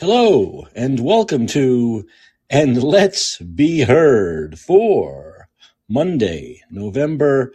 Hello 0.00 0.68
and 0.76 1.00
welcome 1.00 1.48
to 1.48 2.06
And 2.48 2.80
Let's 2.80 3.38
Be 3.38 3.80
Heard 3.80 4.56
for 4.56 5.48
Monday, 5.88 6.62
November 6.70 7.52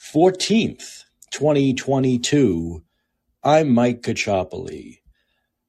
14th, 0.00 1.04
2022. 1.30 2.82
I'm 3.44 3.72
Mike 3.72 4.02
Kachopoli. 4.02 5.02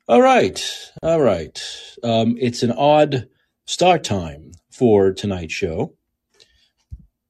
All 0.08 0.24
right, 0.24 0.92
all 1.04 1.22
right. 1.22 1.62
Um, 2.02 2.38
it's 2.40 2.64
an 2.64 2.72
odd 2.72 3.30
start 3.66 4.04
time 4.04 4.54
for 4.72 5.14
tonight's 5.14 5.54
show. 5.54 5.94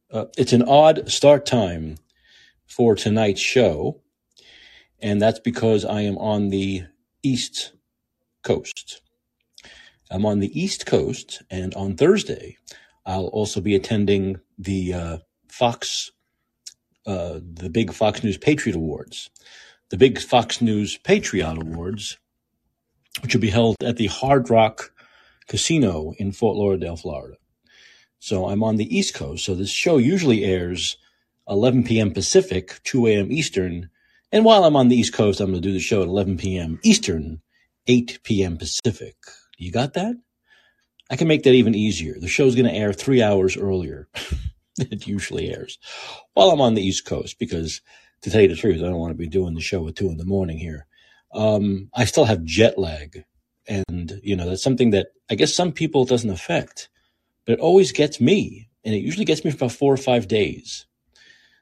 Uh, 0.10 0.28
it's 0.38 0.54
an 0.54 0.64
odd 0.64 1.12
start 1.12 1.46
time 1.46 1.98
for 2.66 2.96
tonight's 2.96 3.42
show, 3.42 4.00
and 5.02 5.22
that's 5.22 5.42
because 5.42 5.84
I 5.84 6.00
am 6.04 6.18
on 6.18 6.48
the 6.48 6.86
East 7.24 7.74
Coast. 8.46 9.02
I'm 10.10 10.26
on 10.26 10.40
the 10.40 10.60
East 10.60 10.86
Coast, 10.86 11.42
and 11.50 11.74
on 11.76 11.98
Thursday, 11.98 12.58
I'll 13.06 13.28
also 13.28 13.60
be 13.60 13.76
attending 13.76 14.40
the 14.58 14.94
uh, 14.94 15.18
Fox, 15.50 16.12
uh, 17.06 17.40
the 17.42 17.70
big 17.70 17.92
Fox 17.92 18.24
News 18.24 18.38
Patriot 18.38 18.76
Awards, 18.76 19.30
the 19.90 19.98
big 19.98 20.20
Fox 20.20 20.62
News 20.62 20.98
Patriot 20.98 21.58
Awards, 21.58 22.18
which 23.22 23.34
will 23.34 23.42
be 23.42 23.50
held 23.50 23.76
at 23.84 23.98
the 23.98 24.08
Hard 24.08 24.50
Rock 24.50 24.92
Casino 25.48 26.14
in 26.18 26.32
Fort 26.32 26.56
Lauderdale, 26.56 26.98
Florida. 26.98 27.38
So 28.20 28.48
I'm 28.48 28.64
on 28.64 28.78
the 28.78 28.98
East 28.98 29.14
Coast. 29.14 29.46
So 29.46 29.56
this 29.56 29.70
show 29.70 29.98
usually 29.98 30.44
airs 30.46 30.98
11 31.48 31.84
p.m. 31.84 32.12
Pacific, 32.12 32.80
2 32.84 33.08
a.m. 33.08 33.32
Eastern. 33.32 33.90
And 34.32 34.44
while 34.44 34.64
I'm 34.64 34.76
on 34.76 34.88
the 34.88 34.96
East 34.96 35.14
Coast, 35.14 35.40
I'm 35.40 35.52
going 35.52 35.62
to 35.62 35.68
do 35.68 35.74
the 35.74 35.80
show 35.80 36.02
at 36.02 36.08
11 36.08 36.38
p.m. 36.38 36.80
Eastern, 36.84 37.42
8 37.88 38.20
p.m. 38.24 38.58
Pacific. 38.58 39.16
You 39.58 39.72
got 39.72 39.94
that? 39.94 40.16
I 41.10 41.16
can 41.16 41.28
make 41.28 41.44
that 41.44 41.54
even 41.54 41.76
easier. 41.76 42.16
The 42.20 42.28
show's 42.28 42.56
going 42.56 42.68
to 42.68 42.74
air 42.74 42.92
three 42.94 43.22
hours 43.22 43.56
earlier 43.58 44.08
than 44.78 44.88
it 44.92 45.08
usually 45.08 45.52
airs 45.52 45.78
while 46.34 46.50
I'm 46.50 46.62
on 46.62 46.74
the 46.74 46.82
East 46.82 47.06
Coast 47.06 47.38
because, 47.38 47.82
to 48.22 48.32
tell 48.32 48.42
you 48.42 48.48
the 48.48 48.56
truth, 48.56 48.78
I 48.82 48.88
don't 48.88 49.00
want 49.00 49.12
to 49.12 49.18
be 49.18 49.28
doing 49.28 49.54
the 49.54 49.62
show 49.62 49.88
at 49.88 49.96
two 49.96 50.10
in 50.10 50.18
the 50.18 50.26
morning 50.26 50.58
here. 50.58 50.88
Um, 51.34 51.90
I 51.94 52.06
still 52.06 52.26
have 52.26 52.44
jet 52.44 52.78
lag. 52.78 53.26
And, 53.68 54.20
you 54.24 54.36
know, 54.36 54.48
that's 54.48 54.64
something 54.64 54.92
that 54.92 55.08
I 55.30 55.36
guess 55.36 55.54
some 55.54 55.72
people 55.72 56.06
doesn't 56.06 56.30
affect, 56.30 56.90
but 57.46 57.54
it 57.54 57.60
always 57.60 57.92
gets 57.92 58.22
me. 58.22 58.70
And 58.84 58.94
it 58.94 59.00
usually 59.00 59.26
gets 59.26 59.44
me 59.44 59.52
for 59.52 59.58
about 59.58 59.72
four 59.72 59.94
or 59.94 59.98
five 59.98 60.28
days. 60.28 60.86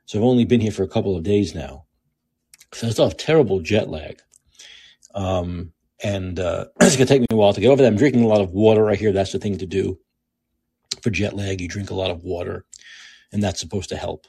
So 0.05 0.19
I've 0.19 0.25
only 0.25 0.45
been 0.45 0.59
here 0.59 0.71
for 0.71 0.83
a 0.83 0.89
couple 0.89 1.15
of 1.15 1.23
days 1.23 1.55
now. 1.55 1.85
So 2.73 2.87
I 2.87 2.89
still 2.89 3.07
have 3.07 3.17
terrible 3.17 3.61
jet 3.61 3.89
lag. 3.89 4.21
Um, 5.15 5.71
and 6.03 6.39
uh, 6.39 6.65
it's 6.81 6.95
going 6.95 7.07
to 7.07 7.13
take 7.13 7.21
me 7.21 7.27
a 7.31 7.35
while 7.35 7.53
to 7.53 7.61
get 7.61 7.69
over 7.69 7.81
that. 7.81 7.87
I'm 7.87 7.97
drinking 7.97 8.23
a 8.23 8.27
lot 8.27 8.41
of 8.41 8.51
water. 8.51 8.89
I 8.89 8.95
hear 8.95 9.11
that's 9.11 9.31
the 9.31 9.39
thing 9.39 9.57
to 9.59 9.65
do 9.65 9.97
for 11.01 11.09
jet 11.09 11.33
lag. 11.33 11.61
You 11.61 11.67
drink 11.67 11.89
a 11.89 11.95
lot 11.95 12.11
of 12.11 12.23
water, 12.23 12.65
and 13.31 13.41
that's 13.41 13.59
supposed 13.59 13.89
to 13.89 13.97
help. 13.97 14.27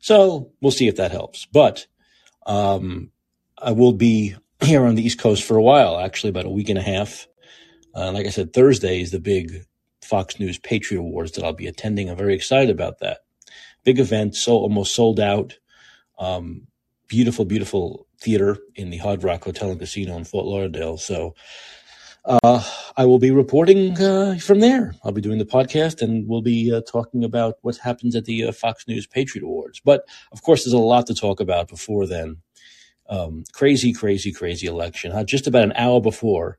So 0.00 0.52
we'll 0.60 0.72
see 0.72 0.88
if 0.88 0.96
that 0.96 1.12
helps. 1.12 1.46
But 1.46 1.86
um, 2.46 3.10
I 3.58 3.72
will 3.72 3.92
be 3.92 4.36
here 4.60 4.84
on 4.84 4.94
the 4.94 5.04
East 5.04 5.18
Coast 5.18 5.44
for 5.44 5.56
a 5.56 5.62
while, 5.62 5.98
actually, 5.98 6.30
about 6.30 6.46
a 6.46 6.50
week 6.50 6.68
and 6.68 6.78
a 6.78 6.82
half. 6.82 7.26
Uh, 7.94 8.12
like 8.12 8.26
I 8.26 8.30
said, 8.30 8.52
Thursday 8.52 9.00
is 9.00 9.10
the 9.10 9.20
big 9.20 9.64
Fox 10.02 10.38
News 10.38 10.58
Patriot 10.58 11.00
Awards 11.00 11.32
that 11.32 11.44
I'll 11.44 11.52
be 11.52 11.66
attending. 11.66 12.10
I'm 12.10 12.16
very 12.16 12.34
excited 12.34 12.70
about 12.70 13.00
that. 13.00 13.20
Big 13.84 13.98
event, 13.98 14.36
so 14.36 14.52
almost 14.52 14.94
sold 14.94 15.20
out. 15.20 15.58
Um, 16.18 16.66
beautiful, 17.08 17.44
beautiful 17.44 18.05
theater 18.20 18.58
in 18.74 18.90
the 18.90 18.98
Hard 18.98 19.22
Rock 19.22 19.44
Hotel 19.44 19.70
and 19.70 19.78
Casino 19.78 20.16
in 20.16 20.24
Fort 20.24 20.46
Lauderdale. 20.46 20.98
So 20.98 21.34
uh, 22.24 22.62
I 22.96 23.04
will 23.04 23.18
be 23.18 23.30
reporting 23.30 24.00
uh, 24.00 24.36
from 24.40 24.60
there. 24.60 24.94
I'll 25.04 25.12
be 25.12 25.20
doing 25.20 25.38
the 25.38 25.44
podcast 25.44 26.02
and 26.02 26.28
we'll 26.28 26.42
be 26.42 26.72
uh, 26.72 26.80
talking 26.80 27.24
about 27.24 27.56
what 27.62 27.76
happens 27.76 28.16
at 28.16 28.24
the 28.24 28.44
uh, 28.44 28.52
Fox 28.52 28.86
News 28.88 29.06
Patriot 29.06 29.44
Awards. 29.44 29.80
But 29.84 30.04
of 30.32 30.42
course, 30.42 30.64
there's 30.64 30.72
a 30.72 30.78
lot 30.78 31.06
to 31.06 31.14
talk 31.14 31.40
about 31.40 31.68
before 31.68 32.06
then. 32.06 32.38
Um, 33.08 33.44
crazy, 33.52 33.92
crazy, 33.92 34.32
crazy 34.32 34.66
election. 34.66 35.12
Uh, 35.12 35.22
just 35.22 35.46
about 35.46 35.62
an 35.62 35.72
hour 35.76 36.00
before 36.00 36.58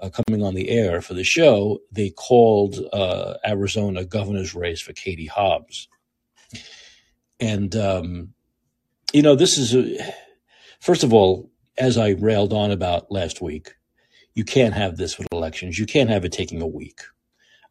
uh, 0.00 0.08
coming 0.08 0.42
on 0.42 0.54
the 0.54 0.70
air 0.70 1.02
for 1.02 1.12
the 1.12 1.24
show, 1.24 1.80
they 1.92 2.08
called 2.08 2.76
Arizona 3.46 4.04
governor's 4.06 4.54
race 4.54 4.80
for 4.80 4.94
Katie 4.94 5.26
Hobbs. 5.26 5.88
And 7.38 7.76
um, 7.76 8.32
you 9.12 9.22
know, 9.22 9.34
this 9.36 9.58
is 9.58 9.74
a, 9.74 10.14
first 10.84 11.02
of 11.02 11.14
all, 11.14 11.50
as 11.78 11.96
I 11.96 12.10
railed 12.10 12.52
on 12.52 12.70
about 12.70 13.10
last 13.10 13.40
week, 13.40 13.74
you 14.34 14.44
can't 14.44 14.74
have 14.74 14.96
this 14.96 15.16
with 15.18 15.26
elections. 15.32 15.78
You 15.78 15.86
can't 15.86 16.10
have 16.10 16.24
it 16.26 16.32
taking 16.32 16.60
a 16.60 16.66
week. 16.66 17.00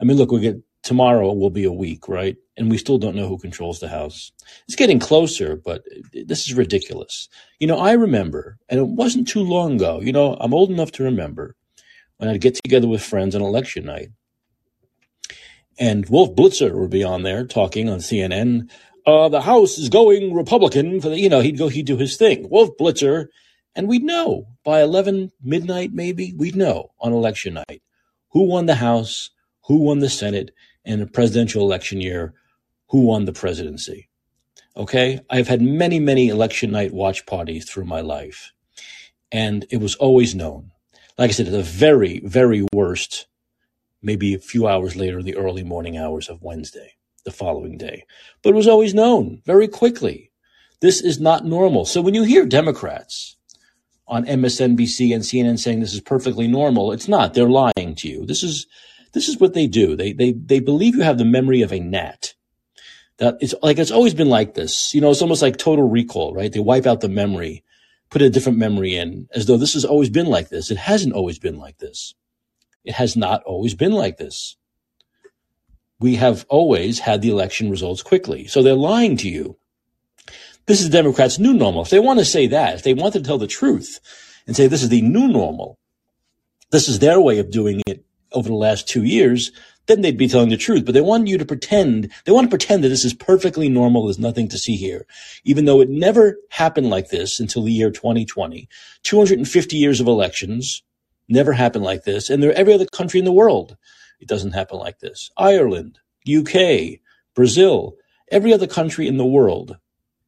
I 0.01 0.03
mean, 0.03 0.17
look, 0.17 0.31
we 0.31 0.39
get 0.41 0.57
tomorrow 0.81 1.31
will 1.31 1.51
be 1.51 1.63
a 1.63 1.71
week, 1.71 2.09
right? 2.09 2.35
And 2.57 2.71
we 2.71 2.77
still 2.77 2.97
don't 2.97 3.15
know 3.15 3.27
who 3.27 3.37
controls 3.37 3.79
the 3.79 3.87
House. 3.87 4.31
It's 4.67 4.75
getting 4.75 4.99
closer, 4.99 5.55
but 5.55 5.83
this 6.25 6.47
is 6.47 6.55
ridiculous. 6.55 7.29
You 7.59 7.67
know, 7.67 7.77
I 7.77 7.93
remember, 7.93 8.57
and 8.67 8.79
it 8.79 8.87
wasn't 8.87 9.27
too 9.27 9.43
long 9.43 9.75
ago, 9.75 10.01
you 10.01 10.11
know, 10.11 10.35
I'm 10.39 10.53
old 10.53 10.71
enough 10.71 10.91
to 10.93 11.03
remember 11.03 11.55
when 12.17 12.29
I'd 12.29 12.41
get 12.41 12.55
together 12.55 12.87
with 12.87 13.03
friends 13.03 13.35
on 13.35 13.41
election 13.41 13.85
night. 13.85 14.09
And 15.79 16.07
Wolf 16.09 16.35
Blitzer 16.35 16.73
would 16.73 16.89
be 16.89 17.03
on 17.03 17.23
there 17.23 17.45
talking 17.45 17.89
on 17.89 17.99
CNN 17.99 18.69
uh, 19.05 19.29
the 19.29 19.41
House 19.41 19.77
is 19.77 19.89
going 19.89 20.33
Republican 20.33 21.01
for 21.01 21.09
the, 21.09 21.19
you 21.19 21.29
know, 21.29 21.41
he'd 21.41 21.57
go, 21.57 21.67
he'd 21.67 21.85
do 21.85 21.97
his 21.97 22.17
thing. 22.17 22.47
Wolf 22.49 22.71
Blitzer. 22.79 23.27
And 23.75 23.87
we'd 23.87 24.03
know 24.03 24.45
by 24.63 24.81
11 24.81 25.31
midnight, 25.41 25.91
maybe, 25.93 26.33
we'd 26.37 26.55
know 26.55 26.91
on 26.99 27.11
election 27.11 27.55
night 27.55 27.81
who 28.29 28.43
won 28.43 28.67
the 28.67 28.75
House, 28.75 29.31
who 29.65 29.77
won 29.77 29.99
the 29.99 30.09
Senate, 30.09 30.51
and 30.85 31.01
a 31.01 31.07
presidential 31.07 31.63
election 31.63 31.99
year, 31.99 32.33
who 32.89 33.01
won 33.01 33.25
the 33.25 33.33
presidency. 33.33 34.09
Okay. 34.77 35.19
I've 35.29 35.47
had 35.47 35.61
many, 35.61 35.99
many 35.99 36.29
election 36.29 36.71
night 36.71 36.93
watch 36.93 37.25
parties 37.25 37.69
through 37.69 37.85
my 37.85 38.01
life. 38.01 38.53
And 39.31 39.65
it 39.71 39.77
was 39.77 39.95
always 39.95 40.35
known. 40.35 40.71
Like 41.17 41.29
I 41.29 41.33
said, 41.33 41.47
at 41.47 41.51
the 41.51 41.63
very, 41.63 42.19
very 42.19 42.65
worst, 42.73 43.27
maybe 44.01 44.33
a 44.33 44.39
few 44.39 44.67
hours 44.67 44.95
later 44.95 45.19
in 45.19 45.25
the 45.25 45.35
early 45.35 45.63
morning 45.63 45.97
hours 45.97 46.29
of 46.29 46.43
Wednesday 46.43 46.93
the 47.23 47.31
following 47.31 47.77
day. 47.77 48.05
But 48.41 48.51
it 48.51 48.55
was 48.55 48.67
always 48.67 48.93
known 48.93 49.41
very 49.45 49.67
quickly. 49.67 50.31
This 50.81 51.01
is 51.01 51.19
not 51.19 51.45
normal. 51.45 51.85
So 51.85 52.01
when 52.01 52.13
you 52.13 52.23
hear 52.23 52.45
Democrats 52.45 53.37
on 54.07 54.25
MSNBC 54.25 55.13
and 55.13 55.23
CNN 55.23 55.57
saying 55.57 55.79
this 55.79 55.93
is 55.93 56.01
perfectly 56.01 56.47
normal, 56.47 56.91
it's 56.91 57.07
not. 57.07 57.33
They're 57.33 57.49
lying 57.49 57.95
to 57.97 58.09
you. 58.09 58.25
This 58.25 58.43
is 58.43 58.67
this 59.13 59.29
is 59.29 59.39
what 59.39 59.53
they 59.53 59.67
do. 59.67 59.95
They 59.95 60.11
they 60.11 60.33
they 60.33 60.59
believe 60.59 60.95
you 60.95 61.01
have 61.01 61.17
the 61.17 61.25
memory 61.25 61.61
of 61.61 61.71
a 61.71 61.79
gnat. 61.79 62.33
That 63.17 63.37
it's 63.39 63.53
like 63.61 63.77
it's 63.77 63.91
always 63.91 64.13
been 64.13 64.29
like 64.29 64.55
this. 64.55 64.93
You 64.93 65.01
know, 65.01 65.11
it's 65.11 65.21
almost 65.21 65.41
like 65.41 65.57
total 65.57 65.87
recall, 65.87 66.33
right? 66.33 66.51
They 66.51 66.59
wipe 66.59 66.85
out 66.85 67.01
the 67.01 67.09
memory, 67.09 67.63
put 68.09 68.21
a 68.21 68.29
different 68.29 68.57
memory 68.57 68.95
in, 68.95 69.27
as 69.33 69.45
though 69.45 69.57
this 69.57 69.75
has 69.75 69.85
always 69.85 70.09
been 70.09 70.27
like 70.27 70.49
this. 70.49 70.71
It 70.71 70.77
hasn't 70.77 71.13
always 71.13 71.39
been 71.39 71.57
like 71.57 71.77
this. 71.77 72.15
It 72.83 72.95
has 72.95 73.15
not 73.15 73.43
always 73.43 73.75
been 73.75 73.93
like 73.93 74.17
this 74.17 74.57
we 76.03 76.15
have 76.17 76.45
always 76.49 76.99
had 76.99 77.21
the 77.21 77.29
election 77.29 77.69
results 77.69 78.03
quickly. 78.03 78.45
So 78.45 78.61
they're 78.61 78.73
lying 78.73 79.15
to 79.17 79.29
you. 79.29 79.57
This 80.65 80.81
is 80.81 80.89
the 80.89 80.97
Democrats' 80.97 81.39
new 81.39 81.53
normal. 81.53 81.83
If 81.83 81.91
they 81.91 81.99
want 81.99 82.19
to 82.19 82.25
say 82.25 82.45
that, 82.47 82.75
if 82.75 82.83
they 82.83 82.93
want 82.93 83.13
to 83.13 83.21
tell 83.21 83.37
the 83.37 83.47
truth 83.47 84.01
and 84.45 84.53
say 84.53 84.67
this 84.67 84.83
is 84.83 84.89
the 84.89 85.01
new 85.01 85.29
normal, 85.29 85.79
this 86.71 86.89
is 86.89 86.99
their 86.99 87.21
way 87.21 87.39
of 87.39 87.51
doing 87.51 87.81
it 87.87 88.03
over 88.33 88.49
the 88.49 88.55
last 88.55 88.85
two 88.85 89.05
years, 89.05 89.53
then 89.85 90.01
they'd 90.01 90.17
be 90.17 90.27
telling 90.27 90.49
the 90.49 90.57
truth. 90.57 90.83
But 90.83 90.93
they 90.93 90.99
want 90.99 91.29
you 91.29 91.37
to 91.37 91.45
pretend, 91.45 92.11
they 92.25 92.33
want 92.33 92.47
to 92.47 92.57
pretend 92.57 92.83
that 92.83 92.89
this 92.89 93.05
is 93.05 93.13
perfectly 93.13 93.69
normal. 93.69 94.03
There's 94.03 94.19
nothing 94.19 94.49
to 94.49 94.57
see 94.57 94.75
here. 94.75 95.05
Even 95.45 95.63
though 95.63 95.79
it 95.79 95.89
never 95.89 96.35
happened 96.49 96.89
like 96.89 97.11
this 97.11 97.39
until 97.39 97.63
the 97.63 97.71
year 97.71 97.91
2020. 97.91 98.67
250 99.03 99.77
years 99.77 100.01
of 100.01 100.07
elections 100.07 100.83
never 101.29 101.53
happened 101.53 101.85
like 101.85 102.03
this. 102.03 102.29
And 102.29 102.43
there 102.43 102.51
every 102.51 102.73
other 102.73 102.87
country 102.87 103.19
in 103.19 103.25
the 103.25 103.31
world 103.31 103.77
it 104.23 104.29
doesn't 104.29 104.53
happen 104.53 104.79
like 104.79 104.99
this. 104.99 105.29
Ireland, 105.37 105.99
UK, 106.27 106.99
Brazil, 107.35 107.95
every 108.31 108.53
other 108.53 108.67
country 108.67 109.05
in 109.07 109.17
the 109.17 109.25
world, 109.25 109.77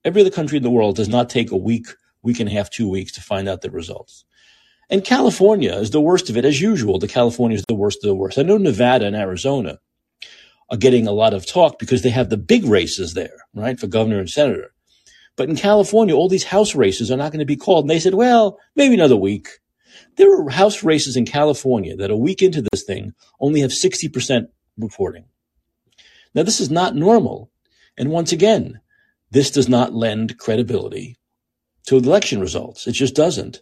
every 0.04 0.20
other 0.20 0.30
country 0.30 0.58
in 0.58 0.64
the 0.64 0.70
world 0.70 0.98
does 0.98 1.08
not 1.08 1.30
take 1.30 1.52
a 1.52 1.58
week, 1.58 1.88
week 2.22 2.42
and 2.42 2.50
a 2.50 2.52
half, 2.52 2.70
two 2.70 2.90
weeks 2.90 3.14
to 3.14 3.22
find 3.22 3.48
out 3.48 3.62
the 3.62 3.72
results. 3.72 4.26
And 4.90 5.04
California 5.04 5.74
is 5.74 5.92
the 5.92 6.02
worst 6.02 6.30
of 6.30 6.36
it, 6.36 6.44
as 6.44 6.60
usual. 6.60 7.00
The 7.00 7.08
California 7.08 7.56
is 7.56 7.64
the 7.68 7.74
worst 7.74 8.04
of 8.04 8.10
the 8.10 8.16
worst. 8.16 8.38
I 8.38 8.42
know 8.42 8.58
Nevada 8.58 9.06
and 9.06 9.16
Arizona 9.16 9.80
are 10.70 10.78
getting 10.78 11.08
a 11.08 11.14
lot 11.14 11.34
of 11.34 11.46
talk 11.46 11.80
because 11.80 12.02
they 12.02 12.10
have 12.10 12.30
the 12.30 12.38
big 12.38 12.66
races 12.66 13.14
there, 13.14 13.38
right, 13.54 13.80
for 13.80 13.88
governor 13.88 14.20
and 14.20 14.30
senator. 14.30 14.74
But 15.38 15.50
in 15.50 15.56
California, 15.56 16.14
all 16.14 16.28
these 16.28 16.44
house 16.44 16.76
races 16.76 17.10
are 17.10 17.18
not 17.18 17.32
going 17.32 17.40
to 17.40 17.46
be 17.46 17.56
called. 17.56 17.86
And 17.86 17.90
they 17.90 18.00
said, 18.00 18.14
well, 18.14 18.60
maybe 18.76 18.94
another 18.94 19.16
week. 19.16 19.48
There 20.18 20.34
are 20.40 20.50
House 20.50 20.84
races 20.84 21.18
in 21.18 21.26
California 21.26 21.96
that 21.98 22.12
a 22.12 22.18
week 22.18 22.42
into 22.42 22.62
this 22.72 22.84
thing 22.84 23.14
only 23.40 23.62
have 23.62 23.72
60% 23.72 24.48
reporting. 24.78 25.26
Now, 26.34 26.44
this 26.44 26.60
is 26.60 26.72
not 26.72 26.96
normal. 26.96 27.52
And 27.98 28.10
once 28.12 28.32
again, 28.32 28.82
this 29.32 29.52
does 29.52 29.70
not 29.70 29.94
lend 29.94 30.38
credibility 30.38 31.18
to 31.88 31.98
election 31.98 32.40
results. 32.40 32.88
It 32.88 32.94
just 32.94 33.16
doesn't. 33.16 33.62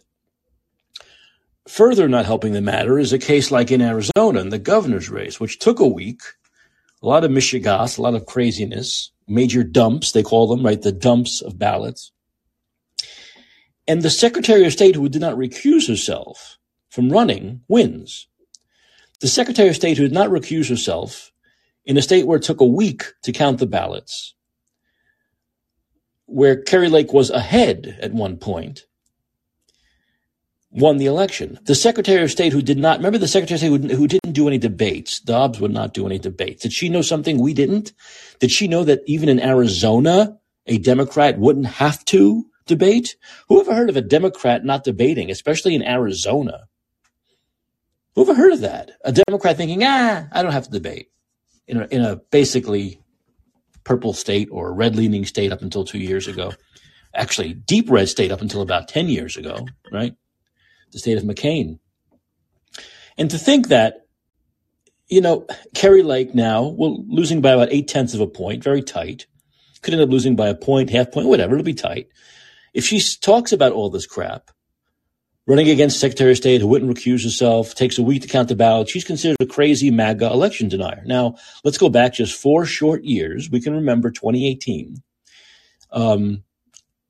further 1.68 2.08
not 2.08 2.26
helping 2.26 2.52
the 2.52 2.60
matter 2.60 2.98
is 2.98 3.12
a 3.12 3.18
case 3.18 3.50
like 3.50 3.70
in 3.70 3.80
Arizona 3.80 4.40
in 4.40 4.50
the 4.50 4.58
governor's 4.58 5.08
race, 5.10 5.40
which 5.40 5.58
took 5.58 5.80
a 5.80 5.88
week, 5.88 6.20
a 7.02 7.06
lot 7.06 7.24
of 7.24 7.30
mishigas, 7.30 7.98
a 7.98 8.02
lot 8.02 8.14
of 8.14 8.26
craziness, 8.26 9.12
major 9.26 9.64
dumps, 9.64 10.12
they 10.12 10.22
call 10.22 10.46
them, 10.46 10.64
right? 10.64 10.82
The 10.82 10.92
dumps 10.92 11.40
of 11.42 11.58
ballots. 11.58 12.12
And 13.86 14.02
the 14.02 14.10
Secretary 14.10 14.64
of 14.64 14.72
State 14.72 14.94
who 14.94 15.08
did 15.08 15.20
not 15.20 15.36
recuse 15.36 15.88
herself 15.88 16.58
from 16.88 17.10
running 17.10 17.60
wins. 17.68 18.28
The 19.20 19.28
Secretary 19.28 19.68
of 19.68 19.76
State 19.76 19.98
who 19.98 20.04
did 20.04 20.12
not 20.12 20.30
recuse 20.30 20.68
herself 20.68 21.32
in 21.84 21.96
a 21.96 22.02
state 22.02 22.26
where 22.26 22.38
it 22.38 22.42
took 22.42 22.60
a 22.60 22.66
week 22.66 23.04
to 23.22 23.32
count 23.32 23.58
the 23.58 23.66
ballots, 23.66 24.34
where 26.26 26.60
Kari 26.60 26.88
Lake 26.88 27.12
was 27.12 27.30
ahead 27.30 27.98
at 28.00 28.14
one 28.14 28.38
point, 28.38 28.86
won 30.70 30.96
the 30.96 31.06
election. 31.06 31.58
The 31.64 31.74
Secretary 31.74 32.22
of 32.22 32.30
State 32.30 32.52
who 32.52 32.62
did 32.62 32.78
not, 32.78 32.98
remember 32.98 33.18
the 33.18 33.28
Secretary 33.28 33.56
of 33.56 33.60
State 33.60 33.90
who, 33.90 33.96
who, 33.96 34.08
didn't 34.08 34.32
do 34.32 34.48
any 34.48 34.58
debates, 34.58 35.20
Hobbs 35.28 35.60
would 35.60 35.72
not 35.72 35.94
do 35.94 36.06
any 36.06 36.18
debates. 36.18 36.62
Did 36.62 36.72
she 36.72 36.88
know 36.88 37.02
something 37.02 37.38
we 37.38 37.54
didn't? 37.54 37.92
Did 38.40 38.50
she 38.50 38.66
know 38.66 38.82
that 38.84 39.02
even 39.06 39.28
in 39.28 39.40
Arizona, 39.40 40.38
a 40.66 40.78
Democrat 40.78 41.38
wouldn't 41.38 41.66
have 41.66 42.04
to 42.06 42.46
debate? 42.66 43.16
Who 43.48 43.60
ever 43.60 43.74
heard 43.74 43.90
of 43.90 43.96
a 43.96 44.02
Democrat 44.02 44.64
not 44.64 44.84
debating, 44.84 45.30
especially 45.30 45.74
in 45.74 45.82
Arizona? 45.82 46.64
Who 48.14 48.22
ever 48.22 48.34
heard 48.34 48.52
of 48.52 48.60
that? 48.60 48.92
A 49.04 49.12
Democrat 49.12 49.56
thinking, 49.56 49.82
ah, 49.84 50.26
I 50.30 50.42
don't 50.42 50.52
have 50.52 50.64
to 50.66 50.70
debate 50.70 51.10
in 51.66 51.80
a, 51.80 51.86
in 51.86 52.02
a 52.02 52.16
basically 52.30 53.00
purple 53.82 54.12
state 54.12 54.48
or 54.50 54.72
red 54.72 54.96
leaning 54.96 55.24
state 55.24 55.52
up 55.52 55.62
until 55.62 55.84
two 55.84 55.98
years 55.98 56.26
ago. 56.26 56.52
Actually, 57.14 57.54
deep 57.54 57.90
red 57.90 58.08
state 58.08 58.32
up 58.32 58.40
until 58.40 58.62
about 58.62 58.88
10 58.88 59.08
years 59.08 59.36
ago, 59.36 59.66
right? 59.92 60.14
The 60.92 60.98
state 60.98 61.18
of 61.18 61.24
McCain. 61.24 61.78
And 63.16 63.30
to 63.30 63.38
think 63.38 63.68
that, 63.68 64.06
you 65.08 65.20
know, 65.20 65.46
Kari 65.74 66.02
Lake 66.02 66.34
now, 66.34 66.64
well, 66.64 67.04
losing 67.06 67.40
by 67.40 67.52
about 67.52 67.72
eight 67.72 67.88
tenths 67.88 68.14
of 68.14 68.20
a 68.20 68.26
point, 68.26 68.64
very 68.64 68.82
tight. 68.82 69.26
Could 69.82 69.94
end 69.94 70.02
up 70.02 70.08
losing 70.08 70.34
by 70.34 70.48
a 70.48 70.54
point, 70.54 70.90
half 70.90 71.12
point, 71.12 71.28
whatever, 71.28 71.54
it'll 71.54 71.64
be 71.64 71.74
tight. 71.74 72.08
If 72.74 72.84
she 72.84 73.00
talks 73.20 73.52
about 73.52 73.72
all 73.72 73.88
this 73.88 74.06
crap, 74.06 74.50
running 75.46 75.70
against 75.70 76.00
Secretary 76.00 76.32
of 76.32 76.36
State 76.36 76.60
who 76.60 76.66
wouldn't 76.66 76.94
recuse 76.94 77.22
herself, 77.22 77.74
takes 77.74 77.98
a 77.98 78.02
week 78.02 78.22
to 78.22 78.28
count 78.28 78.48
the 78.48 78.56
ballots. 78.56 78.90
She's 78.90 79.04
considered 79.04 79.36
a 79.40 79.46
crazy 79.46 79.90
MAGA 79.90 80.26
election 80.26 80.68
denier. 80.68 81.02
Now, 81.06 81.36
let's 81.62 81.78
go 81.78 81.88
back 81.88 82.14
just 82.14 82.38
four 82.38 82.64
short 82.64 83.04
years. 83.04 83.48
We 83.48 83.60
can 83.60 83.74
remember 83.74 84.10
2018. 84.10 85.02
Um, 85.92 86.42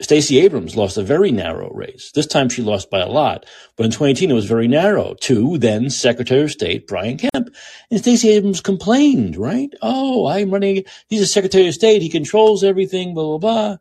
Stacey 0.03 0.41
Abrams 0.41 0.77
lost 0.77 0.99
a 0.99 1.03
very 1.03 1.31
narrow 1.31 1.71
race. 1.71 2.11
This 2.15 2.27
time 2.27 2.49
she 2.49 2.63
lost 2.63 2.91
by 2.91 2.99
a 3.01 3.09
lot, 3.09 3.47
but 3.77 3.87
in 3.87 3.93
2018 3.93 4.31
it 4.31 4.35
was 4.35 4.45
very 4.45 4.69
narrow 4.69 5.15
to 5.21 5.57
then 5.57 5.89
Secretary 5.89 6.43
of 6.43 6.51
State 6.51 6.87
Brian 6.87 7.17
Kemp. 7.17 7.49
And 7.91 8.01
Stacey 8.01 8.31
Abrams 8.31 8.61
complained, 8.61 9.37
right? 9.37 9.71
Oh, 9.81 10.27
I'm 10.27 10.51
running. 10.51 10.85
He's 11.09 11.23
a 11.23 11.27
Secretary 11.27 11.69
of 11.69 11.75
State. 11.75 12.03
He 12.03 12.11
controls 12.11 12.65
everything, 12.65 13.15
blah, 13.15 13.25
blah, 13.25 13.39
blah. 13.39 13.77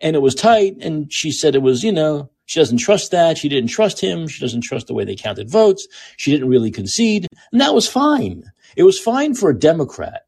And 0.00 0.14
it 0.14 0.20
was 0.20 0.34
tight. 0.34 0.76
And 0.80 1.12
she 1.12 1.30
said 1.32 1.54
it 1.54 1.62
was, 1.62 1.82
you 1.82 1.92
know, 1.92 2.30
she 2.46 2.60
doesn't 2.60 2.78
trust 2.78 3.10
that. 3.10 3.36
She 3.36 3.48
didn't 3.48 3.70
trust 3.70 4.00
him. 4.00 4.26
She 4.26 4.40
doesn't 4.40 4.62
trust 4.62 4.86
the 4.86 4.94
way 4.94 5.04
they 5.04 5.16
counted 5.16 5.50
votes. 5.50 5.86
She 6.16 6.30
didn't 6.30 6.48
really 6.48 6.70
concede. 6.70 7.26
And 7.52 7.60
that 7.60 7.74
was 7.74 7.86
fine. 7.86 8.44
It 8.76 8.84
was 8.84 8.98
fine 8.98 9.34
for 9.34 9.50
a 9.50 9.58
Democrat, 9.58 10.22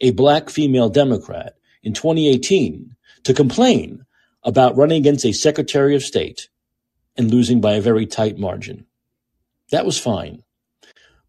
a 0.00 0.10
black 0.10 0.50
female 0.50 0.90
Democrat 0.90 1.54
in 1.82 1.94
2018 1.94 2.94
to 3.24 3.34
complain 3.34 4.04
about 4.42 4.76
running 4.76 4.98
against 4.98 5.24
a 5.24 5.32
Secretary 5.32 5.94
of 5.96 6.02
State 6.02 6.48
and 7.16 7.30
losing 7.30 7.60
by 7.60 7.74
a 7.74 7.80
very 7.80 8.06
tight 8.06 8.38
margin. 8.38 8.86
That 9.70 9.86
was 9.86 9.98
fine. 9.98 10.42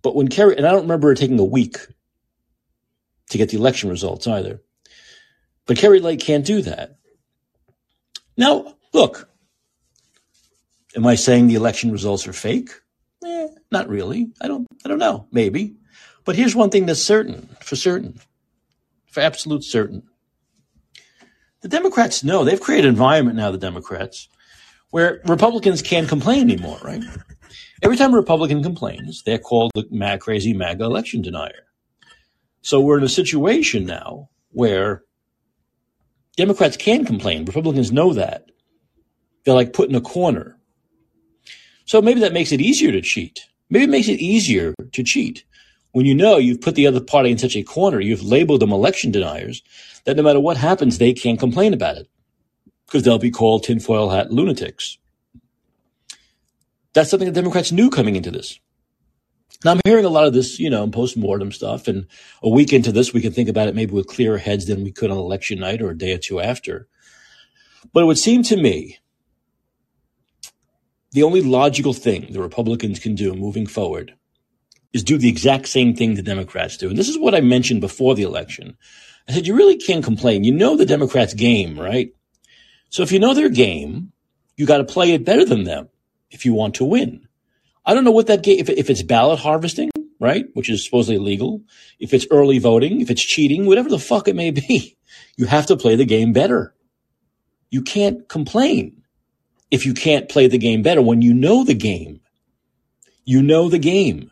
But 0.01 0.15
when 0.15 0.27
Kari, 0.27 0.55
and 0.57 0.65
I 0.65 0.71
don't 0.71 0.83
remember 0.83 1.11
it 1.11 1.17
taking 1.17 1.39
a 1.39 1.45
week 1.45 1.77
to 3.29 3.37
get 3.37 3.49
the 3.49 3.57
election 3.57 3.89
results 3.89 4.27
either, 4.27 4.61
but 5.65 5.77
Kari 5.77 5.99
Lake 5.99 6.19
can't 6.19 6.45
do 6.45 6.61
that. 6.63 6.98
Now, 8.39 8.75
look, 8.93 9.29
Am 10.95 11.05
I 11.05 11.15
saying 11.15 11.47
the 11.47 11.55
election 11.55 11.91
results 11.91 12.27
are 12.27 12.33
fake? 12.33 12.71
Eh, 13.23 13.47
not 13.71 13.87
really. 13.87 14.31
I 14.41 14.47
don't. 14.47 14.67
I 14.83 14.89
don't 14.89 14.97
know. 14.99 15.27
Maybe, 15.31 15.75
but 16.25 16.35
here's 16.35 16.55
one 16.55 16.69
thing 16.69 16.85
that's 16.85 17.01
certain, 17.01 17.55
for 17.61 17.75
certain, 17.75 18.19
for 19.07 19.21
absolute 19.21 19.63
certain. 19.63 20.03
The 21.61 21.67
Democrats 21.67 22.23
know 22.23 22.43
they've 22.43 22.59
created 22.59 22.85
an 22.85 22.93
environment 22.93 23.37
now. 23.37 23.51
The 23.51 23.57
Democrats, 23.57 24.29
where 24.89 25.21
Republicans 25.25 25.81
can't 25.81 26.09
complain 26.09 26.49
anymore. 26.49 26.79
Right? 26.83 27.03
Every 27.83 27.97
time 27.97 28.13
a 28.13 28.17
Republican 28.17 28.63
complains, 28.63 29.21
they're 29.23 29.37
called 29.37 29.71
the 29.75 29.85
mad 29.91 30.21
crazy 30.21 30.53
MAGA 30.53 30.83
election 30.83 31.21
denier. 31.21 31.65
So 32.61 32.81
we're 32.81 32.97
in 32.97 33.03
a 33.03 33.09
situation 33.09 33.85
now 33.85 34.29
where 34.51 35.03
Democrats 36.39 36.77
can 36.77 37.05
complain. 37.05 37.45
Republicans 37.45 37.91
know 37.91 38.13
that. 38.13 38.45
They're 39.43 39.59
like 39.61 39.73
put 39.73 39.89
in 39.89 39.95
a 39.95 40.01
corner 40.01 40.59
so 41.89 42.03
maybe 42.03 42.19
that 42.19 42.33
makes 42.33 42.51
it 42.51 42.61
easier 42.61 42.91
to 42.91 43.01
cheat. 43.01 43.47
Maybe 43.71 43.85
it 43.85 43.89
makes 43.89 44.07
it 44.07 44.19
easier 44.19 44.75
to 44.91 45.03
cheat 45.03 45.43
when 45.91 46.05
you 46.05 46.13
know 46.13 46.37
you've 46.37 46.61
put 46.61 46.75
the 46.75 46.85
other 46.85 47.01
party 47.01 47.31
in 47.31 47.37
such 47.39 47.55
a 47.55 47.63
corner, 47.63 47.99
you've 47.99 48.21
labeled 48.21 48.61
them 48.61 48.71
election 48.71 49.11
deniers, 49.11 49.63
that 50.05 50.15
no 50.15 50.23
matter 50.23 50.39
what 50.39 50.57
happens, 50.57 50.97
they 50.97 51.13
can't 51.13 51.39
complain 51.39 51.73
about 51.73 51.97
it 51.97 52.07
because 52.85 53.03
they'll 53.03 53.17
be 53.17 53.31
called 53.31 53.63
tinfoil 53.63 54.09
hat 54.09 54.31
lunatics. 54.31 54.99
That's 56.93 57.09
something 57.09 57.27
the 57.27 57.33
Democrats 57.33 57.71
knew 57.71 57.89
coming 57.89 58.15
into 58.15 58.29
this. 58.29 58.59
Now 59.65 59.71
I'm 59.71 59.81
hearing 59.83 60.05
a 60.05 60.09
lot 60.09 60.25
of 60.25 60.33
this, 60.33 60.57
you 60.57 60.69
know, 60.69 60.87
post-mortem 60.87 61.51
stuff. 61.51 61.87
And 61.87 62.07
a 62.41 62.49
week 62.49 62.71
into 62.71 62.93
this, 62.93 63.13
we 63.13 63.21
can 63.21 63.33
think 63.33 63.49
about 63.49 63.67
it 63.67 63.75
maybe 63.75 63.93
with 63.93 64.07
clearer 64.07 64.37
heads 64.37 64.67
than 64.67 64.83
we 64.83 64.91
could 64.91 65.11
on 65.11 65.17
election 65.17 65.59
night 65.59 65.81
or 65.81 65.89
a 65.89 65.97
day 65.97 66.13
or 66.13 66.17
two 66.17 66.39
after. 66.39 66.87
But 67.91 68.03
it 68.03 68.05
would 68.05 68.17
seem 68.17 68.43
to 68.43 68.55
me 68.55 68.99
the 71.11 71.23
only 71.23 71.41
logical 71.41 71.93
thing 71.93 72.27
the 72.31 72.41
Republicans 72.41 72.99
can 72.99 73.15
do 73.15 73.33
moving 73.33 73.67
forward 73.67 74.15
is 74.93 75.03
do 75.03 75.17
the 75.17 75.29
exact 75.29 75.67
same 75.67 75.95
thing 75.95 76.15
the 76.15 76.21
Democrats 76.21 76.77
do. 76.77 76.89
And 76.89 76.97
this 76.97 77.09
is 77.09 77.17
what 77.17 77.35
I 77.35 77.41
mentioned 77.41 77.81
before 77.81 78.15
the 78.15 78.23
election. 78.23 78.77
I 79.27 79.33
said, 79.33 79.45
you 79.45 79.55
really 79.55 79.77
can't 79.77 80.03
complain. 80.03 80.43
You 80.43 80.53
know 80.53 80.75
the 80.75 80.85
Democrats' 80.85 81.33
game, 81.33 81.79
right? 81.79 82.13
So 82.89 83.03
if 83.03 83.11
you 83.11 83.19
know 83.19 83.33
their 83.33 83.49
game, 83.49 84.13
you 84.55 84.65
got 84.65 84.77
to 84.77 84.83
play 84.83 85.13
it 85.13 85.25
better 85.25 85.45
than 85.45 85.65
them 85.65 85.89
if 86.31 86.45
you 86.45 86.53
want 86.53 86.75
to 86.75 86.85
win. 86.85 87.28
I 87.85 87.93
don't 87.93 88.03
know 88.03 88.11
what 88.11 88.27
that 88.27 88.43
game, 88.43 88.59
if, 88.59 88.69
if 88.69 88.89
it's 88.89 89.03
ballot 89.03 89.39
harvesting, 89.39 89.89
right? 90.19 90.45
Which 90.53 90.69
is 90.69 90.83
supposedly 90.83 91.15
illegal. 91.15 91.61
If 91.99 92.13
it's 92.13 92.27
early 92.31 92.59
voting, 92.59 93.01
if 93.01 93.09
it's 93.09 93.21
cheating, 93.21 93.65
whatever 93.65 93.89
the 93.89 93.99
fuck 93.99 94.27
it 94.27 94.35
may 94.35 94.51
be, 94.51 94.97
you 95.37 95.45
have 95.45 95.67
to 95.67 95.77
play 95.77 95.95
the 95.95 96.05
game 96.05 96.33
better. 96.33 96.73
You 97.69 97.81
can't 97.81 98.27
complain 98.27 99.03
if 99.71 99.85
you 99.85 99.93
can't 99.93 100.29
play 100.29 100.47
the 100.47 100.57
game 100.57 100.81
better 100.81 101.01
when 101.01 101.21
you 101.21 101.33
know 101.33 101.63
the 101.63 101.75
game. 101.75 102.21
You 103.25 103.41
know 103.41 103.69
the 103.69 103.79
game. 103.79 104.31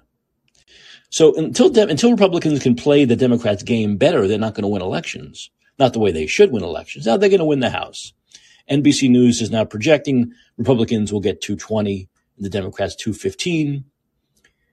So 1.10 1.36
until 1.36 1.70
de- 1.70 1.88
until 1.88 2.12
Republicans 2.12 2.62
can 2.62 2.76
play 2.76 3.06
the 3.06 3.16
Democrats' 3.16 3.64
game 3.64 3.98
better, 3.98 4.28
they're 4.28 4.40
not 4.40 4.56
going 4.56 4.64
to 4.64 4.68
win 4.68 4.82
elections. 4.82 5.52
Not 5.80 5.94
the 5.94 6.00
way 6.00 6.12
they 6.12 6.28
should 6.28 6.52
win 6.52 6.64
elections. 6.64 7.06
Now 7.06 7.18
they're 7.18 7.30
going 7.30 7.40
to 7.40 7.46
win 7.46 7.60
the 7.60 7.70
House. 7.70 8.14
NBC 8.70 9.10
News 9.10 9.42
is 9.42 9.52
now 9.52 9.64
projecting 9.64 10.34
Republicans 10.58 11.14
will 11.14 11.22
get 11.22 11.40
220 11.42 12.00
and 12.00 12.08
the 12.38 12.50
Democrats 12.50 12.96
215. 12.96 13.86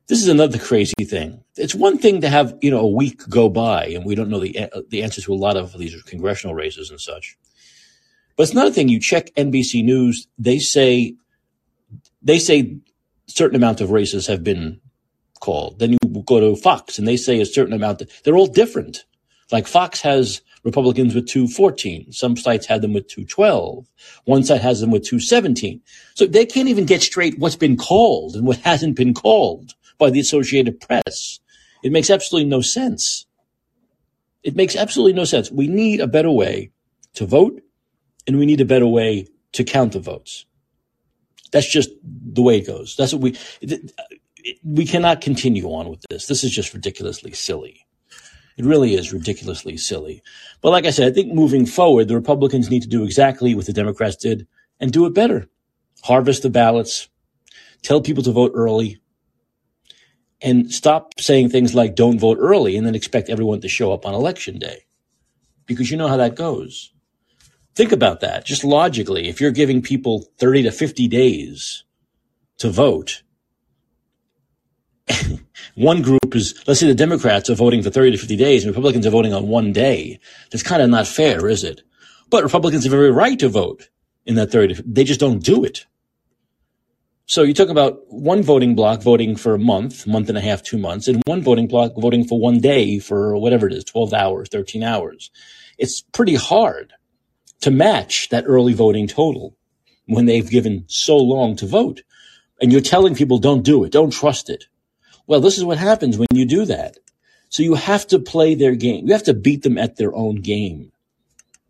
This 0.06 0.20
is 0.20 0.28
another 0.28 0.58
crazy 0.58 1.04
thing. 1.04 1.42
It's 1.56 1.74
one 1.74 1.98
thing 1.98 2.20
to 2.20 2.28
have, 2.28 2.58
you 2.60 2.70
know, 2.70 2.80
a 2.80 2.88
week 2.88 3.26
go 3.28 3.48
by 3.48 3.86
and 3.86 4.04
we 4.04 4.14
don't 4.14 4.28
know 4.28 4.40
the, 4.40 4.58
uh, 4.58 4.82
the 4.90 5.02
answer 5.02 5.22
to 5.22 5.32
a 5.32 5.34
lot 5.34 5.56
of 5.56 5.76
these 5.78 6.00
congressional 6.02 6.54
races 6.54 6.90
and 6.90 7.00
such. 7.00 7.38
But 8.36 8.44
it's 8.44 8.52
another 8.52 8.70
thing. 8.70 8.88
You 8.88 9.00
check 9.00 9.32
NBC 9.34 9.84
News; 9.84 10.26
they 10.38 10.58
say 10.58 11.14
they 12.22 12.38
say 12.38 12.78
certain 13.26 13.56
amount 13.56 13.80
of 13.80 13.90
races 13.90 14.26
have 14.26 14.42
been 14.42 14.80
called. 15.40 15.78
Then 15.78 15.92
you 15.92 16.22
go 16.26 16.40
to 16.40 16.56
Fox, 16.56 16.98
and 16.98 17.06
they 17.06 17.16
say 17.16 17.40
a 17.40 17.46
certain 17.46 17.72
amount. 17.72 18.02
They're 18.24 18.36
all 18.36 18.46
different. 18.46 19.04
Like 19.52 19.66
Fox 19.66 20.00
has 20.00 20.40
Republicans 20.64 21.14
with 21.14 21.28
214. 21.28 22.10
Some 22.10 22.36
sites 22.36 22.66
had 22.66 22.82
them 22.82 22.94
with 22.94 23.06
212. 23.08 23.86
One 24.24 24.42
site 24.42 24.62
has 24.62 24.80
them 24.80 24.90
with 24.90 25.04
217. 25.04 25.80
So 26.14 26.26
they 26.26 26.46
can't 26.46 26.68
even 26.68 26.86
get 26.86 27.02
straight 27.02 27.38
what's 27.38 27.56
been 27.56 27.76
called 27.76 28.34
and 28.34 28.46
what 28.46 28.58
hasn't 28.58 28.96
been 28.96 29.14
called 29.14 29.74
by 29.98 30.10
the 30.10 30.20
Associated 30.20 30.80
Press. 30.80 31.40
It 31.82 31.92
makes 31.92 32.10
absolutely 32.10 32.48
no 32.48 32.62
sense. 32.62 33.26
It 34.42 34.56
makes 34.56 34.74
absolutely 34.74 35.12
no 35.12 35.24
sense. 35.24 35.50
We 35.50 35.68
need 35.68 36.00
a 36.00 36.06
better 36.06 36.30
way 36.30 36.70
to 37.14 37.26
vote 37.26 37.60
and 38.26 38.38
we 38.38 38.46
need 38.46 38.60
a 38.60 38.66
better 38.66 38.86
way 38.86 39.28
to 39.52 39.64
count 39.64 39.92
the 39.92 40.00
votes. 40.00 40.46
That's 41.52 41.70
just 41.70 41.90
the 42.02 42.42
way 42.42 42.58
it 42.58 42.66
goes. 42.66 42.96
That's 42.96 43.12
what 43.12 43.22
we, 43.22 43.38
we 44.64 44.86
cannot 44.86 45.20
continue 45.20 45.66
on 45.66 45.88
with 45.88 46.00
this. 46.10 46.26
This 46.26 46.42
is 46.42 46.50
just 46.50 46.74
ridiculously 46.74 47.32
silly. 47.32 47.83
It 48.56 48.64
really 48.64 48.94
is 48.94 49.12
ridiculously 49.12 49.76
silly. 49.76 50.22
But 50.60 50.70
like 50.70 50.86
I 50.86 50.90
said, 50.90 51.10
I 51.10 51.14
think 51.14 51.32
moving 51.32 51.66
forward, 51.66 52.08
the 52.08 52.14
Republicans 52.14 52.70
need 52.70 52.82
to 52.82 52.88
do 52.88 53.04
exactly 53.04 53.54
what 53.54 53.66
the 53.66 53.72
Democrats 53.72 54.16
did 54.16 54.46
and 54.78 54.92
do 54.92 55.06
it 55.06 55.14
better. 55.14 55.48
Harvest 56.02 56.42
the 56.42 56.50
ballots, 56.50 57.08
Tell 57.84 58.00
people 58.00 58.22
to 58.22 58.32
vote 58.32 58.52
early 58.54 58.98
and 60.40 60.72
stop 60.72 61.20
saying 61.20 61.50
things 61.50 61.74
like 61.74 61.94
don't 61.94 62.18
vote 62.18 62.38
early 62.40 62.76
and 62.76 62.86
then 62.86 62.94
expect 62.94 63.28
everyone 63.28 63.60
to 63.60 63.68
show 63.68 63.92
up 63.92 64.06
on 64.06 64.14
election 64.14 64.58
day 64.58 64.86
because 65.66 65.90
you 65.90 65.98
know 65.98 66.08
how 66.08 66.16
that 66.16 66.34
goes. 66.34 66.94
Think 67.74 67.92
about 67.92 68.20
that 68.20 68.46
just 68.46 68.64
logically. 68.64 69.28
If 69.28 69.38
you're 69.38 69.50
giving 69.50 69.82
people 69.82 70.24
30 70.38 70.62
to 70.62 70.72
50 70.72 71.08
days 71.08 71.84
to 72.56 72.70
vote, 72.70 73.22
one 75.74 76.02
group 76.02 76.34
is, 76.34 76.62
let's 76.66 76.80
say 76.80 76.86
the 76.86 76.94
Democrats 76.94 77.48
are 77.50 77.54
voting 77.54 77.82
for 77.82 77.90
30 77.90 78.12
to 78.12 78.18
50 78.18 78.36
days 78.36 78.64
and 78.64 78.70
Republicans 78.70 79.06
are 79.06 79.10
voting 79.10 79.32
on 79.32 79.48
one 79.48 79.72
day. 79.72 80.18
That's 80.50 80.62
kind 80.62 80.82
of 80.82 80.90
not 80.90 81.06
fair, 81.06 81.48
is 81.48 81.64
it? 81.64 81.82
But 82.30 82.42
Republicans 82.42 82.84
have 82.84 82.92
every 82.92 83.10
right 83.10 83.38
to 83.38 83.48
vote 83.48 83.88
in 84.26 84.34
that 84.36 84.50
30 84.50 84.82
they 84.86 85.04
just 85.04 85.20
don't 85.20 85.42
do 85.42 85.64
it. 85.64 85.86
So 87.26 87.42
you 87.42 87.54
talk 87.54 87.70
about 87.70 88.00
one 88.08 88.42
voting 88.42 88.74
block 88.74 89.02
voting 89.02 89.34
for 89.34 89.54
a 89.54 89.58
month, 89.58 90.06
month 90.06 90.28
and 90.28 90.36
a 90.36 90.42
half, 90.42 90.62
two 90.62 90.76
months, 90.76 91.08
and 91.08 91.22
one 91.26 91.40
voting 91.40 91.66
block 91.66 91.92
voting 91.96 92.24
for 92.26 92.38
one 92.38 92.60
day 92.60 92.98
for 92.98 93.36
whatever 93.38 93.66
it 93.66 93.72
is, 93.72 93.84
12 93.84 94.12
hours, 94.12 94.48
13 94.50 94.82
hours. 94.82 95.30
It's 95.78 96.02
pretty 96.02 96.34
hard 96.34 96.92
to 97.62 97.70
match 97.70 98.28
that 98.28 98.44
early 98.46 98.74
voting 98.74 99.08
total 99.08 99.56
when 100.06 100.26
they've 100.26 100.48
given 100.48 100.84
so 100.86 101.16
long 101.16 101.56
to 101.56 101.66
vote. 101.66 102.02
And 102.60 102.70
you're 102.70 102.82
telling 102.82 103.14
people 103.14 103.38
don't 103.38 103.62
do 103.62 103.84
it, 103.84 103.92
don't 103.92 104.10
trust 104.10 104.50
it. 104.50 104.66
Well, 105.26 105.40
this 105.40 105.58
is 105.58 105.64
what 105.64 105.78
happens 105.78 106.18
when 106.18 106.28
you 106.32 106.44
do 106.44 106.64
that. 106.66 106.98
So 107.48 107.62
you 107.62 107.74
have 107.74 108.06
to 108.08 108.18
play 108.18 108.54
their 108.54 108.74
game. 108.74 109.06
You 109.06 109.12
have 109.12 109.22
to 109.24 109.34
beat 109.34 109.62
them 109.62 109.78
at 109.78 109.96
their 109.96 110.14
own 110.14 110.36
game. 110.36 110.90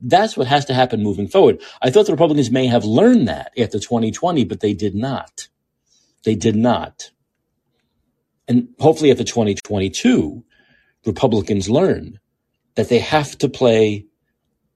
That's 0.00 0.36
what 0.36 0.46
has 0.46 0.64
to 0.66 0.74
happen 0.74 1.02
moving 1.02 1.28
forward. 1.28 1.62
I 1.80 1.90
thought 1.90 2.06
the 2.06 2.12
Republicans 2.12 2.50
may 2.50 2.66
have 2.66 2.84
learned 2.84 3.28
that 3.28 3.52
after 3.58 3.78
2020, 3.78 4.44
but 4.44 4.60
they 4.60 4.74
did 4.74 4.94
not. 4.94 5.48
They 6.24 6.34
did 6.34 6.56
not. 6.56 7.10
And 8.48 8.68
hopefully 8.78 9.10
after 9.10 9.24
2022, 9.24 10.44
Republicans 11.06 11.70
learn 11.70 12.18
that 12.74 12.88
they 12.88 12.98
have 12.98 13.38
to 13.38 13.48
play 13.48 14.06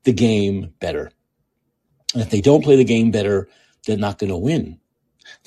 the 0.04 0.12
game 0.12 0.72
better. 0.80 1.10
And 2.14 2.22
if 2.22 2.30
they 2.30 2.40
don't 2.40 2.64
play 2.64 2.76
the 2.76 2.84
game 2.84 3.10
better, 3.10 3.48
they're 3.86 3.98
not 3.98 4.18
going 4.18 4.30
to 4.30 4.36
win. 4.36 4.80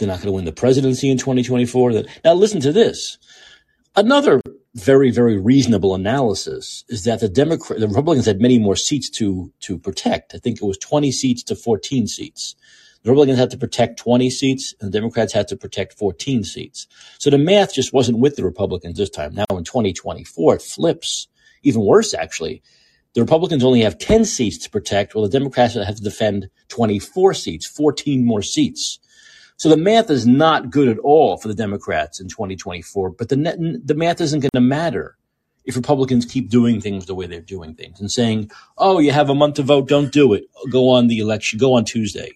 They're 0.01 0.07
not 0.07 0.17
going 0.17 0.29
to 0.29 0.31
win 0.31 0.45
the 0.45 0.51
presidency 0.51 1.11
in 1.11 1.19
2024. 1.19 2.05
Now 2.25 2.33
listen 2.33 2.59
to 2.61 2.71
this. 2.71 3.19
Another 3.95 4.41
very, 4.73 5.11
very 5.11 5.37
reasonable 5.37 5.93
analysis 5.93 6.83
is 6.89 7.03
that 7.03 7.19
the 7.19 7.29
Democrat, 7.29 7.79
the 7.79 7.87
Republicans 7.87 8.25
had 8.25 8.41
many 8.41 8.57
more 8.57 8.75
seats 8.75 9.11
to, 9.11 9.53
to 9.59 9.77
protect. 9.77 10.33
I 10.33 10.39
think 10.39 10.57
it 10.57 10.65
was 10.65 10.79
20 10.79 11.11
seats 11.11 11.43
to 11.43 11.55
14 11.55 12.07
seats. 12.07 12.55
The 13.03 13.11
Republicans 13.11 13.37
had 13.37 13.51
to 13.51 13.59
protect 13.59 13.99
20 13.99 14.27
seats 14.31 14.73
and 14.81 14.91
the 14.91 14.97
Democrats 14.97 15.33
had 15.33 15.47
to 15.49 15.55
protect 15.55 15.99
14 15.99 16.45
seats. 16.45 16.87
So 17.19 17.29
the 17.29 17.37
math 17.37 17.71
just 17.71 17.93
wasn't 17.93 18.17
with 18.17 18.37
the 18.37 18.43
Republicans 18.43 18.97
this 18.97 19.11
time. 19.11 19.35
Now 19.35 19.45
in 19.51 19.63
2024, 19.63 20.55
it 20.55 20.61
flips. 20.63 21.27
Even 21.61 21.85
worse, 21.85 22.15
actually. 22.15 22.63
The 23.13 23.21
Republicans 23.21 23.63
only 23.63 23.81
have 23.81 23.99
10 23.99 24.25
seats 24.25 24.57
to 24.59 24.69
protect, 24.71 25.13
while 25.13 25.23
the 25.23 25.37
Democrats 25.37 25.75
have 25.75 25.95
to 25.95 26.01
defend 26.01 26.49
24 26.69 27.35
seats, 27.35 27.67
14 27.67 28.25
more 28.25 28.41
seats. 28.41 28.97
So 29.61 29.69
the 29.69 29.77
math 29.77 30.09
is 30.09 30.25
not 30.25 30.71
good 30.71 30.87
at 30.87 30.97
all 30.97 31.37
for 31.37 31.47
the 31.47 31.53
Democrats 31.53 32.19
in 32.19 32.27
2024, 32.27 33.11
but 33.11 33.29
the, 33.29 33.35
net, 33.35 33.59
the 33.59 33.93
math 33.93 34.19
isn't 34.19 34.39
going 34.39 34.49
to 34.55 34.59
matter 34.59 35.17
if 35.65 35.75
Republicans 35.75 36.25
keep 36.25 36.49
doing 36.49 36.81
things 36.81 37.05
the 37.05 37.13
way 37.13 37.27
they're 37.27 37.41
doing 37.41 37.75
things 37.75 37.99
and 37.99 38.11
saying, 38.11 38.49
oh, 38.79 38.97
you 38.97 39.11
have 39.11 39.29
a 39.29 39.35
month 39.35 39.57
to 39.57 39.61
vote, 39.61 39.87
don't 39.87 40.11
do 40.11 40.33
it. 40.33 40.45
Go 40.71 40.89
on 40.89 41.05
the 41.05 41.19
election, 41.19 41.59
go 41.59 41.75
on 41.75 41.85
Tuesday. 41.85 42.31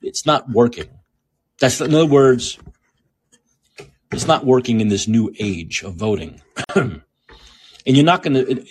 It's 0.00 0.24
not 0.26 0.48
working. 0.48 0.88
That's, 1.58 1.80
in 1.80 1.92
other 1.92 2.06
words, 2.06 2.56
it's 4.12 4.28
not 4.28 4.46
working 4.46 4.80
in 4.80 4.86
this 4.86 5.08
new 5.08 5.34
age 5.40 5.82
of 5.82 5.94
voting. 5.94 6.40
and 7.86 7.96
you're 7.96 8.04
not 8.04 8.22
going 8.22 8.34
to, 8.34 8.64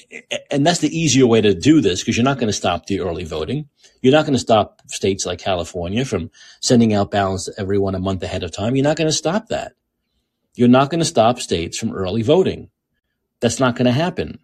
and 0.52 0.66
that's 0.66 0.80
the 0.80 0.98
easier 0.98 1.26
way 1.26 1.42
to 1.42 1.54
do 1.54 1.82
this 1.82 2.02
because 2.02 2.18
you're 2.18 2.24
not 2.24 2.38
going 2.38 2.48
to 2.48 2.54
stop 2.54 2.86
the 2.86 3.00
early 3.00 3.24
voting. 3.24 3.70
You're 4.02 4.14
not 4.14 4.26
going 4.26 4.34
to 4.34 4.40
stop 4.40 4.82
states 4.88 5.26
like 5.26 5.40
California 5.40 6.06
from 6.06 6.32
sending 6.62 6.94
out 6.94 7.12
ballots 7.12 7.46
to 7.46 7.54
everyone 7.58 7.96
a 7.96 8.00
month 8.00 8.24
ahead 8.24 8.44
of 8.44 8.52
time. 8.52 8.76
You're 8.76 8.84
not 8.84 8.98
going 8.98 9.10
to 9.10 9.16
stop 9.16 9.48
that. 9.48 9.74
You're 10.56 10.68
not 10.68 10.90
going 10.90 11.00
to 11.00 11.06
stop 11.06 11.40
states 11.40 11.78
from 11.78 11.92
early 11.92 12.22
voting. 12.22 12.70
That's 13.40 13.60
not 13.60 13.76
going 13.76 13.86
to 13.86 13.92
happen. 13.92 14.40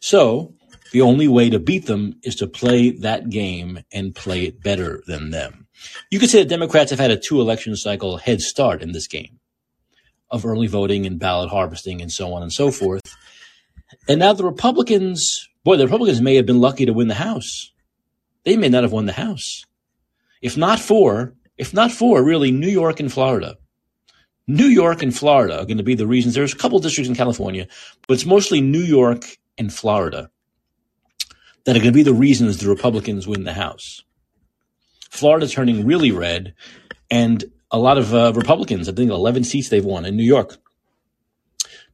So 0.00 0.54
the 0.92 1.00
only 1.00 1.28
way 1.28 1.50
to 1.50 1.58
beat 1.58 1.86
them 1.86 2.14
is 2.22 2.36
to 2.36 2.46
play 2.46 2.90
that 2.90 3.28
game 3.30 3.80
and 3.92 4.14
play 4.14 4.44
it 4.44 4.62
better 4.62 5.02
than 5.06 5.30
them. 5.30 5.66
You 6.10 6.18
could 6.18 6.30
say 6.30 6.42
the 6.42 6.48
Democrats 6.48 6.90
have 6.90 7.00
had 7.00 7.10
a 7.10 7.16
two 7.16 7.40
election 7.40 7.76
cycle 7.76 8.18
head 8.18 8.40
start 8.40 8.82
in 8.82 8.92
this 8.92 9.06
game 9.06 9.40
of 10.30 10.44
early 10.44 10.66
voting 10.66 11.06
and 11.06 11.18
ballot 11.18 11.50
harvesting 11.50 12.00
and 12.00 12.10
so 12.10 12.32
on 12.32 12.42
and 12.42 12.52
so 12.52 12.70
forth. 12.70 13.02
And 14.08 14.20
now 14.20 14.32
the 14.32 14.44
Republicans, 14.44 15.48
boy, 15.64 15.76
the 15.76 15.84
Republicans 15.84 16.20
may 16.20 16.36
have 16.36 16.46
been 16.46 16.60
lucky 16.60 16.86
to 16.86 16.92
win 16.92 17.08
the 17.08 17.14
House 17.14 17.72
they 18.46 18.56
may 18.56 18.68
not 18.68 18.84
have 18.84 18.92
won 18.92 19.06
the 19.06 19.12
House. 19.12 19.66
If 20.40 20.56
not 20.56 20.78
for, 20.78 21.34
if 21.58 21.74
not 21.74 21.90
for 21.90 22.22
really 22.22 22.52
New 22.52 22.68
York 22.68 23.00
and 23.00 23.12
Florida. 23.12 23.58
New 24.46 24.66
York 24.66 25.02
and 25.02 25.14
Florida 25.14 25.60
are 25.60 25.64
going 25.64 25.78
to 25.78 25.82
be 25.82 25.96
the 25.96 26.06
reasons. 26.06 26.34
There's 26.34 26.54
a 26.54 26.56
couple 26.56 26.78
districts 26.78 27.08
in 27.08 27.16
California, 27.16 27.66
but 28.06 28.14
it's 28.14 28.24
mostly 28.24 28.60
New 28.60 28.80
York 28.82 29.24
and 29.58 29.74
Florida 29.74 30.30
that 31.64 31.74
are 31.74 31.80
going 31.80 31.92
to 31.92 31.92
be 31.92 32.04
the 32.04 32.14
reasons 32.14 32.58
the 32.58 32.68
Republicans 32.68 33.26
win 33.26 33.42
the 33.42 33.52
House. 33.52 34.04
Florida 35.10 35.48
turning 35.48 35.84
really 35.84 36.12
red, 36.12 36.54
and 37.10 37.44
a 37.72 37.78
lot 37.78 37.98
of 37.98 38.14
uh, 38.14 38.32
Republicans, 38.36 38.88
I 38.88 38.92
think 38.92 39.10
11 39.10 39.42
seats 39.42 39.70
they've 39.70 39.84
won 39.84 40.04
in 40.04 40.16
New 40.16 40.22
York 40.22 40.58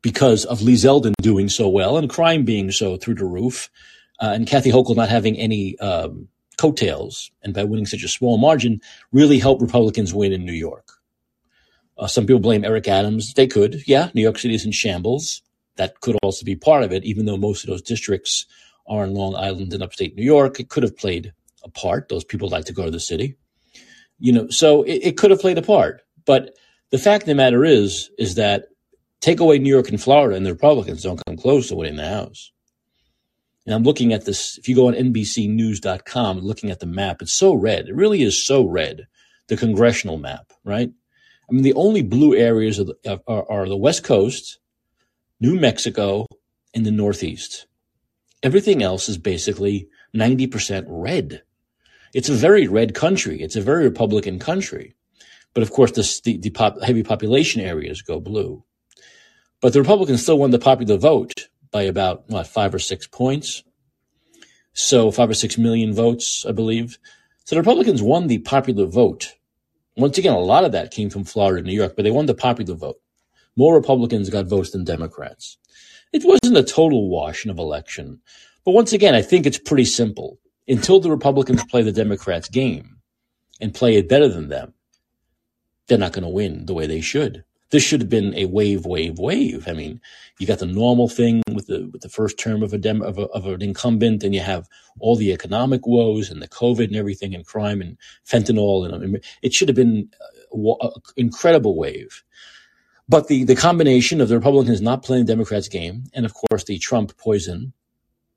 because 0.03 0.45
of 0.45 0.63
Lee 0.63 0.75
Zeldin 0.75 1.15
doing 1.23 1.49
so 1.49 1.69
well 1.69 1.97
and 1.97 2.11
crime 2.11 2.45
being 2.45 2.71
so 2.71 2.97
through 2.97 3.15
the 3.15 3.25
roof, 3.25 3.71
uh, 4.21 4.33
and 4.35 4.47
Kathy 4.47 4.71
Hochul 4.71 4.97
not 4.97 5.09
having 5.09 5.37
any 5.39 5.79
um, 5.79 6.29
coattails 6.59 7.31
and 7.43 7.55
by 7.55 7.65
winning 7.65 7.87
such 7.87 8.03
a 8.03 8.09
small 8.09 8.39
margin 8.39 8.81
really 9.13 9.39
helped 9.39 9.63
Republicans 9.63 10.13
win 10.13 10.33
in 10.33 10.45
New 10.45 10.53
York. 10.53 10.93
Uh, 11.99 12.07
some 12.07 12.27
people 12.27 12.41
blame 12.41 12.65
Eric 12.65 12.89
Adams. 12.89 13.35
They 13.35 13.47
could. 13.47 13.83
Yeah, 13.87 14.11
New 14.15 14.23
York 14.23 14.39
City 14.39 14.55
is 14.55 14.65
in 14.65 14.73
shambles. 14.73 15.43
That 15.77 16.01
could 16.01 16.17
also 16.23 16.45
be 16.45 16.57
part 16.57 16.83
of 16.83 16.93
it, 16.93 17.05
even 17.05 17.27
though 17.27 17.37
most 17.37 17.65
of 17.65 17.71
those 17.71 17.83
districts 17.83 18.47
are 18.87 19.05
in 19.05 19.15
Long 19.15 19.35
Island 19.35 19.73
and 19.73 19.83
upstate 19.83 20.17
New 20.17 20.25
York. 20.25 20.59
It 20.59 20.69
could 20.69 20.83
have 20.83 20.97
played 20.97 21.33
a 21.63 21.71
part. 21.71 22.09
Those 22.09 22.25
people 22.25 22.49
like 22.49 22.65
to 22.67 22.73
go 22.73 22.85
to 22.85 22.91
the 22.91 23.01
city. 23.01 23.37
You 24.19 24.33
know, 24.33 24.49
so 24.49 24.83
it, 24.83 25.01
it 25.03 25.17
could 25.17 25.31
have 25.31 25.41
played 25.41 25.59
a 25.59 25.63
part. 25.63 26.03
But 26.25 26.57
the 26.91 26.99
fact 26.99 27.23
of 27.23 27.27
the 27.27 27.35
matter 27.35 27.65
is, 27.65 28.11
is 28.19 28.35
that 28.35 28.67
take 29.23 29.41
away 29.41 29.59
New 29.59 29.73
York 29.73 29.89
and 29.89 30.03
Florida 30.03 30.37
and 30.37 30.45
the 30.45 30.53
Republicans 30.53 31.03
don't 31.03 31.23
come 31.25 31.39
close 31.39 31.69
to 31.69 31.77
winning 31.77 31.97
the 31.97 32.07
House. 32.09 32.53
And 33.65 33.75
I'm 33.75 33.85
looking 33.85 34.13
at 34.13 34.25
this. 34.25 34.59
If 34.59 34.69
you 34.69 34.75
go 34.75 34.89
on 34.89 34.95
NBCnews.com, 34.95 36.41
looking 36.41 36.71
at 36.71 36.81
the 36.81 36.87
map, 36.87 37.23
it's 37.23 37.33
so 37.33 37.55
red. 37.55 37.89
It 37.89 37.95
really 37.95 38.23
is 38.23 38.45
so 38.45 38.67
red. 38.67 39.07
The 39.49 39.57
congressional 39.57 40.19
map, 40.19 40.53
right? 40.65 40.91
I 41.49 41.53
mean, 41.53 41.63
the 41.63 41.75
only 41.75 42.03
blue 42.03 42.35
areas 42.35 42.79
the, 42.79 43.21
are, 43.27 43.51
are 43.51 43.69
the 43.69 43.77
West 43.77 44.05
Coast, 44.05 44.59
New 45.41 45.59
Mexico, 45.59 46.27
and 46.75 46.85
the 46.85 46.91
Northeast. 46.91 47.67
Everything 48.43 48.83
else 48.83 49.09
is 49.09 49.19
basically 49.19 49.89
90% 50.15 50.85
red. 50.89 51.43
It's 52.15 52.29
a 52.29 52.35
very 52.35 52.67
red 52.67 52.95
country. 52.95 53.41
It's 53.41 53.57
a 53.57 53.61
very 53.61 53.85
Republican 53.85 54.39
country. 54.39 54.97
But 55.55 55.63
of 55.63 55.71
course, 55.71 55.93
the, 55.93 56.21
the, 56.25 56.39
the 56.39 56.51
pop, 56.51 56.81
heavy 56.83 57.03
population 57.03 57.61
areas 57.61 58.03
go 58.03 58.19
blue. 58.19 58.65
But 59.63 59.73
the 59.73 59.81
Republicans 59.81 60.23
still 60.23 60.39
won 60.39 60.51
the 60.51 60.59
popular 60.59 60.97
vote 60.97 61.49
by 61.71 61.83
about 61.83 62.29
what 62.29 62.49
five 62.49 62.75
or 62.75 62.81
six 62.81 63.07
points. 63.07 63.63
So 64.75 65.13
five 65.13 65.31
or 65.31 65.35
six 65.35 65.57
million 65.57 65.95
votes, 65.95 66.45
I 66.47 66.51
believe. 66.53 66.99
So 67.45 67.55
the 67.55 67.61
Republicans 67.61 68.03
won 68.03 68.27
the 68.27 68.39
popular 68.39 68.87
vote. 68.87 69.35
Once 69.97 70.19
again, 70.19 70.35
a 70.35 70.41
lot 70.41 70.65
of 70.65 70.73
that 70.73 70.91
came 70.91 71.11
from 71.11 71.25
Florida 71.25 71.59
and 71.59 71.67
New 71.67 71.75
York, 71.75 71.95
but 71.95 72.03
they 72.03 72.11
won 72.11 72.27
the 72.27 72.35
popular 72.35 72.75
vote. 72.75 72.97
More 73.55 73.75
Republicans 73.75 74.31
got 74.31 74.47
votes 74.47 74.71
than 74.71 74.85
Democrats. 74.85 75.59
It 76.13 76.25
wasn't 76.25 76.57
a 76.57 76.65
total 76.65 77.09
wash 77.09 77.47
of 77.47 77.59
election. 77.59 78.21
But 78.65 78.73
once 78.73 78.93
again, 78.93 79.15
I 79.15 79.23
think 79.23 79.47
it's 79.47 79.59
pretty 79.59 79.85
simple. 79.85 80.41
Until 80.67 80.99
the 80.99 81.11
Republicans 81.11 81.65
play 81.65 81.83
the 81.83 81.93
Democrats' 81.93 82.49
game 82.49 82.97
and 83.61 83.75
play 83.75 83.97
it 83.97 84.09
better 84.09 84.29
than 84.29 84.49
them, 84.49 84.75
they're 85.87 85.99
not 85.99 86.13
going 86.13 86.25
to 86.25 86.29
win 86.29 86.67
the 86.67 86.75
way 86.75 86.87
they 86.87 87.01
should. 87.01 87.45
This 87.73 87.83
should 87.83 88.03
have 88.03 88.11
been 88.11 88.35
a 88.35 88.45
wave, 88.45 88.85
wave, 88.85 89.19
wave. 89.19 89.67
I 89.67 89.73
mean, 89.73 89.99
you 90.39 90.47
got 90.47 90.59
the 90.59 90.67
normal 90.67 91.09
thing 91.09 91.43
with 91.51 91.69
the 91.69 91.89
with 91.91 92.03
the 92.03 92.11
first 92.11 92.39
term 92.39 92.63
of 92.63 92.75
a 92.75 92.79
dem 92.79 93.01
of, 93.01 93.17
a, 93.17 93.23
of 93.29 93.47
an 93.47 93.63
incumbent, 93.63 94.23
and 94.23 94.35
you 94.35 94.43
have 94.43 94.69
all 95.01 95.17
the 95.17 95.33
economic 95.33 95.87
woes 95.87 96.31
and 96.31 96.43
the 96.43 96.49
COVID 96.49 96.85
and 96.85 96.97
everything, 96.97 97.35
and 97.35 97.47
crime 97.47 97.81
and 97.81 97.97
fentanyl, 98.29 98.85
and 98.85 98.95
I 98.95 98.99
mean, 98.99 99.23
it 99.41 99.55
should 99.55 99.69
have 99.69 99.75
been 99.75 100.11
uh, 100.21 100.59
an 100.59 100.77
uh, 100.83 100.91
incredible 101.17 101.75
wave. 101.75 102.23
But 103.09 103.29
the 103.29 103.45
the 103.45 103.57
combination 103.57 104.21
of 104.21 104.29
the 104.29 104.37
Republicans 104.37 104.83
not 104.83 105.03
playing 105.03 105.25
the 105.25 105.33
Democrats' 105.33 105.69
game, 105.69 106.05
and 106.13 106.27
of 106.27 106.35
course 106.35 106.65
the 106.65 106.79
Trump 106.79 107.17
poison, 107.17 107.73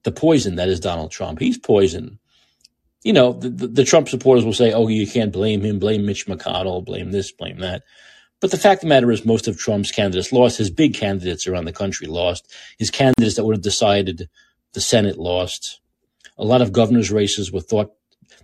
the 0.03 0.13
poison 0.13 0.55
that 0.55 0.69
is 0.69 0.79
Donald 0.79 1.11
Trump, 1.11 1.39
he's 1.39 1.57
poison 1.57 2.19
you 3.03 3.13
know, 3.13 3.33
the, 3.33 3.49
the, 3.49 3.83
Trump 3.83 4.09
supporters 4.09 4.43
will 4.43 4.51
say, 4.51 4.73
oh, 4.73 4.87
you 4.87 5.05
can't 5.05 5.31
blame 5.31 5.61
him, 5.61 5.77
blame 5.77 6.07
Mitch 6.07 6.25
McConnell, 6.25 6.83
blame 6.83 7.11
this, 7.11 7.31
blame 7.31 7.59
that. 7.59 7.83
But 8.45 8.51
the 8.51 8.57
fact 8.59 8.77
of 8.77 8.81
the 8.81 8.93
matter 8.93 9.11
is, 9.11 9.25
most 9.25 9.47
of 9.47 9.57
Trump's 9.57 9.91
candidates 9.91 10.31
lost. 10.31 10.59
His 10.59 10.69
big 10.69 10.93
candidates 10.93 11.47
around 11.47 11.65
the 11.65 11.73
country 11.73 12.05
lost. 12.05 12.53
His 12.77 12.91
candidates 12.91 13.37
that 13.37 13.43
would 13.43 13.55
have 13.55 13.63
decided 13.63 14.29
the 14.73 14.81
Senate 14.81 15.17
lost. 15.17 15.81
A 16.37 16.43
lot 16.43 16.61
of 16.61 16.71
governor's 16.71 17.09
races 17.09 17.51
were 17.51 17.59
thought, 17.59 17.93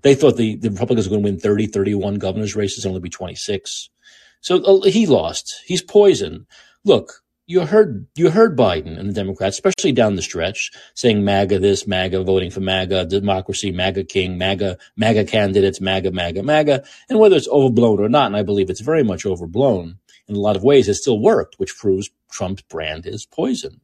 they 0.02 0.16
thought 0.16 0.38
the, 0.38 0.56
the 0.56 0.72
Republicans 0.72 1.06
were 1.06 1.12
going 1.12 1.24
to 1.24 1.32
win 1.34 1.40
30, 1.40 1.68
31 1.68 2.16
governor's 2.16 2.56
races, 2.56 2.84
only 2.84 3.00
be 3.00 3.12
26. 3.12 3.92
So 4.40 4.64
uh, 4.64 4.90
he 4.90 5.06
lost. 5.06 5.62
He's 5.68 5.84
poison. 5.84 6.48
Look, 6.84 7.21
you 7.52 7.66
heard 7.66 8.08
you 8.16 8.30
heard 8.30 8.58
Biden 8.58 8.98
and 8.98 9.10
the 9.10 9.14
Democrats, 9.14 9.58
especially 9.58 9.92
down 9.92 10.16
the 10.16 10.22
stretch, 10.22 10.72
saying 10.94 11.24
MAGA 11.24 11.60
this, 11.60 11.86
MAGA 11.86 12.24
voting 12.24 12.50
for 12.50 12.62
MAGA, 12.62 13.06
democracy, 13.06 13.72
MAGA 13.72 14.06
king, 14.06 14.38
MAGA, 14.38 14.78
MAGA 14.96 15.26
candidates, 15.26 15.82
MAGA, 15.82 16.12
MAGA, 16.12 16.44
MAGA, 16.44 16.84
and 17.10 17.20
whether 17.20 17.36
it's 17.36 17.50
overblown 17.50 18.00
or 18.00 18.10
not, 18.10 18.28
and 18.28 18.38
I 18.38 18.44
believe 18.44 18.70
it's 18.70 18.80
very 18.80 19.04
much 19.04 19.26
overblown 19.26 20.00
in 20.28 20.36
a 20.36 20.40
lot 20.40 20.56
of 20.56 20.64
ways, 20.64 20.88
it 20.88 20.94
still 20.96 21.20
worked, 21.20 21.56
which 21.60 21.78
proves 21.78 22.10
Trump's 22.32 22.62
brand 22.64 23.06
is 23.06 23.26
poison. 23.26 23.82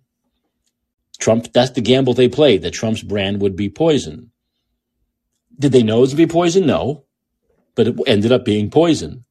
Trump, 1.19 1.51
that's 1.51 1.71
the 1.71 1.81
gamble 1.81 2.13
they 2.13 2.29
played, 2.29 2.61
that 2.61 2.71
Trump's 2.71 3.03
brand 3.03 3.41
would 3.41 3.55
be 3.55 3.69
poison. 3.69 4.31
Did 5.59 5.73
they 5.73 5.83
know 5.83 6.03
it 6.03 6.09
would 6.09 6.17
be 6.17 6.27
poison? 6.27 6.65
No. 6.65 7.03
But 7.75 7.87
it 7.87 7.99
ended 8.07 8.31
up 8.31 8.45
being 8.45 8.69
poison. 8.69 9.25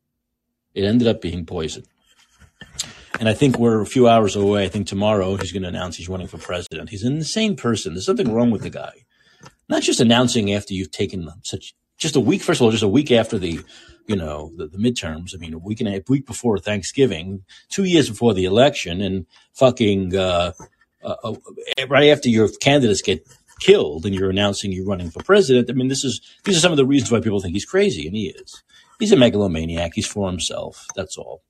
It 0.75 0.85
ended 0.85 1.09
up 1.09 1.23
being 1.23 1.47
poison. 1.47 1.85
And 3.19 3.29
I 3.29 3.35
think 3.35 3.59
we're 3.59 3.81
a 3.81 3.87
few 3.87 4.09
hours 4.09 4.37
away. 4.37 4.65
I 4.65 4.69
think 4.69 4.87
tomorrow 4.87 5.37
he's 5.37 5.53
going 5.53 5.63
to 5.63 5.69
announce 5.69 5.97
he's 5.97 6.09
running 6.09 6.27
for 6.27 6.39
president. 6.39 6.91
He's 6.91 7.05
an 7.05 7.17
insane 7.17 7.57
person. 7.57 7.95
There's 7.95 8.05
something 8.05 8.33
wrong 8.33 8.51
with 8.51 8.63
the 8.63 8.71
guy. 8.71 9.05
Not 9.69 9.83
just 9.83 10.01
announcing 10.01 10.53
after 10.53 10.75
you've 10.75 10.91
taken 10.91 11.29
such, 11.43 11.75
just 11.97 12.17
a 12.17 12.21
week, 12.21 12.43
first 12.43 12.61
of 12.61 12.65
all, 12.65 12.71
just 12.71 12.83
a 12.83 12.89
week 12.89 13.11
after 13.11 13.39
the, 13.39 13.61
you 14.07 14.17
know, 14.17 14.53
the, 14.57 14.69
the 14.69 14.79
midterms. 14.79 15.35
I 15.35 15.39
mean, 15.39 15.55
a 15.55 15.59
week 15.59 15.81
and 15.81 15.89
a 15.89 16.03
week 16.09 16.27
before 16.27 16.59
Thanksgiving, 16.59 17.43
two 17.71 17.85
years 17.85 18.11
before 18.11 18.35
the 18.35 18.45
election, 18.45 19.01
and 19.01 19.27
fucking, 19.55 20.15
uh, 20.15 20.53
uh, 21.03 21.15
uh, 21.25 21.35
right 21.89 22.11
after 22.11 22.29
your 22.29 22.49
candidates 22.61 23.03
get 23.03 23.27
killed 23.61 24.05
and 24.05 24.15
you're 24.15 24.31
announcing 24.31 24.73
you're 24.73 24.85
running 24.85 25.11
for 25.11 25.23
president. 25.23 25.71
I 25.71 25.73
mean, 25.73 25.89
this 25.89 26.05
is, 26.05 26.21
these 26.45 26.59
are 26.59 26.61
some 26.61 26.73
of 26.73 26.77
the 26.77 26.87
reasons 26.87 27.11
why 27.11 27.21
people 27.21 27.41
think 27.41 27.55
he's 27.55 27.65
crazy, 27.65 28.07
and 28.07 28.15
he 28.15 28.29
is. 28.29 28.63
He's 28.99 29.13
a 29.13 29.17
megalomaniac. 29.17 29.93
He's 29.95 30.07
for 30.07 30.29
himself. 30.29 30.87
That's 30.95 31.17
all 31.17 31.43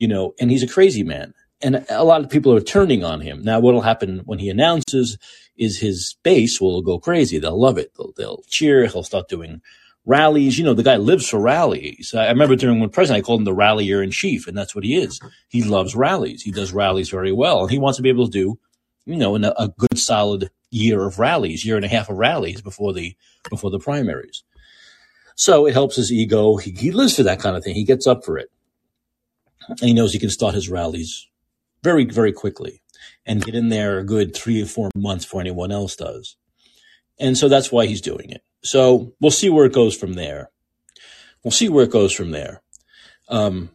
you 0.00 0.08
know, 0.08 0.34
and 0.40 0.50
he's 0.50 0.64
a 0.64 0.68
crazy 0.68 1.04
man. 1.04 1.32
And 1.62 1.84
a 1.90 2.04
lot 2.04 2.22
of 2.22 2.30
people 2.30 2.54
are 2.54 2.60
turning 2.60 3.04
on 3.04 3.20
him. 3.20 3.42
Now, 3.42 3.60
what'll 3.60 3.82
happen 3.82 4.22
when 4.24 4.38
he 4.38 4.48
announces 4.48 5.18
is 5.58 5.78
his 5.78 6.16
base 6.22 6.58
will 6.58 6.80
go 6.80 6.98
crazy. 6.98 7.38
They'll 7.38 7.60
love 7.60 7.76
it. 7.76 7.92
They'll, 7.96 8.12
they'll 8.16 8.42
cheer. 8.48 8.86
He'll 8.86 9.02
start 9.02 9.28
doing 9.28 9.60
rallies. 10.06 10.58
You 10.58 10.64
know, 10.64 10.72
the 10.72 10.82
guy 10.82 10.96
lives 10.96 11.28
for 11.28 11.38
rallies. 11.38 12.14
I 12.14 12.28
remember 12.30 12.56
during 12.56 12.80
when 12.80 12.88
president, 12.88 13.22
I 13.22 13.26
called 13.26 13.40
him 13.40 13.44
the 13.44 13.52
rallier 13.52 14.02
in 14.02 14.10
chief, 14.10 14.48
and 14.48 14.56
that's 14.56 14.74
what 14.74 14.84
he 14.84 14.96
is. 14.96 15.20
He 15.48 15.62
loves 15.62 15.94
rallies. 15.94 16.42
He 16.42 16.50
does 16.50 16.72
rallies 16.72 17.10
very 17.10 17.32
well, 17.32 17.62
and 17.62 17.70
he 17.70 17.78
wants 17.78 17.98
to 17.98 18.02
be 18.02 18.08
able 18.08 18.24
to 18.24 18.32
do, 18.32 18.58
you 19.04 19.16
know, 19.16 19.36
a, 19.36 19.54
a 19.58 19.68
good 19.68 19.98
solid 19.98 20.50
year 20.70 21.06
of 21.06 21.18
rallies, 21.18 21.66
year 21.66 21.76
and 21.76 21.84
a 21.84 21.88
half 21.88 22.08
of 22.08 22.16
rallies 22.16 22.62
before 22.62 22.94
the 22.94 23.14
before 23.50 23.70
the 23.70 23.78
primaries. 23.78 24.44
So 25.34 25.66
it 25.66 25.74
helps 25.74 25.96
his 25.96 26.10
ego. 26.10 26.56
He, 26.56 26.70
he 26.70 26.90
lives 26.90 27.16
for 27.16 27.22
that 27.24 27.40
kind 27.40 27.54
of 27.54 27.62
thing. 27.62 27.74
He 27.74 27.84
gets 27.84 28.06
up 28.06 28.24
for 28.24 28.38
it 28.38 28.50
and 29.70 29.88
he 29.88 29.92
knows 29.92 30.12
he 30.12 30.18
can 30.18 30.30
start 30.30 30.54
his 30.54 30.68
rallies 30.68 31.26
very, 31.82 32.04
very 32.04 32.32
quickly 32.32 32.82
and 33.24 33.44
get 33.44 33.54
in 33.54 33.68
there 33.68 33.98
a 33.98 34.04
good 34.04 34.34
three 34.34 34.62
or 34.62 34.66
four 34.66 34.90
months 34.94 35.24
before 35.24 35.40
anyone 35.40 35.70
else 35.70 35.96
does. 35.96 36.36
And 37.18 37.36
so 37.36 37.48
that's 37.48 37.70
why 37.70 37.86
he's 37.86 38.00
doing 38.00 38.30
it. 38.30 38.42
So 38.62 39.12
we'll 39.20 39.30
see 39.30 39.50
where 39.50 39.66
it 39.66 39.72
goes 39.72 39.96
from 39.96 40.14
there. 40.14 40.50
We'll 41.44 41.52
see 41.52 41.68
where 41.68 41.84
it 41.84 41.92
goes 41.92 42.12
from 42.12 42.30
there. 42.30 42.62
Um, 43.28 43.70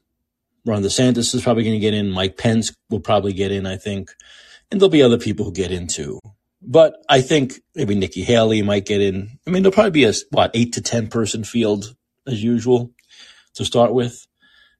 Ron 0.65 0.83
DeSantis 0.83 1.33
is 1.33 1.43
probably 1.43 1.63
going 1.63 1.75
to 1.75 1.79
get 1.79 1.93
in. 1.93 2.09
Mike 2.09 2.37
Pence 2.37 2.73
will 2.89 2.99
probably 2.99 3.33
get 3.33 3.51
in, 3.51 3.65
I 3.65 3.77
think. 3.77 4.11
And 4.71 4.81
there'll 4.81 4.89
be 4.89 5.03
other 5.03 5.17
people 5.17 5.45
who 5.45 5.51
get 5.51 5.71
in 5.71 5.87
too. 5.87 6.19
But 6.61 6.95
I 7.07 7.21
think 7.21 7.61
maybe 7.75 7.93
Nikki 7.93 8.23
Haley 8.23 8.63
might 8.63 8.85
get 8.85 9.01
in. 9.01 9.37
I 9.45 9.51
mean, 9.51 9.61
there'll 9.61 9.73
probably 9.73 9.91
be 9.91 10.05
a, 10.05 10.13
what, 10.31 10.51
eight 10.55 10.73
to 10.73 10.81
10 10.81 11.07
person 11.07 11.43
field 11.43 11.95
as 12.25 12.43
usual 12.43 12.91
to 13.53 13.65
start 13.65 13.93
with 13.93 14.25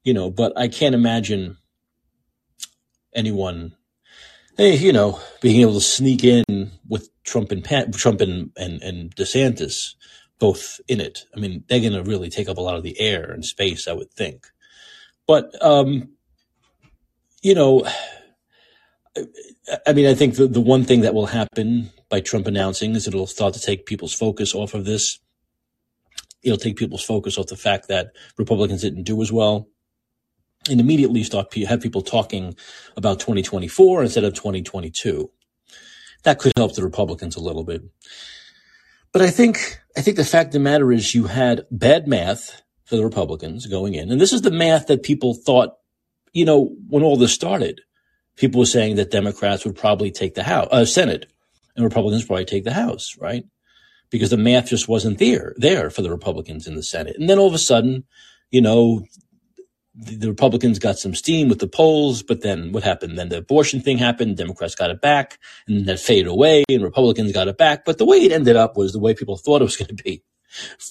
you 0.06 0.14
know, 0.14 0.30
but 0.30 0.54
I 0.56 0.70
can't 0.70 0.96
imagine 0.96 1.58
anyone, 3.14 3.76
hey, 4.56 4.78
you 4.78 4.94
know, 4.94 5.20
being 5.42 5.60
able 5.60 5.74
to 5.74 5.82
sneak 5.82 6.24
in 6.24 6.72
with 6.88 7.10
Trump 7.24 7.52
and 7.52 7.66
Trump 7.94 8.22
and, 8.22 8.52
and, 8.56 8.82
and 8.82 9.16
DeSantis 9.16 9.96
both 10.38 10.80
in 10.88 11.02
it. 11.02 11.26
I 11.36 11.40
mean, 11.40 11.64
they're 11.68 11.80
going 11.80 11.94
to 11.94 12.04
really 12.04 12.30
take 12.30 12.48
up 12.48 12.58
a 12.58 12.62
lot 12.62 12.76
of 12.76 12.84
the 12.84 13.00
air 13.00 13.32
and 13.32 13.44
space, 13.44 13.88
I 13.88 13.94
would 13.94 14.12
think. 14.12 14.48
But, 15.28 15.52
um, 15.62 16.10
you 17.42 17.56
know, 17.56 17.88
I 19.88 19.94
mean, 19.94 20.06
I 20.06 20.14
think 20.14 20.36
the, 20.36 20.46
the 20.46 20.62
one 20.62 20.84
thing 20.84 21.02
that 21.02 21.16
will 21.16 21.26
happen 21.26 21.90
by 22.10 22.20
Trump 22.20 22.46
announcing 22.46 22.96
is 22.96 23.08
it'll 23.08 23.26
start 23.26 23.56
to 23.56 23.62
take 23.62 23.88
people's 23.88 24.14
focus 24.14 24.54
off 24.54 24.76
of 24.76 24.86
this. 24.86 25.20
It'll 26.44 26.60
take 26.60 26.76
people's 26.76 27.04
focus 27.04 27.40
off 27.40 27.48
the 27.48 27.56
fact 27.56 27.88
that 27.88 28.12
Republicans 28.38 28.82
didn't 28.82 29.04
do 29.04 29.20
as 29.24 29.32
well 29.32 29.68
and 30.70 30.80
immediately 30.80 31.24
start 31.24 31.54
have 31.54 31.82
people 31.82 32.02
talking 32.02 32.56
about 32.96 33.20
2024 33.20 34.04
instead 34.04 34.24
of 34.24 34.34
2022. 34.34 35.32
That 36.24 36.40
could 36.40 36.54
help 36.56 36.76
the 36.76 36.84
Republicans 36.84 37.36
a 37.36 37.42
little 37.42 37.64
bit. 37.64 37.84
But 39.12 39.22
I 39.22 39.30
think 39.30 39.80
I 39.96 40.02
think 40.02 40.18
the 40.18 40.26
fact 40.26 40.48
of 40.48 40.54
the 40.54 40.60
matter 40.60 40.92
is 40.92 41.16
you 41.16 41.26
had 41.26 41.66
bad 41.72 42.08
math 42.08 42.62
for 42.84 42.98
the 42.98 43.06
Republicans 43.06 43.66
going 43.66 43.94
in, 43.94 44.12
and 44.12 44.20
this 44.20 44.34
is 44.34 44.42
the 44.42 44.52
math 44.52 44.88
that 44.88 45.04
people 45.04 45.34
thought, 45.34 45.78
you 46.34 46.46
know, 46.46 46.76
when 46.90 47.04
all 47.04 47.16
this 47.16 47.34
started, 47.34 47.82
people 48.36 48.60
were 48.60 48.66
saying 48.66 48.98
that 48.98 49.12
Democrats 49.12 49.66
would 49.66 49.78
probably 49.78 50.12
take 50.12 50.36
the 50.36 50.44
House, 50.44 50.68
uh, 50.72 50.84
Senate, 50.84 51.32
and 51.76 51.86
Republicans 51.86 52.26
probably 52.26 52.46
take 52.46 52.64
the 52.64 52.74
House, 52.74 53.16
right? 53.18 53.46
Because 54.10 54.32
the 54.32 54.38
math 54.38 54.68
just 54.68 54.88
wasn't 54.88 55.18
there 55.18 55.54
there 55.58 55.90
for 55.90 56.02
the 56.02 56.12
Republicans 56.12 56.68
in 56.68 56.76
the 56.76 56.84
Senate, 56.84 57.16
and 57.18 57.30
then 57.30 57.40
all 57.40 57.48
of 57.48 57.54
a 57.54 57.60
sudden, 57.60 58.04
you 58.52 58.62
know, 58.62 59.06
the, 59.96 60.28
Republicans 60.28 60.80
got 60.80 61.00
some 61.00 61.16
steam 61.16 61.48
with 61.48 61.60
the 61.60 61.68
polls, 61.68 62.22
but 62.22 62.42
then 62.42 62.72
what 62.72 62.84
happened? 62.84 63.18
Then 63.18 63.30
the 63.30 63.38
abortion 63.38 63.80
thing 63.80 63.98
happened. 63.98 64.38
Democrats 64.38 64.76
got 64.76 64.92
it 64.92 65.02
back, 65.02 65.40
and 65.68 65.86
that 65.86 66.00
faded 66.00 66.28
away, 66.28 66.64
and 66.70 66.84
Republicans 66.84 67.32
got 67.32 67.48
it 67.48 67.58
back. 67.58 67.86
But 67.86 67.98
the 67.98 68.06
way 68.06 68.18
it 68.18 68.32
ended 68.32 68.56
up 68.56 68.76
was 68.76 68.94
the 68.94 69.00
way 69.00 69.14
people 69.14 69.38
thought 69.38 69.62
it 69.62 69.66
was 69.66 69.78
going 69.78 69.96
to 69.96 70.04
be, 70.04 70.24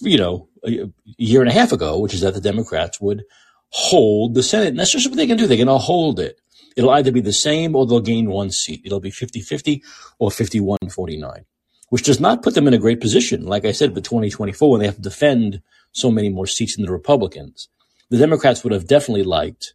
you 0.00 0.16
know, 0.16 0.48
a, 0.66 0.90
year 1.18 1.40
and 1.40 1.50
a 1.50 1.54
half 1.54 1.72
ago, 1.72 1.98
which 1.98 2.14
is 2.14 2.22
that 2.22 2.34
the 2.34 2.40
Democrats 2.40 3.00
would 3.00 3.24
hold 3.70 4.34
the 4.34 4.42
Senate. 4.42 4.68
And 4.68 4.78
that's 4.78 4.92
just 4.92 5.08
what 5.08 5.16
they 5.16 5.26
can 5.26 5.36
do. 5.36 5.46
They're 5.46 5.56
going 5.56 5.66
to 5.66 5.78
hold 5.78 6.18
it. 6.18 6.40
It'll 6.76 6.90
either 6.90 7.12
be 7.12 7.20
the 7.20 7.32
same 7.32 7.76
or 7.76 7.86
they'll 7.86 8.00
gain 8.00 8.30
one 8.30 8.50
seat. 8.50 8.82
It'll 8.84 9.00
be 9.00 9.10
50-50 9.10 9.82
or 10.18 10.30
51-49, 10.30 11.44
which 11.90 12.02
does 12.02 12.20
not 12.20 12.42
put 12.42 12.54
them 12.54 12.66
in 12.66 12.74
a 12.74 12.78
great 12.78 13.00
position. 13.00 13.44
Like 13.44 13.64
I 13.64 13.72
said, 13.72 13.94
for 13.94 14.00
2024, 14.00 14.70
when 14.70 14.80
they 14.80 14.86
have 14.86 14.96
to 14.96 15.02
defend 15.02 15.60
so 15.92 16.10
many 16.10 16.30
more 16.30 16.46
seats 16.46 16.74
than 16.74 16.86
the 16.86 16.92
Republicans 16.92 17.68
the 18.10 18.18
Democrats 18.18 18.62
would 18.62 18.72
have 18.72 18.86
definitely 18.86 19.22
liked 19.22 19.74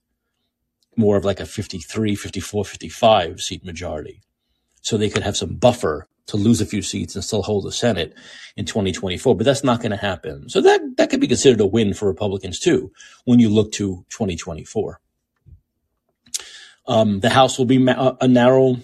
more 0.96 1.18
of 1.18 1.26
like 1.26 1.40
a 1.40 1.46
53, 1.46 2.16
54, 2.16 2.66
55 2.66 3.42
seat 3.42 3.66
majority. 3.66 4.22
So 4.82 4.98
they 4.98 5.10
could 5.10 5.24
have 5.24 5.38
some 5.38 5.56
buffer 5.56 6.08
to 6.28 6.38
lose 6.38 6.62
a 6.62 6.66
few 6.66 6.82
seats 6.82 7.16
and 7.16 7.24
still 7.24 7.42
hold 7.42 7.66
the 7.66 7.72
Senate 7.72 8.14
in 8.56 8.66
2024. 8.66 9.36
But 9.36 9.46
that's 9.46 9.64
not 9.64 9.80
going 9.80 9.92
to 9.92 9.98
happen. 9.98 10.50
So 10.50 10.62
that, 10.62 10.82
that 10.98 11.10
could 11.10 11.22
be 11.22 11.28
considered 11.28 11.62
a 11.62 11.66
win 11.66 11.94
for 11.94 12.08
Republicans 12.08 12.60
too 12.60 12.92
when 13.26 13.40
you 13.40 13.50
look 13.50 13.72
to 13.74 14.06
2024. 14.10 15.00
Um, 16.88 17.20
the 17.20 17.30
House 17.30 17.58
will 17.58 17.66
be 17.66 17.78
ma- 17.78 18.16
a 18.20 18.28
narrow 18.28 18.78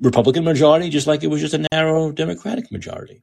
Republican 0.00 0.44
majority, 0.44 0.90
just 0.90 1.06
like 1.06 1.22
it 1.22 1.28
was 1.28 1.40
just 1.40 1.54
a 1.54 1.66
narrow 1.72 2.12
Democratic 2.12 2.70
majority 2.70 3.22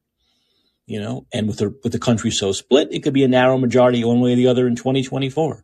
you 0.86 1.00
know, 1.00 1.26
and 1.34 1.48
with 1.48 1.58
the 1.58 1.76
with 1.84 1.92
the 1.92 2.00
country 2.00 2.32
so 2.32 2.52
split, 2.52 2.90
it 2.92 3.04
could 3.04 3.14
be 3.14 3.24
a 3.24 3.28
narrow 3.28 3.58
majority 3.58 4.04
one 4.04 4.20
way 4.20 4.34
or 4.34 4.36
the 4.36 4.48
other 4.48 4.68
in 4.68 4.76
2024. 4.76 5.64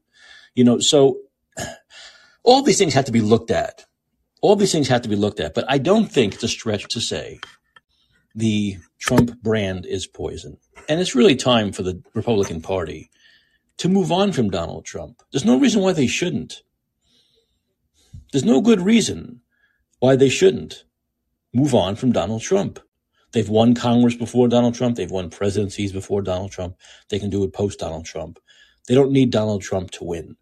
You 0.55 0.63
know, 0.63 0.79
so 0.79 1.19
all 2.43 2.61
these 2.61 2.77
things 2.77 2.93
have 2.93 3.05
to 3.05 3.11
be 3.11 3.21
looked 3.21 3.51
at. 3.51 3.85
All 4.41 4.55
these 4.55 4.71
things 4.71 4.87
have 4.87 5.01
to 5.01 5.09
be 5.09 5.17
looked 5.17 5.41
at, 5.41 5.53
but 5.53 5.65
I 5.67 5.77
don't 5.77 6.09
think 6.09 6.33
it's 6.33 6.43
a 6.43 6.47
stretch 6.47 6.87
to 6.89 7.01
say 7.01 7.41
the 8.33 8.77
Trump 8.97 9.41
brand 9.41 9.85
is 9.85 10.07
poison. 10.07 10.57
And 10.87 11.01
it's 11.01 11.15
really 11.15 11.35
time 11.35 11.71
for 11.71 11.83
the 11.83 12.01
Republican 12.13 12.61
Party 12.61 13.11
to 13.77 13.89
move 13.89 14.11
on 14.11 14.31
from 14.31 14.49
Donald 14.49 14.85
Trump. 14.85 15.21
There's 15.31 15.45
no 15.45 15.59
reason 15.59 15.81
why 15.81 15.93
they 15.93 16.07
shouldn't. 16.07 16.63
There's 18.31 18.45
no 18.45 18.61
good 18.61 18.81
reason 18.81 19.41
why 19.99 20.15
they 20.15 20.29
shouldn't 20.29 20.85
move 21.53 21.73
on 21.73 21.95
from 21.95 22.11
Donald 22.11 22.41
Trump. 22.41 22.79
They've 23.31 23.49
won 23.49 23.75
Congress 23.75 24.15
before 24.15 24.47
Donald 24.47 24.75
Trump. 24.75 24.95
They've 24.95 25.11
won 25.11 25.29
presidencies 25.29 25.91
before 25.91 26.21
Donald 26.21 26.51
Trump. 26.51 26.77
They 27.09 27.19
can 27.19 27.29
do 27.29 27.43
it 27.43 27.53
post 27.53 27.79
Donald 27.79 28.05
Trump. 28.05 28.39
They 28.87 28.95
don't 28.95 29.11
need 29.11 29.29
Donald 29.29 29.61
Trump 29.61 29.91
to 29.91 30.03
win. 30.03 30.35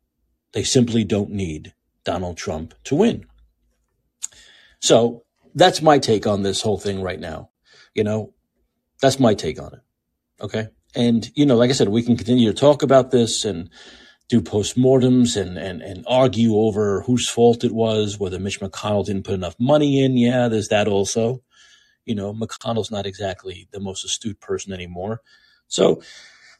They 0.53 0.63
simply 0.63 1.03
don't 1.03 1.31
need 1.31 1.73
Donald 2.05 2.37
Trump 2.37 2.73
to 2.85 2.95
win. 2.95 3.25
So 4.79 5.25
that's 5.53 5.81
my 5.81 5.99
take 5.99 6.25
on 6.25 6.43
this 6.43 6.61
whole 6.61 6.77
thing 6.77 7.01
right 7.01 7.19
now. 7.19 7.49
You 7.93 8.03
know, 8.03 8.33
that's 9.01 9.19
my 9.19 9.33
take 9.33 9.61
on 9.61 9.73
it. 9.73 9.81
Okay. 10.39 10.67
And, 10.95 11.29
you 11.35 11.45
know, 11.45 11.57
like 11.57 11.69
I 11.69 11.73
said, 11.73 11.89
we 11.89 12.03
can 12.03 12.15
continue 12.15 12.51
to 12.51 12.59
talk 12.59 12.83
about 12.83 13.11
this 13.11 13.43
and 13.43 13.69
do 14.29 14.41
postmortems 14.41 15.39
and, 15.39 15.57
and, 15.57 15.81
and 15.81 16.05
argue 16.07 16.55
over 16.55 17.01
whose 17.01 17.27
fault 17.27 17.63
it 17.63 17.71
was, 17.71 18.19
whether 18.19 18.39
Mitch 18.39 18.59
McConnell 18.59 19.05
didn't 19.05 19.25
put 19.25 19.33
enough 19.33 19.55
money 19.59 20.03
in. 20.03 20.17
Yeah, 20.17 20.47
there's 20.47 20.69
that 20.69 20.87
also. 20.87 21.43
You 22.07 22.15
know, 22.15 22.33
McConnell's 22.33 22.91
not 22.91 23.05
exactly 23.05 23.67
the 23.71 23.79
most 23.79 24.03
astute 24.05 24.39
person 24.39 24.73
anymore. 24.73 25.21
So 25.67 26.01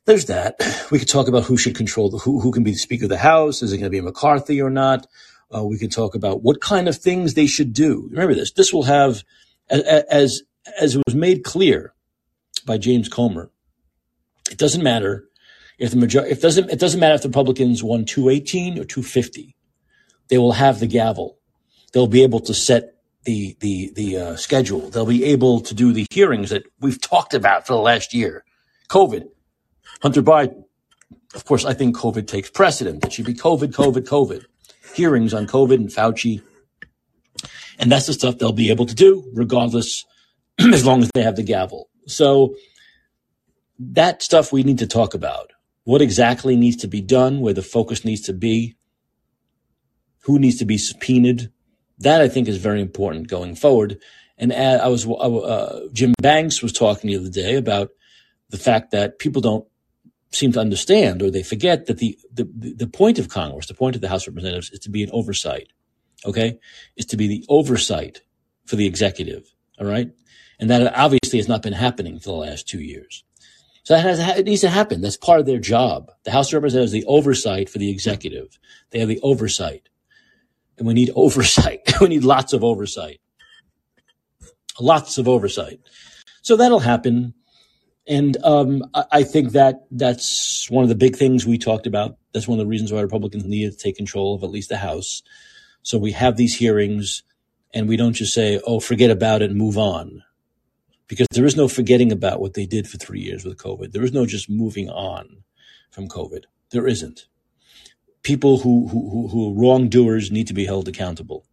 there's 0.05 0.25
that. 0.25 0.55
We 0.91 0.99
could 0.99 1.09
talk 1.09 1.27
about 1.27 1.43
who 1.43 1.57
should 1.57 1.75
control 1.75 2.09
the 2.09 2.17
who, 2.17 2.39
who 2.39 2.51
can 2.51 2.63
be 2.63 2.71
the 2.71 2.77
Speaker 2.77 3.05
of 3.05 3.09
the 3.09 3.17
House. 3.17 3.61
Is 3.61 3.73
it 3.73 3.77
going 3.77 3.91
to 3.91 3.95
be 3.95 4.01
McCarthy 4.01 4.61
or 4.61 4.69
not? 4.69 5.05
Uh, 5.53 5.63
we 5.63 5.77
can 5.77 5.89
talk 5.89 6.15
about 6.15 6.43
what 6.43 6.61
kind 6.61 6.87
of 6.87 6.95
things 6.97 7.33
they 7.33 7.47
should 7.47 7.73
do. 7.73 8.07
Remember 8.11 8.33
this. 8.33 8.51
This 8.51 8.73
will 8.73 8.83
have, 8.83 9.23
as 9.69 10.43
as 10.79 10.95
it 10.95 11.03
was 11.05 11.15
made 11.15 11.43
clear 11.43 11.93
by 12.65 12.77
James 12.77 13.09
Comer, 13.09 13.49
it 14.49 14.57
doesn't 14.57 14.83
matter 14.83 15.25
if 15.77 15.91
the 15.91 15.97
majority. 15.97 16.31
If 16.31 16.41
doesn't 16.41 16.69
it 16.69 16.79
doesn't 16.79 16.99
matter 16.99 17.15
if 17.15 17.21
the 17.21 17.29
Republicans 17.29 17.83
won 17.83 18.05
218 18.05 18.79
or 18.79 18.85
250. 18.85 19.55
They 20.29 20.37
will 20.37 20.53
have 20.53 20.79
the 20.79 20.87
gavel. 20.87 21.37
They'll 21.93 22.07
be 22.07 22.23
able 22.23 22.41
to 22.41 22.53
set 22.53 22.96
the 23.27 23.57
the 23.59 23.91
the 23.93 24.17
uh, 24.17 24.35
schedule. 24.37 24.89
They'll 24.89 25.05
be 25.05 25.25
able 25.25 25.59
to 25.59 25.75
do 25.75 25.91
the 25.91 26.07
hearings 26.09 26.49
that 26.49 26.63
we've 26.79 26.99
talked 26.99 27.33
about 27.33 27.67
for 27.67 27.73
the 27.73 27.79
last 27.79 28.13
year. 28.13 28.45
COVID, 28.89 29.25
Hunter 30.01 30.23
Biden. 30.23 30.63
Of 31.35 31.43
course, 31.43 31.65
I 31.65 31.73
think 31.73 31.95
COVID 31.95 32.25
takes 32.25 32.49
precedent. 32.49 33.03
It 33.03 33.11
should 33.11 33.25
be 33.25 33.33
COVID, 33.33 33.73
COVID, 33.73 34.07
COVID. 34.07 34.45
Hearings 34.95 35.33
on 35.33 35.45
COVID 35.45 35.75
and 35.75 35.89
Fauci. 35.89 36.41
And 37.77 37.91
that's 37.91 38.07
the 38.07 38.13
stuff 38.13 38.37
they'll 38.37 38.53
be 38.53 38.71
able 38.71 38.85
to 38.85 38.95
do, 38.95 39.29
regardless, 39.35 40.05
as 40.73 40.85
long 40.85 41.03
as 41.03 41.11
they 41.13 41.21
have 41.21 41.35
the 41.35 41.43
gavel. 41.43 41.89
So 42.07 42.55
that 43.77 44.23
stuff 44.23 44.53
we 44.53 44.63
need 44.63 44.79
to 44.79 44.87
talk 44.87 45.13
about. 45.13 45.51
What 45.83 46.01
exactly 46.01 46.55
needs 46.55 46.77
to 46.77 46.87
be 46.87 47.01
done, 47.01 47.41
where 47.41 47.53
the 47.53 47.61
focus 47.61 48.05
needs 48.05 48.21
to 48.21 48.33
be, 48.33 48.77
who 50.21 50.39
needs 50.39 50.57
to 50.57 50.65
be 50.65 50.77
subpoenaed. 50.77 51.51
That 51.99 52.21
I 52.21 52.27
think 52.27 52.47
is 52.47 52.57
very 52.57 52.81
important 52.81 53.27
going 53.27 53.55
forward. 53.55 53.99
And 54.37 54.53
I 54.53 54.87
was, 54.87 55.07
uh, 55.07 55.87
Jim 55.93 56.13
Banks 56.21 56.61
was 56.61 56.71
talking 56.71 57.09
the 57.09 57.17
other 57.17 57.29
day 57.29 57.55
about 57.55 57.89
the 58.49 58.57
fact 58.57 58.91
that 58.91 59.17
people 59.17 59.41
don't 59.41 59.67
seem 60.31 60.51
to 60.51 60.59
understand 60.59 61.21
or 61.21 61.31
they 61.31 61.41
forget 61.41 61.87
that 61.87 61.97
the, 61.97 62.17
the, 62.31 62.43
the 62.75 62.87
point 62.87 63.17
of 63.17 63.29
Congress, 63.29 63.67
the 63.67 63.73
point 63.73 63.95
of 63.95 64.01
the 64.01 64.09
House 64.09 64.27
of 64.27 64.35
Representatives 64.35 64.69
is 64.71 64.79
to 64.79 64.89
be 64.89 65.03
an 65.03 65.09
oversight. 65.11 65.69
Okay. 66.25 66.59
Is 66.95 67.05
to 67.07 67.17
be 67.17 67.27
the 67.27 67.45
oversight 67.49 68.21
for 68.65 68.75
the 68.75 68.85
executive. 68.85 69.51
All 69.79 69.87
right. 69.87 70.11
And 70.59 70.69
that 70.69 70.93
obviously 70.95 71.39
has 71.39 71.47
not 71.47 71.61
been 71.61 71.73
happening 71.73 72.19
for 72.19 72.29
the 72.29 72.33
last 72.33 72.67
two 72.67 72.81
years. 72.81 73.23
So 73.83 73.95
that 73.95 74.03
has, 74.03 74.19
it 74.37 74.45
needs 74.45 74.61
to 74.61 74.69
happen. 74.69 75.01
That's 75.01 75.17
part 75.17 75.39
of 75.39 75.45
their 75.45 75.59
job. 75.59 76.11
The 76.25 76.31
House 76.31 76.49
of 76.49 76.55
Representatives, 76.55 76.91
the 76.91 77.05
oversight 77.05 77.69
for 77.69 77.77
the 77.77 77.89
executive. 77.89 78.59
They 78.91 78.99
have 78.99 79.07
the 79.07 79.21
oversight. 79.21 79.89
And 80.77 80.87
we 80.87 80.93
need 80.93 81.11
oversight. 81.15 81.81
we 82.01 82.09
need 82.09 82.23
lots 82.23 82.53
of 82.53 82.63
oversight. 82.63 83.19
Lots 84.79 85.17
of 85.17 85.27
oversight. 85.27 85.79
So 86.41 86.55
that'll 86.55 86.79
happen. 86.79 87.33
And 88.07 88.37
um, 88.43 88.83
I, 88.93 89.03
I 89.11 89.23
think 89.23 89.51
that 89.51 89.85
that's 89.91 90.69
one 90.69 90.83
of 90.83 90.89
the 90.89 90.95
big 90.95 91.15
things 91.15 91.45
we 91.45 91.57
talked 91.57 91.87
about. 91.87 92.17
That's 92.33 92.47
one 92.47 92.59
of 92.59 92.65
the 92.65 92.69
reasons 92.69 92.91
why 92.91 93.01
Republicans 93.01 93.45
needed 93.45 93.71
to 93.71 93.77
take 93.77 93.97
control 93.97 94.35
of 94.35 94.43
at 94.43 94.49
least 94.49 94.69
the 94.69 94.77
House. 94.77 95.23
So 95.81 95.97
we 95.97 96.11
have 96.11 96.37
these 96.37 96.55
hearings 96.55 97.23
and 97.73 97.87
we 97.87 97.97
don't 97.97 98.13
just 98.13 98.33
say, 98.33 98.61
oh, 98.65 98.79
forget 98.79 99.09
about 99.09 99.41
it 99.41 99.49
and 99.49 99.57
move 99.57 99.77
on 99.77 100.23
because 101.07 101.27
there 101.31 101.45
is 101.45 101.55
no 101.55 101.67
forgetting 101.67 102.11
about 102.11 102.39
what 102.39 102.53
they 102.53 102.65
did 102.65 102.87
for 102.87 102.97
three 102.97 103.21
years 103.21 103.45
with 103.45 103.57
COVID. 103.57 103.91
There 103.91 104.03
is 104.03 104.13
no 104.13 104.25
just 104.25 104.49
moving 104.49 104.89
on 104.89 105.43
from 105.91 106.07
COVID. 106.07 106.43
There 106.71 106.87
isn't. 106.87 107.27
People 108.23 108.59
who, 108.59 108.87
who, 108.87 109.27
who 109.29 109.49
are 109.49 109.61
wrongdoers 109.61 110.31
need 110.31 110.47
to 110.47 110.53
be 110.53 110.65
held 110.65 110.87
accountable. 110.87 111.45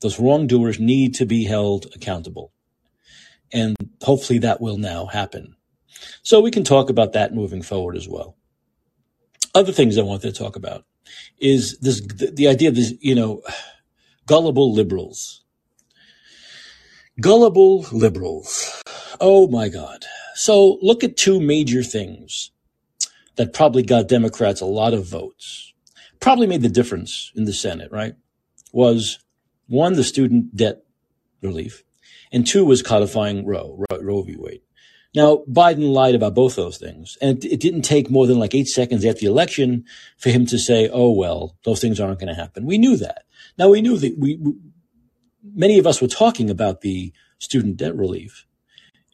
Those 0.00 0.18
wrongdoers 0.18 0.80
need 0.80 1.14
to 1.16 1.26
be 1.26 1.44
held 1.44 1.86
accountable. 1.94 2.52
And 3.52 3.76
hopefully 4.02 4.38
that 4.40 4.60
will 4.60 4.78
now 4.78 5.06
happen. 5.06 5.54
So 6.22 6.40
we 6.40 6.50
can 6.50 6.64
talk 6.64 6.90
about 6.90 7.12
that 7.12 7.34
moving 7.34 7.62
forward 7.62 7.96
as 7.96 8.08
well. 8.08 8.36
Other 9.54 9.72
things 9.72 9.98
I 9.98 10.02
wanted 10.02 10.32
to 10.34 10.38
talk 10.38 10.56
about 10.56 10.84
is 11.38 11.78
this, 11.80 12.00
the, 12.00 12.30
the 12.32 12.48
idea 12.48 12.68
of 12.68 12.76
this, 12.76 12.94
you 13.00 13.14
know, 13.14 13.42
gullible 14.26 14.72
liberals 14.72 15.40
Gullible 17.20 17.84
liberals. 17.92 18.82
Oh 19.20 19.46
my 19.48 19.68
God. 19.68 20.06
So 20.34 20.78
look 20.80 21.04
at 21.04 21.18
two 21.18 21.38
major 21.38 21.82
things 21.82 22.50
that 23.40 23.54
probably 23.54 23.82
got 23.82 24.06
Democrats 24.06 24.60
a 24.60 24.66
lot 24.66 24.92
of 24.92 25.06
votes. 25.06 25.72
Probably 26.20 26.46
made 26.46 26.60
the 26.60 26.68
difference 26.68 27.32
in 27.34 27.46
the 27.46 27.54
Senate, 27.54 27.90
right? 27.90 28.14
Was 28.70 29.18
one, 29.66 29.94
the 29.94 30.04
student 30.04 30.54
debt 30.54 30.82
relief, 31.40 31.82
and 32.30 32.46
two 32.46 32.66
was 32.66 32.82
codifying 32.82 33.46
Roe, 33.46 33.82
Roe, 33.90 33.98
Roe 34.02 34.22
v. 34.24 34.36
Wade. 34.36 34.60
Now, 35.14 35.42
Biden 35.50 35.90
lied 35.90 36.14
about 36.14 36.34
both 36.34 36.54
those 36.54 36.76
things, 36.76 37.16
and 37.22 37.42
it 37.42 37.60
didn't 37.60 37.80
take 37.80 38.10
more 38.10 38.26
than 38.26 38.38
like 38.38 38.54
eight 38.54 38.68
seconds 38.68 39.06
after 39.06 39.20
the 39.20 39.26
election 39.28 39.86
for 40.18 40.28
him 40.28 40.44
to 40.44 40.58
say, 40.58 40.90
"Oh 40.92 41.10
well, 41.10 41.56
those 41.64 41.80
things 41.80 41.98
aren't 41.98 42.18
going 42.18 42.28
to 42.28 42.38
happen." 42.38 42.66
We 42.66 42.76
knew 42.76 42.98
that. 42.98 43.22
Now 43.56 43.70
we 43.70 43.80
knew 43.80 43.96
that 43.96 44.18
we 44.18 44.38
many 45.42 45.78
of 45.78 45.86
us 45.86 46.02
were 46.02 46.08
talking 46.08 46.50
about 46.50 46.82
the 46.82 47.14
student 47.38 47.78
debt 47.78 47.96
relief 47.96 48.46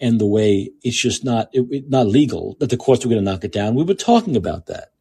and 0.00 0.20
the 0.20 0.26
way 0.26 0.70
it's 0.82 1.00
just 1.00 1.24
not 1.24 1.48
it, 1.52 1.66
it, 1.70 1.84
not 1.88 2.06
legal 2.06 2.56
that 2.60 2.70
the 2.70 2.76
courts 2.76 3.04
were 3.04 3.10
going 3.10 3.24
to 3.24 3.30
knock 3.30 3.44
it 3.44 3.52
down. 3.52 3.74
We 3.74 3.84
were 3.84 3.94
talking 3.94 4.36
about 4.36 4.66
that, 4.66 4.92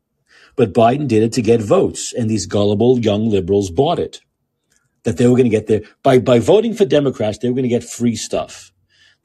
but 0.56 0.74
Biden 0.74 1.08
did 1.08 1.24
it 1.24 1.34
to 1.34 1.42
get 1.42 1.62
votes, 1.62 2.14
and 2.14 2.30
these 2.30 2.46
gullible 2.46 3.00
young 3.00 3.30
liberals 3.30 3.70
bought 3.72 4.00
it 4.00 4.22
that 5.04 5.18
they 5.18 5.28
were 5.28 5.36
going 5.36 5.44
to 5.44 5.50
get 5.50 5.68
their 5.68 5.82
by 6.04 6.20
by 6.20 6.40
voting 6.40 6.74
for 6.74 6.86
Democrats, 6.86 7.38
they 7.38 7.50
were 7.50 7.56
going 7.56 7.64
to 7.64 7.70
get 7.70 7.84
free 7.84 8.16
stuff 8.16 8.72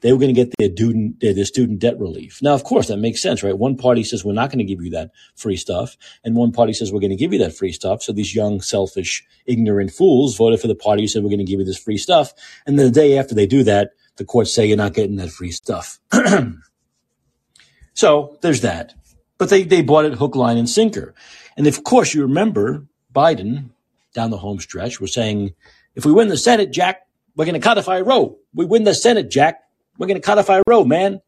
they 0.01 0.11
were 0.11 0.19
going 0.19 0.33
to 0.33 0.45
get 0.45 0.53
their 0.57 0.69
student, 0.69 1.19
their 1.19 1.45
student 1.45 1.79
debt 1.79 1.99
relief. 1.99 2.39
Now, 2.41 2.53
of 2.53 2.63
course, 2.63 2.87
that 2.87 2.97
makes 2.97 3.21
sense, 3.21 3.43
right? 3.43 3.57
One 3.57 3.77
party 3.77 4.03
says 4.03 4.25
we're 4.25 4.33
not 4.33 4.49
going 4.49 4.59
to 4.59 4.65
give 4.65 4.83
you 4.83 4.89
that 4.91 5.11
free 5.35 5.55
stuff, 5.55 5.95
and 6.23 6.35
one 6.35 6.51
party 6.51 6.73
says 6.73 6.91
we're 6.91 6.99
going 6.99 7.11
to 7.11 7.15
give 7.15 7.33
you 7.33 7.39
that 7.39 7.55
free 7.55 7.71
stuff. 7.71 8.01
So 8.01 8.11
these 8.11 8.35
young, 8.35 8.61
selfish, 8.61 9.23
ignorant 9.45 9.91
fools 9.91 10.35
voted 10.35 10.59
for 10.59 10.67
the 10.67 10.75
party 10.75 11.03
who 11.03 11.07
said 11.07 11.23
we're 11.23 11.29
going 11.29 11.39
to 11.39 11.45
give 11.45 11.59
you 11.59 11.65
this 11.65 11.77
free 11.77 11.97
stuff, 11.97 12.33
and 12.65 12.77
then 12.77 12.87
the 12.87 12.91
day 12.91 13.17
after 13.17 13.35
they 13.35 13.45
do 13.45 13.63
that, 13.63 13.91
the 14.21 14.25
courts 14.25 14.53
say 14.53 14.67
you're 14.67 14.77
not 14.77 14.93
getting 14.93 15.15
that 15.15 15.31
free 15.31 15.49
stuff. 15.49 15.99
so 17.93 18.37
there's 18.41 18.61
that. 18.61 18.93
But 19.39 19.49
they, 19.49 19.63
they 19.63 19.81
bought 19.81 20.05
it 20.05 20.13
hook, 20.13 20.35
line, 20.35 20.57
and 20.57 20.69
sinker. 20.69 21.15
And 21.57 21.65
of 21.65 21.83
course, 21.83 22.13
you 22.13 22.21
remember 22.21 22.85
Biden 23.11 23.71
down 24.13 24.29
the 24.29 24.37
home 24.37 24.59
stretch 24.59 25.01
was 25.01 25.11
saying, 25.11 25.55
if 25.95 26.05
we 26.05 26.11
win 26.11 26.27
the 26.27 26.37
Senate, 26.37 26.71
Jack, 26.71 27.07
we're 27.35 27.45
going 27.45 27.59
to 27.59 27.67
codify 27.67 28.01
Roe. 28.01 28.37
We 28.53 28.63
win 28.63 28.83
the 28.83 28.93
Senate, 28.93 29.31
Jack. 29.31 29.61
We're 29.97 30.05
going 30.05 30.21
to 30.21 30.25
codify 30.25 30.61
Roe, 30.67 30.85
man. 30.85 31.21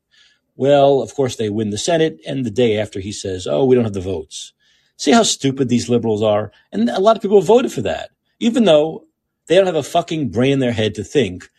Well, 0.55 1.01
of 1.01 1.15
course, 1.15 1.35
they 1.35 1.49
win 1.49 1.71
the 1.71 1.79
Senate, 1.79 2.19
and 2.27 2.45
the 2.45 2.51
day 2.51 2.77
after 2.77 2.99
he 2.99 3.11
says, 3.11 3.47
Oh, 3.47 3.65
we 3.65 3.73
don't 3.73 3.85
have 3.85 3.93
the 3.93 4.01
votes. 4.01 4.53
See 4.97 5.11
how 5.11 5.23
stupid 5.23 5.67
these 5.67 5.89
liberals 5.89 6.21
are? 6.21 6.51
And 6.71 6.87
a 6.91 6.99
lot 6.99 7.15
of 7.15 7.23
people 7.23 7.41
voted 7.41 7.71
for 7.71 7.81
that, 7.81 8.11
even 8.39 8.65
though 8.65 9.05
they 9.47 9.55
don't 9.55 9.65
have 9.65 9.75
a 9.75 9.81
fucking 9.81 10.29
brain 10.29 10.53
in 10.53 10.59
their 10.59 10.73
head 10.73 10.93
to 10.95 11.03
think 11.03 11.49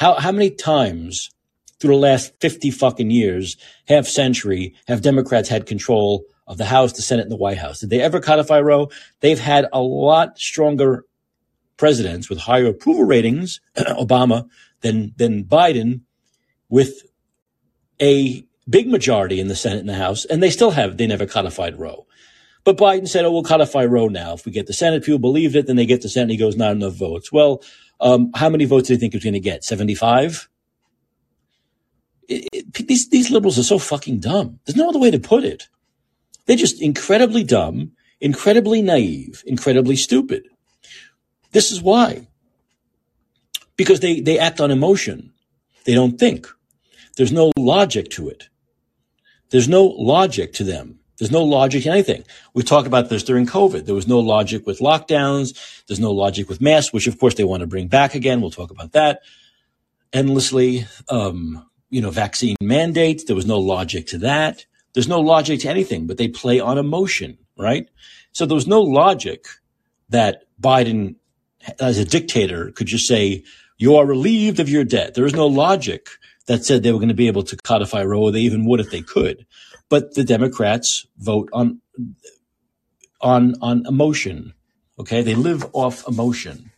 how, 0.00 0.14
how 0.14 0.32
many 0.32 0.50
times 0.50 1.30
through 1.78 1.94
the 1.94 2.00
last 2.00 2.32
50 2.40 2.70
fucking 2.70 3.10
years, 3.10 3.58
half 3.86 4.06
century, 4.06 4.74
have 4.88 5.02
Democrats 5.02 5.50
had 5.50 5.66
control 5.66 6.24
of 6.46 6.56
the 6.56 6.64
House, 6.64 6.94
the 6.94 7.02
Senate, 7.02 7.22
and 7.22 7.30
the 7.30 7.36
White 7.36 7.58
House? 7.58 7.80
Did 7.80 7.90
they 7.90 8.00
ever 8.00 8.18
codify 8.18 8.60
Roe? 8.60 8.88
They've 9.20 9.38
had 9.38 9.66
a 9.74 9.80
lot 9.80 10.38
stronger 10.38 11.04
presidents 11.76 12.30
with 12.30 12.38
higher 12.38 12.68
approval 12.68 13.04
ratings, 13.04 13.60
Obama, 13.76 14.48
than, 14.80 15.12
than 15.18 15.44
Biden, 15.44 16.00
with 16.70 17.02
a 18.00 18.46
big 18.66 18.88
majority 18.88 19.38
in 19.38 19.48
the 19.48 19.56
Senate 19.56 19.80
and 19.80 19.88
the 19.88 19.94
House, 19.94 20.24
and 20.24 20.42
they 20.42 20.50
still 20.50 20.70
have, 20.70 20.96
they 20.96 21.06
never 21.06 21.26
codified 21.26 21.78
Roe. 21.78 22.06
But 22.64 22.78
Biden 22.78 23.06
said, 23.06 23.26
oh, 23.26 23.32
we'll 23.32 23.42
codify 23.42 23.84
Roe 23.84 24.08
now. 24.08 24.32
If 24.32 24.46
we 24.46 24.52
get 24.52 24.66
the 24.66 24.72
Senate, 24.72 25.04
people 25.04 25.18
believe 25.18 25.56
it, 25.56 25.66
then 25.66 25.76
they 25.76 25.86
get 25.86 26.00
the 26.00 26.08
Senate, 26.08 26.30
he 26.30 26.36
goes, 26.38 26.56
not 26.56 26.72
enough 26.72 26.94
votes. 26.94 27.30
Well, 27.30 27.62
um, 28.00 28.30
how 28.34 28.48
many 28.48 28.64
votes 28.64 28.88
do 28.88 28.94
you 28.94 28.98
think 29.00 29.12
he's 29.12 29.24
going 29.24 29.34
to 29.34 29.40
get? 29.40 29.64
75? 29.64 30.48
these, 32.74 33.08
these 33.08 33.30
liberals 33.30 33.58
are 33.58 33.64
so 33.64 33.78
fucking 33.78 34.20
dumb. 34.20 34.60
There's 34.64 34.76
no 34.76 34.88
other 34.88 34.98
way 34.98 35.10
to 35.10 35.18
put 35.18 35.44
it. 35.44 35.68
They're 36.46 36.56
just 36.56 36.80
incredibly 36.80 37.44
dumb, 37.44 37.92
incredibly 38.20 38.82
naive, 38.82 39.42
incredibly 39.46 39.96
stupid. 39.96 40.48
This 41.52 41.72
is 41.72 41.82
why. 41.82 42.28
Because 43.76 44.00
they, 44.00 44.20
they 44.20 44.38
act 44.38 44.60
on 44.60 44.70
emotion. 44.70 45.32
They 45.84 45.94
don't 45.94 46.18
think. 46.18 46.46
There's 47.16 47.32
no 47.32 47.52
logic 47.56 48.10
to 48.10 48.28
it. 48.28 48.48
There's 49.50 49.68
no 49.68 49.84
logic 49.84 50.52
to 50.54 50.64
them. 50.64 50.99
There's 51.20 51.30
no 51.30 51.44
logic 51.44 51.84
in 51.84 51.92
anything. 51.92 52.24
We 52.54 52.62
talked 52.62 52.86
about 52.86 53.10
this 53.10 53.22
during 53.22 53.46
COVID. 53.46 53.84
There 53.84 53.94
was 53.94 54.08
no 54.08 54.20
logic 54.20 54.66
with 54.66 54.78
lockdowns. 54.78 55.84
There's 55.86 56.00
no 56.00 56.12
logic 56.12 56.48
with 56.48 56.62
masks, 56.62 56.94
which 56.94 57.06
of 57.06 57.20
course 57.20 57.34
they 57.34 57.44
want 57.44 57.60
to 57.60 57.66
bring 57.66 57.88
back 57.88 58.14
again. 58.14 58.40
We'll 58.40 58.50
talk 58.50 58.70
about 58.70 58.92
that 58.92 59.20
endlessly. 60.14 60.86
Um, 61.10 61.68
you 61.90 62.00
know, 62.00 62.10
vaccine 62.10 62.56
mandates. 62.62 63.24
There 63.24 63.36
was 63.36 63.44
no 63.44 63.58
logic 63.58 64.06
to 64.08 64.18
that. 64.18 64.64
There's 64.94 65.08
no 65.08 65.20
logic 65.20 65.60
to 65.60 65.68
anything, 65.68 66.06
but 66.06 66.16
they 66.16 66.28
play 66.28 66.58
on 66.58 66.78
emotion, 66.78 67.36
right? 67.58 67.88
So 68.32 68.46
there 68.46 68.54
was 68.54 68.66
no 68.66 68.80
logic 68.80 69.46
that 70.08 70.44
Biden, 70.58 71.16
as 71.78 71.98
a 71.98 72.04
dictator, 72.06 72.72
could 72.72 72.86
just 72.86 73.06
say, 73.06 73.44
you 73.76 73.96
are 73.96 74.06
relieved 74.06 74.58
of 74.58 74.70
your 74.70 74.84
debt. 74.84 75.14
There 75.14 75.26
is 75.26 75.34
no 75.34 75.46
logic 75.46 76.08
that 76.46 76.64
said 76.64 76.82
they 76.82 76.92
were 76.92 76.98
going 76.98 77.08
to 77.08 77.14
be 77.14 77.28
able 77.28 77.42
to 77.44 77.56
codify 77.56 78.04
Roe. 78.04 78.30
They 78.30 78.40
even 78.40 78.64
would 78.66 78.80
if 78.80 78.90
they 78.90 79.02
could. 79.02 79.46
But 79.90 80.14
the 80.14 80.24
Democrats 80.24 81.06
vote 81.18 81.50
on, 81.52 81.82
on, 83.20 83.54
on 83.60 83.84
emotion. 83.86 84.54
Okay. 84.98 85.20
They 85.20 85.34
live 85.34 85.66
off 85.74 86.08
emotion. 86.08 86.70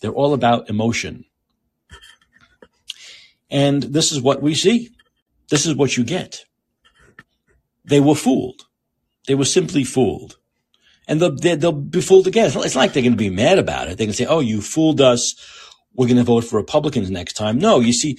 They're 0.00 0.10
all 0.10 0.34
about 0.34 0.68
emotion. 0.68 1.24
And 3.50 3.82
this 3.82 4.12
is 4.12 4.20
what 4.20 4.42
we 4.42 4.54
see. 4.54 4.90
This 5.50 5.66
is 5.66 5.74
what 5.74 5.96
you 5.96 6.04
get. 6.04 6.44
They 7.84 8.00
were 8.00 8.14
fooled. 8.14 8.66
They 9.26 9.34
were 9.34 9.44
simply 9.44 9.84
fooled. 9.84 10.36
And 11.06 11.20
they'll, 11.20 11.34
they'll 11.34 11.72
be 11.72 12.02
fooled 12.02 12.26
again. 12.26 12.50
It's 12.54 12.76
like 12.76 12.92
they're 12.92 13.02
going 13.02 13.12
to 13.12 13.16
be 13.16 13.30
mad 13.30 13.58
about 13.58 13.88
it. 13.88 13.96
They 13.96 14.04
can 14.04 14.14
say, 14.14 14.26
oh, 14.26 14.40
you 14.40 14.60
fooled 14.60 15.00
us. 15.00 15.34
We're 15.94 16.06
going 16.06 16.18
to 16.18 16.24
vote 16.24 16.44
for 16.44 16.56
Republicans 16.56 17.10
next 17.10 17.32
time. 17.32 17.58
No, 17.58 17.80
you 17.80 17.94
see, 17.94 18.18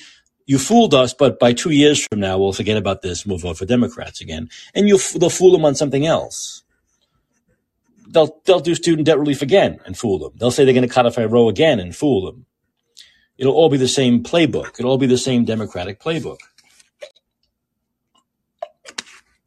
you 0.50 0.58
fooled 0.58 0.96
us, 0.96 1.14
but 1.14 1.38
by 1.38 1.54
two 1.54 1.70
years 1.70 2.04
from 2.08 2.20
now, 2.22 2.40
we'll 2.40 2.54
forget 2.54 2.76
about 2.76 3.04
this 3.04 3.24
we'll 3.24 3.38
vote 3.38 3.60
for 3.60 3.68
Democrats 3.68 4.20
again. 4.20 4.50
And 4.74 4.88
you'll, 4.88 4.98
they'll 5.14 5.30
fool 5.30 5.52
them 5.52 5.64
on 5.64 5.76
something 5.76 6.08
else. 6.08 6.64
They'll, 8.08 8.42
they'll 8.46 8.60
do 8.60 8.74
student 8.74 9.06
debt 9.06 9.20
relief 9.20 9.44
again 9.44 9.80
and 9.86 9.96
fool 9.96 10.18
them. 10.18 10.32
They'll 10.40 10.50
say 10.50 10.66
they're 10.66 10.74
going 10.74 10.88
to 10.88 10.92
codify 10.92 11.26
Roe 11.26 11.50
again 11.50 11.80
and 11.80 11.96
fool 11.96 12.26
them. 12.26 12.48
It'll 13.38 13.54
all 13.54 13.70
be 13.70 13.78
the 13.78 13.88
same 13.88 14.24
playbook. 14.24 14.80
It'll 14.80 14.90
all 14.90 14.98
be 14.98 15.06
the 15.06 15.20
same 15.20 15.46
Democratic 15.46 16.02
playbook. 16.02 16.40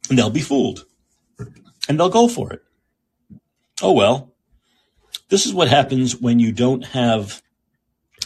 And 0.09 0.17
they'll 0.17 0.29
be 0.29 0.39
fooled. 0.39 0.85
And 1.89 1.99
they'll 1.99 2.07
go 2.07 2.29
for 2.29 2.53
it. 2.53 2.63
Oh 3.81 3.91
well. 3.91 4.31
This 5.27 5.45
is 5.45 5.53
what 5.53 5.67
happens 5.67 6.15
when 6.15 6.39
you 6.39 6.53
don't 6.53 6.85
have 6.85 7.41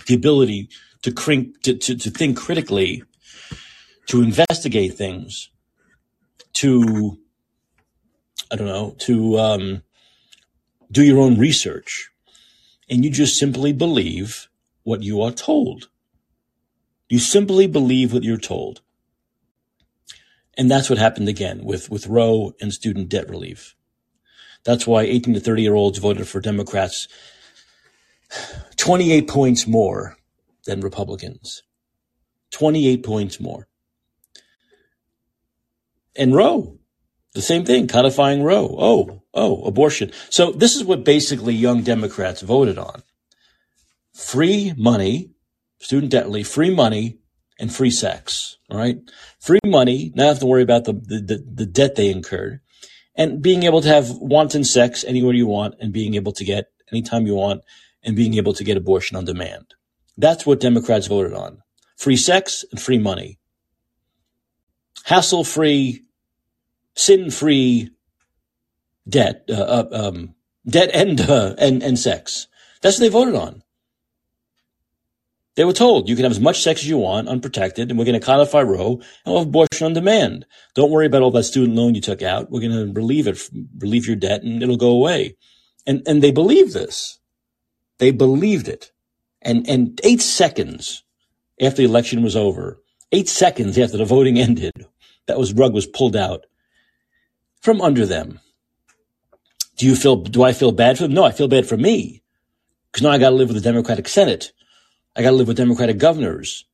the 0.06 0.14
ability 0.14 0.70
to, 1.08 1.14
crink, 1.14 1.62
to, 1.62 1.74
to, 1.74 1.96
to 1.96 2.10
think 2.10 2.36
critically, 2.36 3.02
to 4.08 4.22
investigate 4.22 4.96
things, 4.96 5.50
to, 6.52 7.18
I 8.52 8.58
don't 8.58 8.68
know, 8.68 8.94
to 9.00 9.40
um, 9.40 9.84
do 10.92 11.02
your 11.02 11.20
own 11.20 11.40
research. 11.40 12.10
And 12.90 13.06
you 13.06 13.10
just 13.10 13.40
simply 13.40 13.72
believe 13.72 14.50
what 14.84 15.02
you 15.02 15.22
are 15.22 15.32
told. 15.32 15.88
You 17.08 17.20
simply 17.20 17.68
believe 17.68 18.12
what 18.12 18.24
you're 18.24 18.36
told. 18.36 18.82
And 20.58 20.70
that's 20.70 20.90
what 20.90 21.00
happened 21.00 21.30
again 21.30 21.64
with, 21.64 21.90
with 21.90 22.08
Roe 22.08 22.54
and 22.60 22.74
student 22.74 23.08
debt 23.08 23.30
relief. 23.30 23.78
That's 24.66 24.86
why 24.86 25.04
18 25.04 25.36
to 25.36 25.40
30 25.40 25.62
year 25.62 25.76
olds 25.76 26.00
voted 26.00 26.28
for 26.28 26.42
Democrats 26.42 27.08
28 28.76 29.30
points 29.30 29.66
more 29.66 30.17
than 30.68 30.82
Republicans. 30.82 31.64
28 32.52 33.04
points 33.04 33.40
more. 33.40 33.68
And 36.16 36.36
Roe, 36.36 36.78
the 37.34 37.42
same 37.42 37.66
thing, 37.66 37.88
codifying 37.88 38.44
Roe. 38.44 38.76
Oh, 38.78 39.24
oh, 39.34 39.64
abortion. 39.64 40.12
So 40.30 40.52
this 40.52 40.76
is 40.76 40.84
what 40.84 41.04
basically 41.04 41.56
young 41.56 41.82
Democrats 41.82 42.42
voted 42.42 42.78
on. 42.78 43.04
Free 44.14 44.74
money, 44.78 45.32
student 45.80 46.12
debt 46.12 46.26
relief, 46.26 46.48
free 46.48 46.74
money, 46.74 47.20
and 47.60 47.74
free 47.74 47.92
sex. 47.92 48.58
All 48.70 48.78
right. 48.78 48.98
Free 49.40 49.60
money, 49.66 50.12
not 50.16 50.28
have 50.28 50.40
to 50.40 50.46
worry 50.46 50.64
about 50.64 50.86
the, 50.86 50.94
the, 50.94 51.22
the, 51.22 51.46
the 51.56 51.66
debt 51.66 51.96
they 51.96 52.10
incurred 52.10 52.62
and 53.18 53.42
being 53.42 53.64
able 53.64 53.82
to 53.82 53.88
have 53.88 54.12
wanton 54.12 54.64
sex 54.64 55.04
anywhere 55.04 55.34
you 55.34 55.48
want 55.48 55.74
and 55.80 55.92
being 55.92 56.14
able 56.14 56.32
to 56.32 56.46
get 56.46 56.68
anytime 56.92 57.26
you 57.26 57.34
want 57.34 57.62
and 58.04 58.16
being 58.16 58.36
able 58.36 58.54
to 58.54 58.64
get 58.64 58.78
abortion 58.78 59.18
on 59.18 59.26
demand. 59.26 59.74
That's 60.18 60.46
what 60.46 60.60
Democrats 60.60 61.08
voted 61.08 61.34
on. 61.34 61.62
Free 61.96 62.18
sex 62.18 62.66
and 62.72 62.82
free 62.82 62.98
money. 62.98 63.40
Hassle 65.04 65.44
free, 65.44 66.04
sin 66.96 67.32
free 67.32 67.92
debt, 69.08 69.46
uh, 69.50 69.54
uh, 69.54 69.88
um, 69.92 70.36
debt 70.66 70.90
and, 70.94 71.22
uh, 71.22 71.56
and, 71.58 71.82
and 71.82 71.98
sex. 71.98 72.48
That's 72.82 72.98
what 72.98 73.06
they 73.06 73.10
voted 73.10 73.36
on. 73.36 73.64
They 75.56 75.66
were 75.66 75.74
told 75.74 76.08
you 76.08 76.16
can 76.16 76.24
have 76.24 76.32
as 76.32 76.40
much 76.40 76.62
sex 76.62 76.82
as 76.82 76.88
you 76.88 77.00
want, 77.00 77.28
unprotected, 77.28 77.90
and 77.90 77.98
we're 77.98 78.06
going 78.06 78.20
to 78.20 78.24
codify 78.26 78.62
Roe 78.62 78.94
and 78.94 79.04
we'll 79.26 79.40
have 79.40 79.48
abortion 79.48 79.88
on 79.88 79.94
demand. 79.94 80.46
Don't 80.76 80.92
worry 80.92 81.08
about 81.08 81.24
all 81.24 81.32
that 81.32 81.44
student 81.44 81.76
loan 81.76 81.96
you 81.96 82.02
took 82.02 82.22
out. 82.22 82.52
We're 82.52 82.62
going 82.62 82.72
to 82.72 82.94
relieve 82.94 83.26
it, 83.26 83.42
relieve 83.80 84.06
your 84.06 84.16
debt, 84.16 84.44
and 84.44 84.62
it'll 84.62 84.78
go 84.78 84.92
away. 84.92 85.36
And 85.88 86.04
and 86.08 86.22
they 86.22 86.32
believed 86.32 86.74
this. 86.74 87.20
They 87.98 88.12
believed 88.12 88.68
it. 88.68 88.92
And 89.42 89.68
and 89.70 90.00
eight 90.04 90.22
seconds 90.22 91.04
after 91.62 91.78
the 91.78 91.88
election 91.88 92.24
was 92.24 92.36
over, 92.36 92.82
eight 93.12 93.30
seconds 93.30 93.78
after 93.78 93.98
the 93.98 94.06
voting 94.06 94.40
ended, 94.40 94.86
that 95.28 95.38
was 95.38 95.54
rug 95.54 95.74
was 95.74 95.88
pulled 95.88 96.16
out 96.16 96.46
from 97.62 97.82
under 97.82 98.06
them. 98.06 98.40
Do 99.78 99.86
you 99.86 99.96
feel? 99.96 100.18
Do 100.18 100.44
I 100.44 100.54
feel 100.54 100.72
bad 100.72 100.98
for 100.98 101.04
them? 101.04 101.14
No, 101.14 101.24
I 101.24 101.32
feel 101.32 101.48
bad 101.48 101.68
for 101.68 101.78
me 101.78 102.24
because 102.92 103.04
now 103.04 103.12
I 103.12 103.20
got 103.20 103.30
to 103.30 103.36
live 103.36 103.50
with 103.50 103.58
the 103.58 103.70
Democratic 103.70 104.08
Senate 104.08 104.52
I 105.18 105.24
got 105.24 105.32
to 105.32 105.36
live 105.36 105.48
with 105.48 105.58
Democratic 105.58 105.98
governors. 105.98 106.66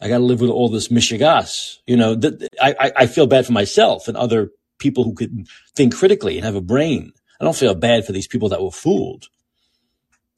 I 0.00 0.08
got 0.08 0.18
to 0.18 0.24
live 0.24 0.40
with 0.40 0.50
all 0.50 0.68
this 0.68 0.88
mishigas. 0.88 1.78
You 1.86 1.96
know, 1.96 2.16
th- 2.16 2.48
I, 2.60 2.92
I 2.96 3.06
feel 3.06 3.26
bad 3.26 3.44
for 3.44 3.52
myself 3.52 4.06
and 4.06 4.16
other 4.16 4.50
people 4.78 5.02
who 5.04 5.12
could 5.12 5.46
think 5.74 5.94
critically 5.94 6.36
and 6.36 6.44
have 6.44 6.54
a 6.54 6.60
brain. 6.60 7.12
I 7.40 7.44
don't 7.44 7.56
feel 7.56 7.74
bad 7.74 8.06
for 8.06 8.12
these 8.12 8.28
people 8.28 8.48
that 8.50 8.62
were 8.62 8.70
fooled. 8.70 9.28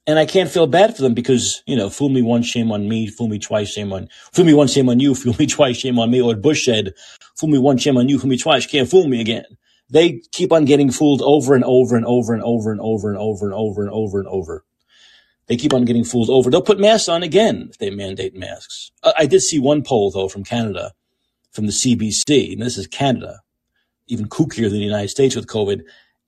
And 0.06 0.18
I 0.18 0.26
can't 0.26 0.50
feel 0.50 0.66
bad 0.66 0.96
for 0.96 1.02
them 1.02 1.14
because, 1.14 1.62
you 1.66 1.76
know, 1.76 1.88
fool 1.88 2.08
me 2.08 2.22
once, 2.22 2.46
shame 2.46 2.72
on 2.72 2.88
me. 2.88 3.06
Fool 3.06 3.28
me 3.28 3.38
twice, 3.38 3.70
shame 3.72 3.92
on, 3.92 4.08
fool 4.32 4.44
me 4.44 4.52
once, 4.52 4.72
shame 4.72 4.88
on 4.88 4.98
you. 4.98 5.14
Fool 5.14 5.36
me 5.38 5.46
twice, 5.46 5.76
shame 5.76 5.98
on 5.98 6.10
me. 6.10 6.20
Or 6.20 6.34
Bush 6.34 6.64
said, 6.64 6.94
fool 7.36 7.48
me 7.48 7.58
once, 7.58 7.82
shame 7.82 7.96
on 7.96 8.08
you. 8.08 8.18
Fool 8.18 8.30
me 8.30 8.36
twice, 8.36 8.66
can't 8.66 8.90
fool 8.90 9.06
me 9.06 9.20
again. 9.20 9.44
They 9.90 10.22
keep 10.32 10.52
on 10.52 10.64
getting 10.64 10.90
fooled 10.90 11.22
over 11.22 11.54
and 11.54 11.64
over 11.64 11.96
and 11.96 12.04
over 12.06 12.32
and 12.32 12.42
over 12.42 12.72
and 12.72 12.80
over 12.80 13.10
and 13.10 13.18
over 13.18 13.46
and 13.46 13.54
over 13.54 13.82
and 13.82 13.90
over 13.92 14.18
and 14.18 14.28
over. 14.28 14.64
They 15.46 15.56
keep 15.56 15.74
on 15.74 15.84
getting 15.84 16.04
fooled 16.04 16.30
over. 16.30 16.50
They'll 16.50 16.62
put 16.62 16.80
masks 16.80 17.08
on 17.08 17.22
again 17.22 17.68
if 17.70 17.78
they 17.78 17.90
mandate 17.90 18.34
masks. 18.34 18.90
I 19.16 19.26
did 19.26 19.42
see 19.42 19.58
one 19.58 19.82
poll 19.82 20.10
though 20.10 20.28
from 20.28 20.44
Canada, 20.44 20.92
from 21.52 21.66
the 21.66 21.72
CBC, 21.72 22.54
and 22.54 22.62
this 22.62 22.78
is 22.78 22.86
Canada, 22.86 23.40
even 24.08 24.28
kookier 24.28 24.70
than 24.70 24.78
the 24.78 24.78
United 24.78 25.08
States 25.10 25.36
with 25.36 25.46
COVID. 25.46 25.82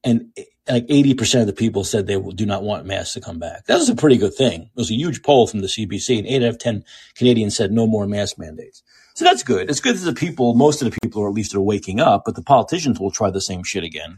And 0.04 0.30
like 0.68 0.87
80% 0.87 1.42
of 1.42 1.46
the 1.46 1.53
people 1.53 1.85
said 1.85 2.07
they 2.07 2.20
do 2.20 2.46
not 2.46 2.62
want 2.62 2.87
masks 2.87 3.14
to 3.14 3.20
come 3.20 3.38
back. 3.38 3.66
That 3.66 3.77
was 3.77 3.88
a 3.88 3.94
pretty 3.94 4.16
good 4.16 4.35
thing. 4.35 4.62
It 4.62 4.77
was 4.77 4.90
a 4.90 4.94
huge 4.94 5.22
poll 5.22 5.46
from 5.46 5.61
the 5.61 5.66
CBC 5.66 6.18
and 6.18 6.27
eight 6.27 6.42
out 6.42 6.50
of 6.50 6.59
10 6.59 6.85
Canadians 7.14 7.57
said 7.57 7.70
no 7.70 7.87
more 7.87 8.07
mask 8.07 8.38
mandates. 8.38 8.83
So 9.14 9.24
that's 9.24 9.42
good. 9.42 9.70
It's 9.70 9.81
good 9.81 9.96
that 9.96 10.05
the 10.05 10.14
people, 10.14 10.55
most 10.55 10.83
of 10.83 10.90
the 10.90 10.98
people 11.03 11.22
are 11.22 11.29
at 11.29 11.35
least 11.35 11.55
are 11.55 11.61
waking 11.61 12.00
up, 12.00 12.22
but 12.24 12.35
the 12.35 12.42
politicians 12.42 12.98
will 12.98 13.11
try 13.11 13.31
the 13.31 13.40
same 13.40 13.62
shit 13.62 13.85
again. 13.85 14.16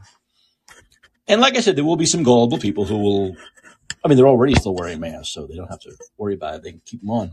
And 1.28 1.40
like 1.40 1.56
I 1.56 1.60
said, 1.60 1.76
there 1.76 1.84
will 1.84 1.96
be 1.96 2.06
some 2.06 2.22
gullible 2.22 2.58
people 2.58 2.84
who 2.84 2.96
will 2.96 3.36
I 4.04 4.08
mean, 4.08 4.16
they're 4.16 4.28
already 4.28 4.54
still 4.54 4.74
wearing 4.74 5.00
masks, 5.00 5.34
so 5.34 5.48
they 5.48 5.56
don't 5.56 5.68
have 5.68 5.80
to 5.80 5.90
worry 6.16 6.34
about 6.34 6.54
it. 6.54 6.62
They 6.62 6.70
can 6.70 6.82
keep 6.84 7.00
them 7.00 7.10
on. 7.10 7.32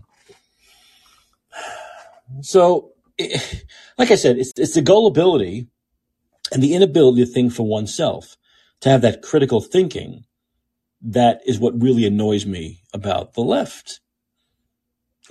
So, 2.41 2.93
it, 3.15 3.65
like 3.97 4.09
I 4.09 4.15
said, 4.15 4.37
it's, 4.39 4.53
it's 4.57 4.73
the 4.73 4.81
gullibility 4.81 5.67
and 6.51 6.63
the 6.63 6.73
inability 6.73 7.25
to 7.25 7.31
think 7.31 7.53
for 7.53 7.67
oneself, 7.67 8.37
to 8.83 8.89
have 8.89 9.01
that 9.01 9.21
critical 9.21 9.61
thinking 9.61 10.25
that 11.01 11.39
is 11.45 11.57
what 11.57 11.81
really 11.81 12.05
annoys 12.05 12.45
me 12.45 12.81
about 12.93 13.33
the 13.33 13.41
left. 13.41 14.01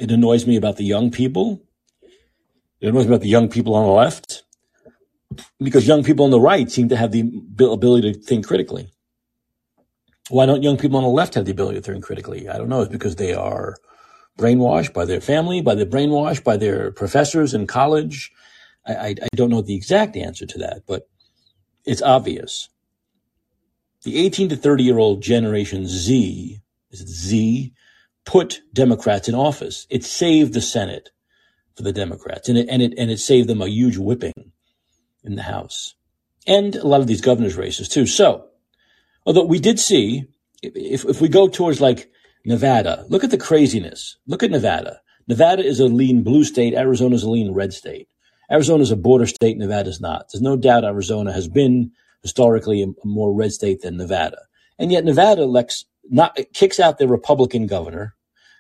It 0.01 0.11
annoys 0.11 0.47
me 0.47 0.57
about 0.57 0.79
the 0.79 0.85
young 0.85 1.11
people. 1.11 1.63
It 2.81 2.89
annoys 2.89 3.05
me 3.05 3.13
about 3.13 3.21
the 3.21 3.29
young 3.29 3.51
people 3.51 3.75
on 3.75 3.85
the 3.87 3.93
left 3.93 4.45
because 5.59 5.87
young 5.87 6.03
people 6.03 6.25
on 6.25 6.31
the 6.31 6.41
right 6.41 6.71
seem 6.71 6.89
to 6.89 6.97
have 6.97 7.13
the 7.13 7.31
ability 7.61 8.15
to 8.15 8.19
think 8.19 8.47
critically. 8.47 8.91
Why 10.31 10.47
don't 10.47 10.63
young 10.63 10.79
people 10.79 10.97
on 10.97 11.03
the 11.03 11.11
left 11.11 11.35
have 11.35 11.45
the 11.45 11.53
ability 11.53 11.79
to 11.79 11.93
think 11.93 12.05
critically? 12.05 12.49
I 12.49 12.57
don't 12.57 12.71
know. 12.71 12.81
It's 12.81 12.91
because 12.91 13.17
they 13.17 13.35
are 13.35 13.77
brainwashed 14.39 14.95
by 14.95 15.05
their 15.05 15.21
family, 15.21 15.61
by 15.61 15.75
the 15.75 15.85
brainwashed 15.85 16.43
by 16.43 16.57
their 16.57 16.91
professors 16.91 17.53
in 17.53 17.67
college. 17.67 18.33
I, 18.87 18.95
I, 18.95 19.09
I 19.09 19.29
don't 19.37 19.51
know 19.51 19.61
the 19.61 19.77
exact 19.77 20.17
answer 20.17 20.47
to 20.47 20.59
that, 20.61 20.85
but 20.87 21.07
it's 21.85 22.01
obvious. 22.01 22.71
The 24.05 24.19
18 24.19 24.51
to 24.51 24.57
30 24.57 24.85
year 24.85 24.99
old 24.99 25.23
generation 25.23 25.87
Z, 25.87 26.61
is 26.91 27.01
it 27.01 27.09
Z, 27.09 27.73
put 28.25 28.63
Democrats 28.73 29.29
in 29.29 29.35
office. 29.35 29.87
It 29.91 30.05
saved 30.05 30.55
the 30.55 30.61
Senate 30.61 31.11
for 31.77 31.83
the 31.83 31.93
Democrats 31.93 32.49
and 32.49 32.59
it, 32.59 32.69
and 32.69 32.83
it, 32.83 32.95
and 32.99 33.11
it 33.11 33.19
saved 33.19 33.49
them 33.49 33.63
a 33.63 33.69
huge 33.69 33.97
whipping 33.97 34.53
in 35.25 35.37
the 35.37 35.43
House 35.43 35.95
and 36.47 36.75
a 36.75 36.87
lot 36.87 37.01
of 37.01 37.07
these 37.07 37.21
governor's 37.21 37.57
races 37.57 37.89
too. 37.89 38.07
So 38.07 38.49
Although 39.25 39.45
we 39.45 39.61
did 39.61 39.79
see, 39.79 40.27
if, 40.63 41.05
if 41.05 41.21
we 41.21 41.29
go 41.29 41.49
towards 41.49 41.81
like 41.81 42.11
Nevada, 42.45 43.05
look 43.09 43.25
at 43.25 43.31
the 43.31 43.39
craziness. 43.39 44.17
Look 44.27 44.43
at 44.43 44.51
Nevada. 44.51 45.01
Nevada 45.29 45.65
is 45.65 45.79
a 45.79 45.87
lean 45.87 46.23
blue 46.23 46.45
state. 46.45 46.75
Arizona 46.75 47.15
is 47.15 47.23
a 47.23 47.31
lean 47.31 47.53
red 47.53 47.73
state. 47.73 48.09
Arizona 48.51 48.83
is 48.83 48.91
a 48.91 48.97
border 48.97 49.27
state. 49.27 49.57
Nevada 49.57 49.89
is 49.89 50.01
not. 50.01 50.27
There's 50.33 50.43
no 50.43 50.57
doubt 50.57 50.85
Arizona 50.85 51.33
has 51.33 51.49
been 51.49 51.93
historically 52.23 52.83
a 52.83 52.87
more 53.05 53.33
red 53.33 53.53
state 53.53 53.83
than 53.83 53.97
Nevada. 53.97 54.43
And 54.79 54.91
yet 54.91 55.05
Nevada 55.05 55.43
elects 55.43 55.85
not 56.09 56.39
kicks 56.53 56.81
out 56.81 56.99
their 56.99 57.09
Republican 57.09 57.67
governor 57.67 58.15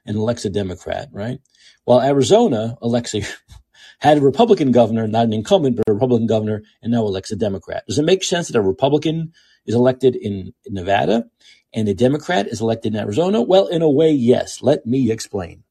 and 0.06 0.16
elects 0.16 0.44
a 0.44 0.50
Democrat, 0.50 1.08
right? 1.12 1.40
While 1.84 2.00
Arizona 2.00 2.76
elects 2.82 3.14
a 3.14 3.22
had 3.98 4.18
a 4.18 4.20
Republican 4.20 4.72
governor, 4.72 5.06
not 5.06 5.24
an 5.26 5.32
incumbent, 5.32 5.76
but 5.76 5.88
a 5.88 5.92
Republican 5.92 6.26
governor, 6.26 6.62
and 6.82 6.92
now 6.92 7.06
elects 7.06 7.30
a 7.30 7.36
Democrat. 7.36 7.84
Does 7.86 7.98
it 7.98 8.04
make 8.04 8.24
sense 8.24 8.48
that 8.48 8.58
a 8.58 8.62
Republican 8.62 9.32
is 9.64 9.76
elected 9.76 10.16
in 10.16 10.52
Nevada 10.66 11.26
and 11.72 11.88
a 11.88 11.94
Democrat 11.94 12.48
is 12.48 12.60
elected 12.60 12.94
in 12.94 13.00
Arizona? 13.00 13.40
Well, 13.40 13.68
in 13.68 13.80
a 13.80 13.88
way, 13.88 14.10
yes. 14.10 14.60
Let 14.60 14.86
me 14.86 15.10
explain. 15.12 15.62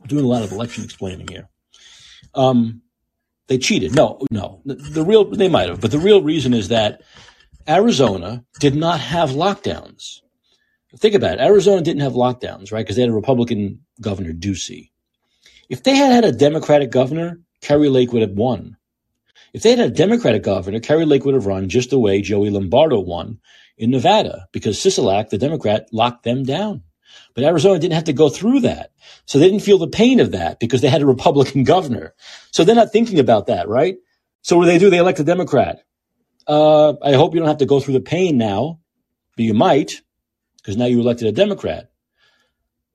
I'm 0.00 0.06
doing 0.06 0.24
a 0.24 0.28
lot 0.28 0.42
of 0.42 0.52
election 0.52 0.84
explaining 0.84 1.28
here. 1.28 1.48
Um, 2.34 2.82
they 3.50 3.58
cheated. 3.58 3.96
No, 3.96 4.20
no. 4.30 4.62
The, 4.64 5.04
real, 5.04 5.24
they 5.24 5.48
might 5.48 5.68
have, 5.68 5.80
but 5.80 5.90
the 5.90 5.98
real 5.98 6.22
reason 6.22 6.54
is 6.54 6.68
that 6.68 7.02
Arizona 7.68 8.44
did 8.60 8.76
not 8.76 9.00
have 9.00 9.30
lockdowns. 9.30 10.20
Think 10.96 11.16
about 11.16 11.34
it. 11.34 11.40
Arizona 11.40 11.82
didn't 11.82 12.02
have 12.02 12.12
lockdowns, 12.12 12.70
right? 12.70 12.84
Because 12.84 12.94
they 12.94 13.02
had 13.02 13.10
a 13.10 13.14
Republican 13.14 13.80
governor, 14.00 14.32
Ducey. 14.32 14.92
If 15.68 15.82
they 15.82 15.96
had 15.96 16.12
had 16.12 16.24
a 16.24 16.30
Democratic 16.30 16.92
governor, 16.92 17.40
Kari 17.60 17.88
Lake 17.88 18.12
would 18.12 18.22
have 18.22 18.36
won. 18.36 18.76
If 19.52 19.64
they 19.64 19.70
had 19.70 19.80
a 19.80 19.90
Democratic 19.90 20.44
governor, 20.44 20.78
Kari 20.78 21.04
Lake 21.04 21.24
would 21.24 21.34
have 21.34 21.46
run 21.46 21.68
just 21.68 21.90
the 21.90 21.98
way 21.98 22.22
Joey 22.22 22.50
Lombardo 22.50 23.00
won 23.00 23.40
in 23.76 23.90
Nevada, 23.90 24.46
because 24.52 24.78
Sisolak, 24.78 25.30
the 25.30 25.38
Democrat, 25.38 25.88
locked 25.90 26.22
them 26.22 26.44
down. 26.44 26.84
But 27.34 27.44
Arizona 27.44 27.78
didn't 27.78 27.94
have 27.94 28.04
to 28.04 28.12
go 28.12 28.28
through 28.28 28.60
that. 28.60 28.92
So 29.26 29.38
they 29.38 29.48
didn't 29.48 29.62
feel 29.62 29.78
the 29.78 29.88
pain 29.88 30.20
of 30.20 30.32
that 30.32 30.60
because 30.60 30.80
they 30.80 30.88
had 30.88 31.02
a 31.02 31.06
Republican 31.06 31.64
governor. 31.74 32.14
So 32.50 32.64
they're 32.64 32.74
not 32.74 32.92
thinking 32.92 33.18
about 33.18 33.46
that, 33.46 33.68
right? 33.68 33.96
So 34.42 34.56
what 34.56 34.64
do 34.64 34.70
they 34.70 34.78
do? 34.78 34.90
They 34.90 34.98
elect 34.98 35.20
a 35.20 35.24
Democrat. 35.24 35.82
Uh, 36.46 36.94
I 37.02 37.12
hope 37.12 37.34
you 37.34 37.40
don't 37.40 37.48
have 37.48 37.58
to 37.58 37.66
go 37.66 37.80
through 37.80 37.94
the 37.94 38.00
pain 38.00 38.38
now, 38.38 38.80
but 39.36 39.44
you 39.44 39.54
might 39.54 40.00
because 40.56 40.76
now 40.76 40.86
you 40.86 41.00
elected 41.00 41.28
a 41.28 41.32
Democrat. 41.32 41.90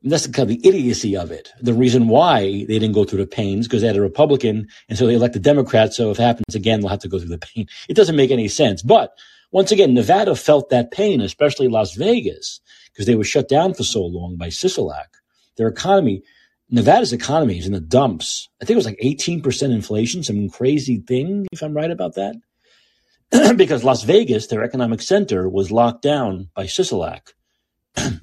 And 0.03 0.11
that's 0.11 0.27
kind 0.27 0.49
of 0.49 0.61
the 0.61 0.67
idiocy 0.67 1.17
of 1.17 1.31
it. 1.31 1.51
The 1.61 1.73
reason 1.73 2.07
why 2.07 2.41
they 2.41 2.79
didn't 2.79 2.91
go 2.91 3.05
through 3.05 3.19
the 3.19 3.27
pains 3.27 3.67
because 3.67 3.81
they 3.81 3.87
had 3.87 3.95
a 3.95 4.01
Republican 4.01 4.67
and 4.87 4.97
so 4.97 5.07
they 5.07 5.15
elected 5.15 5.41
a 5.41 5.43
Democrat. 5.43 5.93
So 5.93 6.11
if 6.11 6.19
it 6.19 6.23
happens 6.23 6.53
again, 6.53 6.81
they'll 6.81 6.89
have 6.89 6.99
to 6.99 7.07
go 7.07 7.17
through 7.17 7.29
the 7.29 7.39
pain. 7.39 7.67
It 7.89 7.95
doesn't 7.95 8.15
make 8.15 8.29
any 8.29 8.47
sense. 8.47 8.83
But 8.83 9.17
once 9.51 9.71
again, 9.71 9.93
Nevada 9.93 10.35
felt 10.35 10.69
that 10.69 10.91
pain, 10.91 11.21
especially 11.21 11.67
Las 11.67 11.93
Vegas 11.93 12.59
because 12.91 13.05
they 13.05 13.15
were 13.15 13.23
shut 13.23 13.49
down 13.49 13.73
for 13.73 13.83
so 13.83 14.03
long 14.05 14.37
by 14.37 14.47
Sisolak. 14.47 15.19
Their 15.57 15.67
economy, 15.67 16.23
Nevada's 16.69 17.13
economy 17.13 17.59
is 17.59 17.65
in 17.65 17.73
the 17.73 17.79
dumps. 17.79 18.49
I 18.61 18.65
think 18.65 18.75
it 18.75 18.77
was 18.77 18.85
like 18.85 18.99
18% 19.03 19.73
inflation, 19.73 20.23
some 20.23 20.49
crazy 20.49 20.97
thing, 20.97 21.47
if 21.51 21.61
I'm 21.61 21.73
right 21.73 21.91
about 21.91 22.15
that. 22.15 22.35
because 23.57 23.83
Las 23.83 24.03
Vegas, 24.03 24.47
their 24.47 24.63
economic 24.63 25.01
center, 25.01 25.49
was 25.49 25.71
locked 25.71 26.01
down 26.01 26.49
by 26.55 26.65
Sisolak. 26.65 27.33
and 27.97 28.21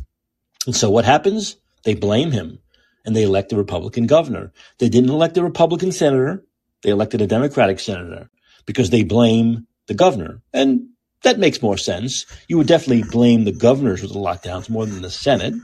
so 0.71 0.91
what 0.91 1.05
happens? 1.05 1.57
They 1.85 1.95
blame 1.95 2.31
him 2.31 2.59
and 3.05 3.15
they 3.15 3.25
elect 3.25 3.53
a 3.53 3.57
Republican 3.57 4.07
governor. 4.07 4.53
They 4.79 4.89
didn't 4.89 5.11
elect 5.11 5.37
a 5.37 5.43
Republican 5.43 5.93
senator. 5.93 6.45
They 6.83 6.91
elected 6.91 7.21
a 7.21 7.27
Democratic 7.27 7.81
senator 7.81 8.31
because 8.65 8.91
they 8.91 9.03
blame 9.03 9.67
the 9.87 9.95
governor. 9.95 10.41
And 10.53 10.89
that 11.23 11.39
makes 11.39 11.63
more 11.63 11.79
sense. 11.79 12.27
You 12.49 12.59
would 12.59 12.67
definitely 12.67 13.05
blame 13.09 13.45
the 13.45 13.53
governors 13.53 14.01
for 14.01 14.09
the 14.09 14.15
lockdowns 14.15 14.69
more 14.69 14.87
than 14.87 15.03
the 15.03 15.11
Senate, 15.11 15.55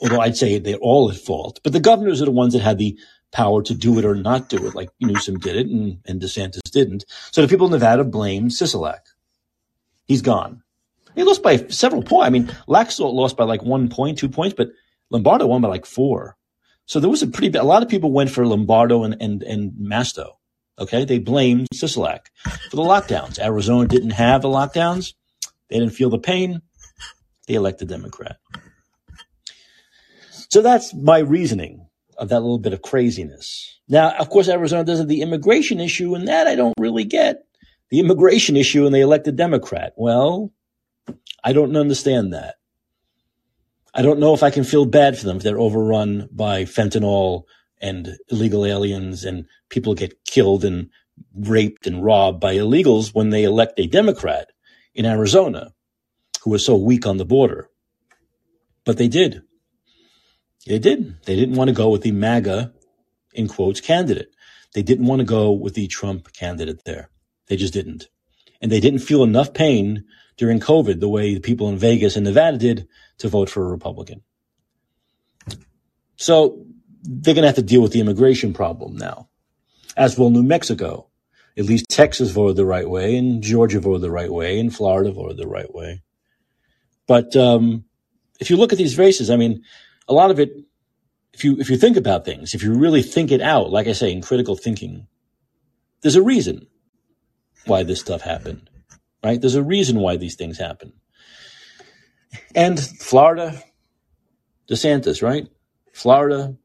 although 0.00 0.20
I'd 0.20 0.36
say 0.36 0.58
they're 0.58 0.76
all 0.76 1.10
at 1.10 1.16
fault. 1.16 1.60
But 1.62 1.72
the 1.72 1.80
governors 1.80 2.20
are 2.20 2.26
the 2.26 2.30
ones 2.30 2.52
that 2.52 2.62
had 2.62 2.78
the 2.78 2.98
power 3.32 3.62
to 3.62 3.74
do 3.74 3.98
it 3.98 4.04
or 4.04 4.14
not 4.14 4.48
do 4.48 4.66
it, 4.66 4.74
like 4.74 4.90
Newsom 5.00 5.38
did 5.38 5.56
it 5.56 5.66
and, 5.66 5.98
and 6.06 6.20
DeSantis 6.20 6.70
didn't. 6.72 7.04
So 7.30 7.42
the 7.42 7.48
people 7.48 7.66
in 7.66 7.72
Nevada 7.72 8.04
blame 8.04 8.48
Sisolak. 8.48 9.00
He's 10.06 10.22
gone. 10.22 10.62
He 11.14 11.22
lost 11.22 11.42
by 11.42 11.56
several 11.68 12.02
points. 12.02 12.26
I 12.26 12.30
mean, 12.30 12.46
Laxalt 12.68 13.14
lost 13.14 13.36
by 13.36 13.44
like 13.44 13.62
one 13.62 13.88
point, 13.88 14.18
two 14.18 14.28
points, 14.28 14.54
but 14.56 14.70
Lombardo 15.10 15.46
won 15.46 15.60
by 15.60 15.68
like 15.68 15.86
four. 15.86 16.36
So 16.86 16.98
there 16.98 17.10
was 17.10 17.22
a 17.22 17.28
pretty, 17.28 17.56
a 17.56 17.62
lot 17.62 17.82
of 17.82 17.88
people 17.88 18.10
went 18.10 18.30
for 18.30 18.46
Lombardo 18.46 19.04
and, 19.04 19.16
and, 19.20 19.42
and 19.42 19.72
Masto. 19.72 20.32
Okay. 20.80 21.04
They 21.04 21.18
blamed 21.18 21.68
Sisolak 21.74 22.26
for 22.70 22.76
the 22.76 22.82
lockdowns. 22.82 23.38
Arizona 23.38 23.86
didn't 23.86 24.10
have 24.10 24.42
the 24.42 24.48
lockdowns. 24.48 25.14
They 25.68 25.78
didn't 25.78 25.94
feel 25.94 26.10
the 26.10 26.18
pain. 26.18 26.62
They 27.46 27.54
elected 27.54 27.88
Democrat. 27.88 28.38
So 30.50 30.62
that's 30.62 30.92
my 30.94 31.18
reasoning 31.18 31.86
of 32.16 32.28
that 32.28 32.40
little 32.40 32.58
bit 32.58 32.72
of 32.72 32.82
craziness. 32.82 33.80
Now, 33.88 34.10
of 34.18 34.30
course, 34.30 34.48
Arizona 34.48 34.84
does 34.84 34.98
have 34.98 35.08
the 35.08 35.22
immigration 35.22 35.80
issue, 35.80 36.14
and 36.14 36.28
that 36.28 36.46
I 36.46 36.54
don't 36.54 36.74
really 36.78 37.04
get. 37.04 37.44
The 37.90 38.00
immigration 38.00 38.56
issue, 38.56 38.86
and 38.86 38.94
they 38.94 39.00
elected 39.00 39.36
Democrat. 39.36 39.94
Well, 39.96 40.52
I 41.42 41.52
don't 41.52 41.76
understand 41.76 42.32
that. 42.32 42.56
I 43.92 44.02
don't 44.02 44.20
know 44.20 44.34
if 44.34 44.42
I 44.42 44.50
can 44.50 44.62
feel 44.62 44.86
bad 44.86 45.18
for 45.18 45.26
them 45.26 45.38
if 45.38 45.42
they're 45.42 45.58
overrun 45.58 46.28
by 46.30 46.64
fentanyl 46.64 47.44
and 47.80 48.16
illegal 48.30 48.64
aliens 48.66 49.24
and 49.24 49.46
people 49.68 49.94
get 49.94 50.24
killed 50.24 50.64
and 50.64 50.90
raped 51.34 51.86
and 51.86 52.04
robbed 52.04 52.40
by 52.40 52.54
illegals 52.56 53.14
when 53.14 53.30
they 53.30 53.44
elect 53.44 53.78
a 53.78 53.86
Democrat 53.86 54.50
in 54.94 55.06
Arizona 55.06 55.72
who 56.42 56.50
was 56.50 56.64
so 56.64 56.76
weak 56.76 57.06
on 57.06 57.16
the 57.16 57.24
border. 57.24 57.68
But 58.84 58.96
they 58.96 59.08
did. 59.08 59.42
They 60.66 60.78
did. 60.78 61.22
They 61.24 61.36
didn't 61.36 61.56
want 61.56 61.68
to 61.68 61.74
go 61.74 61.90
with 61.90 62.02
the 62.02 62.12
MAGA, 62.12 62.72
in 63.34 63.48
quotes, 63.48 63.80
candidate. 63.80 64.34
They 64.74 64.82
didn't 64.82 65.06
want 65.06 65.20
to 65.20 65.24
go 65.24 65.52
with 65.52 65.74
the 65.74 65.86
Trump 65.86 66.32
candidate 66.32 66.82
there. 66.84 67.10
They 67.48 67.56
just 67.56 67.72
didn't. 67.72 68.08
And 68.60 68.70
they 68.70 68.80
didn't 68.80 69.00
feel 69.00 69.22
enough 69.22 69.54
pain 69.54 70.04
during 70.36 70.60
COVID 70.60 71.00
the 71.00 71.08
way 71.08 71.34
the 71.34 71.40
people 71.40 71.68
in 71.68 71.76
Vegas 71.76 72.16
and 72.16 72.24
Nevada 72.24 72.58
did 72.58 72.88
to 73.18 73.28
vote 73.28 73.50
for 73.50 73.64
a 73.64 73.70
Republican. 73.70 74.22
So 76.16 76.66
they're 77.02 77.34
going 77.34 77.42
to 77.42 77.48
have 77.48 77.56
to 77.56 77.62
deal 77.62 77.82
with 77.82 77.92
the 77.92 78.00
immigration 78.00 78.52
problem 78.52 78.96
now, 78.96 79.28
as 79.96 80.18
will 80.18 80.30
New 80.30 80.42
Mexico. 80.42 81.08
At 81.58 81.64
least 81.66 81.86
Texas 81.88 82.30
voted 82.30 82.56
the 82.56 82.64
right 82.64 82.88
way, 82.88 83.16
and 83.16 83.42
Georgia 83.42 83.80
voted 83.80 84.02
the 84.02 84.10
right 84.10 84.32
way, 84.32 84.58
and 84.58 84.74
Florida 84.74 85.12
voted 85.12 85.36
the 85.36 85.48
right 85.48 85.72
way. 85.74 86.02
But 87.06 87.34
um, 87.36 87.84
if 88.40 88.50
you 88.50 88.56
look 88.56 88.72
at 88.72 88.78
these 88.78 88.98
races, 88.98 89.30
I 89.30 89.36
mean, 89.36 89.62
a 90.08 90.14
lot 90.14 90.30
of 90.30 90.38
it, 90.38 90.52
if 91.34 91.44
you 91.44 91.56
if 91.58 91.70
you 91.70 91.76
think 91.76 91.96
about 91.96 92.24
things, 92.24 92.54
if 92.54 92.62
you 92.62 92.74
really 92.74 93.02
think 93.02 93.32
it 93.32 93.40
out, 93.40 93.70
like 93.70 93.88
I 93.88 93.92
say, 93.92 94.12
in 94.12 94.22
critical 94.22 94.56
thinking, 94.56 95.06
there's 96.02 96.16
a 96.16 96.22
reason 96.22 96.66
why 97.66 97.82
this 97.82 98.00
stuff 98.00 98.22
happened, 98.22 98.70
right? 99.24 99.40
There's 99.40 99.54
a 99.56 99.62
reason 99.62 99.98
why 99.98 100.16
these 100.16 100.36
things 100.36 100.58
happen. 100.58 100.92
And 102.54 102.78
Florida, 102.80 103.62
DeSantis, 104.68 105.22
right? 105.22 105.48
Florida, 105.92 106.56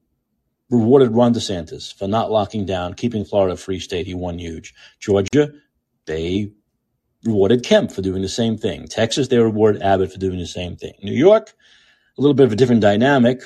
rewarded 0.69 1.11
Ron 1.11 1.33
DeSantis 1.33 1.93
for 1.93 2.07
not 2.07 2.31
locking 2.31 2.65
down, 2.65 2.93
keeping 2.93 3.25
Florida 3.25 3.53
a 3.53 3.57
free 3.57 3.79
state. 3.79 4.07
He 4.07 4.15
won 4.15 4.39
huge. 4.39 4.73
Georgia, 4.99 5.51
they 6.05 6.51
rewarded 7.23 7.63
Kemp 7.63 7.91
for 7.91 8.01
doing 8.01 8.21
the 8.21 8.29
same 8.29 8.57
thing. 8.57 8.87
Texas, 8.87 9.27
they 9.27 9.37
rewarded 9.37 9.81
Abbott 9.81 10.11
for 10.11 10.19
doing 10.19 10.39
the 10.39 10.47
same 10.47 10.75
thing. 10.75 10.93
New 11.03 11.13
York, 11.13 11.53
a 12.17 12.21
little 12.21 12.33
bit 12.33 12.45
of 12.45 12.51
a 12.53 12.55
different 12.55 12.81
dynamic. 12.81 13.41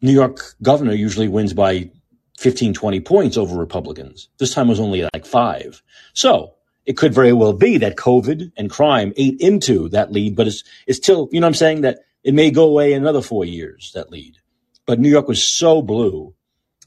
New 0.00 0.12
York 0.12 0.40
governor 0.62 0.92
usually 0.92 1.28
wins 1.28 1.52
by 1.54 1.90
15, 2.38 2.74
20 2.74 3.00
points 3.00 3.36
over 3.36 3.56
Republicans. 3.56 4.28
This 4.38 4.52
time 4.52 4.68
was 4.68 4.80
only 4.80 5.08
like 5.14 5.24
five. 5.24 5.82
So 6.12 6.54
it 6.86 6.96
could 6.96 7.14
very 7.14 7.32
well 7.32 7.52
be 7.52 7.78
that 7.78 7.96
COVID 7.96 8.52
and 8.56 8.68
crime 8.68 9.12
ate 9.16 9.40
into 9.40 9.88
that 9.90 10.10
lead, 10.10 10.34
but 10.34 10.48
it's, 10.48 10.64
it's 10.86 10.98
still, 10.98 11.28
you 11.30 11.40
know 11.40 11.46
what 11.46 11.50
I'm 11.50 11.54
saying? 11.54 11.80
That 11.82 12.00
it 12.24 12.34
may 12.34 12.50
go 12.50 12.64
away 12.64 12.92
in 12.92 13.02
another 13.02 13.22
four 13.22 13.44
years, 13.44 13.92
that 13.94 14.10
lead. 14.10 14.38
But 14.86 15.00
New 15.00 15.10
York 15.10 15.28
was 15.28 15.42
so 15.42 15.82
blue 15.82 16.34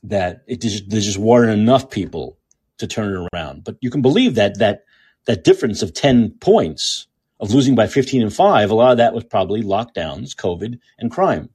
that 0.03 0.43
it 0.47 0.61
just, 0.61 0.89
there 0.89 1.01
just 1.01 1.17
weren't 1.17 1.51
enough 1.51 1.89
people 1.89 2.37
to 2.77 2.87
turn 2.87 3.13
it 3.13 3.29
around. 3.33 3.63
But 3.63 3.77
you 3.81 3.89
can 3.89 4.01
believe 4.01 4.35
that 4.35 4.59
that 4.59 4.83
that 5.25 5.43
difference 5.43 5.81
of 5.81 5.93
10 5.93 6.31
points 6.39 7.07
of 7.39 7.51
losing 7.51 7.73
by 7.73 7.87
15 7.87 8.21
and 8.21 8.33
5, 8.33 8.69
a 8.69 8.75
lot 8.75 8.91
of 8.91 8.97
that 8.97 9.13
was 9.13 9.23
probably 9.23 9.63
lockdowns, 9.63 10.35
COVID, 10.35 10.79
and 10.99 11.11
crime. 11.11 11.49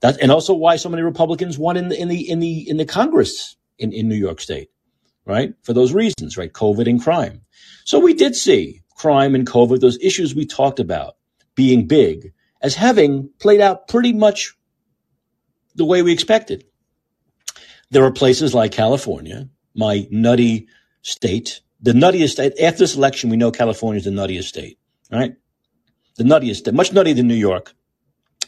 That, 0.00 0.20
and 0.20 0.30
also 0.30 0.54
why 0.54 0.76
so 0.76 0.88
many 0.88 1.02
Republicans 1.02 1.58
won 1.58 1.76
in 1.76 1.88
the 1.88 1.98
in 1.98 2.08
the 2.08 2.28
in 2.28 2.40
the 2.40 2.68
in 2.68 2.76
the 2.76 2.84
Congress 2.84 3.56
in, 3.78 3.92
in 3.92 4.08
New 4.08 4.16
York 4.16 4.40
State, 4.40 4.70
right? 5.24 5.54
For 5.62 5.72
those 5.72 5.92
reasons, 5.92 6.36
right? 6.36 6.52
COVID 6.52 6.88
and 6.88 7.02
crime. 7.02 7.42
So 7.84 7.98
we 7.98 8.14
did 8.14 8.34
see 8.34 8.82
crime 8.96 9.34
and 9.34 9.46
COVID, 9.46 9.80
those 9.80 9.98
issues 10.02 10.34
we 10.34 10.46
talked 10.46 10.80
about 10.80 11.16
being 11.54 11.86
big, 11.86 12.32
as 12.60 12.74
having 12.74 13.30
played 13.38 13.60
out 13.60 13.88
pretty 13.88 14.12
much 14.12 14.54
the 15.74 15.84
way 15.84 16.02
we 16.02 16.12
expected. 16.12 16.64
There 17.90 18.04
are 18.04 18.12
places 18.12 18.54
like 18.54 18.72
California, 18.72 19.48
my 19.74 20.06
nutty 20.10 20.68
state, 21.02 21.60
the 21.80 21.92
nuttiest 21.92 22.30
state. 22.30 22.54
After 22.60 22.78
this 22.78 22.96
election, 22.96 23.30
we 23.30 23.36
know 23.36 23.50
California 23.50 23.98
is 23.98 24.04
the 24.04 24.10
nuttiest 24.10 24.44
state, 24.44 24.78
right? 25.12 25.34
The 26.16 26.24
nuttiest 26.24 26.56
state, 26.56 26.74
much 26.74 26.90
nuttier 26.90 27.14
than 27.14 27.28
New 27.28 27.34
York. 27.34 27.74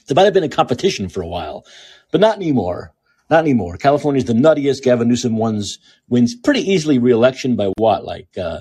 There 0.07 0.15
might 0.15 0.25
have 0.25 0.35
been 0.35 0.45
a 0.45 0.49
competition 0.49 1.09
for 1.09 1.23
a 1.23 1.27
while, 1.27 1.67
but 2.13 2.21
not 2.21 2.37
anymore. 2.37 2.93
Not 3.29 3.41
anymore. 3.41 3.77
California 3.77 4.19
is 4.19 4.27
the 4.27 4.35
nuttiest. 4.35 4.83
Gavin 4.83 5.09
Newsom 5.09 5.37
wins, 5.37 5.79
wins 6.09 6.35
pretty 6.35 6.61
easily 6.61 6.99
re-election 6.99 7.57
by 7.57 7.73
what? 7.77 8.05
Like, 8.05 8.29
uh, 8.39 8.61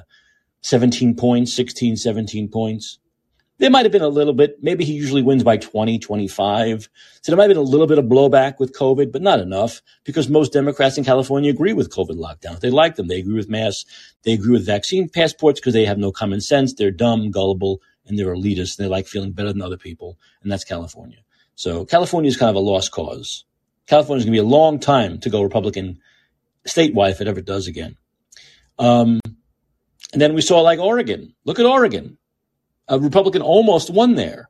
17 0.61 1.15
points, 1.15 1.53
16, 1.53 1.97
17 1.97 2.49
points. 2.49 2.97
There 3.57 3.69
might 3.69 3.85
have 3.85 3.91
been 3.91 4.01
a 4.01 4.09
little 4.09 4.33
bit, 4.33 4.61
maybe 4.61 4.83
he 4.83 4.93
usually 4.93 5.21
wins 5.21 5.43
by 5.43 5.55
20, 5.55 5.97
25. 5.99 6.89
So 7.21 7.31
there 7.31 7.37
might 7.37 7.43
have 7.43 7.49
been 7.49 7.57
a 7.57 7.61
little 7.61 7.87
bit 7.87 7.97
of 7.97 8.05
blowback 8.05 8.59
with 8.59 8.77
COVID, 8.77 9.13
but 9.13 9.21
not 9.21 9.39
enough 9.39 9.81
because 10.03 10.27
most 10.27 10.51
Democrats 10.51 10.97
in 10.97 11.05
California 11.05 11.51
agree 11.51 11.71
with 11.71 11.89
COVID 11.89 12.17
lockdowns. 12.17 12.59
They 12.59 12.69
like 12.69 12.95
them. 12.95 13.07
They 13.07 13.19
agree 13.19 13.35
with 13.35 13.49
masks. 13.49 13.85
They 14.23 14.33
agree 14.33 14.51
with 14.51 14.65
vaccine 14.65 15.07
passports 15.07 15.61
because 15.61 15.73
they 15.73 15.85
have 15.85 15.97
no 15.97 16.11
common 16.11 16.41
sense. 16.41 16.73
They're 16.73 16.91
dumb, 16.91 17.31
gullible, 17.31 17.81
and 18.05 18.19
they're 18.19 18.35
elitist. 18.35 18.77
And 18.77 18.85
they 18.85 18.89
like 18.89 19.07
feeling 19.07 19.31
better 19.31 19.53
than 19.53 19.61
other 19.61 19.77
people. 19.77 20.17
And 20.43 20.51
that's 20.51 20.65
California. 20.65 21.19
So 21.55 21.85
California 21.85 22.27
is 22.27 22.37
kind 22.37 22.49
of 22.49 22.57
a 22.57 22.59
lost 22.59 22.91
cause. 22.91 23.45
California 23.87 24.19
is 24.19 24.25
going 24.25 24.35
to 24.35 24.41
be 24.41 24.45
a 24.45 24.49
long 24.49 24.79
time 24.79 25.19
to 25.19 25.29
go 25.29 25.41
Republican 25.41 25.99
statewide 26.67 27.11
if 27.11 27.21
it 27.21 27.27
ever 27.27 27.41
does 27.41 27.67
again. 27.67 27.95
Um, 28.77 29.21
and 30.11 30.21
then 30.21 30.33
we 30.33 30.41
saw 30.41 30.59
like 30.61 30.79
Oregon. 30.79 31.33
Look 31.45 31.59
at 31.59 31.65
Oregon. 31.65 32.17
A 32.87 32.99
Republican 32.99 33.41
almost 33.41 33.89
won 33.89 34.15
there. 34.15 34.49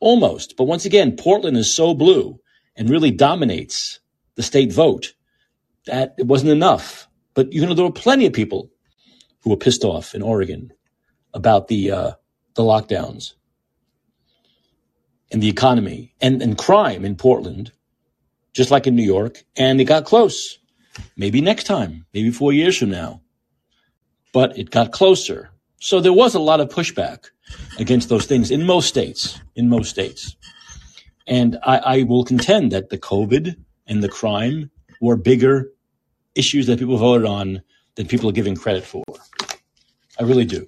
Almost. 0.00 0.56
But 0.56 0.64
once 0.64 0.84
again, 0.84 1.16
Portland 1.16 1.56
is 1.56 1.74
so 1.74 1.94
blue 1.94 2.40
and 2.76 2.90
really 2.90 3.10
dominates 3.10 4.00
the 4.34 4.42
state 4.42 4.72
vote 4.72 5.14
that 5.86 6.14
it 6.18 6.26
wasn't 6.26 6.50
enough. 6.50 7.08
But 7.34 7.52
you 7.52 7.64
know, 7.64 7.74
there 7.74 7.84
were 7.84 7.92
plenty 7.92 8.26
of 8.26 8.32
people 8.32 8.70
who 9.42 9.50
were 9.50 9.56
pissed 9.56 9.84
off 9.84 10.14
in 10.14 10.22
Oregon 10.22 10.72
about 11.32 11.68
the 11.68 11.90
uh, 11.90 12.12
the 12.54 12.62
lockdowns 12.62 13.34
and 15.30 15.42
the 15.42 15.48
economy 15.48 16.14
and, 16.20 16.40
and 16.42 16.56
crime 16.56 17.04
in 17.04 17.16
Portland, 17.16 17.72
just 18.52 18.70
like 18.70 18.86
in 18.86 18.94
New 18.94 19.02
York. 19.04 19.44
And 19.56 19.80
it 19.80 19.84
got 19.84 20.04
close. 20.04 20.58
Maybe 21.16 21.40
next 21.40 21.64
time, 21.64 22.06
maybe 22.14 22.30
four 22.30 22.52
years 22.52 22.78
from 22.78 22.90
now. 22.90 23.20
But 24.32 24.56
it 24.58 24.70
got 24.70 24.92
closer. 24.92 25.50
So 25.84 26.00
there 26.00 26.14
was 26.14 26.34
a 26.34 26.38
lot 26.38 26.60
of 26.60 26.70
pushback 26.70 27.26
against 27.78 28.08
those 28.08 28.24
things 28.24 28.50
in 28.50 28.64
most 28.64 28.88
states, 28.88 29.38
in 29.54 29.68
most 29.68 29.90
states. 29.90 30.34
And 31.26 31.58
I, 31.62 31.76
I 31.76 32.02
will 32.04 32.24
contend 32.24 32.72
that 32.72 32.88
the 32.88 32.96
COVID 32.96 33.54
and 33.86 34.02
the 34.02 34.08
crime 34.08 34.70
were 35.02 35.14
bigger 35.14 35.68
issues 36.34 36.68
that 36.68 36.78
people 36.78 36.96
voted 36.96 37.26
on 37.26 37.60
than 37.96 38.06
people 38.06 38.30
are 38.30 38.32
giving 38.32 38.56
credit 38.56 38.82
for. 38.82 39.04
I 40.18 40.22
really 40.22 40.46
do. 40.46 40.66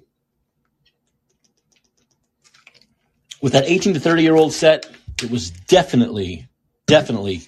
With 3.41 3.53
that 3.53 3.63
18 3.65 3.95
to 3.95 3.99
30 3.99 4.21
year 4.21 4.35
old 4.35 4.53
set, 4.53 4.85
it 5.23 5.31
was 5.31 5.49
definitely, 5.49 6.47
definitely 6.85 7.41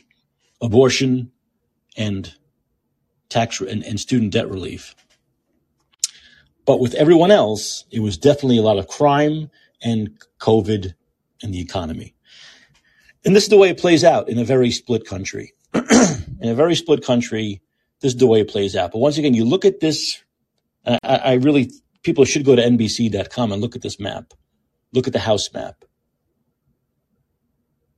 abortion 0.59 1.31
and 1.95 2.33
tax 3.29 3.61
and, 3.61 3.83
and 3.83 3.99
student 3.99 4.33
debt 4.33 4.49
relief. 4.49 4.95
But 6.69 6.79
with 6.79 6.93
everyone 6.93 7.31
else, 7.31 7.83
it 7.89 8.01
was 8.01 8.15
definitely 8.15 8.59
a 8.59 8.61
lot 8.61 8.77
of 8.77 8.87
crime 8.87 9.49
and 9.81 10.11
COVID 10.39 10.93
and 11.41 11.51
the 11.51 11.59
economy. 11.59 12.13
And 13.25 13.35
this 13.35 13.45
is 13.45 13.49
the 13.49 13.57
way 13.57 13.69
it 13.69 13.79
plays 13.79 14.03
out 14.03 14.29
in 14.29 14.37
a 14.37 14.43
very 14.43 14.69
split 14.69 15.03
country. 15.03 15.53
in 15.73 16.47
a 16.47 16.53
very 16.53 16.75
split 16.75 17.03
country, 17.03 17.63
this 18.01 18.13
is 18.13 18.19
the 18.19 18.27
way 18.27 18.41
it 18.41 18.49
plays 18.49 18.75
out. 18.75 18.91
But 18.91 18.99
once 18.99 19.17
again, 19.17 19.33
you 19.33 19.45
look 19.45 19.65
at 19.65 19.79
this, 19.79 20.23
I, 20.85 20.99
I 21.01 21.33
really, 21.33 21.71
people 22.03 22.23
should 22.23 22.45
go 22.45 22.55
to 22.55 22.61
NBC.com 22.61 23.51
and 23.51 23.63
look 23.63 23.75
at 23.75 23.81
this 23.81 23.99
map. 23.99 24.35
Look 24.93 25.07
at 25.07 25.13
the 25.13 25.17
house 25.17 25.51
map. 25.51 25.85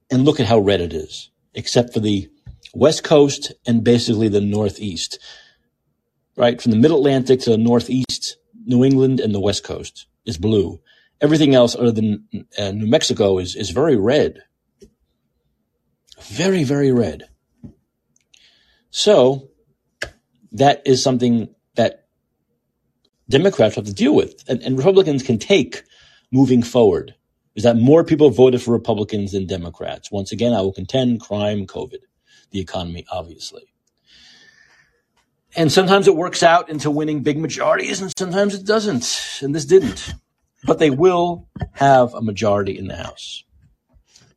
And 0.09 0.23
look 0.23 0.39
at 0.39 0.47
how 0.47 0.59
red 0.59 0.79
it 0.79 0.93
is, 0.93 1.29
except 1.53 1.93
for 1.93 1.99
the 1.99 2.29
West 2.73 3.03
Coast 3.03 3.51
and 3.67 3.83
basically 3.83 4.29
the 4.29 4.39
Northeast. 4.39 5.19
Right? 6.37 6.61
From 6.61 6.71
the 6.71 6.77
Mid 6.77 6.91
Atlantic 6.91 7.41
to 7.41 7.49
the 7.49 7.57
Northeast, 7.57 8.37
New 8.65 8.83
England 8.83 9.19
and 9.19 9.33
the 9.33 9.39
West 9.39 9.63
Coast 9.63 10.07
is 10.25 10.37
blue. 10.37 10.79
Everything 11.19 11.53
else 11.53 11.75
other 11.75 11.91
than 11.91 12.27
uh, 12.57 12.71
New 12.71 12.87
Mexico 12.87 13.37
is, 13.37 13.55
is 13.55 13.69
very 13.69 13.95
red. 13.95 14.43
Very, 16.21 16.63
very 16.63 16.91
red. 16.91 17.23
So 18.89 19.49
that 20.51 20.81
is 20.85 21.03
something 21.03 21.53
that 21.75 22.05
Democrats 23.29 23.75
have 23.75 23.85
to 23.85 23.93
deal 23.93 24.13
with 24.15 24.43
and, 24.47 24.61
and 24.61 24.77
Republicans 24.77 25.23
can 25.23 25.37
take 25.37 25.83
moving 26.31 26.61
forward 26.63 27.15
is 27.55 27.63
that 27.63 27.77
more 27.77 28.03
people 28.03 28.29
voted 28.29 28.61
for 28.61 28.71
Republicans 28.71 29.33
than 29.33 29.45
Democrats. 29.45 30.11
Once 30.11 30.31
again, 30.31 30.53
I 30.53 30.61
will 30.61 30.73
contend 30.73 31.19
crime, 31.19 31.65
COVID, 31.65 31.99
the 32.51 32.59
economy, 32.59 33.05
obviously. 33.11 33.70
And 35.55 35.71
sometimes 35.71 36.07
it 36.07 36.15
works 36.15 36.43
out 36.43 36.69
into 36.69 36.89
winning 36.89 37.23
big 37.23 37.37
majorities, 37.37 38.01
and 38.01 38.11
sometimes 38.17 38.55
it 38.55 38.65
doesn't. 38.65 39.39
And 39.41 39.53
this 39.53 39.65
didn't. 39.65 40.13
But 40.63 40.79
they 40.79 40.89
will 40.89 41.47
have 41.73 42.13
a 42.13 42.21
majority 42.21 42.77
in 42.77 42.87
the 42.87 42.95
House. 42.95 43.43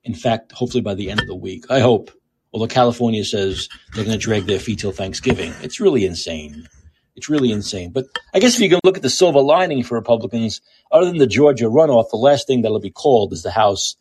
In 0.03 0.15
fact, 0.15 0.53
hopefully 0.53 0.81
by 0.81 0.95
the 0.95 1.11
end 1.11 1.21
of 1.21 1.27
the 1.27 1.35
week. 1.35 1.67
I 1.71 1.81
hope. 1.81 2.11
Although 2.53 2.69
California 2.69 3.25
says 3.25 3.69
they're 3.95 4.05
going 4.05 4.19
to 4.19 4.23
drag 4.23 4.47
their 4.47 4.59
feet 4.59 4.79
till 4.79 4.93
Thanksgiving. 4.93 5.53
It's 5.63 5.81
really 5.81 6.05
insane. 6.05 6.69
It's 7.17 7.29
really 7.29 7.53
insane. 7.53 7.91
But 7.91 8.07
I 8.33 8.39
guess 8.39 8.55
if 8.55 8.61
you 8.61 8.69
can 8.69 8.81
look 8.85 8.97
at 8.97 9.03
the 9.03 9.11
silver 9.11 9.41
lining 9.41 9.83
for 9.83 9.95
Republicans, 9.95 10.61
other 10.91 11.07
than 11.07 11.19
the 11.19 11.27
Georgia 11.27 11.67
runoff, 11.67 12.11
the 12.11 12.17
last 12.17 12.47
thing 12.47 12.63
that'll 12.63 12.81
be 12.81 12.91
called 12.91 13.33
is 13.33 13.43
the 13.43 13.51
House, 13.51 13.97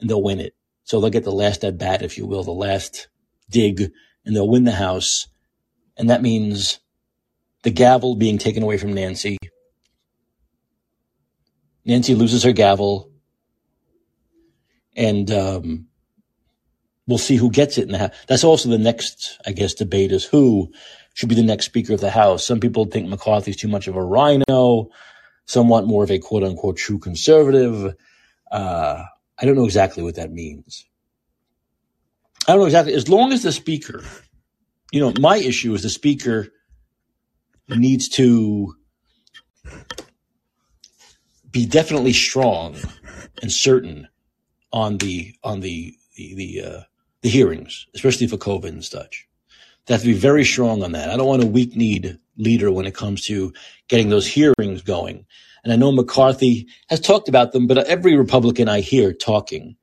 and 0.00 0.08
they'll 0.08 0.22
win 0.22 0.40
it. 0.40 0.54
So 0.84 1.00
they'll 1.00 1.10
get 1.10 1.24
the 1.24 1.32
last 1.32 1.64
at 1.64 1.78
bat, 1.78 2.02
if 2.02 2.16
you 2.16 2.26
will, 2.26 2.44
the 2.44 2.50
last 2.50 3.08
dig, 3.50 3.90
and 4.24 4.34
they'll 4.34 4.48
win 4.48 4.64
the 4.64 4.72
House. 4.72 5.28
And 5.98 6.10
that 6.10 6.22
means 6.22 6.78
the 7.62 7.70
gavel 7.70 8.14
being 8.14 8.38
taken 8.38 8.62
away 8.62 8.78
from 8.78 8.94
Nancy. 8.94 9.36
Nancy 11.84 12.14
loses 12.14 12.44
her 12.44 12.52
gavel. 12.52 13.10
And 14.96 15.30
um, 15.30 15.88
we'll 17.06 17.18
see 17.18 17.36
who 17.36 17.50
gets 17.50 17.78
it 17.78 17.82
in 17.82 17.92
the 17.92 17.98
House. 17.98 18.14
That's 18.28 18.44
also 18.44 18.68
the 18.68 18.78
next, 18.78 19.40
I 19.46 19.52
guess, 19.52 19.74
debate 19.74 20.12
is 20.12 20.24
who 20.24 20.72
should 21.14 21.28
be 21.28 21.34
the 21.34 21.42
next 21.42 21.66
Speaker 21.66 21.94
of 21.94 22.00
the 22.00 22.10
House. 22.10 22.46
Some 22.46 22.60
people 22.60 22.84
think 22.84 23.08
McCarthy's 23.08 23.56
too 23.56 23.68
much 23.68 23.88
of 23.88 23.96
a 23.96 24.04
RINO. 24.04 24.90
Some 25.46 25.68
want 25.68 25.86
more 25.86 26.04
of 26.04 26.10
a 26.10 26.18
quote 26.18 26.44
unquote 26.44 26.76
true 26.76 26.98
conservative. 26.98 27.94
Uh, 28.52 29.04
I 29.38 29.46
don't 29.46 29.56
know 29.56 29.64
exactly 29.64 30.02
what 30.02 30.16
that 30.16 30.30
means. 30.30 30.84
I 32.46 32.52
don't 32.52 32.60
know 32.60 32.66
exactly. 32.66 32.94
As 32.94 33.08
long 33.08 33.32
as 33.32 33.42
the 33.42 33.52
Speaker 33.52 34.04
you 34.92 35.00
know, 35.00 35.12
my 35.20 35.36
issue 35.36 35.74
is 35.74 35.82
the 35.82 35.90
speaker 35.90 36.48
needs 37.68 38.08
to 38.08 38.74
be 41.50 41.66
definitely 41.66 42.12
strong 42.12 42.76
and 43.42 43.52
certain 43.52 44.08
on 44.72 44.98
the 44.98 45.34
on 45.42 45.60
the 45.60 45.94
the 46.16 46.34
the, 46.34 46.62
uh, 46.62 46.80
the 47.22 47.28
hearings, 47.28 47.86
especially 47.94 48.26
for 48.26 48.36
COVID 48.36 48.68
and 48.68 48.84
such. 48.84 49.26
They 49.86 49.94
have 49.94 50.02
to 50.02 50.08
be 50.08 50.14
very 50.14 50.44
strong 50.44 50.82
on 50.82 50.92
that. 50.92 51.10
I 51.10 51.16
don't 51.16 51.26
want 51.26 51.42
a 51.42 51.46
weak 51.46 51.74
need 51.74 52.18
leader 52.36 52.70
when 52.70 52.86
it 52.86 52.94
comes 52.94 53.24
to 53.26 53.52
getting 53.88 54.10
those 54.10 54.26
hearings 54.26 54.82
going. 54.82 55.24
And 55.64 55.72
I 55.72 55.76
know 55.76 55.92
McCarthy 55.92 56.68
has 56.88 57.00
talked 57.00 57.28
about 57.28 57.52
them, 57.52 57.66
but 57.66 57.78
every 57.78 58.16
Republican 58.16 58.68
I 58.68 58.80
hear 58.80 59.12
talking 59.12 59.76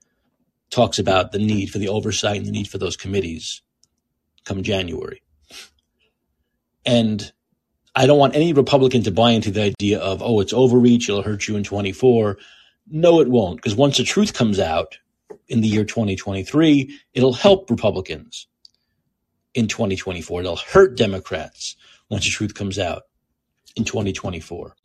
talks 0.70 1.00
about 1.00 1.32
the 1.32 1.40
need 1.40 1.70
for 1.70 1.80
the 1.80 1.90
oversight 1.90 2.38
and 2.38 2.46
the 2.46 2.52
need 2.52 2.68
for 2.68 2.78
those 2.78 2.96
committees 2.96 3.62
come 4.46 4.64
January. 4.64 5.22
And 6.86 7.32
I 7.96 8.06
don't 8.06 8.20
want 8.20 8.36
any 8.36 8.54
Republican 8.54 9.04
to 9.04 9.12
buy 9.12 9.32
into 9.32 9.52
the 9.52 9.64
idea 9.64 10.00
of, 10.00 10.22
oh, 10.22 10.40
it's 10.40 10.54
overreach, 10.54 11.10
it'll 11.10 11.24
hurt 11.24 11.48
you 11.48 11.56
in 11.56 11.64
24. 11.64 12.38
No, 12.88 13.20
it 13.20 13.28
won't, 13.28 13.58
because 13.58 13.76
once 13.76 13.98
the 13.98 14.04
truth 14.04 14.34
comes 14.34 14.60
out 14.60 14.98
in 15.48 15.62
the 15.62 15.68
year 15.68 15.84
2023, 15.84 17.00
it'll 17.14 17.34
help 17.34 17.70
Republicans 17.70 18.48
in 19.54 19.68
2024. 19.68 20.42
It'll 20.42 20.56
hurt 20.56 20.98
Democrats 20.98 21.76
once 22.10 22.26
the 22.26 22.32
truth 22.32 22.54
comes 22.54 22.78
out 22.78 23.04
in 23.76 23.84
2024. 23.86 24.76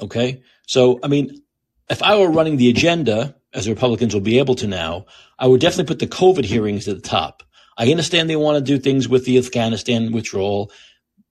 Okay? 0.00 0.42
So, 0.66 1.00
I 1.02 1.08
mean, 1.08 1.42
if 1.88 2.02
I 2.02 2.18
were 2.18 2.30
running 2.30 2.56
the 2.56 2.70
agenda, 2.70 3.34
as 3.52 3.64
the 3.64 3.72
Republicans 3.72 4.12
will 4.12 4.20
be 4.20 4.38
able 4.38 4.54
to 4.56 4.66
now, 4.66 5.06
I 5.38 5.46
would 5.46 5.60
definitely 5.60 5.86
put 5.86 5.98
the 5.98 6.06
COVID 6.06 6.44
hearings 6.44 6.86
at 6.88 6.96
the 6.96 7.08
top. 7.08 7.42
I 7.76 7.90
understand 7.90 8.30
they 8.30 8.36
want 8.36 8.56
to 8.56 8.72
do 8.72 8.78
things 8.78 9.08
with 9.08 9.24
the 9.24 9.38
Afghanistan 9.38 10.12
withdrawal. 10.12 10.70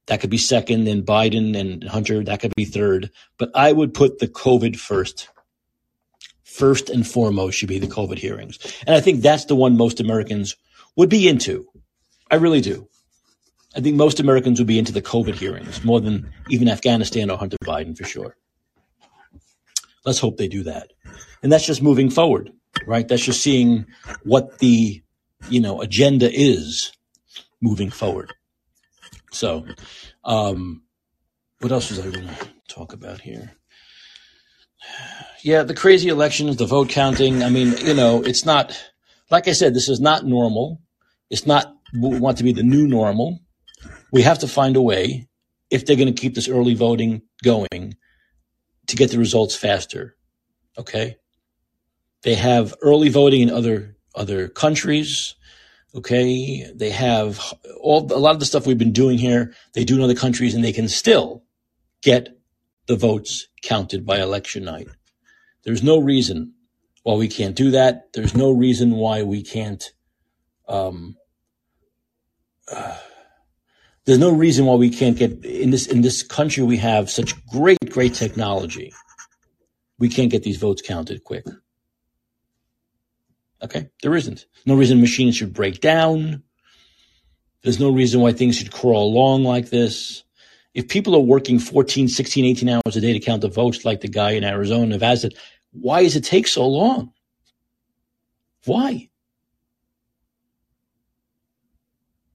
That 0.08 0.22
could 0.22 0.30
be 0.30 0.38
second, 0.38 0.88
and 0.88 1.04
Biden 1.04 1.58
and 1.58 1.84
Hunter, 1.84 2.24
that 2.24 2.40
could 2.40 2.54
be 2.56 2.66
third. 2.66 3.10
But 3.38 3.50
I 3.56 3.72
would 3.72 3.94
put 3.94 4.20
the 4.20 4.28
COVID 4.28 4.76
first. 4.76 5.30
First 6.44 6.90
and 6.90 7.06
foremost 7.06 7.58
should 7.58 7.70
be 7.70 7.80
the 7.80 7.88
COVID 7.88 8.18
hearings. 8.18 8.60
And 8.86 8.96
I 8.96 9.02
think 9.02 9.22
that's 9.22 9.46
the 9.46 9.56
one 9.56 9.76
most 9.76 10.00
Americans 10.00 10.56
would 10.96 11.10
be 11.10 11.28
into. 11.28 11.66
I 12.32 12.36
really 12.36 12.62
do. 12.62 12.88
I 13.76 13.82
think 13.82 13.98
most 13.98 14.20
Americans 14.20 14.60
would 14.60 14.68
be 14.68 14.80
into 14.80 14.94
the 14.94 15.02
COVID 15.02 15.36
hearings 15.36 15.84
more 15.84 16.00
than 16.00 16.32
even 16.50 16.70
Afghanistan 16.70 17.30
or 17.30 17.38
Hunter 17.38 17.58
Biden 17.64 17.98
for 17.98 18.06
sure. 18.06 18.38
Let's 20.06 20.20
hope 20.20 20.38
they 20.38 20.48
do 20.48 20.64
that. 20.64 20.94
And 21.44 21.52
that's 21.52 21.66
just 21.66 21.82
moving 21.82 22.10
forward, 22.10 22.52
right? 22.88 23.08
That's 23.08 23.26
just 23.26 23.42
seeing 23.42 23.86
what 24.24 24.60
the 24.60 25.04
you 25.50 25.60
know, 25.60 25.82
agenda 25.82 26.30
is 26.32 26.92
moving 27.62 27.90
forward. 27.90 28.34
So, 29.32 29.66
um, 30.24 30.84
what 31.60 31.72
else 31.72 31.90
was 31.90 32.00
I 32.00 32.10
going 32.10 32.28
to 32.28 32.50
talk 32.68 32.94
about 32.94 33.22
here? 33.22 33.54
Yeah, 35.44 35.64
the 35.64 35.74
crazy 35.74 36.10
elections, 36.10 36.58
the 36.58 36.66
vote 36.66 36.90
counting. 36.90 37.44
I 37.44 37.50
mean, 37.50 37.76
you 37.78 37.94
know, 37.94 38.22
it's 38.22 38.46
not, 38.46 38.78
like 39.30 39.48
I 39.48 39.54
said, 39.54 39.74
this 39.74 39.90
is 39.90 40.00
not 40.00 40.26
normal. 40.26 40.82
It's 41.30 41.46
not 41.46 41.76
we 41.94 42.20
want 42.20 42.38
to 42.38 42.44
be 42.44 42.52
the 42.52 42.64
new 42.64 42.88
normal. 42.88 43.40
We 44.12 44.22
have 44.24 44.40
to 44.40 44.48
find 44.48 44.76
a 44.76 44.82
way, 44.82 45.28
if 45.70 45.86
they're 45.86 45.96
going 45.96 46.14
to 46.14 46.22
keep 46.22 46.36
this 46.36 46.48
early 46.48 46.74
voting 46.74 47.22
going, 47.44 47.96
to 48.88 48.96
get 48.96 49.12
the 49.12 49.18
results 49.18 49.56
faster. 49.56 50.16
Okay. 50.78 51.18
They 52.24 52.36
have 52.36 52.74
early 52.82 53.10
voting 53.10 53.42
in 53.42 53.50
other, 53.50 53.95
other 54.16 54.48
countries. 54.48 55.36
Okay. 55.94 56.70
They 56.74 56.90
have 56.90 57.40
all, 57.80 58.12
a 58.12 58.20
lot 58.20 58.34
of 58.34 58.40
the 58.40 58.46
stuff 58.46 58.68
we've 58.68 58.78
been 58.78 58.92
doing 58.92 59.18
here. 59.18 59.54
They 59.74 59.84
do 59.84 59.96
in 59.96 60.02
other 60.02 60.16
countries 60.16 60.54
and 60.54 60.64
they 60.64 60.74
can 60.74 60.88
still 60.88 61.44
get 62.02 62.30
the 62.88 62.96
votes 62.96 63.48
counted 63.64 64.06
by 64.06 64.20
election 64.20 64.64
night. 64.64 64.88
There's 65.64 65.84
no 65.84 66.00
reason 66.00 66.54
why 67.04 67.16
we 67.16 67.28
can't 67.28 67.56
do 67.56 67.72
that. 67.72 68.14
There's 68.14 68.36
no 68.36 68.52
reason 68.52 68.92
why 68.92 69.24
we 69.24 69.42
can't, 69.42 69.84
um, 70.68 71.16
uh, 72.72 72.98
there's 74.06 74.20
no 74.20 74.32
reason 74.32 74.66
why 74.66 74.76
we 74.76 74.90
can't 74.90 75.18
get 75.18 75.44
in 75.44 75.72
this 75.72 75.88
in 75.88 76.02
this 76.02 76.24
country 76.24 76.64
we 76.64 76.78
have 76.78 77.10
such 77.10 77.34
great 77.48 77.78
great 77.90 78.14
technology 78.14 78.94
we 80.00 80.10
can't 80.10 80.32
get 80.32 80.44
these 80.44 80.58
votes 80.58 80.82
counted 80.82 81.24
quick 81.24 81.46
okay 83.62 83.90
there 84.02 84.16
isn't. 84.16 84.46
No 84.66 84.76
reason 84.76 85.02
machines 85.02 85.36
should 85.36 85.54
break 85.54 85.82
down. 85.82 86.44
There's 87.64 87.80
no 87.80 87.90
reason 87.90 88.22
why 88.22 88.32
things 88.32 88.58
should 88.58 88.72
crawl 88.72 89.12
along 89.12 89.44
like 89.44 89.70
this. 89.70 90.24
If 90.74 90.88
people 90.88 91.16
are 91.16 91.20
working 91.20 91.58
14 91.58 92.08
16 92.08 92.46
18 92.46 92.70
hours 92.70 92.96
a 92.96 93.02
day 93.02 93.14
to 93.14 93.20
count 93.20 93.42
the 93.42 93.50
votes 93.50 93.86
like 93.86 94.02
the 94.02 94.08
guy 94.08 94.32
in 94.32 94.44
arizona 94.44 94.86
nevada 94.88 95.30
why 95.82 96.04
does 96.04 96.16
it 96.16 96.24
take 96.24 96.48
so 96.48 96.66
long? 96.68 97.12
Why? 98.66 99.10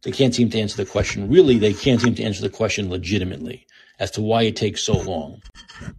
They 0.03 0.13
can't 0.13 0.35
seem 0.35 0.51
to 0.51 0.61
answer 0.61 0.77
the 0.77 0.91
question. 0.91 1.29
Really, 1.29 1.59
they 1.59 1.73
can't 1.73 2.01
seem 2.01 2.15
to 2.15 2.23
answer 2.23 2.43
the 2.43 2.51
question 2.51 2.91
legitimately 2.91 3.67
as 3.99 4.11
to 4.13 4.23
why 4.23 4.43
it 4.43 4.57
takes 4.57 4.83
so 4.83 4.95
long 4.95 5.43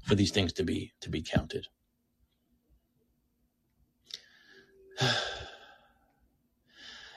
for 0.05 0.15
these 0.15 0.31
things 0.31 0.53
to 0.53 0.63
be 0.63 0.91
to 1.01 1.09
be 1.09 1.21
counted. 1.21 1.67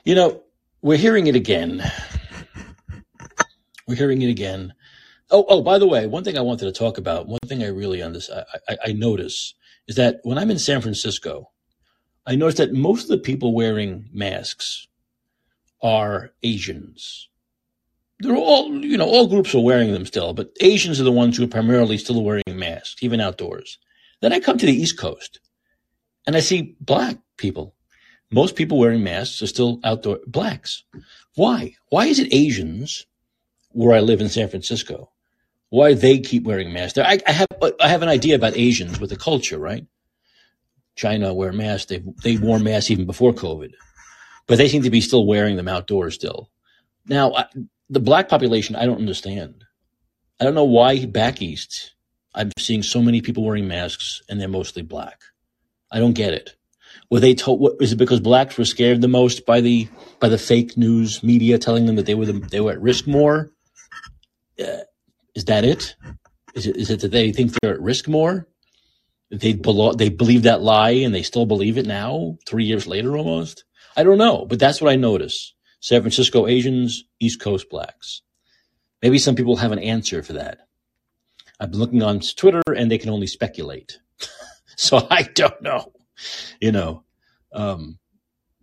You 0.06 0.14
know, 0.14 0.42
we're 0.82 0.98
hearing 0.98 1.28
it 1.28 1.34
again. 1.34 1.82
We're 3.88 3.94
hearing 3.94 4.20
it 4.20 4.28
again. 4.28 4.74
Oh, 5.30 5.46
oh, 5.48 5.62
by 5.62 5.78
the 5.78 5.86
way, 5.86 6.06
one 6.06 6.24
thing 6.24 6.36
I 6.36 6.42
wanted 6.42 6.66
to 6.66 6.72
talk 6.72 6.98
about, 6.98 7.26
one 7.26 7.38
thing 7.46 7.62
I 7.62 7.68
really 7.68 8.02
understand, 8.02 8.44
I, 8.68 8.74
I, 8.74 8.76
I 8.88 8.92
notice 8.92 9.54
is 9.88 9.96
that 9.96 10.20
when 10.22 10.36
I'm 10.36 10.50
in 10.50 10.58
San 10.58 10.82
Francisco, 10.82 11.52
I 12.26 12.34
notice 12.34 12.56
that 12.56 12.74
most 12.74 13.04
of 13.04 13.08
the 13.08 13.18
people 13.18 13.54
wearing 13.54 14.10
masks 14.12 14.86
are 15.82 16.32
Asians. 16.42 17.28
They're 18.20 18.36
all, 18.36 18.84
you 18.84 18.96
know, 18.96 19.08
all 19.08 19.26
groups 19.26 19.54
are 19.54 19.60
wearing 19.60 19.92
them 19.92 20.06
still, 20.06 20.34
but 20.34 20.50
Asians 20.60 21.00
are 21.00 21.04
the 21.04 21.12
ones 21.12 21.36
who 21.36 21.44
are 21.44 21.48
primarily 21.48 21.98
still 21.98 22.22
wearing 22.22 22.42
masks, 22.48 23.02
even 23.02 23.20
outdoors. 23.20 23.78
Then 24.20 24.32
I 24.32 24.40
come 24.40 24.56
to 24.58 24.66
the 24.66 24.72
East 24.72 24.98
Coast 24.98 25.40
and 26.26 26.36
I 26.36 26.40
see 26.40 26.76
black 26.80 27.18
people. 27.36 27.74
Most 28.30 28.56
people 28.56 28.78
wearing 28.78 29.04
masks 29.04 29.42
are 29.42 29.46
still 29.46 29.80
outdoor 29.84 30.20
blacks. 30.26 30.84
Why? 31.34 31.74
Why 31.88 32.06
is 32.06 32.18
it 32.18 32.32
Asians 32.32 33.06
where 33.70 33.94
I 33.94 34.00
live 34.00 34.20
in 34.20 34.28
San 34.28 34.48
Francisco? 34.48 35.10
Why 35.70 35.94
they 35.94 36.18
keep 36.18 36.44
wearing 36.44 36.72
masks? 36.72 36.98
I, 36.98 37.18
I 37.26 37.32
have 37.32 37.48
I 37.80 37.88
have 37.88 38.02
an 38.02 38.08
idea 38.08 38.36
about 38.36 38.56
Asians 38.56 39.00
with 39.00 39.10
the 39.10 39.16
culture, 39.16 39.58
right? 39.58 39.86
China 40.96 41.34
wear 41.34 41.52
masks. 41.52 41.86
They 41.86 42.02
they 42.22 42.36
wore 42.36 42.58
masks 42.58 42.90
even 42.90 43.06
before 43.06 43.32
COVID 43.32 43.74
but 44.46 44.58
they 44.58 44.68
seem 44.68 44.82
to 44.82 44.90
be 44.90 45.00
still 45.00 45.26
wearing 45.26 45.56
them 45.56 45.68
outdoors 45.68 46.14
still. 46.14 46.50
Now, 47.06 47.32
I, 47.34 47.46
the 47.88 48.00
black 48.00 48.28
population, 48.28 48.76
I 48.76 48.86
don't 48.86 48.98
understand. 48.98 49.64
I 50.40 50.44
don't 50.44 50.54
know 50.54 50.64
why 50.64 51.06
back 51.06 51.40
east 51.40 51.94
I'm 52.34 52.50
seeing 52.58 52.82
so 52.82 53.00
many 53.00 53.20
people 53.20 53.44
wearing 53.44 53.68
masks 53.68 54.22
and 54.28 54.40
they're 54.40 54.48
mostly 54.48 54.82
black. 54.82 55.22
I 55.90 55.98
don't 55.98 56.14
get 56.14 56.34
it. 56.34 56.56
Were 57.14 57.20
they 57.20 57.34
told? 57.34 57.80
Is 57.80 57.92
it 57.92 57.96
because 57.96 58.18
blacks 58.18 58.58
were 58.58 58.64
scared 58.64 59.00
the 59.00 59.06
most 59.06 59.46
by 59.46 59.60
the 59.60 59.86
by 60.18 60.28
the 60.28 60.36
fake 60.36 60.76
news 60.76 61.22
media 61.22 61.58
telling 61.58 61.86
them 61.86 61.94
that 61.94 62.06
they 62.06 62.16
were 62.16 62.26
the, 62.26 62.32
they 62.32 62.60
were 62.60 62.72
at 62.72 62.80
risk 62.80 63.06
more? 63.06 63.52
Uh, 64.58 64.82
is 65.32 65.44
that 65.44 65.64
it? 65.64 65.94
Is 66.56 66.66
it 66.66 66.76
is 66.76 66.90
it 66.90 67.02
that 67.02 67.12
they 67.12 67.30
think 67.30 67.52
they're 67.52 67.74
at 67.74 67.80
risk 67.80 68.08
more? 68.08 68.48
They 69.30 69.54
belo- 69.54 69.96
they 69.96 70.08
believe 70.08 70.42
that 70.42 70.60
lie 70.60 70.90
and 70.90 71.14
they 71.14 71.22
still 71.22 71.46
believe 71.46 71.78
it 71.78 71.86
now, 71.86 72.36
three 72.48 72.64
years 72.64 72.88
later 72.88 73.16
almost. 73.16 73.62
I 73.96 74.02
don't 74.02 74.18
know, 74.18 74.44
but 74.44 74.58
that's 74.58 74.80
what 74.80 74.90
I 74.90 74.96
notice. 74.96 75.54
San 75.78 76.00
Francisco 76.00 76.48
Asians, 76.48 77.04
East 77.20 77.38
Coast 77.38 77.70
blacks. 77.70 78.22
Maybe 79.02 79.20
some 79.20 79.36
people 79.36 79.54
have 79.54 79.70
an 79.70 79.78
answer 79.78 80.24
for 80.24 80.32
that. 80.32 80.66
I've 81.60 81.70
been 81.70 81.78
looking 81.78 82.02
on 82.02 82.18
Twitter 82.18 82.62
and 82.76 82.90
they 82.90 82.98
can 82.98 83.10
only 83.10 83.28
speculate. 83.28 84.00
so 84.76 85.06
I 85.08 85.22
don't 85.22 85.62
know. 85.62 85.92
You 86.60 86.72
know, 86.72 87.03
um, 87.54 87.98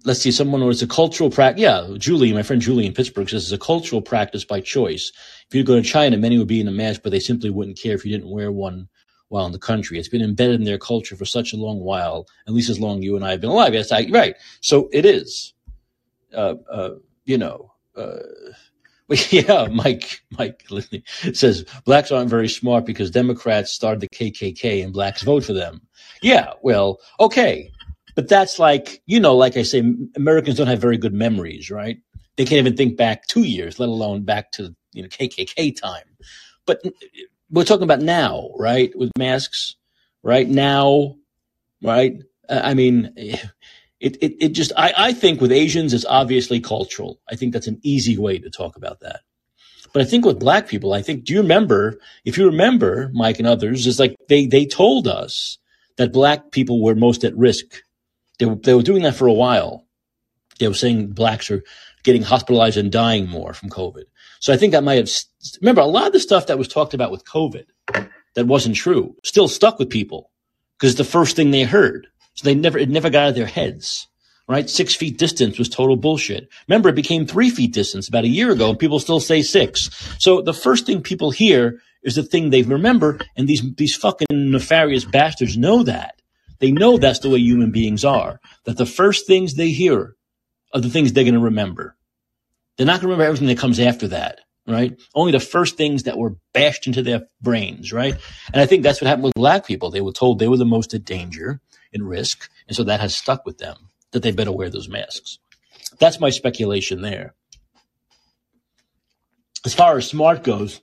let's 0.06 0.22
see, 0.22 0.32
someone 0.32 0.64
was 0.66 0.82
a 0.82 0.88
cultural 0.88 1.30
practice. 1.30 1.62
Yeah, 1.62 1.88
Julie, 1.98 2.34
my 2.34 2.44
friend 2.44 2.62
Julie 2.62 2.86
in 2.86 2.94
Pittsburgh 2.94 3.30
says 3.30 3.44
it's 3.44 3.52
a 3.52 3.66
cultural 3.66 4.02
practice 4.02 4.46
by 4.46 4.62
choice. 4.62 5.12
If 5.48 5.56
you 5.56 5.64
go 5.64 5.76
to 5.76 5.82
China, 5.82 6.18
many 6.18 6.38
would 6.38 6.48
be 6.48 6.62
in 6.62 6.68
a 6.68 6.72
mask, 6.72 7.02
but 7.04 7.12
they 7.12 7.20
simply 7.20 7.50
wouldn't 7.50 7.80
care 7.80 7.96
if 7.96 8.06
you 8.06 8.12
didn't 8.12 8.32
wear 8.32 8.52
one 8.52 8.88
while 9.30 9.46
in 9.46 9.52
the 9.52 9.60
country. 9.60 9.98
It's 9.98 10.10
been 10.10 10.22
embedded 10.22 10.56
in 10.60 10.66
their 10.66 10.78
culture 10.78 11.16
for 11.16 11.26
such 11.26 11.54
a 11.54 11.58
long 11.58 11.80
while, 11.80 12.28
at 12.48 12.54
least 12.54 12.70
as 12.70 12.80
long 12.80 13.02
you 13.02 13.16
and 13.16 13.26
I 13.26 13.32
have 13.32 13.42
been 13.42 13.50
alive. 13.50 13.74
Yes, 13.74 13.92
I, 13.92 14.08
right. 14.12 14.36
So 14.60 14.90
it 14.92 15.06
is. 15.06 15.54
Uh, 16.36 16.56
uh, 16.70 16.90
you 17.26 17.38
know, 17.38 17.74
uh, 17.96 18.20
yeah, 19.30 19.68
Mike, 19.72 20.22
Mike 20.38 20.66
says 21.34 21.66
blacks 21.86 22.12
aren't 22.12 22.30
very 22.30 22.48
smart 22.48 22.86
because 22.86 23.12
Democrats 23.12 23.72
started 23.72 24.02
the 24.02 24.08
KKK 24.08 24.84
and 24.84 24.94
blacks 24.94 25.22
vote 25.22 25.44
for 25.44 25.54
them. 25.54 25.82
Yeah, 26.22 26.54
well, 26.62 27.00
okay. 27.20 27.72
But 28.16 28.28
that's 28.28 28.60
like, 28.60 29.02
you 29.06 29.20
know, 29.20 29.36
like 29.36 29.58
I 29.58 29.64
say, 29.64 29.84
Americans 30.16 30.58
don't 30.58 30.68
have 30.68 30.80
very 30.80 30.98
good 30.98 31.14
memories, 31.14 31.72
right? 31.72 31.98
They 32.38 32.46
can't 32.46 32.60
even 32.60 32.78
think 32.78 32.98
back 32.98 33.28
two 33.28 33.44
years, 33.44 33.80
let 33.80 33.90
alone 33.90 34.24
back 34.24 34.52
to, 34.54 34.76
you 34.94 35.04
know, 35.04 35.10
KKK 35.10 35.80
time. 35.80 36.06
But 36.66 36.82
we're 37.50 37.66
talking 37.66 37.84
about 37.84 38.02
now, 38.02 38.50
right? 38.58 38.92
With 38.96 39.12
masks, 39.18 39.76
right 40.24 40.48
now, 40.48 41.16
right? 41.82 42.22
Uh, 42.50 42.62
I 42.64 42.74
mean, 42.74 43.14
eh, 43.18 43.38
it, 44.00 44.18
it, 44.22 44.36
it 44.40 44.50
just, 44.50 44.72
I, 44.78 44.94
I 44.98 45.14
think 45.14 45.42
with 45.42 45.52
Asians, 45.52 45.94
it's 45.94 46.06
obviously 46.06 46.60
cultural. 46.60 47.20
I 47.30 47.36
think 47.36 47.54
that's 47.54 47.68
an 47.68 47.80
easy 47.84 48.18
way 48.18 48.40
to 48.40 48.50
talk 48.50 48.76
about 48.76 49.02
that. 49.02 49.22
But 49.94 50.02
I 50.02 50.06
think 50.06 50.26
with 50.26 50.40
black 50.40 50.68
people, 50.68 50.94
I 50.94 51.02
think, 51.02 51.26
do 51.26 51.34
you 51.34 51.42
remember, 51.42 52.00
if 52.24 52.38
you 52.38 52.46
remember, 52.46 53.12
Mike 53.14 53.40
and 53.40 53.48
others, 53.48 53.86
it's 53.86 54.00
like 54.00 54.16
they, 54.30 54.46
they 54.46 54.66
told 54.66 55.08
us 55.08 55.58
that 55.98 56.14
black 56.14 56.52
people 56.52 56.82
were 56.82 56.96
most 56.96 57.24
at 57.24 57.36
risk. 57.36 57.84
They, 58.42 58.48
they 58.48 58.74
were 58.74 58.82
doing 58.82 59.04
that 59.04 59.16
for 59.16 59.28
a 59.28 59.34
while. 59.34 59.86
They 60.58 60.68
were 60.68 60.74
saying 60.74 61.12
blacks 61.12 61.52
are 61.52 61.64
getting 62.02 62.24
hospitalized 62.24 62.76
and 62.76 62.92
dying 62.92 63.28
more 63.28 63.54
from 63.54 63.70
COVID. 63.70 64.06
So 64.40 64.52
I 64.52 64.58
think 64.58 64.72
that 64.72 64.84
might 64.84 64.98
have, 64.98 65.10
remember, 65.62 65.82
a 65.82 65.86
lot 65.86 66.08
of 66.08 66.14
the 66.14 66.20
stuff 66.20 66.48
that 66.48 66.58
was 66.58 66.68
talked 66.68 66.96
about 66.96 67.12
with 67.12 67.24
COVID 67.26 67.66
that 68.34 68.48
wasn't 68.48 68.76
true 68.76 69.16
still 69.24 69.48
stuck 69.48 69.78
with 69.78 69.92
people 69.92 70.32
because 70.80 70.96
the 70.96 71.04
first 71.04 71.36
thing 71.36 71.52
they 71.52 71.64
heard. 71.64 72.08
So 72.34 72.46
they 72.46 72.56
never, 72.56 72.80
it 72.80 72.90
never 72.90 73.12
got 73.12 73.24
out 73.24 73.30
of 73.30 73.36
their 73.36 73.46
heads, 73.46 74.08
right? 74.48 74.68
Six 74.68 74.96
feet 74.96 75.20
distance 75.20 75.60
was 75.60 75.70
total 75.70 75.96
bullshit. 75.96 76.50
Remember, 76.68 76.90
it 76.90 76.96
became 76.96 77.28
three 77.28 77.52
feet 77.52 77.74
distance 77.74 78.08
about 78.08 78.24
a 78.24 78.30
year 78.30 78.52
ago 78.52 78.72
and 78.72 78.80
people 78.80 79.00
still 79.00 79.20
say 79.20 79.44
six. 79.44 79.92
So 80.18 80.42
the 80.42 80.54
first 80.54 80.88
thing 80.88 81.04
people 81.04 81.30
hear 81.30 81.80
is 82.02 82.16
the 82.16 82.24
thing 82.24 82.50
they 82.50 82.64
remember. 82.64 83.20
And 83.38 83.48
these, 83.48 83.62
these 83.76 83.96
fucking 83.96 84.26
nefarious 84.32 85.06
bastards 85.06 85.58
know 85.58 85.84
that. 85.84 86.21
They 86.62 86.72
know 86.72 86.98
that's 86.98 87.20
the 87.20 87.30
way 87.30 87.40
human 87.40 87.72
beings 87.72 88.06
are, 88.06 88.40
that 88.66 88.78
the 88.78 88.86
first 88.86 89.26
things 89.26 89.56
they 89.56 89.72
hear 89.72 90.16
are 90.74 90.80
the 90.80 90.90
things 90.90 91.12
they're 91.12 91.24
going 91.24 91.34
to 91.34 91.40
remember. 91.40 91.98
They're 92.78 92.86
not 92.86 93.02
going 93.02 93.02
to 93.02 93.08
remember 93.08 93.26
everything 93.26 93.48
that 93.48 93.58
comes 93.58 93.80
after 93.80 94.08
that, 94.10 94.42
right? 94.68 94.96
Only 95.16 95.32
the 95.32 95.40
first 95.40 95.76
things 95.76 96.04
that 96.04 96.20
were 96.20 96.36
bashed 96.54 96.86
into 96.86 97.02
their 97.02 97.24
brains, 97.42 97.92
right? 97.92 98.16
And 98.54 98.62
I 98.62 98.68
think 98.68 98.84
that's 98.84 99.02
what 99.02 99.08
happened 99.08 99.24
with 99.24 99.34
black 99.34 99.66
people. 99.66 99.90
They 99.90 100.02
were 100.02 100.14
told 100.14 100.38
they 100.38 100.48
were 100.48 100.56
the 100.56 100.64
most 100.64 100.94
at 100.94 101.04
danger 101.04 101.60
and 101.92 102.08
risk. 102.08 102.48
And 102.68 102.78
so 102.78 102.84
that 102.84 103.02
has 103.02 103.16
stuck 103.16 103.44
with 103.44 103.58
them 103.58 103.90
that 104.12 104.22
they 104.22 104.32
better 104.32 104.52
wear 104.52 104.70
those 104.70 104.88
masks. 104.88 105.40
That's 105.98 106.20
my 106.20 106.30
speculation 106.30 107.02
there. 107.02 107.34
As 109.66 109.74
far 109.74 109.98
as 109.98 110.08
smart 110.08 110.44
goes, 110.44 110.80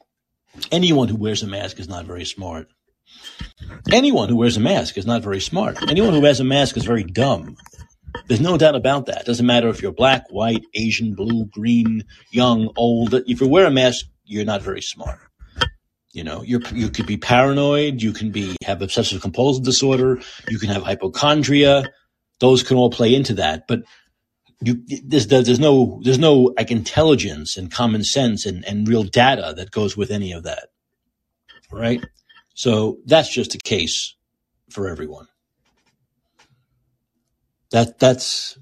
anyone 0.73 1.07
who 1.07 1.17
wears 1.17 1.45
a 1.45 1.47
mask 1.47 1.79
is 1.79 1.89
not 1.89 2.05
very 2.05 2.25
smart. 2.25 2.69
Anyone 3.93 4.29
who 4.29 4.37
wears 4.37 4.57
a 4.57 4.61
mask 4.61 4.99
is 4.99 5.07
not 5.07 5.23
very 5.23 5.41
smart. 5.41 5.79
Anyone 5.89 6.13
who 6.13 6.21
wears 6.21 6.41
a 6.41 6.45
mask 6.45 6.77
is 6.77 6.85
very 6.85 7.05
dumb. 7.05 7.57
There's 8.27 8.41
no 8.41 8.57
doubt 8.57 8.75
about 8.75 9.07
that. 9.07 9.21
It 9.23 9.27
doesn't 9.27 9.47
matter 9.47 9.69
if 9.69 9.83
you're 9.83 9.93
black, 9.93 10.27
white, 10.31 10.65
Asian, 10.75 11.15
blue, 11.15 11.47
green, 11.47 12.05
young, 12.31 12.71
old. 12.77 13.15
If 13.15 13.41
you 13.41 13.49
wear 13.49 13.67
a 13.67 13.71
mask, 13.71 14.07
you're 14.25 14.45
not 14.45 14.63
very 14.63 14.83
smart. 14.83 15.19
You 16.13 16.25
know, 16.25 16.43
you're, 16.43 16.61
you 16.73 16.89
could 16.91 17.07
be 17.07 17.17
paranoid. 17.17 18.03
You 18.03 18.13
can 18.13 18.31
be, 18.31 18.57
have 18.65 18.83
obsessive 18.83 19.21
compulsive 19.21 19.65
disorder. 19.65 20.21
You 20.49 20.59
can 20.59 20.71
have 20.71 20.83
hypochondria. 20.83 21.85
Those 22.41 22.63
can 22.63 22.77
all 22.77 22.91
play 22.91 23.15
into 23.15 23.35
that. 23.35 23.67
But 23.69 23.81
you, 24.63 24.83
there's, 25.05 25.29
there's 25.29 25.61
no, 25.61 26.01
there's 26.03 26.19
no 26.19 26.55
like 26.57 26.71
intelligence 26.71 27.57
and 27.57 27.71
common 27.71 28.05
sense 28.05 28.47
and, 28.47 28.65
and 28.65 28.89
real 28.89 29.05
data 29.05 29.55
that 29.57 29.71
goes 29.71 29.97
with 29.97 30.11
any 30.11 30.33
of 30.33 30.45
that. 30.45 30.69
Right. 31.71 32.05
So 32.59 32.99
that's 33.07 33.29
just 33.29 33.55
a 33.55 33.59
case 33.59 34.17
for 34.69 34.89
everyone. 34.89 35.29
That, 37.71 38.01
that's, 38.01 38.59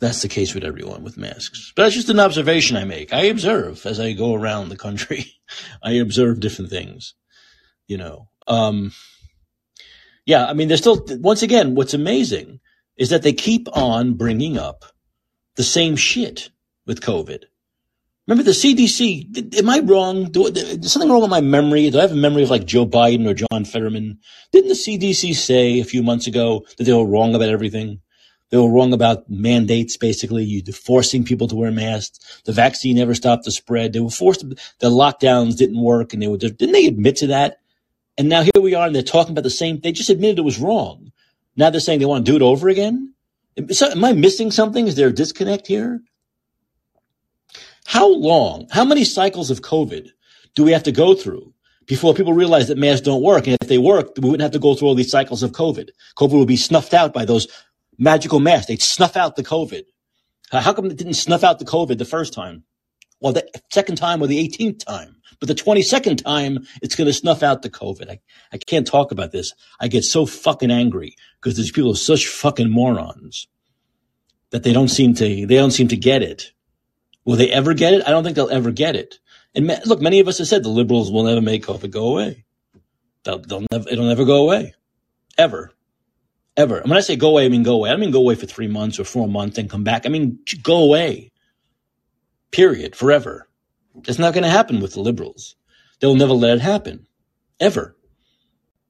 that's 0.00 0.20
the 0.20 0.28
case 0.28 0.54
with 0.54 0.62
everyone 0.62 1.02
with 1.02 1.16
masks. 1.16 1.72
But 1.74 1.84
that's 1.84 1.94
just 1.94 2.10
an 2.10 2.20
observation 2.20 2.76
I 2.76 2.84
make. 2.84 3.10
I 3.14 3.22
observe 3.22 3.86
as 3.86 3.98
I 3.98 4.12
go 4.12 4.34
around 4.34 4.68
the 4.68 4.76
country. 4.76 5.32
I 5.82 5.92
observe 5.92 6.40
different 6.40 6.70
things, 6.70 7.14
you 7.86 7.96
know. 7.96 8.28
Um, 8.46 8.92
yeah, 10.26 10.44
I 10.44 10.52
mean, 10.52 10.68
there's 10.68 10.80
still, 10.80 11.06
once 11.08 11.40
again, 11.40 11.74
what's 11.74 11.94
amazing 11.94 12.60
is 12.98 13.08
that 13.08 13.22
they 13.22 13.32
keep 13.32 13.66
on 13.74 14.12
bringing 14.12 14.58
up 14.58 14.84
the 15.54 15.64
same 15.64 15.96
shit 15.96 16.50
with 16.84 17.00
COVID. 17.00 17.44
Remember 18.26 18.42
the 18.42 18.50
CDC? 18.50 19.56
Am 19.56 19.70
I 19.70 19.78
wrong? 19.78 20.24
Do, 20.32 20.46
is 20.46 20.92
something 20.92 21.10
wrong 21.10 21.20
with 21.20 21.30
my 21.30 21.40
memory? 21.40 21.88
Do 21.90 21.98
I 21.98 22.02
have 22.02 22.12
a 22.12 22.16
memory 22.16 22.42
of 22.42 22.50
like 22.50 22.64
Joe 22.64 22.84
Biden 22.84 23.28
or 23.28 23.34
John 23.34 23.64
Fetterman? 23.64 24.18
Didn't 24.50 24.68
the 24.68 24.74
CDC 24.74 25.34
say 25.36 25.78
a 25.78 25.84
few 25.84 26.02
months 26.02 26.26
ago 26.26 26.66
that 26.76 26.84
they 26.84 26.92
were 26.92 27.06
wrong 27.06 27.36
about 27.36 27.50
everything? 27.50 28.00
They 28.50 28.56
were 28.56 28.70
wrong 28.70 28.92
about 28.92 29.30
mandates, 29.30 29.96
basically. 29.96 30.42
You 30.42 30.62
forcing 30.72 31.24
people 31.24 31.46
to 31.48 31.54
wear 31.54 31.70
masks. 31.70 32.42
The 32.44 32.52
vaccine 32.52 32.96
never 32.96 33.14
stopped 33.14 33.44
the 33.44 33.52
spread. 33.52 33.92
They 33.92 34.00
were 34.00 34.10
forced. 34.10 34.40
To, 34.40 34.56
the 34.80 34.90
lockdowns 34.90 35.56
didn't 35.56 35.80
work, 35.80 36.12
and 36.12 36.20
they 36.20 36.28
were. 36.28 36.36
Didn't 36.36 36.72
they 36.72 36.86
admit 36.86 37.16
to 37.16 37.28
that? 37.28 37.58
And 38.18 38.28
now 38.28 38.42
here 38.42 38.62
we 38.62 38.74
are, 38.74 38.86
and 38.86 38.94
they're 38.94 39.02
talking 39.02 39.32
about 39.32 39.44
the 39.44 39.50
same. 39.50 39.80
They 39.80 39.92
just 39.92 40.10
admitted 40.10 40.38
it 40.38 40.42
was 40.42 40.58
wrong. 40.58 41.12
Now 41.56 41.70
they're 41.70 41.80
saying 41.80 42.00
they 42.00 42.06
want 42.06 42.26
to 42.26 42.32
do 42.32 42.36
it 42.36 42.42
over 42.42 42.68
again. 42.68 43.14
So, 43.70 43.90
am 43.90 44.04
I 44.04 44.12
missing 44.12 44.50
something? 44.50 44.86
Is 44.86 44.96
there 44.96 45.08
a 45.08 45.12
disconnect 45.12 45.66
here? 45.66 46.00
How 47.86 48.08
long? 48.08 48.66
How 48.70 48.84
many 48.84 49.04
cycles 49.04 49.50
of 49.50 49.62
COVID 49.62 50.10
do 50.54 50.64
we 50.64 50.72
have 50.72 50.82
to 50.82 50.92
go 50.92 51.14
through 51.14 51.54
before 51.86 52.14
people 52.14 52.32
realize 52.32 52.68
that 52.68 52.78
masks 52.78 53.02
don't 53.02 53.22
work? 53.22 53.46
And 53.46 53.56
if 53.60 53.68
they 53.68 53.78
work, 53.78 54.12
we 54.16 54.28
wouldn't 54.28 54.42
have 54.42 54.52
to 54.52 54.58
go 54.58 54.74
through 54.74 54.88
all 54.88 54.94
these 54.94 55.10
cycles 55.10 55.42
of 55.42 55.52
COVID. 55.52 55.90
COVID 56.18 56.38
would 56.38 56.48
be 56.48 56.56
snuffed 56.56 56.92
out 56.92 57.12
by 57.14 57.24
those 57.24 57.46
magical 57.96 58.40
masks. 58.40 58.66
They'd 58.66 58.82
snuff 58.82 59.16
out 59.16 59.36
the 59.36 59.44
COVID. 59.44 59.84
How 60.50 60.72
come 60.72 60.86
it 60.86 60.96
didn't 60.96 61.14
snuff 61.14 61.44
out 61.44 61.58
the 61.58 61.64
COVID 61.64 61.98
the 61.98 62.04
first 62.04 62.32
time? 62.32 62.64
Well, 63.20 63.32
the 63.32 63.48
second 63.72 63.96
time 63.96 64.22
or 64.22 64.26
the 64.26 64.46
18th 64.46 64.84
time. 64.84 65.16
But 65.38 65.48
the 65.48 65.54
22nd 65.54 66.22
time, 66.22 66.66
it's 66.82 66.94
going 66.94 67.06
to 67.06 67.12
snuff 67.12 67.42
out 67.42 67.62
the 67.62 67.70
COVID. 67.70 68.10
I, 68.10 68.20
I 68.52 68.58
can't 68.58 68.86
talk 68.86 69.12
about 69.12 69.32
this. 69.32 69.52
I 69.80 69.88
get 69.88 70.04
so 70.04 70.26
fucking 70.26 70.70
angry 70.70 71.16
because 71.40 71.56
these 71.56 71.72
people 71.72 71.92
are 71.92 71.96
such 71.96 72.26
fucking 72.26 72.70
morons 72.70 73.48
that 74.50 74.62
they 74.62 74.72
don't 74.72 74.88
seem 74.88 75.14
to, 75.14 75.24
they 75.24 75.56
don't 75.56 75.72
seem 75.72 75.88
to 75.88 75.96
get 75.96 76.22
it. 76.22 76.52
Will 77.26 77.36
they 77.36 77.50
ever 77.50 77.74
get 77.74 77.92
it? 77.92 78.06
I 78.06 78.10
don't 78.10 78.24
think 78.24 78.36
they'll 78.36 78.48
ever 78.48 78.70
get 78.70 78.96
it. 78.96 79.18
And 79.54 79.66
look, 79.84 80.00
many 80.00 80.20
of 80.20 80.28
us 80.28 80.38
have 80.38 80.48
said 80.48 80.62
the 80.62 80.70
liberals 80.70 81.12
will 81.12 81.24
never 81.24 81.42
make 81.42 81.66
COVID 81.66 81.90
go 81.90 82.08
away. 82.08 82.46
They'll, 83.24 83.40
they'll 83.40 83.66
never, 83.70 83.88
it'll 83.90 84.06
never 84.06 84.24
go 84.24 84.44
away. 84.44 84.74
Ever 85.36 85.72
ever. 86.56 86.78
And 86.78 86.88
when 86.88 86.96
I 86.96 87.02
say 87.02 87.16
go 87.16 87.30
away, 87.30 87.44
I 87.44 87.48
mean 87.48 87.62
go 87.62 87.74
away. 87.74 87.90
I 87.90 87.96
mean 87.96 88.10
go 88.10 88.20
away 88.20 88.34
for 88.34 88.46
three 88.46 88.68
months 88.68 88.98
or 88.98 89.04
four 89.04 89.28
months 89.28 89.58
and 89.58 89.70
come 89.70 89.84
back. 89.84 90.06
I 90.06 90.08
mean 90.08 90.38
go 90.62 90.78
away. 90.82 91.32
Period. 92.50 92.96
Forever. 92.96 93.48
It's 94.04 94.18
not 94.18 94.34
going 94.34 94.44
to 94.44 94.50
happen 94.50 94.80
with 94.80 94.94
the 94.94 95.00
liberals. 95.00 95.56
They'll 96.00 96.14
never 96.14 96.32
let 96.32 96.56
it 96.56 96.60
happen. 96.60 97.06
Ever. 97.60 97.96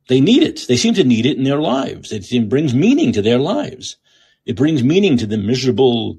They 0.08 0.20
need 0.20 0.42
it. 0.42 0.66
They 0.68 0.76
seem 0.76 0.94
to 0.94 1.04
need 1.04 1.26
it 1.26 1.36
in 1.36 1.44
their 1.44 1.60
lives. 1.60 2.12
It, 2.12 2.48
brings 2.48 2.74
meaning 2.74 3.12
to 3.12 3.22
their 3.22 3.38
lives. 3.38 3.96
It 4.44 4.56
brings 4.56 4.82
meaning 4.82 5.16
to 5.18 5.26
the 5.26 5.36
miserable 5.36 6.18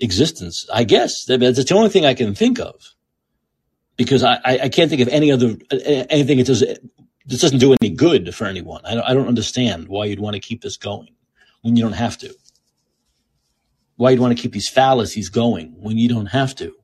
existence. 0.00 0.66
I 0.72 0.84
guess 0.84 1.24
that's 1.24 1.64
the 1.64 1.74
only 1.74 1.90
thing 1.90 2.06
I 2.06 2.14
can 2.14 2.34
think 2.34 2.58
of 2.60 2.94
because 3.96 4.22
I, 4.22 4.38
I 4.44 4.68
can't 4.68 4.88
think 4.88 5.02
of 5.02 5.08
any 5.08 5.30
other 5.30 5.56
anything 5.70 6.38
that 6.38 6.46
does 6.46 6.64
this 7.28 7.42
doesn't 7.42 7.58
do 7.58 7.76
any 7.80 7.90
good 7.90 8.34
for 8.34 8.46
anyone. 8.46 8.80
I 8.86 8.94
don't, 8.94 9.04
I 9.04 9.12
don't 9.12 9.28
understand 9.28 9.88
why 9.88 10.06
you'd 10.06 10.20
want 10.20 10.34
to 10.34 10.40
keep 10.40 10.62
this 10.62 10.78
going 10.78 11.10
when 11.60 11.76
you 11.76 11.82
don't 11.82 11.92
have 11.92 12.16
to. 12.18 12.34
Why 13.96 14.10
you'd 14.10 14.20
want 14.20 14.34
to 14.34 14.42
keep 14.42 14.52
these 14.52 14.68
fallacies 14.68 15.28
going 15.28 15.74
when 15.78 15.98
you 15.98 16.08
don't 16.08 16.26
have 16.26 16.54
to. 16.56 16.74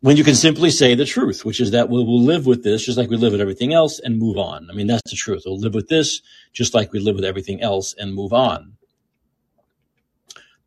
When 0.00 0.16
you 0.16 0.22
can 0.22 0.34
simply 0.34 0.70
say 0.70 0.94
the 0.94 1.06
truth, 1.06 1.44
which 1.44 1.60
is 1.60 1.70
that 1.70 1.88
we'll, 1.88 2.06
we'll 2.06 2.22
live 2.22 2.46
with 2.46 2.62
this 2.62 2.84
just 2.84 2.98
like 2.98 3.08
we 3.08 3.16
live 3.16 3.32
with 3.32 3.40
everything 3.40 3.72
else 3.72 3.98
and 3.98 4.18
move 4.18 4.36
on. 4.36 4.68
I 4.70 4.74
mean, 4.74 4.86
that's 4.86 5.10
the 5.10 5.16
truth. 5.16 5.44
We'll 5.46 5.58
live 5.58 5.74
with 5.74 5.88
this 5.88 6.20
just 6.52 6.74
like 6.74 6.92
we 6.92 7.00
live 7.00 7.16
with 7.16 7.24
everything 7.24 7.62
else 7.62 7.94
and 7.96 8.14
move 8.14 8.32
on. 8.32 8.74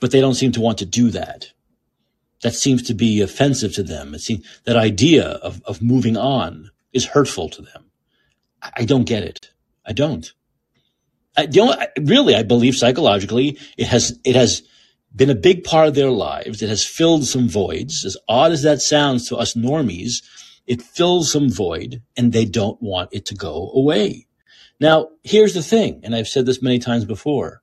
But 0.02 0.12
they 0.12 0.20
don't 0.20 0.36
seem 0.36 0.52
to 0.54 0.62
want 0.62 0.80
to 0.80 0.86
do 0.86 1.10
that. 1.12 1.54
That 2.42 2.56
seems 2.56 2.84
to 2.84 2.94
be 2.94 3.22
offensive 3.22 3.74
to 3.76 3.84
them. 3.84 4.14
It 4.14 4.20
seems 4.20 4.46
that 4.66 4.76
idea 4.76 5.24
of, 5.26 5.62
of 5.64 5.82
moving 5.82 6.18
on 6.18 6.72
is 6.92 7.06
hurtful 7.06 7.48
to 7.50 7.62
them. 7.62 7.86
I 8.62 8.84
don't 8.84 9.06
get 9.06 9.24
it. 9.24 9.52
I 9.86 9.94
don't. 9.94 10.30
I, 11.38 11.46
know, 11.46 11.76
really, 12.02 12.36
I 12.36 12.44
believe 12.44 12.76
psychologically 12.76 13.58
it 13.78 13.88
has 13.88 14.20
it 14.26 14.36
has 14.36 14.64
been 15.16 15.30
a 15.30 15.36
big 15.36 15.64
part 15.64 15.88
of 15.88 15.96
their 15.96 16.10
lives. 16.10 16.62
It 16.62 16.70
has 16.70 16.86
filled 16.86 17.26
some 17.26 17.48
voids. 17.48 18.06
As 18.06 18.18
odd 18.28 18.52
as 18.52 18.64
that 18.64 18.82
sounds 18.82 19.28
to 19.30 19.38
us 19.38 19.54
normies, 19.54 20.24
it 20.68 20.82
fills 20.82 21.32
some 21.32 21.50
void, 21.50 22.02
and 22.16 22.32
they 22.32 22.46
don't 22.46 22.82
want 22.82 23.10
it 23.12 23.26
to 23.28 23.36
go 23.36 23.72
away. 23.74 24.28
Now, 24.80 25.10
here's 25.24 25.54
the 25.54 25.64
thing, 25.64 26.02
and 26.04 26.16
I've 26.16 26.28
said 26.28 26.46
this 26.46 26.62
many 26.62 26.80
times 26.80 27.06
before. 27.06 27.61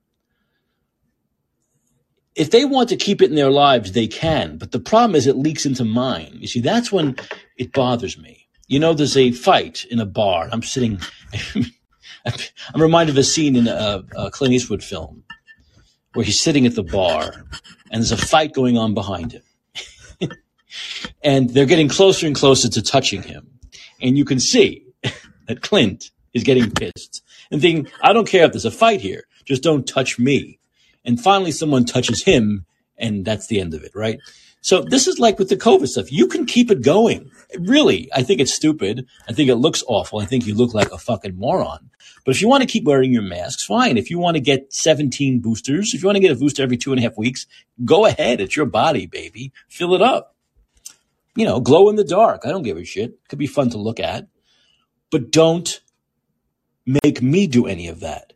If 2.39 2.51
they 2.51 2.65
want 2.65 2.89
to 2.91 2.97
keep 2.97 3.21
it 3.21 3.31
in 3.31 3.37
their 3.37 3.51
lives, 3.51 3.93
they 3.93 4.07
can. 4.07 4.59
But 4.59 4.71
the 4.71 4.81
problem 4.81 5.17
is 5.17 5.27
it 5.27 5.37
leaks 5.37 5.67
into 5.67 5.85
mine. 5.85 6.37
You 6.39 6.47
see, 6.47 6.61
that's 6.61 6.93
when 6.93 7.17
it 7.57 7.73
bothers 7.73 8.17
me 8.17 8.49
you 8.69 8.79
know, 8.79 8.93
there's 8.95 9.17
a 9.17 9.33
fight 9.33 9.85
in 9.91 9.99
a 9.99 10.07
bar. 10.07 10.49
I'm 10.53 10.63
sitting. 10.63 11.01
I'm 12.27 12.81
reminded 12.81 13.15
of 13.15 13.19
a 13.19 13.25
scene 13.25 13.57
in 13.57 13.67
a, 13.67 14.05
a 14.17 14.31
Clint 14.31 14.53
Eastwood 14.53 14.85
film 14.85 15.25
where 16.13 16.25
he's 16.25 16.41
sitting 16.41 16.67
at 16.67 16.75
the 16.75 16.83
bar 16.83 17.33
and 17.91 18.03
there's 18.03 18.13
a 18.13 18.17
fight 18.17 18.53
going 18.53 18.77
on 18.77 18.93
behind 18.93 19.33
him. 19.33 19.43
and 21.23 21.51
they're 21.51 21.65
getting 21.65 21.89
closer 21.89 22.27
and 22.27 22.37
closer 22.37 22.69
to 22.69 22.83
touching 22.83 23.23
him. 23.23 23.59
And 24.03 24.19
you 24.19 24.27
can 24.27 24.39
see 24.39 24.85
that 25.47 25.63
Clint 25.63 26.11
is 26.35 26.45
getting 26.45 26.71
pissed 26.71 27.23
and 27.51 27.63
thinking, 27.63 27.91
I 28.03 28.13
don't 28.13 28.29
care 28.29 28.45
if 28.45 28.53
there's 28.53 28.67
a 28.67 28.71
fight 28.71 29.01
here. 29.01 29.25
Just 29.47 29.63
don't 29.63 29.87
touch 29.87 30.19
me. 30.19 30.59
And 31.05 31.21
finally, 31.21 31.53
someone 31.53 31.85
touches 31.85 32.25
him, 32.25 32.67
and 32.97 33.25
that's 33.25 33.47
the 33.47 33.61
end 33.61 33.75
of 33.75 33.83
it, 33.83 33.93
right? 33.95 34.19
So 34.61 34.83
this 34.83 35.07
is 35.07 35.19
like 35.19 35.39
with 35.39 35.49
the 35.49 35.57
COVID 35.57 35.87
stuff. 35.87 36.13
You 36.13 36.27
can 36.27 36.45
keep 36.45 36.71
it 36.71 36.83
going. 36.83 37.31
Really, 37.59 38.11
I 38.15 38.23
think 38.23 38.41
it's 38.41 38.53
stupid. 38.53 39.07
I 39.29 39.33
think 39.33 39.49
it 39.49 39.57
looks 39.57 39.85
awful. 39.87 40.19
I 40.19 40.27
think 40.27 40.47
you 40.47 40.55
look 40.55 40.75
like 40.75 40.91
a 40.93 40.99
fucking 40.99 41.39
moron. 41.39 41.91
But 42.25 42.35
if 42.35 42.43
you 42.43 42.49
want 42.49 42.63
to 42.63 42.69
keep 42.69 42.85
wearing 42.85 43.13
your 43.13 43.23
masks, 43.23 43.65
fine. 43.65 43.97
If 43.97 44.11
you 44.11 44.19
want 44.19 44.37
to 44.37 44.41
get 44.41 44.73
17 44.73 45.41
boosters, 45.41 45.95
if 45.95 46.03
you 46.03 46.07
want 46.07 46.17
to 46.17 46.21
get 46.21 46.33
a 46.33 46.39
booster 46.39 46.63
every 46.63 46.77
two 46.77 46.93
and 46.93 46.99
a 46.99 47.03
half 47.03 47.17
weeks, 47.17 47.47
go 47.85 48.05
ahead. 48.05 48.41
It's 48.41 48.57
your 48.57 48.67
body, 48.67 49.07
baby. 49.07 49.53
Fill 49.69 49.95
it 49.95 50.03
up. 50.03 50.35
You 51.37 51.45
know, 51.45 51.61
glow 51.61 51.89
in 51.89 51.97
the 51.97 52.05
dark. 52.05 52.43
I 52.45 52.51
don't 52.51 52.65
give 52.65 52.77
a 52.77 52.85
shit. 52.85 53.19
Could 53.29 53.39
be 53.39 53.47
fun 53.47 53.71
to 53.71 53.79
look 53.79 54.01
at. 54.01 54.27
But 55.11 55.31
don't 55.31 55.81
make 56.85 57.23
me 57.23 57.47
do 57.47 57.67
any 57.67 57.89
of 57.89 58.01
that. 58.01 58.28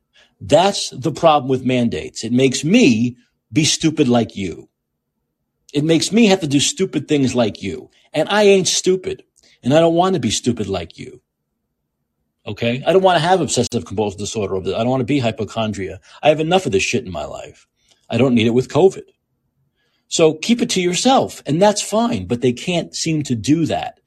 That's 0.45 0.90
the 0.90 1.12
problem 1.12 1.49
with 1.49 1.64
mandates. 1.64 2.24
It 2.24 2.32
makes 2.32 2.64
me 2.64 3.16
be 3.53 3.64
stupid 3.64 4.09
like 4.09 4.34
you. 4.36 4.68
It 5.72 5.84
makes 5.84 6.11
me 6.11 6.26
have 6.26 6.40
to 6.40 6.49
do 6.49 6.59
stupid 6.59 7.07
things 7.07 7.32
like 7.32 7.62
you. 7.62 7.90
And 8.12 8.28
I 8.28 8.43
ain't 8.43 8.66
stupid. 8.66 9.22
And 9.62 9.72
I 9.72 9.78
don't 9.78 9.95
want 9.95 10.14
to 10.14 10.20
be 10.20 10.30
stupid 10.30 10.66
like 10.66 10.99
you. 10.99 11.22
Okay? 12.45 12.82
I 12.84 12.93
don't 12.93 13.05
want 13.05 13.16
to 13.16 13.24
have 13.24 13.40
obsessive 13.40 13.84
compulsive 13.84 14.18
disorder. 14.18 14.57
Over. 14.57 14.74
I 14.74 14.78
don't 14.78 14.88
want 14.88 15.01
to 15.01 15.05
be 15.05 15.20
hypochondria. 15.20 16.01
I 16.24 16.28
have 16.30 16.40
enough 16.40 16.66
of 16.66 16.72
this 16.72 16.82
shit 16.82 17.07
in 17.07 17.12
my 17.12 17.24
life. 17.24 17.68
I 18.11 18.18
don't 18.18 18.34
need 18.34 18.49
it 18.49 18.55
with 18.55 18.68
COVID. 18.68 19.05
So 20.09 20.34
keep 20.34 20.61
it 20.61 20.70
to 20.70 20.82
yourself. 20.82 21.40
And 21.47 21.62
that's 21.62 21.80
fine. 21.80 22.26
But 22.26 22.40
they 22.40 22.53
can't 22.53 22.97
seem 22.97 23.22
to 23.24 23.36
do 23.36 23.64
that. 23.66 24.01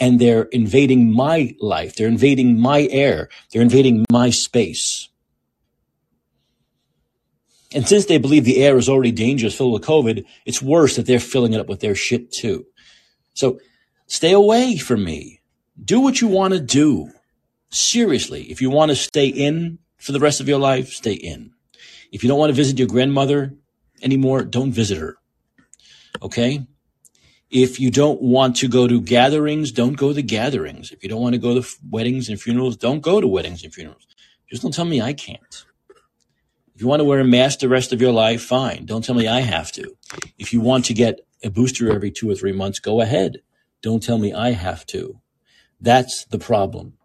And 0.00 0.18
they're 0.18 0.44
invading 0.44 1.12
my 1.12 1.54
life. 1.60 1.96
They're 1.96 2.08
invading 2.08 2.58
my 2.58 2.88
air. 2.90 3.28
They're 3.52 3.60
invading 3.60 4.06
my 4.10 4.30
space. 4.30 5.10
And 7.76 7.86
since 7.86 8.06
they 8.06 8.16
believe 8.16 8.46
the 8.46 8.64
air 8.64 8.78
is 8.78 8.88
already 8.88 9.12
dangerous, 9.12 9.54
filled 9.54 9.74
with 9.74 9.82
COVID, 9.82 10.24
it's 10.46 10.62
worse 10.62 10.96
that 10.96 11.04
they're 11.04 11.20
filling 11.20 11.52
it 11.52 11.60
up 11.60 11.68
with 11.68 11.80
their 11.80 11.94
shit 11.94 12.32
too. 12.32 12.64
So 13.34 13.60
stay 14.06 14.32
away 14.32 14.78
from 14.78 15.04
me. 15.04 15.42
Do 15.84 16.00
what 16.00 16.22
you 16.22 16.26
want 16.26 16.54
to 16.54 16.60
do. 16.60 17.12
Seriously, 17.68 18.44
if 18.44 18.62
you 18.62 18.70
want 18.70 18.92
to 18.92 18.96
stay 18.96 19.26
in 19.26 19.78
for 19.98 20.12
the 20.12 20.20
rest 20.20 20.40
of 20.40 20.48
your 20.48 20.58
life, 20.58 20.88
stay 20.88 21.12
in. 21.12 21.50
If 22.10 22.24
you 22.24 22.30
don't 22.30 22.38
want 22.38 22.48
to 22.48 22.56
visit 22.56 22.78
your 22.78 22.88
grandmother 22.88 23.52
anymore, 24.02 24.44
don't 24.44 24.72
visit 24.72 24.96
her. 24.96 25.18
Okay? 26.22 26.66
If 27.50 27.78
you 27.78 27.90
don't 27.90 28.22
want 28.22 28.56
to 28.56 28.68
go 28.68 28.88
to 28.88 29.02
gatherings, 29.02 29.70
don't 29.70 29.98
go 29.98 30.14
to 30.14 30.22
gatherings. 30.22 30.92
If 30.92 31.02
you 31.02 31.10
don't 31.10 31.20
want 31.20 31.34
to 31.34 31.38
go 31.38 31.60
to 31.60 31.68
weddings 31.90 32.30
and 32.30 32.40
funerals, 32.40 32.78
don't 32.78 33.00
go 33.00 33.20
to 33.20 33.26
weddings 33.26 33.62
and 33.64 33.74
funerals. 33.74 34.06
Just 34.48 34.62
don't 34.62 34.72
tell 34.72 34.86
me 34.86 35.02
I 35.02 35.12
can't. 35.12 35.66
If 36.76 36.82
you 36.82 36.88
want 36.88 37.00
to 37.00 37.04
wear 37.04 37.20
a 37.20 37.24
mask 37.24 37.60
the 37.60 37.70
rest 37.70 37.94
of 37.94 38.02
your 38.02 38.12
life, 38.12 38.42
fine. 38.42 38.84
Don't 38.84 39.02
tell 39.02 39.14
me 39.14 39.26
I 39.26 39.40
have 39.40 39.72
to. 39.72 39.96
If 40.36 40.52
you 40.52 40.60
want 40.60 40.84
to 40.84 40.92
get 40.92 41.20
a 41.42 41.48
booster 41.48 41.90
every 41.90 42.10
two 42.10 42.30
or 42.30 42.34
three 42.34 42.52
months, 42.52 42.80
go 42.80 43.00
ahead. 43.00 43.38
Don't 43.80 44.02
tell 44.02 44.18
me 44.18 44.34
I 44.34 44.50
have 44.50 44.84
to. 44.88 45.22
That's 45.80 46.26
the 46.26 46.38
problem. 46.38 46.98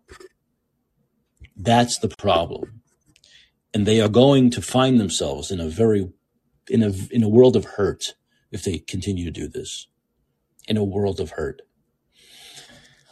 That's 1.56 2.00
the 2.00 2.10
problem. 2.10 2.82
And 3.74 3.86
they 3.86 4.02
are 4.02 4.10
going 4.10 4.50
to 4.52 4.62
find 4.62 5.00
themselves 5.00 5.52
in 5.52 5.62
a 5.62 5.70
very, 5.70 6.12
in 6.70 6.84
a, 6.84 6.92
in 7.10 7.24
a 7.24 7.30
world 7.30 7.56
of 7.56 7.64
hurt 7.64 8.16
if 8.52 8.66
they 8.66 8.78
continue 8.78 9.24
to 9.24 9.32
do 9.32 9.48
this. 9.48 9.88
In 10.68 10.76
a 10.76 10.84
world 10.84 11.22
of 11.22 11.32
hurt. 11.32 11.62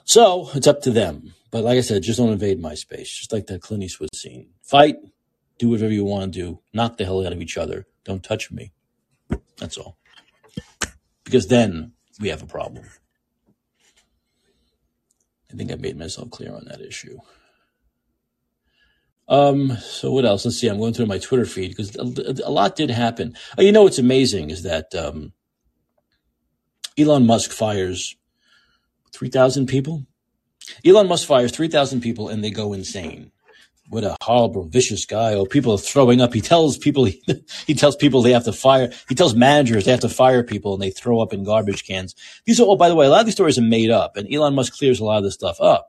So 0.04 0.50
it's 0.54 0.68
up 0.68 0.82
to 0.82 0.92
them. 0.92 1.36
But 1.52 1.64
like 1.64 1.78
I 1.78 1.82
said, 1.82 2.04
just 2.04 2.20
don't 2.20 2.34
invade 2.34 2.60
my 2.60 2.74
space. 2.74 3.10
Just 3.18 3.32
like 3.32 3.48
that 3.48 3.62
Clint 3.62 3.84
Eastwood 3.84 4.14
scene. 4.14 4.50
Fight, 4.62 4.98
do 5.60 5.70
whatever 5.70 5.92
you 5.92 6.06
want 6.06 6.34
to 6.34 6.40
do, 6.40 6.60
knock 6.74 6.98
the 6.98 7.06
hell 7.06 7.26
out 7.26 7.34
of 7.34 7.42
each 7.42 7.58
other. 7.58 7.86
Don't 8.06 8.24
touch 8.24 8.50
me. 8.50 8.72
That's 9.58 9.78
all. 9.78 9.98
Because 11.24 11.48
then 11.48 11.92
we 12.20 12.30
have 12.30 12.42
a 12.42 12.48
problem. 12.48 12.86
I 15.52 15.56
think 15.56 15.72
I 15.72 15.76
made 15.76 15.98
myself 15.98 16.32
clear 16.32 16.54
on 16.56 16.66
that 16.66 16.82
issue. 16.82 17.20
Um, 19.28 19.78
so 19.78 20.12
what 20.12 20.26
else? 20.26 20.46
Let's 20.46 20.58
see. 20.58 20.68
I'm 20.68 20.80
going 20.80 20.94
through 20.94 21.06
my 21.06 21.20
Twitter 21.20 21.46
feed 21.46 21.76
because 21.76 21.96
a, 21.96 22.48
a 22.48 22.50
lot 22.50 22.76
did 22.76 22.90
happen. 22.90 23.36
Oh, 23.58 23.62
you 23.62 23.72
know 23.72 23.84
what's 23.84 24.00
amazing 24.00 24.50
is 24.50 24.64
that 24.64 24.96
um, 24.96 25.34
Elon 26.98 27.28
Musk 27.28 27.52
fires 27.52 28.16
3,000 29.14 29.68
people. 29.68 30.06
Elon 30.86 31.08
Musk 31.08 31.28
fires 31.28 31.52
3,000 31.52 32.02
people 32.02 32.30
and 32.30 32.44
they 32.44 32.50
go 32.50 32.74
insane. 32.74 33.32
What 33.90 34.04
a 34.04 34.16
horrible, 34.22 34.66
vicious 34.66 35.06
guy. 35.06 35.34
Oh, 35.34 35.48
people 35.48 35.74
are 35.74 35.80
throwing 35.80 36.22
up. 36.22 36.32
He 36.32 36.42
tells 36.42 36.78
people, 36.78 37.06
he, 37.06 37.24
he 37.66 37.74
tells 37.74 37.96
people 37.96 38.22
they 38.22 38.34
have 38.34 38.46
to 38.46 38.54
fire, 38.54 38.92
he 39.08 39.16
tells 39.16 39.34
managers 39.34 39.86
they 39.86 39.92
have 39.92 40.00
to 40.02 40.10
fire 40.10 40.44
people 40.44 40.74
and 40.76 40.82
they 40.82 40.92
throw 40.92 41.20
up 41.20 41.34
in 41.34 41.44
garbage 41.44 41.88
cans. 41.88 42.14
These 42.46 42.60
are, 42.60 42.68
oh, 42.68 42.76
by 42.76 42.88
the 42.88 42.96
way, 42.96 43.08
a 43.08 43.10
lot 43.10 43.22
of 43.22 43.26
these 43.26 43.34
stories 43.34 43.58
are 43.58 43.64
made 43.64 43.90
up 43.90 44.16
and 44.16 44.32
Elon 44.32 44.54
Musk 44.54 44.78
clears 44.78 45.00
a 45.00 45.06
lot 45.06 45.18
of 45.18 45.24
this 45.24 45.34
stuff 45.34 45.60
up. 45.60 45.88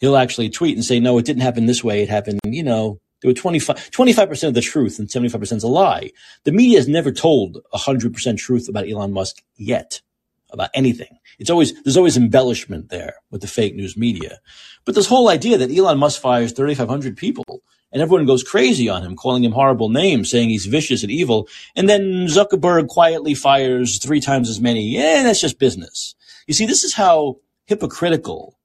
He'll 0.00 0.18
actually 0.18 0.50
tweet 0.50 0.76
and 0.76 0.84
say, 0.84 1.00
no, 1.00 1.16
it 1.16 1.24
didn't 1.24 1.42
happen 1.42 1.64
this 1.64 1.82
way. 1.82 2.02
It 2.02 2.10
happened, 2.10 2.40
you 2.44 2.62
know, 2.62 3.00
there 3.22 3.30
were 3.30 3.34
25, 3.34 3.90
25% 3.90 4.48
of 4.48 4.54
the 4.54 4.60
truth 4.60 4.98
and 4.98 5.08
75% 5.08 5.56
is 5.56 5.62
a 5.62 5.68
lie. 5.68 6.12
The 6.44 6.52
media 6.52 6.78
has 6.78 6.88
never 6.88 7.10
told 7.10 7.58
100% 7.74 8.36
truth 8.36 8.68
about 8.68 8.88
Elon 8.88 9.12
Musk 9.12 9.42
yet, 9.56 10.02
about 10.50 10.70
anything. 10.74 11.18
It's 11.38 11.50
always, 11.50 11.80
there's 11.82 11.96
always 11.96 12.16
embellishment 12.16 12.88
there 12.88 13.14
with 13.30 13.40
the 13.40 13.46
fake 13.46 13.74
news 13.74 13.96
media. 13.96 14.38
But 14.84 14.94
this 14.94 15.06
whole 15.06 15.28
idea 15.28 15.58
that 15.58 15.70
Elon 15.70 15.98
Musk 15.98 16.20
fires 16.20 16.52
3,500 16.52 17.16
people 17.16 17.62
and 17.92 18.02
everyone 18.02 18.26
goes 18.26 18.44
crazy 18.44 18.88
on 18.88 19.02
him, 19.02 19.16
calling 19.16 19.44
him 19.44 19.52
horrible 19.52 19.88
names, 19.88 20.30
saying 20.30 20.50
he's 20.50 20.66
vicious 20.66 21.02
and 21.02 21.10
evil. 21.10 21.48
And 21.74 21.88
then 21.88 22.26
Zuckerberg 22.26 22.88
quietly 22.88 23.34
fires 23.34 23.98
three 23.98 24.20
times 24.20 24.50
as 24.50 24.60
many. 24.60 24.88
Yeah, 24.88 25.22
that's 25.22 25.40
just 25.40 25.58
business. 25.58 26.14
You 26.46 26.54
see, 26.54 26.66
this 26.66 26.84
is 26.84 26.94
how 26.94 27.38
hypocritical 27.66 28.58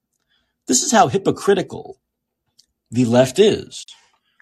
this 0.66 0.82
is 0.82 0.92
how 0.92 1.08
hypocritical 1.08 1.98
the 2.90 3.04
left 3.04 3.38
is, 3.38 3.84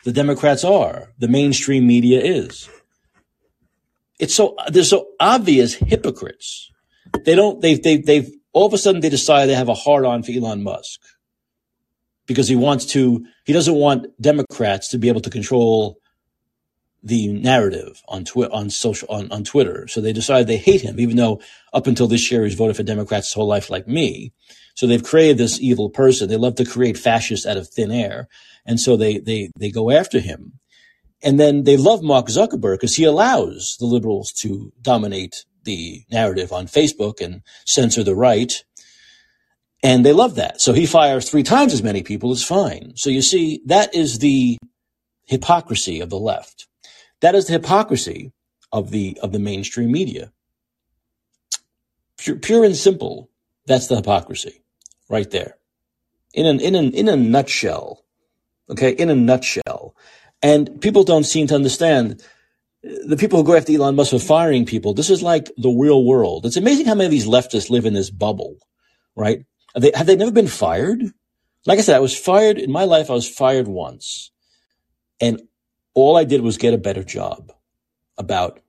the 0.05 0.13
Democrats 0.13 0.65
are, 0.65 1.13
the 1.19 1.29
mainstream 1.29 1.87
media 1.87 2.21
is. 2.21 2.69
It's 4.19 4.35
so 4.35 4.57
they're 4.69 4.85
so 4.85 5.09
obvious 5.19 5.75
hypocrites. 5.75 6.71
They 7.25 7.35
don't. 7.35 7.61
They've 7.61 7.83
they've 7.83 8.05
they've 8.05 8.31
all 8.53 8.67
of 8.67 8.73
a 8.73 8.79
sudden 8.79 9.01
they 9.01 9.09
decide 9.09 9.47
they 9.47 9.55
have 9.55 9.69
a 9.69 9.75
hard 9.75 10.05
on 10.05 10.23
for 10.23 10.33
Elon 10.33 10.63
Musk 10.63 11.01
because 12.27 12.49
he 12.49 12.57
wants 12.57 12.87
to. 12.87 13.25
He 13.45 13.53
doesn't 13.53 13.75
want 13.75 14.07
Democrats 14.21 14.89
to 14.89 14.99
be 14.99 15.09
able 15.09 15.21
to 15.23 15.31
control 15.31 15.99
the 17.03 17.29
narrative 17.29 18.01
on 18.09 18.25
Twi- 18.25 18.49
on 18.53 18.71
social 18.71 19.09
on, 19.11 19.31
on 19.33 19.45
Twitter. 19.45 19.89
So 19.89 20.01
they 20.01 20.13
decide 20.13 20.47
they 20.47 20.57
hate 20.57 20.83
him, 20.83 21.01
even 21.01 21.17
though 21.17 21.41
up 21.73 21.87
until 21.87 22.07
this 22.07 22.31
year 22.31 22.45
he's 22.45 22.55
voted 22.55 22.77
for 22.77 22.85
Democrats 22.85 23.29
his 23.29 23.35
whole 23.35 23.49
life, 23.49 23.71
like 23.71 23.89
me. 23.89 24.33
So 24.75 24.87
they've 24.87 25.03
created 25.03 25.39
this 25.39 25.61
evil 25.61 25.91
person. 25.91 26.29
They 26.29 26.37
love 26.37 26.55
to 26.57 26.65
create 26.65 26.97
fascists 26.97 27.47
out 27.47 27.57
of 27.57 27.69
thin 27.69 27.91
air. 27.91 28.29
And 28.65 28.81
so 28.81 28.97
they, 28.97 29.19
they, 29.19 29.51
they 29.59 29.71
go 29.71 29.91
after 29.91 30.21
him. 30.21 30.53
And 31.23 31.39
then 31.39 31.65
they 31.65 31.77
love 31.77 32.03
Mark 32.03 32.27
Zuckerberg 32.27 32.77
because 32.77 32.97
he 32.97 33.05
allows 33.05 33.77
the 33.79 33.87
liberals 33.87 34.33
to 34.41 34.73
dominate 34.81 35.45
the 35.65 36.05
narrative 36.11 36.53
on 36.53 36.67
Facebook 36.67 37.21
and 37.21 37.43
censor 37.65 38.03
the 38.03 38.15
right. 38.15 38.65
And 39.83 40.07
they 40.07 40.13
love 40.13 40.37
that. 40.37 40.61
So 40.61 40.73
he 40.73 40.87
fires 40.87 41.29
three 41.29 41.43
times 41.43 41.73
as 41.73 41.83
many 41.83 42.03
people 42.03 42.31
as 42.31 42.45
fine. 42.45 42.93
So 42.97 43.11
you 43.11 43.23
see, 43.23 43.63
that 43.67 43.95
is 43.95 44.19
the 44.19 44.59
hypocrisy 45.25 46.01
of 46.01 46.11
the 46.11 46.19
left. 46.19 46.69
That 47.21 47.35
is 47.35 47.47
the 47.47 47.55
hypocrisy 47.55 48.33
of 48.71 48.91
the, 48.91 49.19
of 49.23 49.33
the 49.33 49.39
mainstream 49.39 49.91
media. 49.91 50.33
Pure, 52.19 52.37
pure 52.37 52.65
and 52.65 52.77
simple. 52.77 53.31
That's 53.67 53.89
the 53.89 53.97
hypocrisy 53.97 54.63
right 55.09 55.31
there. 55.31 55.57
In 56.33 56.47
an, 56.47 56.61
in 56.61 56.75
an, 56.75 56.93
in 56.93 57.09
a 57.09 57.17
nutshell. 57.17 58.05
Okay. 58.71 58.91
In 58.93 59.11
a 59.11 59.15
nutshell. 59.15 59.97
And 60.43 60.81
people 60.81 61.05
don't 61.05 61.25
seem 61.25 61.47
to 61.49 61.55
understand 61.55 62.25
the 62.83 63.17
people 63.17 63.39
who 63.39 63.45
go 63.45 63.57
after 63.57 63.73
Elon 63.73 63.95
Musk 63.95 64.11
for 64.11 64.19
firing 64.19 64.67
people. 64.67 64.95
This 64.95 65.11
is 65.11 65.23
like 65.23 65.51
the 65.57 65.71
real 65.71 66.05
world. 66.05 66.47
It's 66.47 66.57
amazing 66.57 66.87
how 66.87 66.95
many 66.95 67.07
of 67.07 67.11
these 67.11 67.27
leftists 67.27 67.71
live 67.71 67.87
in 67.87 67.95
this 67.95 68.11
bubble, 68.11 68.57
right? 69.15 69.45
They, 69.77 69.93
have 69.95 70.07
they 70.07 70.17
never 70.17 70.33
been 70.33 70.49
fired? 70.49 71.03
Like 71.65 71.79
I 71.79 71.83
said, 71.83 71.97
I 71.97 72.01
was 72.01 72.19
fired 72.19 72.59
in 72.59 72.73
my 72.73 72.85
life. 72.85 73.09
I 73.11 73.15
was 73.15 73.29
fired 73.29 73.69
once 73.69 74.33
and 75.23 75.41
all 75.95 76.17
I 76.17 76.25
did 76.25 76.41
was 76.41 76.59
get 76.59 76.75
a 76.75 76.79
better 76.79 77.05
job 77.05 77.53
about 78.19 78.61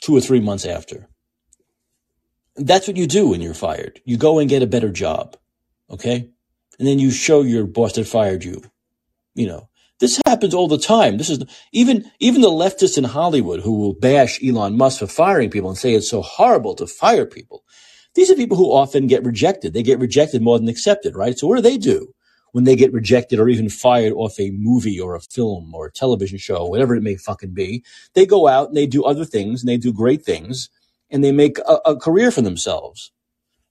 two 0.00 0.16
or 0.16 0.20
three 0.20 0.40
months 0.40 0.64
after. 0.64 1.08
That's 2.56 2.86
what 2.86 2.96
you 2.96 3.08
do 3.08 3.28
when 3.28 3.40
you're 3.40 3.54
fired. 3.54 4.00
You 4.04 4.16
go 4.16 4.38
and 4.38 4.48
get 4.48 4.62
a 4.62 4.68
better 4.68 4.90
job. 4.90 5.36
Okay. 5.90 6.30
And 6.78 6.88
then 6.88 7.00
you 7.00 7.10
show 7.10 7.42
your 7.42 7.66
boss 7.66 7.94
that 7.94 8.06
fired 8.06 8.44
you. 8.44 8.62
You 9.34 9.48
know, 9.48 9.68
this 10.00 10.20
happens 10.26 10.54
all 10.54 10.68
the 10.68 10.78
time. 10.78 11.18
This 11.18 11.30
is 11.30 11.44
even, 11.72 12.10
even 12.20 12.40
the 12.40 12.50
leftists 12.50 12.98
in 12.98 13.04
Hollywood 13.04 13.60
who 13.60 13.78
will 13.78 13.94
bash 13.94 14.42
Elon 14.42 14.76
Musk 14.76 14.98
for 14.98 15.06
firing 15.06 15.50
people 15.50 15.70
and 15.70 15.78
say 15.78 15.94
it's 15.94 16.10
so 16.10 16.22
horrible 16.22 16.74
to 16.76 16.86
fire 16.86 17.26
people. 17.26 17.64
These 18.14 18.30
are 18.30 18.36
people 18.36 18.56
who 18.56 18.72
often 18.72 19.06
get 19.06 19.24
rejected. 19.24 19.72
They 19.72 19.82
get 19.82 19.98
rejected 19.98 20.42
more 20.42 20.58
than 20.58 20.68
accepted, 20.68 21.16
right? 21.16 21.38
So 21.38 21.46
what 21.46 21.56
do 21.56 21.62
they 21.62 21.78
do 21.78 22.14
when 22.52 22.64
they 22.64 22.76
get 22.76 22.92
rejected 22.92 23.40
or 23.40 23.48
even 23.48 23.68
fired 23.68 24.12
off 24.12 24.38
a 24.38 24.52
movie 24.52 25.00
or 25.00 25.14
a 25.14 25.20
film 25.20 25.74
or 25.74 25.86
a 25.86 25.92
television 25.92 26.38
show, 26.38 26.64
whatever 26.66 26.94
it 26.94 27.02
may 27.02 27.16
fucking 27.16 27.54
be? 27.54 27.84
They 28.14 28.26
go 28.26 28.46
out 28.46 28.68
and 28.68 28.76
they 28.76 28.86
do 28.86 29.04
other 29.04 29.24
things 29.24 29.62
and 29.62 29.68
they 29.68 29.76
do 29.76 29.92
great 29.92 30.24
things 30.24 30.70
and 31.10 31.24
they 31.24 31.32
make 31.32 31.58
a, 31.60 31.78
a 31.86 31.96
career 31.96 32.30
for 32.30 32.42
themselves. 32.42 33.12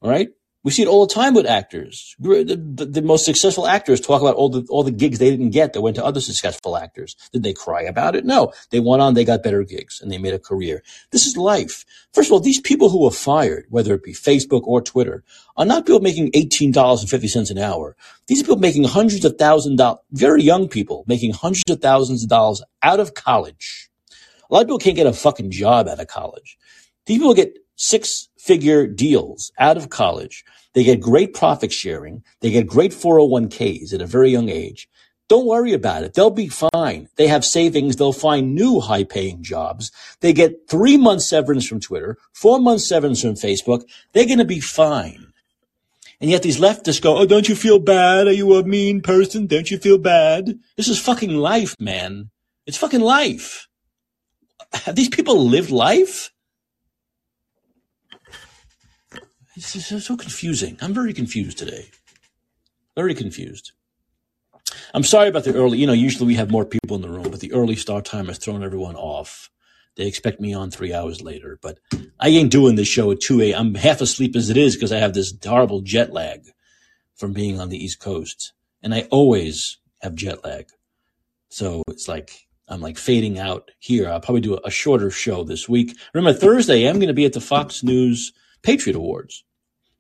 All 0.02 0.10
right. 0.10 0.30
We 0.64 0.72
see 0.72 0.84
it 0.84 0.88
all 0.88 1.06
the 1.06 1.14
time 1.14 1.34
with 1.34 1.46
actors. 1.46 2.16
The, 2.20 2.46
the, 2.46 2.86
the, 2.86 3.02
most 3.02 3.26
successful 3.26 3.68
actors 3.68 4.00
talk 4.00 4.22
about 4.22 4.36
all 4.36 4.48
the 4.50 4.66
all 4.70 4.84
the 4.84 4.92
gigs 4.92 5.20
they 5.20 5.30
didn't 5.30 5.50
get 5.50 5.74
that 5.74 5.82
went 5.82 5.98
to 5.98 6.06
other 6.06 6.22
successful 6.22 6.78
actors. 6.78 7.18
Did 7.34 7.44
they 7.44 7.52
cry 7.52 7.82
about 7.82 8.16
it? 8.16 8.24
No. 8.24 8.54
They 8.70 8.80
went 8.80 9.02
on, 9.02 9.14
they 9.14 9.26
got 9.26 9.44
better 9.44 9.64
gigs, 9.64 10.00
and 10.02 10.10
they 10.10 10.18
made 10.18 10.34
a 10.34 10.40
career. 10.40 10.82
This 11.12 11.26
is 11.26 11.36
life. 11.36 11.84
First 12.14 12.30
of 12.30 12.34
all, 12.34 12.40
these 12.40 12.62
people 12.62 12.90
who 12.90 13.06
are 13.06 13.12
fired, 13.12 13.66
whether 13.70 13.94
it 13.94 14.04
be 14.04 14.14
Facebook 14.14 14.62
or 14.64 14.82
Twitter, 14.82 15.24
are 15.58 15.66
not 15.66 15.86
people 15.86 16.00
making 16.00 16.32
eighteen 16.34 16.72
dollars 16.72 17.02
and 17.02 17.10
fifty 17.10 17.28
cents 17.28 17.50
an 17.50 17.58
hour. 17.58 17.98
These 18.28 18.40
are 18.40 18.46
people 18.46 18.58
making 18.60 18.86
hundreds 18.86 19.26
of 19.26 19.38
thousands 19.38 19.74
of 19.74 19.78
dollars. 19.80 20.00
Very 20.14 20.44
young 20.44 20.70
people 20.70 21.04
making 21.08 21.34
hundreds 21.34 21.70
of 21.70 21.82
thousands 21.82 22.24
of 22.24 22.30
dollars 22.30 22.64
out 22.82 23.02
of 23.02 23.14
college. 23.16 23.90
A 24.50 24.54
lot 24.54 24.62
of 24.62 24.68
people 24.68 24.80
can't 24.80 24.96
get 24.96 25.08
a 25.08 25.14
fucking 25.14 25.52
job 25.52 25.90
out 25.90 26.00
of 26.00 26.08
college. 26.08 26.58
These 27.06 27.18
people 27.18 27.34
get 27.34 27.58
six 27.76 28.30
figure 28.44 28.86
deals 28.86 29.52
out 29.58 29.78
of 29.78 29.90
college. 29.90 30.44
They 30.74 30.84
get 30.84 31.00
great 31.00 31.34
profit 31.34 31.72
sharing. 31.72 32.24
They 32.42 32.52
get 32.52 32.68
great 32.68 32.92
401ks 32.92 33.94
at 33.94 34.02
a 34.02 34.06
very 34.06 34.32
young 34.32 34.50
age. 34.50 34.90
Don't 35.30 35.48
worry 35.48 35.72
about 35.72 36.04
it. 36.04 36.14
They'll 36.14 36.30
be 36.30 36.50
fine. 36.50 37.08
They 37.16 37.28
have 37.28 37.46
savings. 37.46 37.96
They'll 37.96 38.12
find 38.12 38.54
new 38.54 38.82
high 38.82 39.06
paying 39.06 39.44
jobs. 39.44 39.92
They 40.20 40.34
get 40.34 40.68
three 40.68 40.98
months 40.98 41.26
severance 41.26 41.66
from 41.66 41.80
Twitter, 41.80 42.18
four 42.34 42.60
months 42.60 42.88
severance 42.88 43.22
from 43.22 43.36
Facebook. 43.36 43.84
They're 44.12 44.26
going 44.26 44.40
to 44.40 44.46
be 44.46 44.60
fine. 44.60 45.32
And 46.20 46.30
yet 46.30 46.44
these 46.44 46.60
leftists 46.60 47.02
go, 47.02 47.18
Oh, 47.18 47.26
don't 47.26 47.48
you 47.48 47.56
feel 47.56 47.80
bad? 47.80 48.28
Are 48.28 48.34
you 48.34 48.54
a 48.56 48.64
mean 48.64 49.02
person? 49.02 49.48
Don't 49.48 49.72
you 49.72 49.78
feel 49.78 49.98
bad? 49.98 50.60
This 50.76 50.90
is 50.90 51.00
fucking 51.00 51.36
life, 51.36 51.76
man. 51.80 52.30
It's 52.66 52.78
fucking 52.78 53.02
life. 53.02 53.68
Have 54.74 54.96
these 54.96 55.10
people 55.10 55.48
lived 55.48 55.72
life? 55.72 56.33
It's 59.56 59.86
so, 59.86 60.00
so 60.00 60.18
confusing. 60.18 60.78
I'm 60.82 60.94
very 60.94 61.14
confused 61.14 61.58
today. 61.58 61.90
Very 62.96 63.14
confused. 63.14 63.72
I'm 64.94 65.04
sorry 65.04 65.30
about 65.30 65.44
the 65.44 65.54
early, 65.54 65.78
you 65.78 65.86
know, 65.86 65.94
usually 65.94 66.28
we 66.28 66.36
have 66.36 66.50
more 66.50 66.66
people 66.66 66.96
in 66.96 67.02
the 67.02 67.10
room, 67.10 67.30
but 67.30 67.40
the 67.40 67.54
early 67.54 67.76
start 67.76 68.06
time 68.06 68.28
has 68.28 68.38
thrown 68.38 68.64
everyone 68.64 68.96
off. 68.96 69.50
they 69.96 70.08
expect 70.08 70.42
me 70.42 70.54
on 70.56 70.72
three 70.72 70.92
hours 70.92 71.22
later. 71.22 71.60
But 71.62 71.78
I 72.20 72.30
ain't 72.30 72.52
doing 72.52 72.76
this 72.76 72.88
show 72.88 73.12
at 73.12 73.20
2 73.20 73.42
a. 73.42 73.54
I'm 73.54 73.76
half 73.76 74.02
asleep 74.02 74.36
as 74.36 74.50
it 74.50 74.58
is 74.58 74.76
because 74.76 74.92
I 74.92 74.98
have 74.98 75.14
this 75.14 75.34
horrible 75.46 75.82
jet 75.82 76.12
lag 76.12 76.48
from 77.16 77.34
being 77.34 77.60
on 77.60 77.70
the 77.70 77.84
East 77.84 78.00
Coast. 78.00 78.54
And 78.82 78.94
I 78.94 79.08
always 79.12 79.78
have 80.02 80.16
jet 80.16 80.44
lag. 80.44 80.66
So 81.50 81.84
it's 81.88 82.08
like 82.08 82.48
I'm 82.68 82.82
like 82.82 82.98
fading 82.98 83.38
out 83.38 83.70
here. 83.78 84.10
I'll 84.10 84.20
probably 84.20 84.42
do 84.42 84.56
a, 84.56 84.62
a 84.66 84.72
shorter 84.72 85.12
show 85.12 85.44
this 85.44 85.70
week. 85.70 85.96
Remember, 86.16 86.38
Thursday, 86.38 86.88
I'm 86.88 86.96
going 86.96 87.08
to 87.08 87.14
be 87.14 87.26
at 87.26 87.34
the 87.34 87.42
Fox 87.42 87.84
News 87.84 88.34
Patriot 88.64 88.96
Awards. 88.96 89.44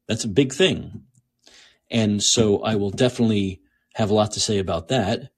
That's 0.07 0.23
a 0.23 0.29
big 0.29 0.53
thing. 0.53 1.03
And 1.91 2.23
so 2.23 2.63
I 2.63 2.75
will 2.75 2.89
definitely 2.89 3.61
have 3.93 4.09
a 4.09 4.13
lot 4.13 4.31
to 4.31 4.39
say 4.39 4.57
about 4.57 4.87
that. 4.87 5.29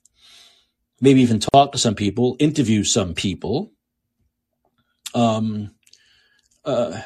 Maybe 1.01 1.21
even 1.21 1.39
talk 1.39 1.73
to 1.73 1.77
some 1.77 1.95
people, 1.95 2.37
interview 2.39 2.83
some 2.83 3.13
people. 3.13 3.73
Um, 5.13 5.75
uh, 6.63 7.01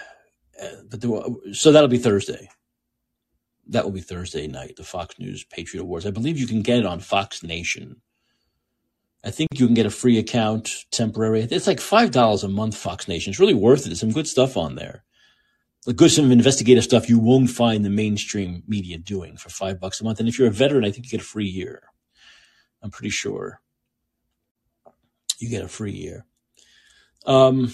but 0.89 1.01
there, 1.01 1.53
so 1.53 1.71
that'll 1.71 1.89
be 1.89 1.97
Thursday. 1.97 2.49
That 3.67 3.83
will 3.83 3.91
be 3.91 4.01
Thursday 4.01 4.47
night, 4.47 4.75
the 4.77 4.83
Fox 4.83 5.17
News 5.19 5.43
Patriot 5.43 5.83
Awards. 5.83 6.05
I 6.05 6.11
believe 6.11 6.37
you 6.37 6.47
can 6.47 6.61
get 6.61 6.79
it 6.79 6.85
on 6.85 6.99
Fox 6.99 7.43
Nation. 7.43 8.01
I 9.23 9.31
think 9.31 9.49
you 9.55 9.65
can 9.65 9.75
get 9.75 9.85
a 9.85 9.91
free 9.91 10.17
account 10.17 10.69
temporary. 10.91 11.41
It's 11.41 11.67
like 11.67 11.79
five 11.79 12.11
dollars 12.11 12.43
a 12.43 12.47
month. 12.47 12.77
Fox 12.77 13.07
Nation. 13.07 13.31
It's 13.31 13.39
really 13.39 13.53
worth 13.53 13.81
it. 13.81 13.89
There's 13.89 13.99
some 13.99 14.11
good 14.11 14.27
stuff 14.27 14.57
on 14.57 14.75
there. 14.75 15.03
The 15.85 15.93
good 15.93 16.11
some 16.11 16.31
investigative 16.31 16.83
stuff 16.83 17.09
you 17.09 17.19
won't 17.19 17.49
find 17.49 17.85
the 17.85 17.89
mainstream 17.89 18.63
media 18.67 18.97
doing 18.97 19.37
for 19.37 19.49
five 19.49 19.79
bucks 19.79 20.01
a 20.01 20.03
month. 20.03 20.19
And 20.19 20.27
if 20.27 20.37
you're 20.37 20.49
a 20.49 20.51
veteran, 20.51 20.85
I 20.85 20.91
think 20.91 21.05
you 21.05 21.11
get 21.11 21.21
a 21.21 21.23
free 21.23 21.47
year. 21.47 21.83
I'm 22.81 22.91
pretty 22.91 23.09
sure 23.09 23.61
you 25.39 25.49
get 25.49 25.63
a 25.63 25.69
free 25.69 25.93
year. 25.93 26.25
Um, 27.25 27.73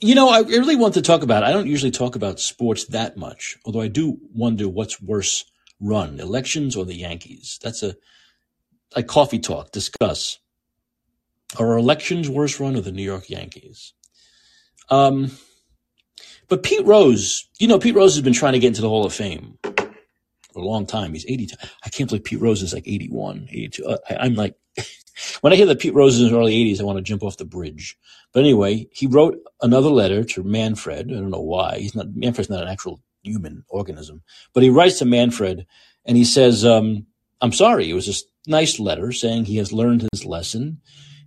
you 0.00 0.14
know, 0.14 0.28
I 0.30 0.40
really 0.40 0.76
want 0.76 0.94
to 0.94 1.02
talk 1.02 1.22
about. 1.22 1.42
I 1.42 1.52
don't 1.52 1.66
usually 1.66 1.90
talk 1.90 2.16
about 2.16 2.40
sports 2.40 2.86
that 2.86 3.16
much, 3.16 3.56
although 3.64 3.80
I 3.80 3.88
do 3.88 4.18
wonder 4.34 4.68
what's 4.68 5.00
worse 5.00 5.44
run, 5.80 6.20
elections 6.20 6.76
or 6.76 6.84
the 6.84 6.96
Yankees. 6.96 7.58
That's 7.62 7.82
a 7.82 7.96
like 8.96 9.06
coffee 9.06 9.38
talk, 9.38 9.72
discuss. 9.72 10.38
Are 11.58 11.76
elections 11.76 12.28
worse 12.28 12.60
run 12.60 12.76
or 12.76 12.80
the 12.80 12.92
New 12.92 13.02
York 13.02 13.28
Yankees? 13.28 13.92
Um, 14.88 15.32
but 16.50 16.64
Pete 16.64 16.84
Rose, 16.84 17.48
you 17.58 17.68
know, 17.68 17.78
Pete 17.78 17.94
Rose 17.94 18.14
has 18.14 18.22
been 18.22 18.34
trying 18.34 18.52
to 18.54 18.58
get 18.58 18.66
into 18.68 18.82
the 18.82 18.88
Hall 18.88 19.06
of 19.06 19.14
Fame 19.14 19.56
for 19.62 20.58
a 20.60 20.64
long 20.64 20.84
time. 20.84 21.12
He's 21.12 21.24
82. 21.24 21.56
I 21.84 21.88
can't 21.88 22.10
believe 22.10 22.24
Pete 22.24 22.40
Rose 22.40 22.60
is 22.60 22.74
like 22.74 22.86
81, 22.86 23.48
82. 23.50 23.86
Uh, 23.86 23.96
I, 24.10 24.16
I'm 24.16 24.34
like, 24.34 24.56
when 25.40 25.52
I 25.52 25.56
hear 25.56 25.66
that 25.66 25.78
Pete 25.78 25.94
Rose 25.94 26.16
is 26.16 26.22
in 26.22 26.26
his 26.26 26.34
early 26.34 26.52
80s, 26.52 26.80
I 26.80 26.84
want 26.84 26.98
to 26.98 27.02
jump 27.02 27.22
off 27.22 27.36
the 27.36 27.44
bridge. 27.44 27.96
But 28.32 28.40
anyway, 28.40 28.88
he 28.92 29.06
wrote 29.06 29.38
another 29.62 29.90
letter 29.90 30.24
to 30.24 30.42
Manfred. 30.42 31.10
I 31.10 31.14
don't 31.14 31.30
know 31.30 31.40
why. 31.40 31.78
He's 31.78 31.94
not, 31.94 32.14
Manfred's 32.14 32.50
not 32.50 32.62
an 32.62 32.68
actual 32.68 33.00
human 33.22 33.64
organism, 33.68 34.22
but 34.52 34.64
he 34.64 34.70
writes 34.70 34.98
to 34.98 35.04
Manfred 35.04 35.66
and 36.04 36.16
he 36.16 36.24
says, 36.24 36.64
um, 36.64 37.06
I'm 37.40 37.52
sorry. 37.52 37.88
It 37.88 37.94
was 37.94 38.06
just 38.06 38.26
nice 38.46 38.80
letter 38.80 39.12
saying 39.12 39.44
he 39.44 39.58
has 39.58 39.72
learned 39.72 40.08
his 40.12 40.24
lesson 40.24 40.80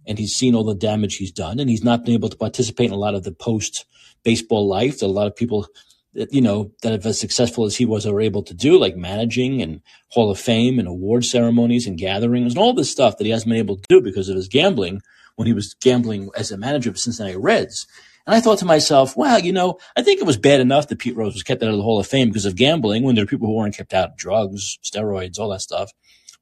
and 0.05 0.19
he's 0.19 0.35
seen 0.35 0.53
all 0.53 0.65
the 0.65 0.75
damage 0.75 1.15
he's 1.15 1.31
done 1.31 1.59
and 1.59 1.69
he's 1.69 1.83
not 1.83 2.03
been 2.03 2.15
able 2.15 2.29
to 2.29 2.35
participate 2.35 2.87
in 2.87 2.93
a 2.93 2.97
lot 2.97 3.15
of 3.15 3.23
the 3.23 3.31
post 3.31 3.85
baseball 4.23 4.67
life 4.67 4.99
that 4.99 5.05
a 5.05 5.07
lot 5.07 5.27
of 5.27 5.35
people 5.35 5.67
that 6.13 6.31
you 6.33 6.41
know 6.41 6.71
that 6.81 6.91
have 6.91 7.05
as 7.05 7.19
successful 7.19 7.65
as 7.65 7.75
he 7.75 7.85
was 7.85 8.05
are 8.05 8.21
able 8.21 8.43
to 8.43 8.53
do 8.53 8.77
like 8.77 8.95
managing 8.95 9.61
and 9.61 9.81
hall 10.09 10.29
of 10.29 10.39
fame 10.39 10.79
and 10.79 10.87
award 10.87 11.25
ceremonies 11.25 11.87
and 11.87 11.97
gatherings 11.97 12.53
and 12.53 12.61
all 12.61 12.73
this 12.73 12.91
stuff 12.91 13.17
that 13.17 13.25
he 13.25 13.31
hasn't 13.31 13.49
been 13.49 13.57
able 13.57 13.77
to 13.77 13.83
do 13.89 14.01
because 14.01 14.29
of 14.29 14.35
his 14.35 14.47
gambling 14.47 15.01
when 15.35 15.47
he 15.47 15.53
was 15.53 15.73
gambling 15.75 16.29
as 16.37 16.51
a 16.51 16.57
manager 16.57 16.89
of 16.89 16.99
cincinnati 16.99 17.35
reds 17.35 17.87
and 18.25 18.35
I 18.35 18.39
thought 18.39 18.59
to 18.59 18.65
myself, 18.65 19.17
well, 19.17 19.39
you 19.39 19.51
know, 19.51 19.79
I 19.97 20.01
think 20.01 20.21
it 20.21 20.25
was 20.25 20.37
bad 20.37 20.61
enough 20.61 20.87
that 20.87 20.99
Pete 20.99 21.15
Rose 21.15 21.33
was 21.33 21.43
kept 21.43 21.61
out 21.61 21.69
of 21.69 21.75
the 21.75 21.83
Hall 21.83 21.99
of 21.99 22.07
Fame 22.07 22.29
because 22.29 22.45
of 22.45 22.55
gambling 22.55 23.03
when 23.03 23.15
there 23.15 23.23
are 23.23 23.27
people 23.27 23.47
who 23.47 23.55
weren't 23.55 23.75
kept 23.75 23.93
out, 23.93 24.11
of 24.11 24.17
drugs, 24.17 24.79
steroids, 24.81 25.39
all 25.39 25.49
that 25.49 25.61
stuff. 25.61 25.91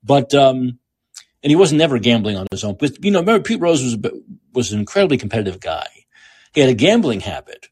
But 0.03 0.33
um, 0.33 0.79
and 1.43 1.49
he 1.49 1.55
wasn't 1.55 1.79
never 1.79 1.97
gambling 1.97 2.37
on 2.37 2.45
his 2.51 2.63
own. 2.63 2.75
But 2.79 3.03
you 3.03 3.11
know, 3.11 3.19
remember 3.19 3.43
Pete 3.43 3.61
Rose 3.61 3.83
was 3.83 3.97
was 4.53 4.71
an 4.71 4.79
incredibly 4.79 5.17
competitive 5.17 5.59
guy. 5.59 5.87
He 6.53 6.61
had 6.61 6.69
a 6.69 6.75
gambling 6.75 7.21
habit. 7.21 7.67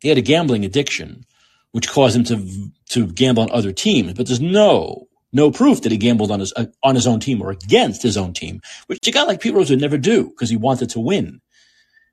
He 0.00 0.08
had 0.08 0.18
a 0.18 0.22
gambling 0.22 0.64
addiction, 0.64 1.24
which 1.72 1.88
caused 1.88 2.16
him 2.16 2.24
to 2.24 2.70
to 2.90 3.06
gamble 3.06 3.42
on 3.42 3.50
other 3.50 3.72
teams. 3.72 4.14
But 4.14 4.26
there's 4.26 4.40
no 4.40 5.08
no 5.32 5.50
proof 5.50 5.82
that 5.82 5.92
he 5.92 5.98
gambled 5.98 6.30
on 6.30 6.40
his 6.40 6.52
uh, 6.56 6.66
on 6.82 6.94
his 6.94 7.06
own 7.06 7.20
team 7.20 7.42
or 7.42 7.50
against 7.50 8.02
his 8.02 8.16
own 8.16 8.32
team, 8.32 8.60
which 8.86 9.06
a 9.06 9.10
guy 9.10 9.24
like 9.24 9.40
Pete 9.40 9.54
Rose 9.54 9.70
would 9.70 9.80
never 9.80 9.98
do 9.98 10.28
because 10.28 10.50
he 10.50 10.56
wanted 10.56 10.90
to 10.90 11.00
win. 11.00 11.40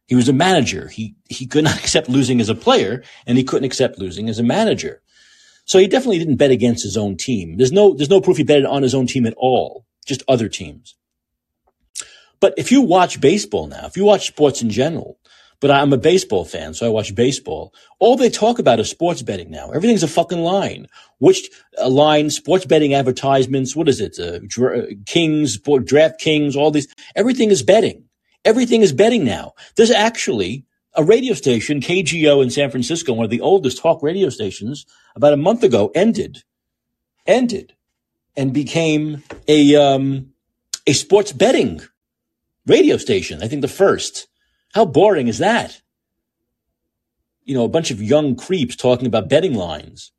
He 0.07 0.15
was 0.15 0.29
a 0.29 0.33
manager. 0.33 0.87
He 0.87 1.15
he 1.29 1.47
could 1.47 1.63
not 1.63 1.77
accept 1.79 2.09
losing 2.09 2.41
as 2.41 2.49
a 2.49 2.55
player, 2.55 3.03
and 3.25 3.37
he 3.37 3.43
couldn't 3.43 3.65
accept 3.65 3.99
losing 3.99 4.29
as 4.29 4.39
a 4.39 4.43
manager. 4.43 5.01
So 5.65 5.79
he 5.79 5.87
definitely 5.87 6.19
didn't 6.19 6.35
bet 6.35 6.51
against 6.51 6.83
his 6.83 6.95
own 6.95 7.17
team. 7.17 7.57
There's 7.57 7.71
no, 7.71 7.95
there's 7.95 8.09
no 8.09 8.21
proof 8.21 8.37
he 8.37 8.43
betted 8.43 8.65
on 8.65 8.83
his 8.83 8.93
own 8.93 9.07
team 9.07 9.25
at 9.25 9.33
all, 9.35 9.85
just 10.05 10.23
other 10.27 10.47
teams. 10.47 10.95
But 12.39 12.53
if 12.57 12.71
you 12.71 12.81
watch 12.81 13.19
baseball 13.19 13.67
now, 13.67 13.85
if 13.87 13.97
you 13.97 14.05
watch 14.05 14.27
sports 14.27 14.61
in 14.61 14.69
general, 14.69 15.17
but 15.65 15.71
I'm 15.71 15.93
a 15.93 15.97
baseball 15.97 16.45
fan, 16.45 16.75
so 16.75 16.85
I 16.85 16.89
watch 16.89 17.15
baseball. 17.15 17.73
All 17.97 18.15
they 18.15 18.29
talk 18.29 18.59
about 18.59 18.79
is 18.79 18.87
sports 18.87 19.23
betting 19.23 19.49
now. 19.49 19.71
Everything's 19.71 20.03
a 20.03 20.07
fucking 20.07 20.41
line. 20.41 20.85
Which 21.17 21.49
uh, 21.81 21.89
line? 21.89 22.29
Sports 22.29 22.65
betting 22.65 22.93
advertisements. 22.93 23.75
What 23.75 23.89
is 23.89 23.99
it? 23.99 24.19
Uh, 24.19 24.41
dra- 24.45 24.93
Kings, 25.07 25.57
Draft 25.57 26.19
Kings, 26.19 26.55
all 26.55 26.69
these. 26.69 26.87
Everything 27.15 27.49
is 27.49 27.63
betting. 27.63 28.03
Everything 28.45 28.83
is 28.83 28.93
betting 28.93 29.25
now. 29.25 29.53
There's 29.75 29.89
actually 29.89 30.65
a 30.93 31.03
radio 31.03 31.33
station, 31.33 31.79
KGO 31.81 32.43
in 32.43 32.51
San 32.51 32.69
Francisco, 32.69 33.13
one 33.13 33.25
of 33.25 33.31
the 33.31 33.41
oldest 33.41 33.79
talk 33.79 34.03
radio 34.03 34.29
stations, 34.29 34.85
about 35.15 35.33
a 35.33 35.37
month 35.37 35.63
ago 35.63 35.91
ended, 35.95 36.43
ended, 37.25 37.73
and 38.37 38.53
became 38.53 39.23
a 39.47 39.75
um, 39.75 40.31
a 40.85 40.93
sports 40.93 41.31
betting 41.31 41.81
radio 42.67 42.97
station. 42.97 43.41
I 43.41 43.47
think 43.47 43.63
the 43.63 43.67
first. 43.67 44.27
How 44.75 44.83
boring 44.83 45.29
is 45.29 45.37
that? 45.37 45.81
You 47.45 47.55
know, 47.55 47.63
a 47.63 47.69
bunch 47.69 47.91
of 47.91 48.01
young 48.01 48.35
creeps 48.35 48.75
talking 48.75 49.07
about 49.07 49.29
betting 49.29 49.53
lines. 49.53 50.11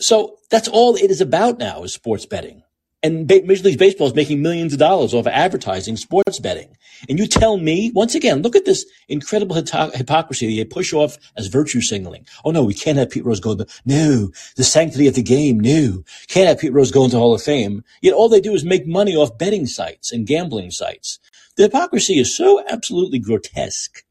So 0.00 0.38
that's 0.50 0.66
all 0.66 0.96
it 0.96 1.12
is 1.12 1.20
about 1.20 1.58
now 1.58 1.84
is 1.84 1.94
sports 1.94 2.26
betting. 2.26 2.64
And 3.04 3.28
Major 3.28 3.64
League 3.64 3.78
Baseball 3.78 4.08
is 4.08 4.14
making 4.14 4.42
millions 4.42 4.72
of 4.72 4.78
dollars 4.78 5.12
off 5.14 5.26
of 5.26 5.32
advertising 5.32 5.96
sports 5.96 6.40
betting. 6.40 6.76
And 7.08 7.18
you 7.18 7.26
tell 7.26 7.58
me, 7.58 7.92
once 7.94 8.14
again, 8.14 8.42
look 8.42 8.56
at 8.56 8.64
this 8.64 8.86
incredible 9.08 9.54
hypocrisy 9.54 10.56
they 10.56 10.64
push 10.64 10.92
off 10.92 11.18
as 11.36 11.48
virtue 11.48 11.82
signaling. 11.82 12.26
Oh 12.44 12.50
no, 12.50 12.64
we 12.64 12.74
can't 12.74 12.98
have 12.98 13.10
Pete 13.10 13.26
Rose 13.26 13.40
go 13.40 13.54
to, 13.54 13.66
no, 13.84 14.30
the 14.56 14.64
sanctity 14.64 15.06
of 15.06 15.14
the 15.14 15.22
game, 15.22 15.60
no. 15.60 16.02
Can't 16.28 16.48
have 16.48 16.58
Pete 16.58 16.72
Rose 16.72 16.90
go 16.90 17.04
into 17.04 17.18
Hall 17.18 17.34
of 17.34 17.42
Fame. 17.42 17.84
Yet 18.00 18.14
all 18.14 18.30
they 18.30 18.40
do 18.40 18.54
is 18.54 18.64
make 18.64 18.86
money 18.86 19.14
off 19.14 19.38
betting 19.38 19.66
sites 19.66 20.10
and 20.10 20.26
gambling 20.26 20.70
sites. 20.70 21.20
The 21.56 21.64
hypocrisy 21.64 22.18
is 22.18 22.36
so 22.36 22.64
absolutely 22.68 23.18
grotesque. 23.18 24.04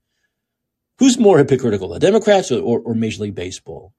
Who's 1.00 1.20
more 1.20 1.38
hypocritical, 1.38 1.90
the 1.90 2.00
Democrats 2.00 2.52
or, 2.52 2.62
or, 2.62 2.80
or 2.80 2.94
Major 2.94 3.24
League 3.24 3.36
Baseball? 3.36 3.94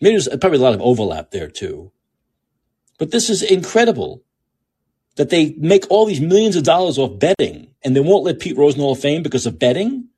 Maybe 0.00 0.14
there's 0.14 0.28
probably 0.28 0.58
a 0.58 0.62
lot 0.62 0.74
of 0.74 0.80
overlap 0.80 1.30
there 1.30 1.48
too. 1.48 1.92
But 2.98 3.10
this 3.10 3.28
is 3.28 3.42
incredible 3.42 4.22
that 5.16 5.30
they 5.30 5.54
make 5.58 5.84
all 5.90 6.06
these 6.06 6.20
millions 6.20 6.56
of 6.56 6.62
dollars 6.62 6.98
off 6.98 7.18
betting 7.18 7.74
and 7.82 7.94
they 7.94 8.00
won't 8.00 8.24
let 8.24 8.40
Pete 8.40 8.56
Rose 8.56 8.74
in 8.74 8.78
the 8.78 8.84
Hall 8.84 8.92
of 8.92 9.00
Fame 9.00 9.22
because 9.22 9.46
of 9.46 9.58
betting. 9.58 10.08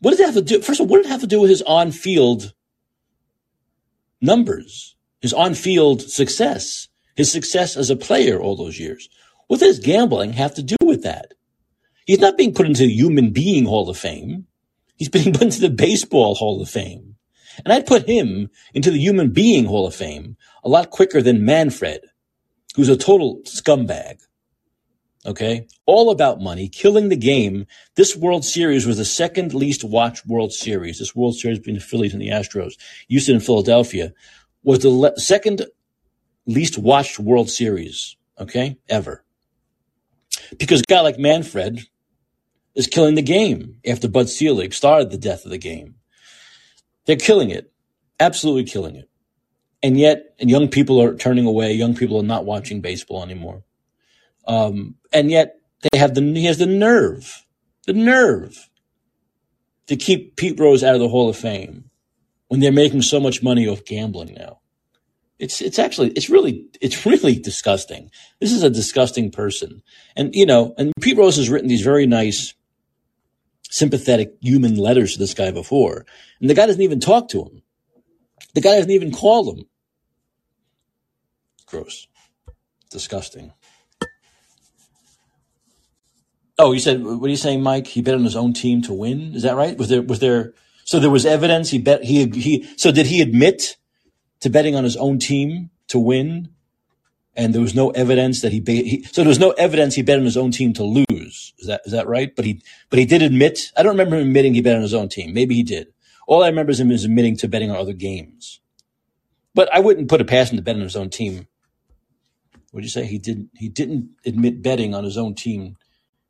What 0.00 0.10
does 0.10 0.20
it 0.20 0.26
have 0.26 0.34
to 0.34 0.42
do? 0.42 0.60
First 0.60 0.80
of 0.80 0.84
all, 0.84 0.90
what 0.90 0.98
does 0.98 1.06
it 1.06 1.10
have 1.10 1.20
to 1.22 1.26
do 1.26 1.40
with 1.40 1.50
his 1.50 1.62
on 1.62 1.90
field 1.92 2.52
numbers, 4.20 4.96
his 5.20 5.32
on 5.32 5.54
field 5.54 6.02
success, 6.02 6.88
his 7.16 7.32
success 7.32 7.76
as 7.76 7.90
a 7.90 7.96
player 7.96 8.38
all 8.38 8.56
those 8.56 8.78
years? 8.78 9.08
What 9.48 9.60
does 9.60 9.78
gambling 9.78 10.32
have 10.34 10.54
to 10.54 10.62
do 10.62 10.76
with 10.82 11.02
that? 11.02 11.34
He's 12.06 12.20
not 12.20 12.36
being 12.36 12.54
put 12.54 12.66
into 12.66 12.82
the 12.82 12.92
human 12.92 13.30
being 13.30 13.64
Hall 13.64 13.88
of 13.88 13.96
Fame. 13.96 14.46
He's 14.96 15.08
being 15.08 15.32
put 15.32 15.42
into 15.42 15.60
the 15.60 15.70
baseball 15.70 16.34
Hall 16.34 16.60
of 16.60 16.68
Fame. 16.68 17.16
And 17.64 17.72
I'd 17.72 17.86
put 17.86 18.08
him 18.08 18.50
into 18.72 18.90
the 18.90 18.98
human 18.98 19.30
being 19.30 19.66
Hall 19.66 19.86
of 19.86 19.94
Fame 19.94 20.36
a 20.64 20.68
lot 20.68 20.90
quicker 20.90 21.22
than 21.22 21.44
Manfred, 21.44 22.00
who's 22.74 22.88
a 22.88 22.96
total 22.96 23.40
scumbag. 23.44 24.18
Okay. 25.26 25.66
All 25.86 26.10
about 26.10 26.40
money, 26.40 26.68
killing 26.68 27.08
the 27.08 27.16
game. 27.16 27.66
This 27.94 28.14
World 28.14 28.44
Series 28.44 28.86
was 28.86 28.98
the 28.98 29.04
second 29.04 29.54
least 29.54 29.82
watched 29.82 30.26
World 30.26 30.52
Series. 30.52 30.98
This 30.98 31.14
World 31.14 31.36
Series 31.36 31.58
between 31.58 31.76
the 31.76 31.80
Phillies 31.80 32.12
and 32.12 32.20
the 32.20 32.28
Astros, 32.28 32.74
Houston 33.08 33.36
and 33.36 33.44
Philadelphia, 33.44 34.12
was 34.62 34.80
the 34.80 34.90
le- 34.90 35.18
second 35.18 35.64
least 36.46 36.76
watched 36.76 37.18
World 37.18 37.48
Series. 37.48 38.16
Okay. 38.38 38.76
Ever. 38.88 39.23
Because 40.58 40.80
a 40.80 40.84
guy 40.88 41.00
like 41.00 41.18
Manfred 41.18 41.80
is 42.74 42.86
killing 42.86 43.14
the 43.14 43.22
game 43.22 43.80
after 43.86 44.08
Bud 44.08 44.28
Selig 44.28 44.72
started 44.74 45.10
the 45.10 45.18
death 45.18 45.44
of 45.44 45.50
the 45.50 45.58
game. 45.58 45.96
They're 47.06 47.16
killing 47.16 47.50
it. 47.50 47.72
Absolutely 48.18 48.64
killing 48.64 48.96
it. 48.96 49.08
And 49.82 49.98
yet, 49.98 50.34
and 50.38 50.48
young 50.48 50.68
people 50.68 51.00
are 51.02 51.14
turning 51.16 51.46
away. 51.46 51.72
Young 51.72 51.94
people 51.94 52.18
are 52.18 52.24
not 52.24 52.46
watching 52.46 52.80
baseball 52.80 53.22
anymore. 53.22 53.64
Um, 54.46 54.96
and 55.12 55.30
yet 55.30 55.60
they 55.82 55.98
have 55.98 56.14
the, 56.14 56.22
he 56.22 56.46
has 56.46 56.58
the 56.58 56.66
nerve, 56.66 57.44
The 57.86 57.92
nerve 57.92 58.70
to 59.86 59.96
keep 59.96 60.36
Pete 60.36 60.58
Rose 60.58 60.82
out 60.82 60.94
of 60.94 61.00
the 61.00 61.08
Hall 61.08 61.28
of 61.28 61.36
Fame 61.36 61.90
when 62.48 62.60
they're 62.60 62.72
making 62.72 63.02
so 63.02 63.20
much 63.20 63.42
money 63.42 63.68
off 63.68 63.84
gambling 63.84 64.34
now. 64.34 64.60
It's 65.38 65.60
it's 65.60 65.78
actually 65.78 66.10
it's 66.10 66.30
really 66.30 66.66
it's 66.80 67.04
really 67.06 67.38
disgusting. 67.38 68.10
This 68.40 68.52
is 68.52 68.62
a 68.62 68.70
disgusting 68.70 69.30
person. 69.30 69.82
And 70.16 70.34
you 70.34 70.46
know, 70.46 70.74
and 70.78 70.92
Pete 71.00 71.16
Rose 71.16 71.36
has 71.36 71.50
written 71.50 71.68
these 71.68 71.82
very 71.82 72.06
nice 72.06 72.54
sympathetic 73.68 74.34
human 74.40 74.76
letters 74.76 75.14
to 75.14 75.18
this 75.18 75.34
guy 75.34 75.50
before. 75.50 76.06
And 76.40 76.48
the 76.48 76.54
guy 76.54 76.66
doesn't 76.66 76.82
even 76.82 77.00
talk 77.00 77.28
to 77.30 77.42
him. 77.42 77.62
The 78.54 78.60
guy 78.60 78.76
doesn't 78.76 78.90
even 78.90 79.10
call 79.10 79.52
him. 79.52 79.64
Gross. 81.66 82.06
Disgusting. 82.90 83.52
Oh, 86.56 86.70
you 86.70 86.78
said 86.78 87.02
what 87.02 87.26
are 87.26 87.28
you 87.28 87.36
saying, 87.36 87.62
Mike? 87.62 87.88
He 87.88 88.02
bet 88.02 88.14
on 88.14 88.22
his 88.22 88.36
own 88.36 88.52
team 88.52 88.82
to 88.82 88.92
win. 88.92 89.34
Is 89.34 89.42
that 89.42 89.56
right? 89.56 89.76
Was 89.76 89.88
there 89.88 90.02
was 90.02 90.20
there 90.20 90.54
so 90.84 91.00
there 91.00 91.10
was 91.10 91.26
evidence 91.26 91.70
he 91.70 91.78
bet 91.78 92.04
he 92.04 92.28
he 92.28 92.68
so 92.76 92.92
did 92.92 93.06
he 93.06 93.20
admit 93.20 93.76
to 94.44 94.50
betting 94.50 94.74
on 94.74 94.84
his 94.84 94.96
own 94.96 95.18
team 95.18 95.70
to 95.88 95.98
win? 95.98 96.48
And 97.36 97.52
there 97.52 97.60
was 97.60 97.74
no 97.74 97.90
evidence 97.90 98.42
that 98.42 98.52
he, 98.52 98.62
he 98.64 99.02
so 99.02 99.22
there 99.22 99.28
was 99.28 99.40
no 99.40 99.50
evidence 99.50 99.96
he 99.96 100.02
bet 100.02 100.20
on 100.20 100.24
his 100.24 100.36
own 100.36 100.52
team 100.52 100.72
to 100.74 100.84
lose. 100.84 101.52
Is 101.58 101.66
that 101.66 101.80
is 101.84 101.92
that 101.92 102.06
right? 102.06 102.34
But 102.34 102.44
he 102.44 102.62
but 102.90 102.98
he 103.00 103.04
did 103.04 103.22
admit. 103.22 103.72
I 103.76 103.82
don't 103.82 103.92
remember 103.92 104.16
him 104.16 104.28
admitting 104.28 104.54
he 104.54 104.62
bet 104.62 104.76
on 104.76 104.82
his 104.82 104.94
own 104.94 105.08
team. 105.08 105.34
Maybe 105.34 105.56
he 105.56 105.64
did. 105.64 105.88
All 106.28 106.44
I 106.44 106.48
remember 106.48 106.70
is 106.70 106.78
him 106.78 106.92
is 106.92 107.04
admitting 107.04 107.36
to 107.38 107.48
betting 107.48 107.70
on 107.70 107.76
other 107.76 107.92
games. 107.92 108.60
But 109.52 109.72
I 109.74 109.80
wouldn't 109.80 110.08
put 110.08 110.20
a 110.20 110.24
past 110.24 110.52
him 110.52 110.58
to 110.58 110.62
bet 110.62 110.76
on 110.76 110.82
his 110.82 110.96
own 110.96 111.10
team. 111.10 111.48
Did 112.72 112.84
you 112.84 112.88
say? 112.88 113.04
He 113.04 113.18
didn't. 113.18 113.50
He 113.54 113.68
didn't 113.68 114.10
admit 114.24 114.62
betting 114.62 114.94
on 114.94 115.02
his 115.02 115.18
own 115.18 115.34
team 115.34 115.76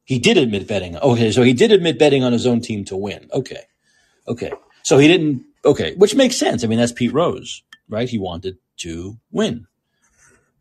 he 0.04 0.18
did 0.18 0.36
admit 0.36 0.68
betting. 0.68 0.96
Okay, 0.96 1.32
so 1.32 1.42
he 1.42 1.54
did 1.54 1.72
admit 1.72 1.98
betting 1.98 2.22
on 2.22 2.32
his 2.32 2.46
own 2.46 2.60
team 2.60 2.84
to 2.86 2.96
win. 2.96 3.28
Okay. 3.32 3.62
Okay. 4.28 4.52
So 4.82 4.98
he 4.98 5.08
didn't 5.08 5.44
okay, 5.64 5.94
which 5.94 6.14
makes 6.14 6.36
sense. 6.36 6.62
I 6.62 6.66
mean, 6.66 6.78
that's 6.78 6.92
Pete 6.92 7.12
Rose, 7.12 7.62
right? 7.88 8.08
He 8.08 8.18
wanted 8.18 8.58
to 8.78 9.18
win. 9.30 9.66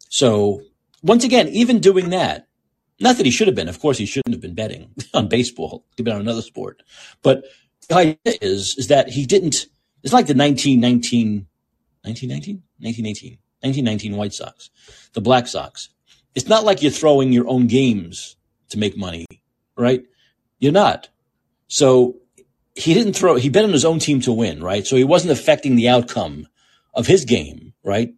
So 0.10 0.62
once 1.02 1.24
again, 1.24 1.50
even 1.50 1.80
doing 1.80 2.10
that, 2.12 2.48
not 3.00 3.18
that 3.18 3.26
he 3.26 3.32
should 3.32 3.48
have 3.48 3.56
been. 3.56 3.70
Of 3.70 3.80
course, 3.80 3.98
he 3.98 4.06
shouldn't 4.06 4.34
have 4.34 4.42
been 4.42 4.54
betting 4.54 4.94
on 5.14 5.28
baseball. 5.28 5.86
He 5.90 5.98
could 5.98 6.06
been 6.06 6.16
on 6.16 6.22
another 6.22 6.42
sport. 6.42 6.84
But 7.22 7.44
the 7.90 7.96
idea 7.96 8.18
is, 8.42 8.78
is 8.78 8.88
that 8.88 9.10
he 9.10 9.26
didn't, 9.26 9.66
it's 10.04 10.14
like 10.14 10.28
the 10.28 10.36
1919, 10.36 11.48
1919? 12.04 12.64
1918, 12.80 13.38
1919 13.62 14.18
White 14.18 14.34
Sox, 14.34 14.70
the 15.14 15.22
Black 15.22 15.48
Sox. 15.48 15.90
It's 16.36 16.48
not 16.48 16.66
like 16.66 16.82
you're 16.82 16.92
throwing 16.92 17.32
your 17.32 17.48
own 17.48 17.68
games 17.68 18.36
to 18.70 18.78
make 18.78 18.98
money, 18.98 19.26
right? 19.78 20.04
You're 20.60 20.72
not. 20.72 21.10
So 21.68 22.18
he 22.76 22.94
didn't 22.94 23.14
throw, 23.14 23.36
he 23.36 23.50
bet 23.50 23.64
on 23.64 23.72
his 23.72 23.86
own 23.86 24.00
team 24.00 24.20
to 24.22 24.34
win, 24.34 24.62
right? 24.64 24.86
So 24.86 24.96
he 24.96 25.04
wasn't 25.04 25.32
affecting 25.32 25.76
the 25.76 25.90
outcome 25.90 26.48
of 26.94 27.08
his 27.08 27.26
game, 27.26 27.74
right? 27.84 28.14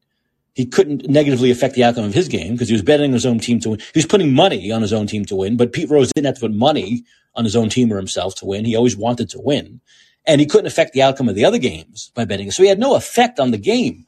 He 0.54 0.66
couldn't 0.66 1.10
negatively 1.10 1.52
affect 1.52 1.76
the 1.76 1.84
outcome 1.84 2.06
of 2.06 2.14
his 2.14 2.30
game 2.30 2.54
because 2.54 2.70
he 2.70 2.74
was 2.74 2.82
betting 2.82 3.12
his 3.12 3.26
own 3.26 3.40
team 3.40 3.60
to 3.62 3.72
win. 3.72 3.80
He 3.80 4.00
was 4.00 4.06
putting 4.06 4.34
money 4.34 4.72
on 4.72 4.82
his 4.82 4.94
own 4.94 5.06
team 5.06 5.26
to 5.26 5.36
win, 5.36 5.58
but 5.58 5.74
Pete 5.74 5.90
Rose 5.90 6.12
didn't 6.16 6.28
have 6.28 6.36
to 6.36 6.42
put 6.42 6.54
money 6.54 7.04
on 7.36 7.44
his 7.44 7.56
own 7.56 7.70
team 7.70 7.92
or 7.92 7.98
himself 7.98 8.36
to 8.36 8.46
win. 8.46 8.64
He 8.64 8.76
always 8.76 8.96
wanted 8.96 9.30
to 9.32 9.42
win. 9.42 9.82
And 10.26 10.40
he 10.40 10.48
couldn't 10.48 10.68
affect 10.68 10.94
the 10.94 11.02
outcome 11.02 11.30
of 11.30 11.36
the 11.36 11.46
other 11.46 11.58
games 11.58 12.12
by 12.16 12.26
betting. 12.26 12.50
So 12.52 12.64
he 12.64 12.70
had 12.70 12.80
no 12.80 12.96
effect 12.96 13.40
on 13.40 13.52
the 13.52 13.58
game. 13.58 14.06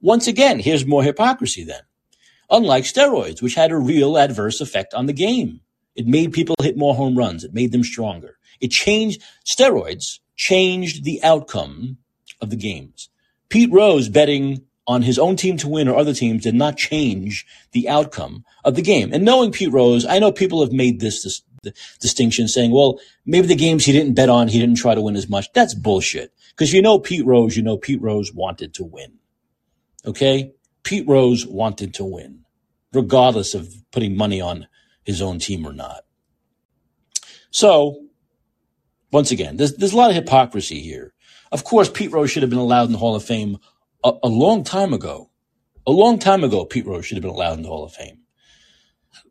Once 0.00 0.26
again, 0.26 0.58
here's 0.58 0.84
more 0.84 1.02
hypocrisy 1.02 1.64
then. 1.64 1.80
Unlike 2.50 2.84
steroids, 2.84 3.40
which 3.40 3.54
had 3.54 3.70
a 3.70 3.78
real 3.78 4.18
adverse 4.18 4.60
effect 4.60 4.94
on 4.94 5.06
the 5.06 5.12
game. 5.12 5.60
It 5.94 6.06
made 6.06 6.32
people 6.32 6.56
hit 6.60 6.76
more 6.76 6.94
home 6.94 7.16
runs. 7.16 7.44
It 7.44 7.54
made 7.54 7.72
them 7.72 7.84
stronger. 7.84 8.36
It 8.60 8.70
changed 8.70 9.22
steroids, 9.46 10.18
changed 10.36 11.04
the 11.04 11.22
outcome 11.22 11.98
of 12.40 12.50
the 12.50 12.56
games. 12.56 13.08
Pete 13.48 13.70
Rose 13.72 14.08
betting 14.08 14.64
on 14.86 15.02
his 15.02 15.18
own 15.18 15.36
team 15.36 15.56
to 15.58 15.68
win 15.68 15.88
or 15.88 15.96
other 15.96 16.12
teams 16.12 16.42
did 16.42 16.54
not 16.54 16.76
change 16.76 17.46
the 17.72 17.88
outcome 17.88 18.44
of 18.64 18.74
the 18.74 18.82
game. 18.82 19.12
And 19.12 19.24
knowing 19.24 19.52
Pete 19.52 19.72
Rose, 19.72 20.04
I 20.04 20.18
know 20.18 20.30
people 20.30 20.60
have 20.62 20.72
made 20.72 21.00
this, 21.00 21.22
this 21.22 21.42
distinction 22.00 22.48
saying, 22.48 22.70
well, 22.70 23.00
maybe 23.24 23.46
the 23.46 23.54
games 23.54 23.84
he 23.84 23.92
didn't 23.92 24.14
bet 24.14 24.28
on, 24.28 24.48
he 24.48 24.58
didn't 24.58 24.76
try 24.76 24.94
to 24.94 25.00
win 25.00 25.16
as 25.16 25.28
much. 25.28 25.52
That's 25.52 25.74
bullshit. 25.74 26.32
Because 26.50 26.72
you 26.72 26.82
know 26.82 26.98
Pete 26.98 27.24
Rose, 27.24 27.56
you 27.56 27.62
know 27.62 27.78
Pete 27.78 28.02
Rose 28.02 28.32
wanted 28.32 28.74
to 28.74 28.84
win. 28.84 29.14
Okay? 30.04 30.52
Pete 30.82 31.08
Rose 31.08 31.46
wanted 31.46 31.94
to 31.94 32.04
win, 32.04 32.44
regardless 32.92 33.54
of 33.54 33.74
putting 33.90 34.16
money 34.16 34.40
on 34.40 34.68
his 35.02 35.22
own 35.22 35.38
team 35.38 35.66
or 35.66 35.72
not. 35.72 36.02
So, 37.50 38.04
once 39.10 39.30
again, 39.30 39.56
there's, 39.56 39.74
there's 39.76 39.94
a 39.94 39.96
lot 39.96 40.10
of 40.10 40.16
hypocrisy 40.16 40.80
here. 40.80 41.13
Of 41.54 41.62
course, 41.62 41.88
Pete 41.88 42.10
Rose 42.10 42.32
should 42.32 42.42
have 42.42 42.50
been 42.50 42.58
allowed 42.58 42.86
in 42.86 42.92
the 42.92 42.98
Hall 42.98 43.14
of 43.14 43.22
Fame 43.22 43.58
a, 44.02 44.12
a 44.24 44.28
long 44.28 44.64
time 44.64 44.92
ago. 44.92 45.30
A 45.86 45.92
long 45.92 46.18
time 46.18 46.42
ago, 46.42 46.64
Pete 46.64 46.84
Rose 46.84 47.06
should 47.06 47.14
have 47.16 47.22
been 47.22 47.30
allowed 47.30 47.58
in 47.58 47.62
the 47.62 47.68
Hall 47.68 47.84
of 47.84 47.92
Fame. 47.92 48.22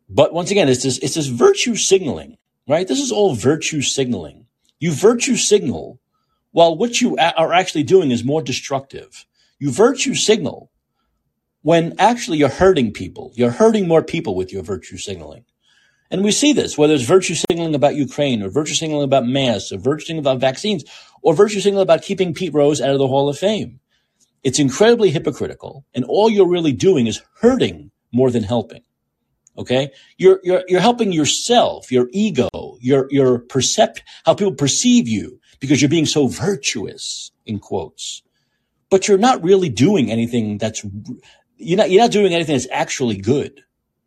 But 0.08 0.32
once 0.32 0.50
again, 0.50 0.70
it's 0.70 0.82
this, 0.82 0.96
it's 1.00 1.16
this 1.16 1.26
virtue 1.26 1.76
signaling, 1.76 2.38
right? 2.66 2.88
This 2.88 3.00
is 3.00 3.12
all 3.12 3.34
virtue 3.34 3.82
signaling. 3.82 4.46
You 4.78 4.92
virtue 4.94 5.36
signal 5.36 6.00
while 6.52 6.74
what 6.74 7.02
you 7.02 7.14
a- 7.18 7.34
are 7.36 7.52
actually 7.52 7.82
doing 7.82 8.10
is 8.10 8.24
more 8.24 8.40
destructive. 8.40 9.26
You 9.58 9.70
virtue 9.70 10.14
signal 10.14 10.70
when 11.60 11.94
actually 11.98 12.38
you're 12.38 12.48
hurting 12.48 12.94
people. 12.94 13.32
You're 13.34 13.50
hurting 13.50 13.86
more 13.86 14.02
people 14.02 14.34
with 14.34 14.50
your 14.50 14.62
virtue 14.62 14.96
signaling. 14.96 15.44
And 16.10 16.22
we 16.22 16.32
see 16.32 16.52
this, 16.52 16.76
whether 16.76 16.94
it's 16.94 17.04
virtue 17.04 17.34
signaling 17.34 17.74
about 17.74 17.96
Ukraine 17.96 18.42
or 18.42 18.48
virtue 18.48 18.74
signaling 18.74 19.04
about 19.04 19.26
masks 19.26 19.72
or 19.72 19.78
virtue 19.78 20.06
signaling 20.06 20.24
about 20.24 20.40
vaccines 20.40 20.84
or 21.22 21.34
virtue 21.34 21.60
signaling 21.60 21.82
about 21.82 22.02
keeping 22.02 22.34
Pete 22.34 22.54
Rose 22.54 22.80
out 22.80 22.90
of 22.90 22.98
the 22.98 23.08
Hall 23.08 23.28
of 23.28 23.38
Fame. 23.38 23.80
It's 24.42 24.58
incredibly 24.58 25.10
hypocritical. 25.10 25.84
And 25.94 26.04
all 26.04 26.28
you're 26.28 26.48
really 26.48 26.72
doing 26.72 27.06
is 27.06 27.22
hurting 27.40 27.90
more 28.12 28.30
than 28.30 28.42
helping. 28.42 28.82
Okay. 29.56 29.90
You're, 30.18 30.40
you're, 30.42 30.62
you're 30.68 30.80
helping 30.80 31.12
yourself, 31.12 31.90
your 31.90 32.08
ego, 32.12 32.48
your, 32.80 33.06
your 33.10 33.38
percept, 33.38 34.02
how 34.24 34.34
people 34.34 34.54
perceive 34.54 35.08
you 35.08 35.40
because 35.60 35.80
you're 35.80 35.88
being 35.88 36.06
so 36.06 36.26
virtuous 36.26 37.30
in 37.46 37.58
quotes, 37.58 38.22
but 38.90 39.08
you're 39.08 39.18
not 39.18 39.42
really 39.42 39.68
doing 39.68 40.10
anything 40.10 40.58
that's, 40.58 40.84
you're 41.56 41.78
not, 41.78 41.90
you're 41.90 42.02
not 42.02 42.10
doing 42.10 42.34
anything 42.34 42.54
that's 42.54 42.68
actually 42.70 43.16
good. 43.16 43.62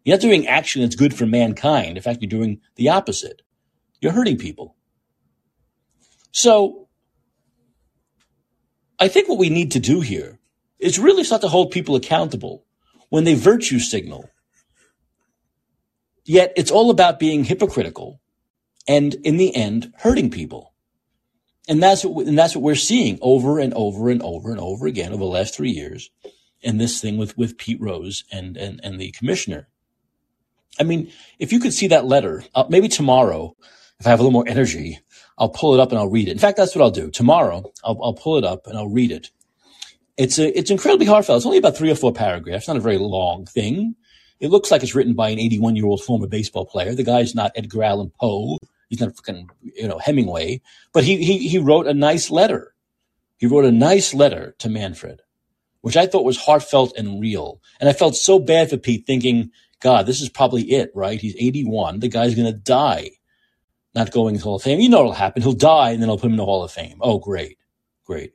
You're 0.07 0.15
not 0.15 0.21
doing 0.21 0.47
action 0.47 0.83
that's 0.83 0.95
good 0.95 1.13
for 1.13 1.25
mankind. 1.25 1.97
In 1.97 2.01
fact, 2.01 2.21
you're 2.21 2.29
doing 2.29 2.61
the 2.77 2.87
opposite. 2.87 3.41
You're 3.99 4.13
hurting 4.13 4.37
people. 4.37 4.77
So 6.31 6.87
I 8.97 9.09
think 9.09 9.27
what 9.27 9.37
we 9.37 9.49
need 9.49 9.73
to 9.73 9.81
do 9.81 9.99
here 9.99 10.39
is 10.79 10.97
really 10.97 11.25
start 11.25 11.41
to 11.41 11.49
hold 11.49 11.71
people 11.71 11.97
accountable 11.97 12.63
when 13.09 13.25
they 13.25 13.33
virtue 13.33 13.79
signal. 13.79 14.29
Yet 16.23 16.53
it's 16.55 16.71
all 16.71 16.89
about 16.89 17.19
being 17.19 17.43
hypocritical 17.43 18.21
and 18.87 19.13
in 19.25 19.35
the 19.35 19.53
end 19.53 19.91
hurting 19.97 20.31
people. 20.31 20.73
And 21.67 21.83
that's 21.83 22.05
what, 22.05 22.27
and 22.27 22.39
that's 22.39 22.55
what 22.55 22.63
we're 22.63 22.75
seeing 22.75 23.19
over 23.21 23.59
and 23.59 23.73
over 23.73 24.09
and 24.09 24.21
over 24.21 24.51
and 24.51 24.59
over 24.61 24.87
again 24.87 25.11
over 25.11 25.19
the 25.19 25.25
last 25.25 25.53
three 25.53 25.71
years 25.71 26.09
in 26.61 26.77
this 26.77 27.01
thing 27.01 27.17
with, 27.17 27.37
with 27.37 27.57
Pete 27.57 27.81
Rose 27.81 28.23
and, 28.31 28.55
and, 28.55 28.79
and 28.85 29.01
the 29.01 29.11
commissioner. 29.11 29.67
I 30.79 30.83
mean, 30.83 31.11
if 31.39 31.51
you 31.51 31.59
could 31.59 31.73
see 31.73 31.87
that 31.87 32.05
letter, 32.05 32.43
uh, 32.55 32.65
maybe 32.69 32.87
tomorrow, 32.87 33.55
if 33.99 34.05
I 34.05 34.09
have 34.09 34.19
a 34.19 34.23
little 34.23 34.33
more 34.33 34.47
energy, 34.47 34.99
I'll 35.37 35.49
pull 35.49 35.73
it 35.73 35.79
up 35.79 35.91
and 35.91 35.99
I'll 35.99 36.09
read 36.09 36.27
it. 36.27 36.31
In 36.31 36.39
fact, 36.39 36.57
that's 36.57 36.75
what 36.75 36.81
I'll 36.81 36.91
do. 36.91 37.09
Tomorrow, 37.09 37.71
I'll, 37.83 37.99
I'll 38.03 38.13
pull 38.13 38.37
it 38.37 38.43
up 38.43 38.67
and 38.67 38.77
I'll 38.77 38.89
read 38.89 39.11
it. 39.11 39.31
It's 40.17 40.39
a, 40.39 40.57
it's 40.57 40.71
incredibly 40.71 41.05
heartfelt. 41.05 41.37
It's 41.37 41.45
only 41.45 41.59
about 41.59 41.77
three 41.77 41.91
or 41.91 41.95
four 41.95 42.11
paragraphs, 42.11 42.67
not 42.67 42.77
a 42.77 42.81
very 42.81 42.97
long 42.97 43.45
thing. 43.45 43.95
It 44.39 44.49
looks 44.49 44.71
like 44.71 44.83
it's 44.83 44.95
written 44.95 45.13
by 45.13 45.29
an 45.29 45.39
81 45.39 45.75
year 45.75 45.85
old 45.85 46.03
former 46.03 46.27
baseball 46.27 46.65
player. 46.65 46.93
The 46.93 47.03
guy's 47.03 47.35
not 47.35 47.51
Edgar 47.55 47.83
Allan 47.83 48.11
Poe. 48.19 48.57
He's 48.89 48.99
not 48.99 49.15
fucking, 49.15 49.49
you 49.61 49.87
know, 49.87 49.97
Hemingway, 49.97 50.61
but 50.93 51.03
he, 51.03 51.23
he, 51.23 51.49
he 51.49 51.57
wrote 51.57 51.87
a 51.87 51.93
nice 51.93 52.31
letter. 52.31 52.73
He 53.37 53.45
wrote 53.45 53.65
a 53.65 53.71
nice 53.71 54.13
letter 54.13 54.55
to 54.59 54.69
Manfred, 54.69 55.21
which 55.81 55.97
I 55.97 56.07
thought 56.07 56.23
was 56.23 56.37
heartfelt 56.37 56.97
and 56.97 57.21
real. 57.21 57.61
And 57.79 57.89
I 57.89 57.93
felt 57.93 58.15
so 58.15 58.39
bad 58.39 58.69
for 58.69 58.77
Pete 58.77 59.05
thinking, 59.05 59.51
God, 59.81 60.05
this 60.05 60.21
is 60.21 60.29
probably 60.29 60.63
it, 60.63 60.91
right? 60.95 61.19
He's 61.19 61.35
81. 61.35 61.99
The 61.99 62.07
guy's 62.07 62.35
going 62.35 62.51
to 62.51 62.57
die, 62.57 63.11
not 63.93 64.11
going 64.11 64.37
to 64.37 64.43
Hall 64.43 64.55
of 64.55 64.63
Fame. 64.63 64.79
You 64.79 64.89
know 64.89 64.97
what'll 64.97 65.13
happen. 65.13 65.41
He'll 65.41 65.53
die 65.53 65.91
and 65.91 66.01
then 66.01 66.09
I'll 66.09 66.17
put 66.17 66.27
him 66.27 66.33
in 66.33 66.37
the 66.37 66.45
Hall 66.45 66.63
of 66.63 66.71
Fame. 66.71 66.97
Oh, 67.01 67.19
great. 67.19 67.57
Great. 68.05 68.33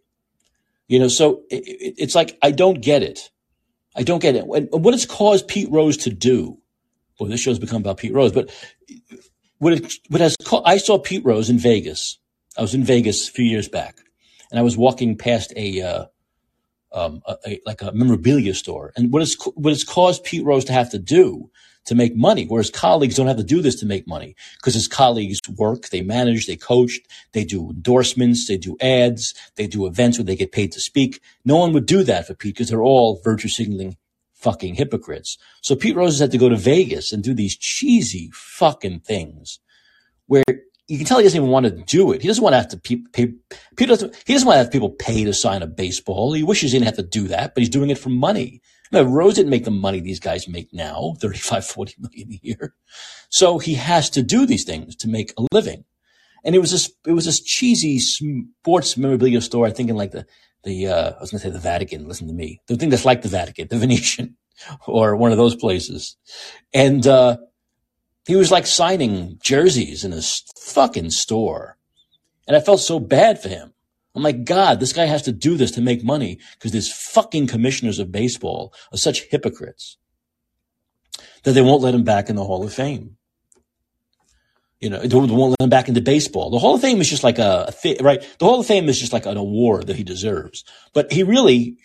You 0.89 0.99
know, 0.99 1.09
so 1.09 1.43
it, 1.51 1.67
it, 1.67 1.95
it's 1.99 2.15
like, 2.15 2.39
I 2.43 2.51
don't 2.51 2.81
get 2.81 3.03
it. 3.03 3.31
I 3.97 4.03
don't 4.03 4.21
get 4.21 4.37
it. 4.37 4.45
And 4.45 4.69
what 4.71 4.95
has 4.95 5.07
caused 5.07 5.49
Pete 5.49 5.71
Rose 5.71 5.97
to 5.99 6.11
do? 6.11 6.59
Boy, 7.19 7.29
this 7.29 7.41
show's 7.41 7.59
become 7.59 7.83
about 7.83 7.99
Pete 7.99 8.15
Rose, 8.15 8.33
but 8.33 8.51
what, 9.59 9.75
it, 9.75 9.93
what 10.09 10.21
has, 10.21 10.37
I 10.65 10.77
saw 10.79 10.99
Pete 10.99 11.25
Rose 11.25 11.51
in 11.51 11.59
Vegas. 11.59 12.19
I 12.57 12.63
was 12.63 12.75
in 12.75 12.85
Vegas 12.85 13.29
a 13.29 13.33
few 13.33 13.45
years 13.45 13.69
back 13.69 13.97
and 14.51 14.59
I 14.59 14.63
was 14.63 14.77
walking 14.77 15.17
past 15.17 15.53
a, 15.57 15.81
uh, 15.83 16.05
um, 16.95 17.23
a, 17.27 17.37
a, 17.47 17.61
like 17.67 17.83
a 17.83 17.93
memorabilia 17.93 18.55
store. 18.55 18.93
And 18.97 19.13
what 19.13 19.23
has 19.23 19.37
what 19.55 19.71
has 19.71 19.85
caused 19.85 20.25
Pete 20.25 20.45
Rose 20.45 20.65
to 20.67 20.73
have 20.73 20.91
to 20.91 20.99
do 20.99 21.51
to 21.85 21.95
make 21.95 22.15
money, 22.15 22.47
whereas 22.47 22.71
colleagues 22.71 23.17
don't 23.17 23.27
have 23.27 23.37
to 23.39 23.43
do 23.43 23.61
this 23.61 23.75
to 23.81 23.87
make 23.87 24.07
money 24.07 24.37
because 24.57 24.75
his 24.75 24.87
colleagues 24.87 25.41
work, 25.57 25.89
they 25.89 26.01
manage, 26.01 26.47
they 26.47 26.57
coach, 26.57 27.01
they 27.33 27.45
do 27.45 27.71
endorsements, 27.71 28.47
they 28.47 28.57
do 28.57 28.77
ads, 28.81 29.35
they 29.57 29.67
do 29.67 29.87
events 29.87 30.17
where 30.17 30.25
they 30.25 30.37
get 30.37 30.53
paid 30.53 30.71
to 30.73 30.81
speak. 30.81 31.21
No 31.45 31.57
one 31.57 31.73
would 31.73 31.87
do 31.87 32.05
that 32.05 32.27
for 32.27 32.35
Pete 32.35 32.55
because 32.55 32.69
they're 32.69 32.83
all 32.83 33.21
virtue 33.25 33.49
signaling 33.49 33.97
fucking 34.33 34.75
hypocrites. 34.75 35.39
So 35.61 35.75
Pete 35.75 35.97
Rose 35.97 36.15
has 36.15 36.21
had 36.21 36.31
to 36.33 36.39
go 36.39 36.49
to 36.49 36.57
Vegas 36.57 37.13
and 37.13 37.23
do 37.23 37.35
these 37.35 37.57
cheesy 37.57 38.31
fucking 38.33 39.01
things 39.01 39.59
where 40.27 40.45
you 40.93 40.99
can 40.99 41.07
tell 41.07 41.17
he 41.17 41.25
doesn't 41.25 41.39
even 41.39 41.49
want 41.49 41.65
to 41.65 41.71
do 41.71 42.13
it. 42.13 42.21
He 42.21 42.29
doesn't 42.29 42.45
want 42.45 42.53
to 42.53 42.59
have 42.59 42.69
to 42.69 42.77
pay, 42.77 43.03
pay 43.15 43.33
Pete 43.77 43.89
doesn't, 43.89 44.15
he 44.27 44.35
doesn't 44.35 44.47
want 44.47 44.57
to 44.57 44.59
have 44.59 44.71
people 44.71 44.91
pay 44.91 45.25
to 45.25 45.33
sign 45.33 45.63
a 45.63 45.67
baseball. 45.67 46.35
He 46.35 46.43
wishes 46.43 46.73
he 46.73 46.79
didn't 46.79 46.95
have 46.95 46.97
to 46.97 47.11
do 47.11 47.29
that, 47.29 47.55
but 47.55 47.63
he's 47.63 47.71
doing 47.71 47.89
it 47.89 47.97
for 47.97 48.11
money. 48.11 48.61
No, 48.93 49.03
Rose 49.03 49.37
didn't 49.37 49.49
make 49.49 49.65
the 49.65 49.71
money 49.71 50.01
these 50.01 50.21
guys 50.21 50.47
make 50.47 50.69
now, 50.71 51.15
35, 51.21 51.65
40 51.65 51.95
million 51.99 52.33
a 52.33 52.47
year. 52.47 52.75
So 53.31 53.59
he 53.59 53.73
has 53.75 54.11
to 54.11 54.23
do 54.23 54.45
these 54.45 54.65
things 54.65 54.95
to 54.97 55.09
make 55.09 55.33
a 55.39 55.47
living. 55.51 55.85
And 56.45 56.55
it 56.55 56.59
was 56.59 56.73
this, 56.73 56.93
it 57.07 57.13
was 57.13 57.25
this 57.25 57.41
cheesy 57.41 57.99
sports 57.99 58.99
memorabilia 58.99 59.41
store, 59.41 59.67
I 59.67 59.71
think 59.71 59.89
in 59.89 59.97
like 59.97 60.11
the, 60.11 60.27
the, 60.63 60.89
uh, 60.89 61.13
I 61.13 61.21
was 61.21 61.31
going 61.31 61.41
to 61.41 61.47
say 61.47 61.51
the 61.51 61.59
Vatican, 61.59 62.07
listen 62.07 62.29
to 62.29 62.35
me, 62.35 62.61
the 62.67 62.77
thing 62.77 62.91
that's 62.91 63.07
like 63.07 63.23
the 63.23 63.29
Vatican, 63.29 63.69
the 63.69 63.79
Venetian 63.79 64.37
or 64.87 65.17
one 65.17 65.33
of 65.33 65.39
those 65.39 65.55
places. 65.55 66.19
And, 66.75 67.07
uh, 67.07 67.39
he 68.27 68.37
was 68.37 68.51
like 68.51 68.67
signing 68.67 69.39
jerseys 69.43 70.05
in 70.05 70.13
a 70.13 70.23
fucking 70.57 71.11
store. 71.11 71.77
And 72.47 72.57
I 72.57 72.61
felt 72.61 72.81
so 72.81 72.99
bad 72.99 73.41
for 73.41 73.49
him. 73.49 73.73
I'm 74.15 74.23
like, 74.23 74.45
God, 74.45 74.79
this 74.79 74.93
guy 74.93 75.07
has 75.07 75.23
to 75.23 75.33
do 75.33 75.57
this 75.57 75.71
to 75.73 75.81
make 75.81 76.05
money 76.05 76.39
because 76.55 76.73
these 76.73 76.93
fucking 76.93 77.47
commissioners 77.47 77.99
of 77.99 78.13
baseball 78.13 78.75
are 78.93 78.99
such 78.99 79.23
hypocrites 79.31 79.97
that 81.45 81.53
they 81.53 81.63
won't 81.63 81.83
let 81.83 81.95
him 81.95 82.05
back 82.05 82.29
in 82.29 82.37
the 82.37 82.45
Hall 82.45 82.65
of 82.65 82.75
Fame. 82.75 83.17
You 84.81 84.91
know, 84.91 84.99
they 84.99 85.17
won't 85.17 85.53
let 85.53 85.61
him 85.61 85.71
back 85.71 85.89
into 85.89 86.01
baseball. 86.01 86.51
The 86.51 86.59
Hall 86.59 86.75
of 86.75 86.81
Fame 86.81 87.01
is 87.01 87.09
just 87.09 87.23
like 87.23 87.39
a, 87.39 87.73
a 87.85 88.03
right. 88.03 88.21
The 88.39 88.45
Hall 88.45 88.61
of 88.61 88.67
Fame 88.67 88.89
is 88.89 88.99
just 88.99 89.13
like 89.13 89.27
an 89.27 89.37
award 89.37 89.87
that 89.87 89.97
he 89.97 90.03
deserves, 90.03 90.65
but 90.93 91.13
he 91.13 91.23
really 91.23 91.77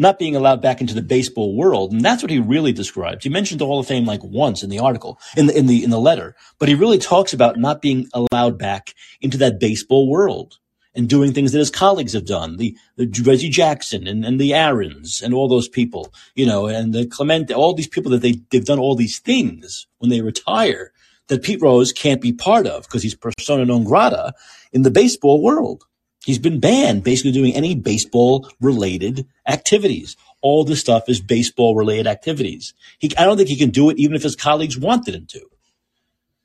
not 0.00 0.18
being 0.18 0.34
allowed 0.34 0.62
back 0.62 0.80
into 0.80 0.94
the 0.94 1.02
baseball 1.02 1.54
world. 1.54 1.92
And 1.92 2.00
that's 2.00 2.22
what 2.22 2.30
he 2.30 2.38
really 2.38 2.72
describes. 2.72 3.22
He 3.22 3.30
mentioned 3.30 3.60
the 3.60 3.66
Hall 3.66 3.80
of 3.80 3.86
Fame 3.86 4.06
like 4.06 4.24
once 4.24 4.62
in 4.62 4.70
the 4.70 4.78
article, 4.78 5.20
in 5.36 5.46
the, 5.46 5.56
in 5.56 5.66
the, 5.66 5.84
in 5.84 5.90
the 5.90 6.00
letter, 6.00 6.34
but 6.58 6.68
he 6.68 6.74
really 6.74 6.96
talks 6.96 7.34
about 7.34 7.58
not 7.58 7.82
being 7.82 8.08
allowed 8.14 8.58
back 8.58 8.94
into 9.20 9.36
that 9.36 9.60
baseball 9.60 10.08
world 10.08 10.58
and 10.94 11.06
doing 11.06 11.32
things 11.32 11.52
that 11.52 11.58
his 11.58 11.70
colleagues 11.70 12.14
have 12.14 12.24
done, 12.24 12.56
the, 12.56 12.74
the 12.96 13.06
Reggie 13.24 13.50
Jackson 13.50 14.08
and, 14.08 14.24
and 14.24 14.40
the 14.40 14.54
Aarons 14.54 15.20
and 15.22 15.34
all 15.34 15.48
those 15.48 15.68
people, 15.68 16.12
you 16.34 16.46
know, 16.46 16.66
and 16.66 16.94
the 16.94 17.06
Clemente, 17.06 17.52
all 17.52 17.74
these 17.74 17.86
people 17.86 18.10
that 18.12 18.22
they, 18.22 18.40
they've 18.50 18.64
done 18.64 18.78
all 18.78 18.96
these 18.96 19.18
things 19.18 19.86
when 19.98 20.10
they 20.10 20.22
retire 20.22 20.92
that 21.28 21.42
Pete 21.42 21.60
Rose 21.60 21.92
can't 21.92 22.22
be 22.22 22.32
part 22.32 22.66
of 22.66 22.84
because 22.84 23.02
he's 23.02 23.14
persona 23.14 23.66
non 23.66 23.84
grata 23.84 24.32
in 24.72 24.82
the 24.82 24.90
baseball 24.90 25.42
world. 25.42 25.84
He's 26.24 26.38
been 26.38 26.60
banned 26.60 27.02
basically 27.02 27.32
doing 27.32 27.54
any 27.54 27.74
baseball 27.74 28.48
related 28.60 29.26
activities. 29.46 30.16
All 30.42 30.64
this 30.64 30.80
stuff 30.80 31.08
is 31.08 31.20
baseball 31.20 31.74
related 31.74 32.06
activities. 32.06 32.74
He, 32.98 33.14
I 33.16 33.24
don't 33.24 33.36
think 33.36 33.48
he 33.48 33.56
can 33.56 33.70
do 33.70 33.90
it 33.90 33.98
even 33.98 34.16
if 34.16 34.22
his 34.22 34.36
colleagues 34.36 34.78
wanted 34.78 35.14
him 35.14 35.26
to. 35.26 35.50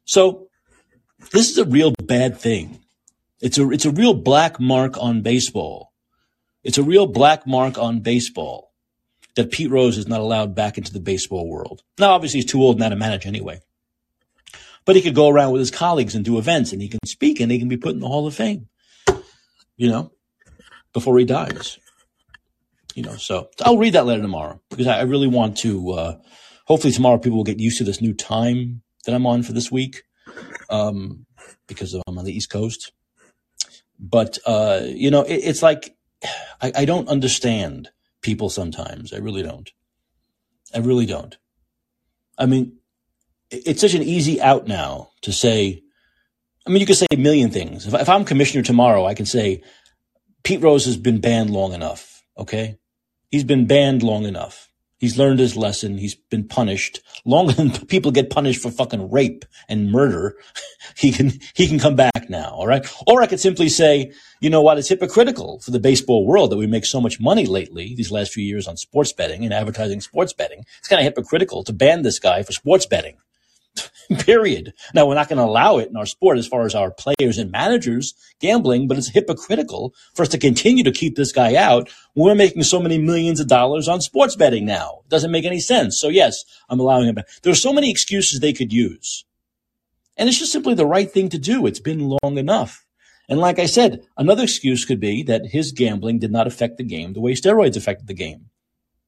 So 0.06 0.48
this 1.32 1.50
is 1.50 1.58
a 1.58 1.66
real 1.66 1.92
bad 2.04 2.38
thing. 2.38 2.80
It's 3.42 3.58
a, 3.58 3.70
it's 3.70 3.86
a 3.86 3.92
real 3.92 4.14
black 4.14 4.60
mark 4.60 4.98
on 4.98 5.22
baseball. 5.22 5.92
It's 6.64 6.78
a 6.78 6.84
real 6.84 7.06
black 7.06 7.46
mark 7.46 7.78
on 7.78 8.00
baseball 8.00 8.72
that 9.36 9.52
Pete 9.52 9.70
Rose 9.70 9.98
is 9.98 10.08
not 10.08 10.22
allowed 10.22 10.56
back 10.56 10.78
into 10.78 10.94
the 10.94 11.02
baseball 11.02 11.50
world. 11.50 11.84
Now, 12.00 12.12
obviously 12.12 12.40
he's 12.40 12.50
too 12.50 12.64
old 12.64 12.80
now 12.80 12.90
to 12.90 12.96
manage 12.96 13.26
anyway, 13.26 13.60
but 14.86 14.96
he 14.96 15.02
could 15.02 15.16
go 15.16 15.28
around 15.28 15.52
with 15.52 15.60
his 15.60 15.72
colleagues 15.72 16.16
and 16.16 16.24
do 16.24 16.38
events 16.38 16.72
and 16.72 16.82
he 16.82 16.88
can 16.88 17.00
speak 17.06 17.42
and 17.42 17.52
he 17.52 17.60
can 17.60 17.68
be 17.68 17.78
put 17.78 17.94
in 17.94 18.00
the 18.00 18.08
Hall 18.08 18.26
of 18.26 18.34
Fame 18.34 18.70
you 19.78 19.90
know, 19.90 20.12
before 20.94 21.18
he 21.18 21.26
dies. 21.26 21.80
You 22.96 23.04
know, 23.04 23.16
so 23.18 23.50
I'll 23.62 23.78
read 23.78 23.94
that 23.94 24.06
letter 24.06 24.22
tomorrow 24.22 24.62
because 24.70 24.88
I 24.88 25.02
really 25.02 25.28
want 25.28 25.58
to. 25.58 25.92
Uh, 25.92 26.18
hopefully, 26.66 26.94
tomorrow 26.94 27.18
people 27.18 27.38
will 27.38 27.44
get 27.44 27.60
used 27.60 27.78
to 27.80 27.84
this 27.84 28.02
new 28.02 28.14
time 28.14 28.82
that 29.06 29.14
I'm 29.14 29.28
on 29.28 29.44
for 29.44 29.52
this 29.52 29.72
week 29.72 30.04
um, 30.70 31.26
because 31.68 31.94
I'm 31.94 32.18
on 32.18 32.26
the 32.26 32.36
East 32.36 32.50
Coast. 32.50 32.94
But 34.00 34.38
uh, 34.46 34.82
you 34.86 35.12
know, 35.12 35.24
it, 35.24 35.36
it's 35.36 35.62
like 35.62 35.96
I, 36.62 36.72
I 36.76 36.86
don't 36.86 37.10
understand 37.10 37.90
people 38.22 38.50
sometimes. 38.50 39.14
I 39.14 39.18
really 39.18 39.44
don't. 39.44 39.70
I 40.74 40.80
really 40.80 41.06
don't. 41.06 41.38
I 42.38 42.46
mean, 42.46 42.78
it's 43.50 43.82
such 43.82 43.94
an 43.94 44.04
easy 44.04 44.42
out 44.42 44.68
now 44.68 45.12
to 45.22 45.32
say, 45.32 45.84
I 46.66 46.72
mean, 46.72 46.80
you 46.80 46.86
could 46.86 46.98
say 46.98 47.08
a 47.12 47.18
million 47.18 47.52
things. 47.52 47.86
If, 47.86 47.94
if 47.94 48.10
I'm 48.10 48.26
commissioner 48.26 48.64
tomorrow, 48.64 49.06
I 49.06 49.14
can 49.14 49.26
say 49.26 49.62
Pete 50.44 50.62
Rose 50.62 50.86
has 50.86 50.98
been 50.98 51.22
banned 51.22 51.52
long 51.52 51.74
enough. 51.74 52.24
Okay. 52.38 52.78
He's 53.30 53.44
been 53.44 53.68
banned 53.68 54.02
long 54.02 54.26
enough. 54.26 54.72
He's 54.98 55.18
learned 55.18 55.40
his 55.40 55.58
lesson. 55.58 55.98
He's 55.98 56.16
been 56.16 56.48
punished 56.48 57.02
longer 57.26 57.54
than 57.54 57.72
people 57.88 58.12
get 58.12 58.30
punished 58.30 58.62
for 58.62 58.72
fucking 58.72 59.12
rape 59.12 59.46
and 59.68 59.92
murder. 59.92 60.38
he 60.98 61.12
can, 61.12 61.34
he 61.54 61.68
can 61.68 61.78
come 61.78 61.96
back 61.96 62.30
now. 62.30 62.50
All 62.50 62.68
right. 62.68 62.88
Or 63.06 63.22
I 63.22 63.28
could 63.28 63.40
simply 63.40 63.70
say, 63.70 64.14
you 64.40 64.50
know 64.50 64.62
what? 64.62 64.80
It's 64.80 64.90
hypocritical 64.90 65.60
for 65.60 65.72
the 65.72 65.80
baseball 65.80 66.26
world 66.26 66.52
that 66.52 66.58
we 66.58 66.68
make 66.68 66.86
so 66.86 67.02
much 67.02 67.20
money 67.20 67.46
lately, 67.46 67.94
these 67.96 68.12
last 68.12 68.32
few 68.32 68.44
years 68.44 68.68
on 68.68 68.78
sports 68.78 69.14
betting 69.14 69.44
and 69.44 69.54
advertising 69.54 70.02
sports 70.02 70.34
betting. 70.34 70.64
It's 70.80 70.88
kind 70.88 71.00
of 71.00 71.06
hypocritical 71.06 71.64
to 71.66 71.74
ban 71.74 72.02
this 72.02 72.18
guy 72.18 72.42
for 72.42 72.54
sports 72.54 72.86
betting. 72.86 73.18
period. 74.20 74.74
Now, 74.94 75.06
we're 75.06 75.16
not 75.16 75.30
going 75.30 75.38
to 75.38 75.44
allow 75.44 75.78
it 75.78 75.90
in 75.90 75.98
our 75.98 76.06
sport 76.06 76.38
as 76.38 76.48
far 76.48 76.66
as 76.66 76.76
our 76.76 76.92
players 76.92 77.38
and 77.38 77.52
managers 77.52 78.14
gambling, 78.40 78.88
but 78.88 78.98
it's 78.98 79.10
hypocritical 79.10 79.94
for 80.14 80.24
us 80.24 80.30
to 80.30 80.38
continue 80.38 80.84
to 80.84 80.92
keep 80.92 81.16
this 81.16 81.32
guy 81.32 81.56
out 81.56 81.90
we're 82.16 82.36
making 82.36 82.64
so 82.64 82.80
many 82.80 82.98
millions 82.98 83.40
of 83.40 83.48
dollars 83.48 83.88
on 83.88 84.02
sports 84.02 84.36
betting 84.36 84.66
now. 84.66 85.02
It 85.04 85.10
doesn't 85.10 85.32
make 85.32 85.46
any 85.46 85.60
sense. 85.60 86.00
So, 86.00 86.08
yes, 86.08 86.46
I'm 86.70 86.80
allowing 86.80 87.08
him. 87.08 87.18
There 87.44 87.52
are 87.52 87.56
so 87.56 87.74
many 87.74 87.92
excuses 87.92 88.40
they 88.40 88.54
could 88.54 88.72
use. 88.72 89.26
And 90.18 90.30
it's 90.30 90.40
just 90.40 90.54
simply 90.54 90.76
the 90.76 90.86
right 90.86 91.12
thing 91.12 91.30
to 91.30 91.38
do. 91.38 91.66
It's 91.66 91.82
been 91.82 92.18
long 92.24 92.38
enough. 92.38 92.86
And 93.28 93.40
like 93.40 93.60
I 93.60 93.66
said, 93.66 94.06
another 94.18 94.44
excuse 94.44 94.86
could 94.86 95.00
be 95.00 95.24
that 95.24 95.48
his 95.48 95.72
gambling 95.74 96.20
did 96.20 96.32
not 96.32 96.48
affect 96.48 96.78
the 96.78 96.84
game 96.84 97.14
the 97.14 97.20
way 97.20 97.34
steroids 97.34 97.76
affected 97.76 98.08
the 98.08 98.14
game. 98.14 98.46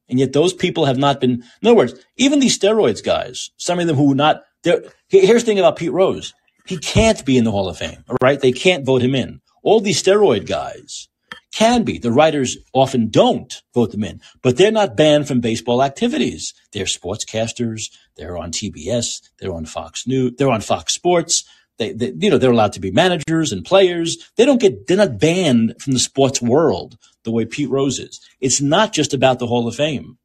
And 0.10 0.20
yet 0.20 0.34
those 0.34 0.54
people 0.54 0.86
have 0.86 0.98
not 0.98 1.22
been, 1.22 1.44
in 1.62 1.68
other 1.68 1.76
words, 1.76 1.94
even 2.18 2.40
these 2.40 2.58
steroids 2.58 3.04
guys, 3.04 3.52
some 3.58 3.80
of 3.80 3.88
them 3.88 3.96
who 3.96 4.10
were 4.10 4.16
not, 4.16 4.44
here's 4.64 5.44
the 5.44 5.46
thing 5.46 5.60
about 5.60 5.76
Pete 5.78 5.92
Rose. 5.92 6.34
He 6.66 6.78
can't 6.78 7.24
be 7.26 7.38
in 7.38 7.44
the 7.44 7.52
Hall 7.52 7.70
of 7.70 7.78
Fame, 7.78 8.04
right? 8.22 8.40
They 8.40 8.52
can't 8.52 8.86
vote 8.86 9.02
him 9.02 9.16
in. 9.16 9.42
All 9.64 9.80
these 9.80 10.02
steroid 10.02 10.48
guys 10.48 11.08
can 11.54 11.84
be. 11.84 11.98
The 11.98 12.12
writers 12.12 12.58
often 12.74 13.10
don't 13.10 13.62
vote 13.74 13.92
them 13.92 14.04
in, 14.04 14.22
but 14.42 14.58
they're 14.58 14.72
not 14.72 14.98
banned 14.98 15.28
from 15.28 15.42
baseball 15.42 15.82
activities. 15.82 16.54
They're 16.74 16.86
sportscasters. 16.86 17.90
They're 18.16 18.38
on 18.38 18.52
TBS. 18.52 19.22
They're 19.40 19.54
on 19.54 19.66
Fox 19.66 20.06
News. 20.06 20.34
They're 20.38 20.52
on 20.52 20.62
Fox 20.62 20.94
Sports. 20.94 21.46
They, 21.78 21.94
they, 21.94 22.14
you 22.18 22.30
know, 22.30 22.38
they're 22.38 22.52
allowed 22.52 22.74
to 22.74 22.80
be 22.80 22.92
managers 22.92 23.52
and 23.52 23.64
players. 23.64 24.18
They 24.36 24.46
don't 24.46 24.60
get, 24.60 24.88
they're 24.88 24.98
not 24.98 25.20
banned 25.20 25.76
from 25.80 25.94
the 25.94 26.00
sports 26.00 26.42
world 26.42 26.98
the 27.24 27.32
way 27.32 27.46
Pete 27.46 27.70
Rose 27.70 28.00
is. 28.00 28.20
It's 28.42 28.62
not 28.62 28.94
just 28.94 29.14
about 29.14 29.40
the 29.40 29.48
Hall 29.48 29.68
of 29.68 29.76
Fame. 29.76 30.18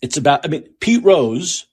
It's 0.00 0.16
about, 0.16 0.44
I 0.44 0.48
mean, 0.48 0.64
Pete 0.80 1.04
Rose, 1.04 1.66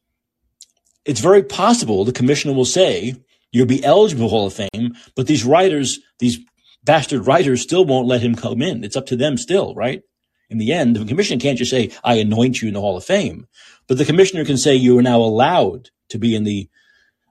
it's 1.10 1.22
very 1.22 1.42
possible 1.42 2.06
the 2.06 2.12
commissioner 2.12 2.54
will 2.54 2.66
say 2.66 3.16
you'll 3.52 3.66
be 3.66 3.84
eligible 3.84 4.28
for 4.28 4.30
Hall 4.30 4.46
of 4.46 4.54
Fame, 4.54 4.96
but 5.16 5.26
these 5.26 5.44
writers, 5.44 6.00
these 6.20 6.38
bastard 6.84 7.26
writers 7.26 7.64
still 7.64 7.84
won't 7.84 8.08
let 8.08 8.22
him 8.22 8.36
come 8.36 8.62
in. 8.62 8.84
It's 8.84 8.96
up 8.96 9.08
to 9.08 9.16
them 9.16 9.36
still, 9.36 9.74
right? 9.74 10.04
In 10.52 10.60
the 10.60 10.72
end, 10.72 10.96
the 10.96 11.06
commissioner 11.06 11.42
can't 11.42 11.58
just 11.58 11.72
say, 11.72 11.90
I 12.04 12.16
anoint 12.16 12.62
you 12.62 12.68
in 12.68 12.76
the 12.76 12.80
Hall 12.80 12.96
of 12.96 13.04
Fame, 13.04 13.48
but 13.88 13.98
the 13.98 14.06
commissioner 14.06 14.46
can 14.46 14.58
say 14.58 14.76
you 14.76 15.00
are 15.00 15.02
now 15.02 15.20
allowed 15.20 15.90
to 16.10 16.20
be 16.20 16.36
in 16.36 16.44
the 16.44 16.70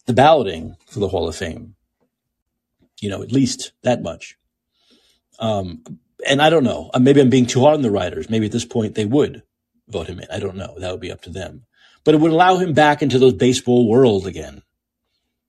the 0.06 0.12
balloting 0.14 0.74
for 0.86 0.98
the 0.98 1.08
Hall 1.08 1.28
of 1.28 1.36
Fame. 1.36 1.76
You 3.00 3.10
know, 3.10 3.22
at 3.22 3.30
least 3.30 3.72
that 3.82 4.02
much. 4.02 4.36
Um, 5.38 5.84
and 6.26 6.42
I 6.42 6.50
don't 6.50 6.64
know. 6.64 6.90
Uh, 6.92 6.98
maybe 6.98 7.20
I'm 7.20 7.30
being 7.30 7.46
too 7.46 7.60
hard 7.60 7.74
on 7.74 7.82
the 7.82 7.90
writers. 7.92 8.28
Maybe 8.28 8.46
at 8.46 8.52
this 8.52 8.64
point 8.64 8.96
they 8.96 9.04
would 9.04 9.44
vote 9.86 10.08
him 10.08 10.18
in. 10.18 10.26
I 10.32 10.40
don't 10.40 10.56
know. 10.56 10.74
That 10.78 10.90
would 10.90 11.00
be 11.00 11.12
up 11.12 11.20
to 11.22 11.30
them. 11.30 11.66
But 12.04 12.14
it 12.14 12.20
would 12.20 12.32
allow 12.32 12.56
him 12.56 12.72
back 12.72 13.02
into 13.02 13.18
the 13.18 13.32
baseball 13.32 13.88
world 13.88 14.26
again. 14.26 14.62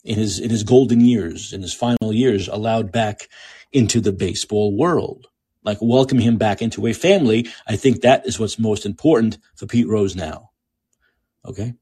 In 0.04 0.18
his 0.18 0.40
in 0.40 0.50
his 0.50 0.64
golden 0.64 1.02
years, 1.02 1.54
in 1.54 1.62
his 1.62 1.74
final 1.74 2.14
years, 2.14 2.48
allowed 2.48 2.92
back 2.92 3.28
into 3.72 4.00
the 4.00 4.14
baseball 4.14 4.76
world. 4.76 5.28
Like 5.64 5.78
welcome 5.82 6.20
him 6.20 6.38
back 6.38 6.62
into 6.62 6.88
a 6.88 6.94
family. 6.94 7.50
I 7.68 7.76
think 7.76 8.02
that 8.02 8.26
is 8.26 8.40
what's 8.40 8.58
most 8.58 8.86
important 8.86 9.38
for 9.56 9.68
Pete 9.68 9.88
Rose 9.88 10.16
now. 10.16 10.52
Okay. 11.46 11.74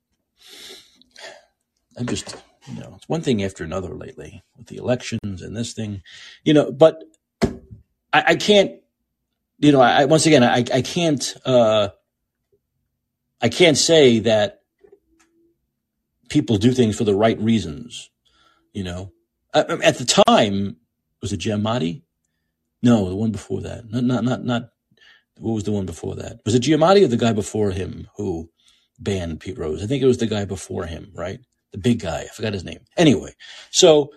I'm 1.95 2.07
just 2.07 2.35
you 2.67 2.79
know, 2.79 2.93
it's 2.95 3.07
one 3.07 3.21
thing 3.21 3.43
after 3.43 3.63
another 3.63 3.93
lately 3.95 4.43
with 4.57 4.67
the 4.67 4.77
elections 4.77 5.41
and 5.41 5.55
this 5.55 5.73
thing, 5.73 6.01
you 6.43 6.53
know, 6.53 6.71
but 6.71 7.03
I, 7.41 8.23
I 8.27 8.35
can't, 8.35 8.73
you 9.59 9.71
know, 9.71 9.81
I, 9.81 10.05
once 10.05 10.25
again, 10.25 10.43
I, 10.43 10.57
I 10.73 10.81
can't, 10.81 11.35
uh, 11.45 11.89
I 13.41 13.49
can't 13.49 13.77
say 13.77 14.19
that 14.19 14.61
people 16.29 16.57
do 16.57 16.71
things 16.71 16.97
for 16.97 17.03
the 17.03 17.15
right 17.15 17.39
reasons. 17.39 18.09
You 18.73 18.83
know, 18.83 19.11
at 19.53 19.97
the 19.97 20.23
time, 20.27 20.77
was 21.21 21.33
it 21.33 21.39
Giamatti? 21.39 22.03
No, 22.83 23.09
the 23.09 23.15
one 23.15 23.31
before 23.31 23.61
that. 23.61 23.89
Not, 23.89 24.03
not, 24.03 24.23
not, 24.23 24.43
not. 24.43 24.69
What 25.39 25.53
was 25.53 25.63
the 25.63 25.71
one 25.71 25.85
before 25.85 26.15
that? 26.15 26.41
Was 26.45 26.55
it 26.55 26.63
Giamatti 26.63 27.03
or 27.03 27.07
the 27.07 27.17
guy 27.17 27.33
before 27.33 27.71
him 27.71 28.07
who 28.17 28.49
banned 28.99 29.39
Pete 29.39 29.57
Rose? 29.57 29.83
I 29.83 29.87
think 29.87 30.03
it 30.03 30.07
was 30.07 30.17
the 30.17 30.27
guy 30.27 30.45
before 30.45 30.85
him, 30.85 31.11
right? 31.15 31.39
The 31.71 31.77
big 31.79 31.99
guy. 32.01 32.21
I 32.21 32.27
forgot 32.27 32.53
his 32.53 32.63
name. 32.63 32.79
Anyway, 32.95 33.33
so 33.71 34.11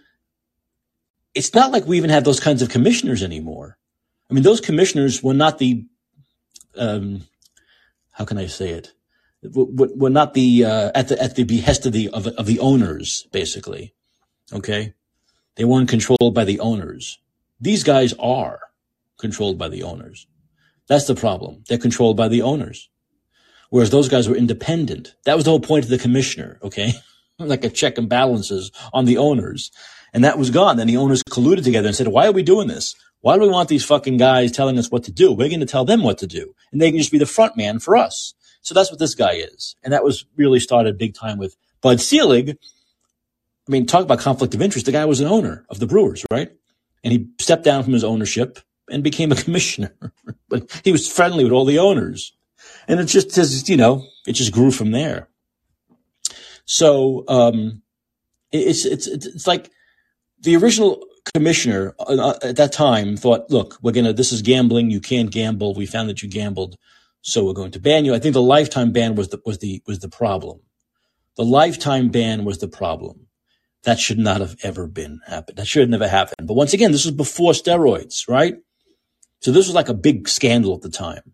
it's 1.35 1.55
not 1.55 1.73
like 1.73 1.87
we 1.87 1.97
even 1.97 2.11
have 2.11 2.25
those 2.25 2.41
kinds 2.41 2.63
of 2.63 2.69
commissioners 2.69 3.23
anymore. 3.23 3.79
I 4.31 4.35
mean, 4.35 4.43
those 4.43 4.61
commissioners 4.61 5.23
were 5.23 5.35
not 5.35 5.59
the, 5.59 5.87
um, 6.77 7.27
how 8.13 8.25
can 8.25 8.39
I 8.39 8.47
say 8.47 8.71
it? 8.71 8.93
Were 9.43 10.11
not 10.11 10.35
the 10.35 10.65
uh, 10.65 10.91
at 10.95 11.09
the 11.09 11.23
at 11.23 11.35
the 11.35 11.45
behest 11.45 11.87
of 11.87 11.93
the 11.93 12.11
of, 12.11 12.27
of 12.27 12.47
the 12.47 12.59
owners, 12.59 13.27
basically. 13.33 13.95
Okay, 14.53 14.93
they 15.57 15.65
weren't 15.65 15.89
controlled 15.89 16.35
by 16.35 16.45
the 16.45 16.61
owners. 16.61 17.19
These 17.59 17.83
guys 17.83 18.13
are 18.19 18.61
controlled 19.19 19.59
by 19.59 19.69
the 19.69 19.83
owners. 19.83 20.27
That's 20.89 21.07
the 21.07 21.15
problem. 21.15 21.65
They're 21.69 21.79
controlled 21.79 22.17
by 22.17 22.29
the 22.29 22.43
owners. 22.43 22.91
Whereas 23.71 23.91
those 23.91 24.09
guys 24.09 24.29
were 24.29 24.37
independent. 24.37 25.15
That 25.25 25.37
was 25.37 25.45
the 25.45 25.51
whole 25.51 25.61
point 25.61 25.85
of 25.85 25.91
the 25.91 25.99
commissioner. 25.99 26.59
Okay, 26.63 26.93
like 27.39 27.65
a 27.65 27.71
check 27.71 27.97
and 27.97 28.09
balances 28.09 28.71
on 28.93 29.07
the 29.07 29.17
owners. 29.17 29.71
And 30.13 30.25
that 30.25 30.39
was 30.39 30.51
gone. 30.51 30.77
Then 30.77 30.87
the 30.87 30.97
owners 30.97 31.23
colluded 31.23 31.65
together 31.65 31.89
and 31.89 31.97
said, 31.97 32.09
why 32.09 32.27
are 32.27 32.33
we 32.33 32.43
doing 32.43 32.69
this? 32.69 32.95
Why 33.21 33.37
do 33.37 33.43
we 33.43 33.49
want 33.49 33.69
these 33.69 33.85
fucking 33.85 34.17
guys 34.17 34.51
telling 34.51 34.79
us 34.79 34.91
what 34.91 35.05
to 35.05 35.13
do? 35.13 35.33
We're 35.33 35.49
going 35.49 35.61
to 35.61 35.67
tell 35.67 35.85
them 35.85 36.03
what 36.03 36.19
to 36.19 36.27
do. 36.27 36.55
And 36.73 36.81
they 36.81 36.91
can 36.91 36.99
just 36.99 37.13
be 37.13 37.19
the 37.19 37.27
front 37.27 37.57
man 37.57 37.79
for 37.79 37.97
us. 37.97 38.35
So 38.63 38.75
that's 38.75 38.91
what 38.91 38.99
this 38.99 39.15
guy 39.15 39.33
is. 39.33 39.77
And 39.83 39.93
that 39.93 40.05
was 40.05 40.27
really 40.37 40.61
started 40.61 40.99
big 40.99 41.15
time 41.15 41.39
with 41.39 41.57
Bud 41.81 42.01
Selig. 42.01 42.51
I 42.51 43.71
mean, 43.71 43.87
talk 43.87 44.03
about 44.03 44.19
conflict 44.19 44.55
of 44.55 44.63
interest. 44.63 44.87
The 44.87 44.93
guy 44.93 45.05
was 45.05 45.21
an 45.21 45.27
owner 45.27 45.65
of 45.69 45.79
the 45.79 45.87
Brewers, 45.87 46.25
right? 46.31 46.51
And 47.03 47.13
he 47.13 47.29
stepped 47.39 47.65
down 47.65 47.83
from 47.83 47.93
his 47.93 48.05
ownership 48.05 48.59
and 48.91 49.03
became 49.03 49.33
a 49.33 49.37
commissioner. 49.43 49.95
but 50.49 50.81
he 50.85 50.93
was 50.93 51.11
friendly 51.11 51.45
with 51.45 51.53
all 51.53 51.65
the 51.65 51.79
owners. 51.79 52.33
And 52.87 53.01
it 53.01 53.07
just, 53.07 53.69
you 53.69 53.77
know, 53.77 54.07
it 54.27 54.33
just 54.33 54.53
grew 54.53 54.71
from 54.71 54.91
there. 54.91 55.29
So, 56.65 57.25
um, 57.29 57.83
it's, 58.53 58.85
it's, 58.85 59.07
it's 59.07 59.47
like 59.47 59.71
the 60.41 60.57
original 60.57 61.05
commissioner 61.35 61.95
uh, 61.99 62.17
uh, 62.17 62.39
at 62.43 62.57
that 62.57 62.73
time 62.73 63.17
thought, 63.17 63.51
look, 63.51 63.79
we're 63.83 63.93
going 63.93 64.07
to, 64.07 64.13
this 64.13 64.33
is 64.33 64.43
gambling. 64.43 64.91
You 64.91 65.01
can't 65.01 65.31
gamble. 65.31 65.75
We 65.75 65.87
found 65.87 66.09
that 66.09 66.23
you 66.23 66.29
gambled. 66.29 66.77
So 67.23 67.45
we're 67.45 67.53
going 67.53 67.73
to 67.73 67.81
ban 67.81 68.05
you. 68.05 68.15
I 68.15 68.19
think 68.19 68.35
the 68.35 68.43
lifetime 68.43 68.93
ban 68.93 69.15
was 69.15 69.29
the, 69.29 69.41
was 69.45 69.59
the, 69.59 69.83
was 69.87 69.99
the 70.01 70.09
problem. 70.09 70.61
The 71.37 71.45
lifetime 71.45 72.09
ban 72.09 72.45
was 72.45 72.59
the 72.59 72.69
problem. 72.69 73.27
That 73.85 73.99
should 73.99 74.19
not 74.19 74.41
have 74.41 74.57
ever 74.63 74.87
been 74.87 75.21
happened. 75.27 75.59
That 75.59 75.67
should 75.67 75.81
have 75.81 75.91
never 75.91 76.09
happened. 76.09 76.47
But 76.47 76.55
once 76.55 76.73
again, 76.75 76.93
this 76.93 77.05
was 77.05 77.15
before 77.15 77.53
steroids, 77.53 78.29
right? 78.29 78.57
So 79.41 79.53
this 79.53 79.67
was 79.67 79.75
like 79.75 79.89
a 79.89 79.95
big 79.95 80.29
scandal 80.29 80.75
at 80.75 80.83
the 80.83 80.91
time. 80.91 81.33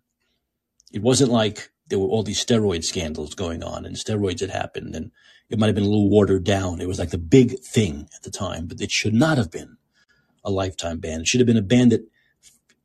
It 0.93 1.03
wasn't 1.03 1.33
like 1.33 1.71
there 1.89 1.99
were 1.99 2.07
all 2.07 2.23
these 2.23 2.45
steroid 2.45 2.85
scandals 2.85 3.35
going 3.35 3.63
on 3.63 3.85
and 3.85 3.97
steroids 3.97 4.41
had 4.41 4.51
happened 4.51 4.95
and 4.95 5.11
it 5.49 5.59
might 5.59 5.67
have 5.67 5.75
been 5.75 5.85
a 5.85 5.89
little 5.89 6.11
watered 6.11 6.45
down. 6.45 6.81
It 6.81 6.89
was 6.89 6.99
like 6.99 7.11
the 7.11 7.19
big 7.19 7.61
thing 7.61 8.09
at 8.15 8.23
the 8.23 8.31
time, 8.31 8.67
but 8.67 8.81
it 8.81 8.91
should 8.91 9.15
not 9.15 9.39
have 9.39 9.51
been 9.51 9.77
a 10.45 10.51
lifetime 10.51 10.99
ban. 10.99 11.21
It 11.21 11.29
should 11.29 11.41
have 11.41 11.47
been 11.47 11.57
a 11.57 11.63
ban 11.63 11.89
that 11.91 12.09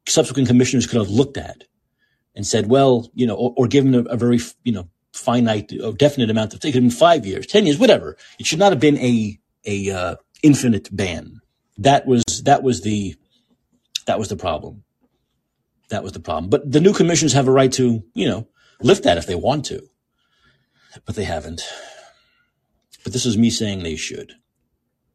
subsequent 0.07 0.47
commissioners 0.47 0.87
could 0.87 0.99
have 0.99 1.09
looked 1.09 1.37
at 1.37 1.63
and 2.35 2.45
said, 2.45 2.67
well, 2.69 3.09
you 3.13 3.27
know, 3.27 3.35
or, 3.35 3.53
or 3.57 3.67
given 3.67 3.93
a, 3.93 3.99
a, 4.01 4.17
very, 4.17 4.39
you 4.63 4.71
know, 4.71 4.87
finite 5.13 5.71
or 5.83 5.93
definite 5.93 6.29
amount 6.29 6.53
of, 6.53 6.59
it 6.59 6.61
could 6.61 6.75
have 6.75 6.83
been 6.83 6.91
five 6.91 7.25
years, 7.25 7.45
10 7.47 7.65
years, 7.65 7.77
whatever. 7.77 8.17
It 8.39 8.45
should 8.45 8.59
not 8.59 8.71
have 8.71 8.79
been 8.79 8.97
a, 8.97 9.39
a, 9.65 9.91
uh, 9.91 10.15
infinite 10.43 10.95
ban. 10.95 11.41
That 11.77 12.05
was, 12.05 12.23
that 12.45 12.63
was 12.63 12.81
the, 12.81 13.15
that 14.05 14.19
was 14.19 14.29
the 14.29 14.35
problem. 14.35 14.83
That 15.89 16.03
was 16.03 16.13
the 16.13 16.19
problem. 16.19 16.49
But 16.49 16.71
the 16.71 16.79
new 16.79 16.93
commissions 16.93 17.33
have 17.33 17.47
a 17.47 17.51
right 17.51 17.71
to, 17.73 18.03
you 18.13 18.27
know, 18.27 18.47
lift 18.81 19.03
that 19.03 19.17
if 19.17 19.27
they 19.27 19.35
want 19.35 19.65
to, 19.65 19.81
but 21.05 21.15
they 21.15 21.25
haven't. 21.25 21.61
But 23.03 23.13
this 23.13 23.25
is 23.25 23.37
me 23.37 23.49
saying 23.49 23.83
they 23.83 23.95
should. 23.95 24.33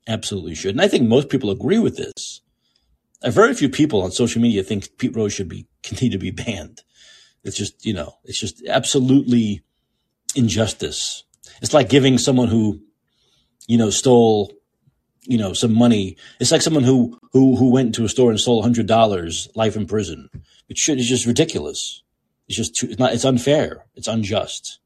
Absolutely 0.06 0.54
should. 0.54 0.72
And 0.72 0.80
I 0.80 0.88
think 0.88 1.08
most 1.08 1.28
people 1.28 1.50
agree 1.50 1.78
with 1.78 1.96
this. 1.96 2.40
Very 3.24 3.54
few 3.54 3.68
people 3.68 4.02
on 4.02 4.12
social 4.12 4.40
media 4.40 4.62
think 4.62 4.98
Pete 4.98 5.16
Rose 5.16 5.32
should 5.32 5.48
be 5.48 5.66
continue 5.82 6.12
to 6.12 6.18
be 6.18 6.30
banned. 6.30 6.82
It's 7.46 7.56
just, 7.56 7.86
you 7.86 7.94
know, 7.94 8.14
it's 8.24 8.38
just 8.38 8.62
absolutely 8.66 9.62
injustice. 10.34 11.24
It's 11.62 11.72
like 11.72 11.88
giving 11.88 12.18
someone 12.18 12.48
who, 12.48 12.80
you 13.66 13.78
know, 13.78 13.90
stole, 13.90 14.52
you 15.22 15.38
know, 15.38 15.52
some 15.52 15.72
money. 15.72 16.16
It's 16.40 16.52
like 16.52 16.62
someone 16.62 16.84
who 16.84 17.18
who 17.32 17.56
who 17.56 17.70
went 17.70 17.86
into 17.86 18.04
a 18.04 18.08
store 18.08 18.30
and 18.30 18.40
stole 18.40 18.62
hundred 18.62 18.86
dollars, 18.86 19.48
life 19.54 19.76
in 19.76 19.86
prison. 19.86 20.28
It 20.68 20.76
should. 20.78 20.98
It's 20.98 21.08
just 21.08 21.26
ridiculous. 21.26 22.02
It's 22.48 22.56
just 22.56 22.76
too, 22.76 22.88
it's 22.90 22.98
not. 22.98 23.12
It's 23.12 23.24
unfair. 23.24 23.86
It's 23.94 24.08
unjust. 24.08 24.80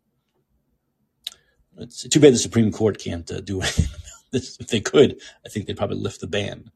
It's 1.78 2.02
too 2.08 2.20
bad 2.20 2.34
the 2.34 2.38
Supreme 2.38 2.70
Court 2.72 2.98
can't 2.98 3.30
uh, 3.30 3.40
do 3.40 3.60
anything. 3.62 3.86
If 4.32 4.68
they 4.68 4.80
could, 4.80 5.20
I 5.44 5.48
think 5.48 5.66
they'd 5.66 5.76
probably 5.76 5.96
lift 5.96 6.20
the 6.20 6.28
ban. 6.28 6.70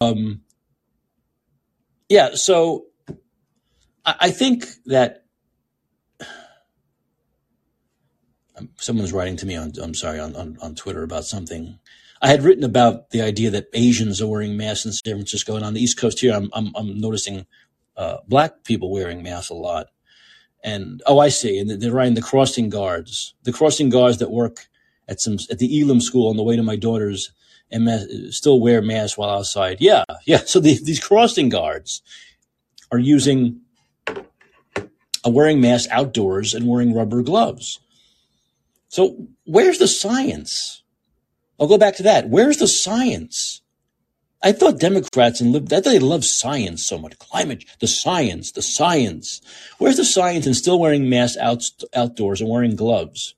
Um, 0.00 0.42
yeah, 2.08 2.34
so 2.34 2.86
I, 4.20 4.30
think 4.30 4.66
that 4.86 5.24
um, 8.56 8.70
someone's 8.76 9.12
writing 9.12 9.36
to 9.36 9.46
me 9.46 9.56
on, 9.56 9.72
I'm 9.82 9.94
sorry, 9.94 10.20
on, 10.20 10.34
on, 10.36 10.58
on 10.60 10.74
Twitter 10.74 11.02
about 11.02 11.24
something. 11.24 11.78
I 12.20 12.28
had 12.28 12.42
written 12.42 12.64
about 12.64 13.10
the 13.10 13.22
idea 13.22 13.50
that 13.50 13.68
Asians 13.74 14.20
are 14.20 14.26
wearing 14.26 14.56
masks 14.56 14.86
in 14.86 14.92
San 14.92 15.14
Francisco, 15.14 15.56
and 15.56 15.64
on 15.64 15.74
the 15.74 15.82
East 15.82 15.98
Coast 15.98 16.20
here, 16.20 16.34
I'm, 16.34 16.50
I'm, 16.52 16.72
I'm 16.74 16.98
noticing 16.98 17.46
uh, 17.96 18.18
black 18.26 18.64
people 18.64 18.90
wearing 18.90 19.22
masks 19.22 19.50
a 19.50 19.54
lot. 19.54 19.88
And 20.64 21.02
oh, 21.06 21.18
I 21.18 21.28
see. 21.28 21.58
And 21.58 21.70
they're 21.70 21.92
writing 21.92 22.14
the 22.14 22.22
crossing 22.22 22.68
guards, 22.68 23.34
the 23.44 23.52
crossing 23.52 23.90
guards 23.90 24.18
that 24.18 24.30
work 24.30 24.68
at 25.06 25.20
some 25.20 25.38
at 25.50 25.58
the 25.58 25.80
Elam 25.80 26.00
school 26.00 26.28
on 26.28 26.36
the 26.36 26.42
way 26.42 26.56
to 26.56 26.62
my 26.62 26.76
daughter's 26.76 27.32
and 27.70 27.88
still 28.34 28.60
wear 28.60 28.80
masks 28.82 29.18
while 29.18 29.38
outside. 29.38 29.78
Yeah, 29.80 30.04
yeah. 30.26 30.38
So 30.38 30.58
the, 30.60 30.78
these 30.82 31.00
crossing 31.00 31.48
guards 31.48 32.02
are 32.90 32.98
using 32.98 33.60
wearing 35.24 35.60
masks 35.60 35.88
outdoors 35.90 36.54
and 36.54 36.66
wearing 36.66 36.94
rubber 36.94 37.22
gloves. 37.22 37.80
So 38.88 39.28
where's 39.44 39.78
the 39.78 39.88
science? 39.88 40.82
I'll 41.60 41.66
go 41.66 41.78
back 41.78 41.96
to 41.96 42.02
that. 42.04 42.28
Where's 42.28 42.58
the 42.58 42.68
science? 42.68 43.62
I 44.42 44.52
thought 44.52 44.78
Democrats 44.78 45.40
and 45.40 45.52
lib- 45.52 45.72
I 45.72 45.76
thought 45.80 45.90
they 45.90 45.98
love 45.98 46.24
science 46.24 46.84
so 46.84 46.96
much. 46.96 47.18
Climate, 47.18 47.64
the 47.80 47.88
science, 47.88 48.52
the 48.52 48.62
science. 48.62 49.40
Where's 49.78 49.96
the 49.96 50.04
science 50.04 50.46
in 50.46 50.54
still 50.54 50.78
wearing 50.78 51.10
masks 51.10 51.36
out, 51.38 51.64
outdoors 51.94 52.40
and 52.40 52.48
wearing 52.48 52.76
gloves? 52.76 53.34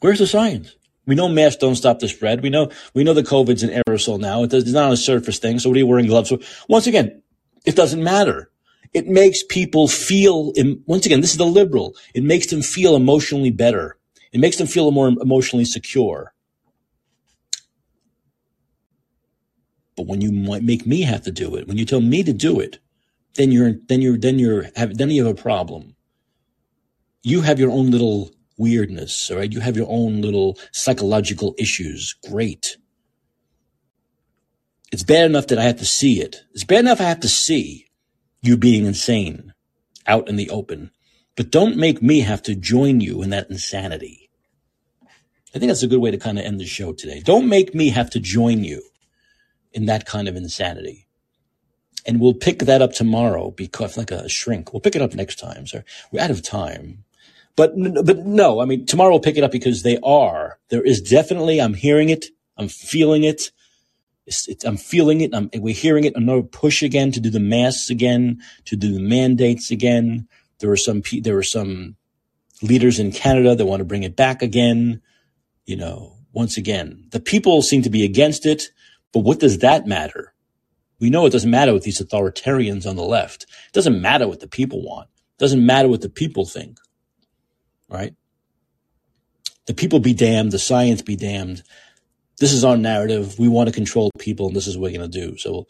Where's 0.00 0.20
the 0.20 0.26
science? 0.26 0.74
We 1.06 1.14
know 1.14 1.28
masks 1.28 1.60
don't 1.60 1.74
stop 1.74 1.98
the 1.98 2.08
spread. 2.08 2.42
We 2.42 2.50
know 2.50 2.70
we 2.94 3.04
know 3.04 3.14
the 3.14 3.22
COVID's 3.22 3.62
an 3.62 3.70
aerosol 3.70 4.18
now. 4.20 4.42
It 4.42 4.50
does, 4.50 4.64
it's 4.64 4.72
not 4.72 4.92
a 4.92 4.96
surface 4.96 5.38
thing. 5.38 5.58
So 5.58 5.68
what 5.68 5.76
are 5.76 5.80
you 5.80 5.86
wearing 5.86 6.06
gloves 6.06 6.30
for? 6.30 6.38
Once 6.68 6.86
again, 6.86 7.22
it 7.64 7.76
doesn't 7.76 8.02
matter. 8.02 8.50
It 8.94 9.06
makes 9.06 9.42
people 9.42 9.88
feel. 9.88 10.52
Once 10.86 11.06
again, 11.06 11.20
this 11.20 11.32
is 11.32 11.36
the 11.36 11.46
liberal. 11.46 11.94
It 12.14 12.22
makes 12.24 12.46
them 12.46 12.62
feel 12.62 12.96
emotionally 12.96 13.50
better. 13.50 13.98
It 14.32 14.40
makes 14.40 14.56
them 14.56 14.66
feel 14.66 14.90
more 14.90 15.08
emotionally 15.08 15.64
secure. 15.64 16.32
But 19.96 20.06
when 20.06 20.20
you 20.20 20.30
make 20.30 20.86
me 20.86 21.02
have 21.02 21.22
to 21.22 21.32
do 21.32 21.56
it, 21.56 21.66
when 21.66 21.76
you 21.76 21.84
tell 21.84 22.00
me 22.00 22.22
to 22.22 22.32
do 22.32 22.60
it, 22.60 22.78
then 23.34 23.50
you're 23.52 23.74
then 23.88 24.00
you're 24.00 24.16
then 24.16 24.38
you're 24.38 24.66
then 24.74 25.10
you 25.10 25.26
have 25.26 25.38
a 25.38 25.42
problem. 25.42 25.96
You 27.22 27.42
have 27.42 27.58
your 27.58 27.70
own 27.70 27.90
little 27.90 28.30
weirdness, 28.56 29.30
all 29.30 29.38
right? 29.38 29.52
You 29.52 29.60
have 29.60 29.76
your 29.76 29.88
own 29.88 30.22
little 30.22 30.58
psychological 30.72 31.54
issues. 31.58 32.14
Great. 32.28 32.76
It's 34.92 35.02
bad 35.02 35.26
enough 35.26 35.48
that 35.48 35.58
I 35.58 35.64
have 35.64 35.78
to 35.78 35.84
see 35.84 36.20
it. 36.20 36.42
It's 36.52 36.64
bad 36.64 36.80
enough 36.80 37.00
I 37.00 37.04
have 37.04 37.20
to 37.20 37.28
see 37.28 37.87
you 38.40 38.56
being 38.56 38.86
insane 38.86 39.52
out 40.06 40.28
in 40.28 40.36
the 40.36 40.50
open. 40.50 40.90
But 41.36 41.50
don't 41.50 41.76
make 41.76 42.02
me 42.02 42.20
have 42.20 42.42
to 42.42 42.54
join 42.54 43.00
you 43.00 43.22
in 43.22 43.30
that 43.30 43.50
insanity. 43.50 44.28
I 45.54 45.58
think 45.58 45.70
that's 45.70 45.82
a 45.82 45.88
good 45.88 46.00
way 46.00 46.10
to 46.10 46.18
kind 46.18 46.38
of 46.38 46.44
end 46.44 46.60
the 46.60 46.66
show 46.66 46.92
today. 46.92 47.20
Don't 47.20 47.48
make 47.48 47.74
me 47.74 47.90
have 47.90 48.10
to 48.10 48.20
join 48.20 48.64
you 48.64 48.82
in 49.72 49.86
that 49.86 50.04
kind 50.04 50.28
of 50.28 50.36
insanity. 50.36 51.06
And 52.06 52.20
we'll 52.20 52.34
pick 52.34 52.60
that 52.60 52.82
up 52.82 52.92
tomorrow 52.92 53.50
because 53.50 53.96
like 53.96 54.10
a 54.10 54.28
shrink. 54.28 54.72
We'll 54.72 54.80
pick 54.80 54.96
it 54.96 55.02
up 55.02 55.14
next 55.14 55.38
time. 55.38 55.66
So 55.66 55.82
we're 56.10 56.22
out 56.22 56.30
of 56.30 56.42
time. 56.42 57.04
But, 57.56 57.72
but 58.04 58.18
no, 58.18 58.60
I 58.60 58.64
mean, 58.66 58.86
tomorrow 58.86 59.10
we'll 59.10 59.20
pick 59.20 59.36
it 59.36 59.44
up 59.44 59.50
because 59.50 59.82
they 59.82 59.98
are. 60.02 60.58
There 60.68 60.82
is 60.82 61.00
definitely, 61.00 61.60
I'm 61.60 61.74
hearing 61.74 62.08
it. 62.08 62.26
I'm 62.56 62.68
feeling 62.68 63.24
it. 63.24 63.50
It's, 64.28 64.46
it's, 64.46 64.64
I'm 64.64 64.76
feeling 64.76 65.22
it. 65.22 65.34
I'm, 65.34 65.48
we're 65.54 65.74
hearing 65.74 66.04
it. 66.04 66.14
Another 66.14 66.42
push 66.42 66.82
again 66.82 67.10
to 67.12 67.20
do 67.20 67.30
the 67.30 67.40
masks 67.40 67.88
again, 67.88 68.42
to 68.66 68.76
do 68.76 68.92
the 68.92 69.00
mandates 69.00 69.70
again. 69.70 70.28
There 70.60 70.70
are 70.70 70.76
some, 70.76 71.02
there 71.22 71.38
are 71.38 71.42
some 71.42 71.96
leaders 72.60 72.98
in 72.98 73.10
Canada 73.10 73.56
that 73.56 73.64
want 73.64 73.80
to 73.80 73.86
bring 73.86 74.02
it 74.02 74.16
back 74.16 74.42
again. 74.42 75.00
You 75.64 75.76
know, 75.76 76.12
once 76.32 76.58
again, 76.58 77.06
the 77.10 77.20
people 77.20 77.62
seem 77.62 77.80
to 77.82 77.90
be 77.90 78.04
against 78.04 78.44
it, 78.44 78.70
but 79.14 79.20
what 79.20 79.40
does 79.40 79.58
that 79.58 79.86
matter? 79.86 80.34
We 81.00 81.08
know 81.08 81.24
it 81.24 81.30
doesn't 81.30 81.50
matter 81.50 81.72
with 81.72 81.84
these 81.84 82.02
authoritarians 82.02 82.86
on 82.86 82.96
the 82.96 83.02
left. 83.02 83.44
It 83.44 83.72
doesn't 83.72 84.02
matter 84.02 84.28
what 84.28 84.40
the 84.40 84.48
people 84.48 84.82
want. 84.82 85.08
It 85.08 85.38
doesn't 85.38 85.64
matter 85.64 85.88
what 85.88 86.02
the 86.02 86.10
people 86.10 86.44
think, 86.44 86.78
right? 87.88 88.14
The 89.66 89.74
people 89.74 90.00
be 90.00 90.12
damned, 90.12 90.52
the 90.52 90.58
science 90.58 91.00
be 91.00 91.16
damned. 91.16 91.62
This 92.40 92.52
is 92.52 92.64
our 92.64 92.76
narrative. 92.76 93.38
We 93.38 93.48
want 93.48 93.68
to 93.68 93.74
control 93.74 94.10
people, 94.18 94.46
and 94.46 94.56
this 94.56 94.66
is 94.66 94.76
what 94.76 94.90
we're 94.90 94.98
going 94.98 95.10
to 95.10 95.20
do. 95.26 95.36
So 95.38 95.52
we'll, 95.52 95.68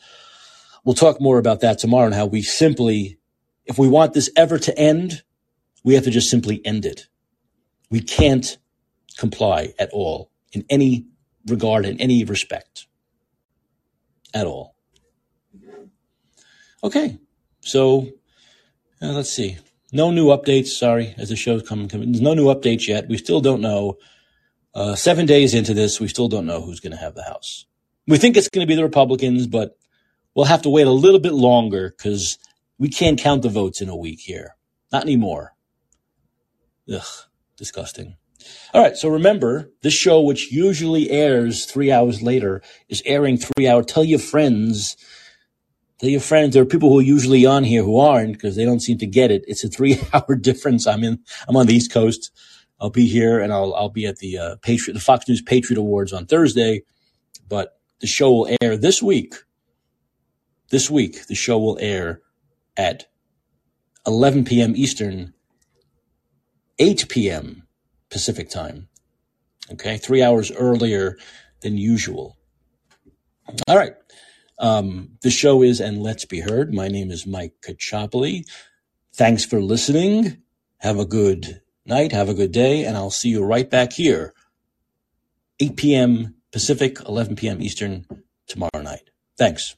we'll 0.85 0.95
talk 0.95 1.21
more 1.21 1.39
about 1.39 1.61
that 1.61 1.79
tomorrow 1.79 2.07
and 2.07 2.15
how 2.15 2.27
we 2.27 2.43
simply, 2.43 3.19
if 3.65 3.79
we 3.79 3.89
want 3.89 4.13
this 4.13 4.31
ever 4.37 4.59
to 4.59 4.79
end, 4.79 5.23
we 5.85 5.95
have 5.95 6.05
to 6.05 6.11
just 6.11 6.31
simply 6.31 6.61
end 6.65 6.85
it. 6.85 7.07
We 7.91 8.01
can't 8.01 8.59
comply 9.17 9.73
at 9.79 9.91
all 9.93 10.31
in 10.53 10.65
any 10.69 11.07
regard, 11.47 11.87
in 11.87 12.01
any 12.01 12.25
respect 12.25 12.87
at 14.35 14.47
all. 14.47 14.75
Okay, 16.85 17.19
so 17.61 18.09
uh, 19.03 19.13
let's 19.13 19.31
see. 19.31 19.59
No 19.93 20.11
new 20.11 20.27
updates. 20.27 20.69
Sorry, 20.69 21.15
as 21.17 21.31
the 21.31 21.37
show's 21.37 21.67
coming, 21.67 21.89
coming. 21.89 22.13
There's 22.13 22.23
no 22.23 22.35
new 22.35 22.47
updates 22.47 22.87
yet. 22.87 23.09
We 23.09 23.17
still 23.17 23.41
don't 23.41 23.61
know. 23.61 23.97
Uh, 24.75 24.95
seven 24.95 25.27
days 25.27 25.55
into 25.55 25.75
this, 25.75 26.01
we 26.01 26.09
still 26.09 26.29
don't 26.29 26.47
know 26.47 26.61
who's 26.61 26.81
going 26.81 26.93
to 26.93 26.99
have 26.99 27.15
the 27.15 27.23
House. 27.23 27.67
We 28.07 28.19
think 28.19 28.37
it's 28.37 28.49
going 28.49 28.67
to 28.67 28.69
be 28.69 28.77
the 28.77 28.83
Republicans, 28.83 29.47
but 29.47 29.77
we'll 30.35 30.47
have 30.47 30.63
to 30.63 30.71
wait 30.71 30.87
a 30.87 30.93
little 30.93 31.21
bit 31.21 31.35
longer 31.35 31.95
because 31.97 32.39
we 32.79 32.89
can't 32.89 33.19
count 33.19 33.43
the 33.43 33.49
votes 33.49 33.81
in 33.81 33.89
a 33.89 33.97
week 33.97 34.21
here. 34.21 34.57
Not 34.93 35.03
anymore. 35.03 35.55
Ugh, 36.93 37.03
disgusting. 37.57 38.17
All 38.73 38.83
right. 38.83 38.97
So 38.97 39.09
remember, 39.09 39.71
this 39.83 39.95
show, 39.95 40.21
which 40.21 40.53
usually 40.53 41.11
airs 41.11 41.67
three 41.67 41.91
hours 41.91 42.23
later, 42.23 42.63
is 42.89 43.03
airing 43.05 43.37
three 43.37 43.69
hours. 43.69 43.87
Tell 43.87 44.05
your 44.05 44.21
friends 44.21 44.97
Tell 45.99 46.11
your 46.11 46.21
friends 46.21 46.55
there 46.55 46.63
are 46.63 46.67
people 46.67 46.91
who 46.91 47.01
are 47.01 47.03
usually 47.03 47.45
on 47.45 47.65
here 47.65 47.83
who 47.83 47.99
aren't 47.99 48.35
because 48.35 48.55
they 48.55 48.65
don't 48.65 48.79
seem 48.81 48.99
to 48.99 49.07
get 49.07 49.33
it. 49.33 49.45
It's 49.49 49.65
a 49.65 49.69
three 49.69 50.01
hour 50.13 50.37
difference. 50.37 50.87
I'm 50.87 51.03
in, 51.03 51.19
I'm 51.49 51.57
on 51.57 51.67
the 51.67 51.75
East 51.75 51.93
Coast. 51.93 52.31
I'll 52.81 52.91
be 52.91 53.07
here 53.07 53.41
and 53.41 53.53
I'll, 53.53 53.75
I'll 53.75 53.89
be 53.89 54.07
at 54.07 54.19
the, 54.19 54.39
uh, 54.39 54.57
Patriot, 54.63 54.95
the 54.95 55.01
Fox 55.01 55.29
News 55.29 55.43
Patriot 55.43 55.79
Awards 55.79 56.13
on 56.13 56.27
Thursday, 56.27 56.83
but 57.49 57.79
the 58.01 58.07
show 58.07 58.31
will 58.31 58.57
air 58.61 58.77
this 58.77 59.03
week. 59.03 59.35
This 60.71 60.91
week, 60.91 61.27
the 61.27 61.35
show 61.35 61.59
will 61.59 61.79
air 61.81 62.21
at 62.77 63.07
11 64.07 64.45
p.m. 64.45 64.75
Eastern, 64.77 65.33
8 66.79 67.09
p.m. 67.09 67.67
Pacific 68.11 68.49
time. 68.49 68.89
Okay. 69.73 69.99
Three 69.99 70.23
hours 70.23 70.51
earlier 70.53 71.19
than 71.61 71.77
usual. 71.77 72.37
All 73.67 73.77
right. 73.77 73.95
Um, 74.59 75.11
the 75.23 75.31
show 75.31 75.63
is 75.63 75.81
And 75.81 76.03
Let's 76.03 76.25
Be 76.25 76.41
Heard. 76.41 76.75
My 76.75 76.89
name 76.89 77.11
is 77.11 77.27
Mike 77.27 77.55
Caccioppoli. 77.63 78.45
Thanks 79.15 79.45
for 79.45 79.61
listening. 79.61 80.39
Have 80.79 80.99
a 80.99 81.05
good 81.05 81.61
night. 81.89 82.13
Have 82.13 82.29
a 82.29 82.35
good 82.35 82.53
day. 82.53 82.85
And 82.85 82.97
I'll 82.97 83.11
see 83.11 83.31
you 83.31 83.45
right 83.45 83.69
back 83.69 83.93
here, 83.95 84.35
8 85.61 85.77
p.m. 85.77 86.35
Pacific, 86.53 86.99
11 87.07 87.37
p.m. 87.37 87.61
Eastern 87.61 88.07
tomorrow 88.47 88.83
night. 88.83 89.11
Thanks. 89.37 89.77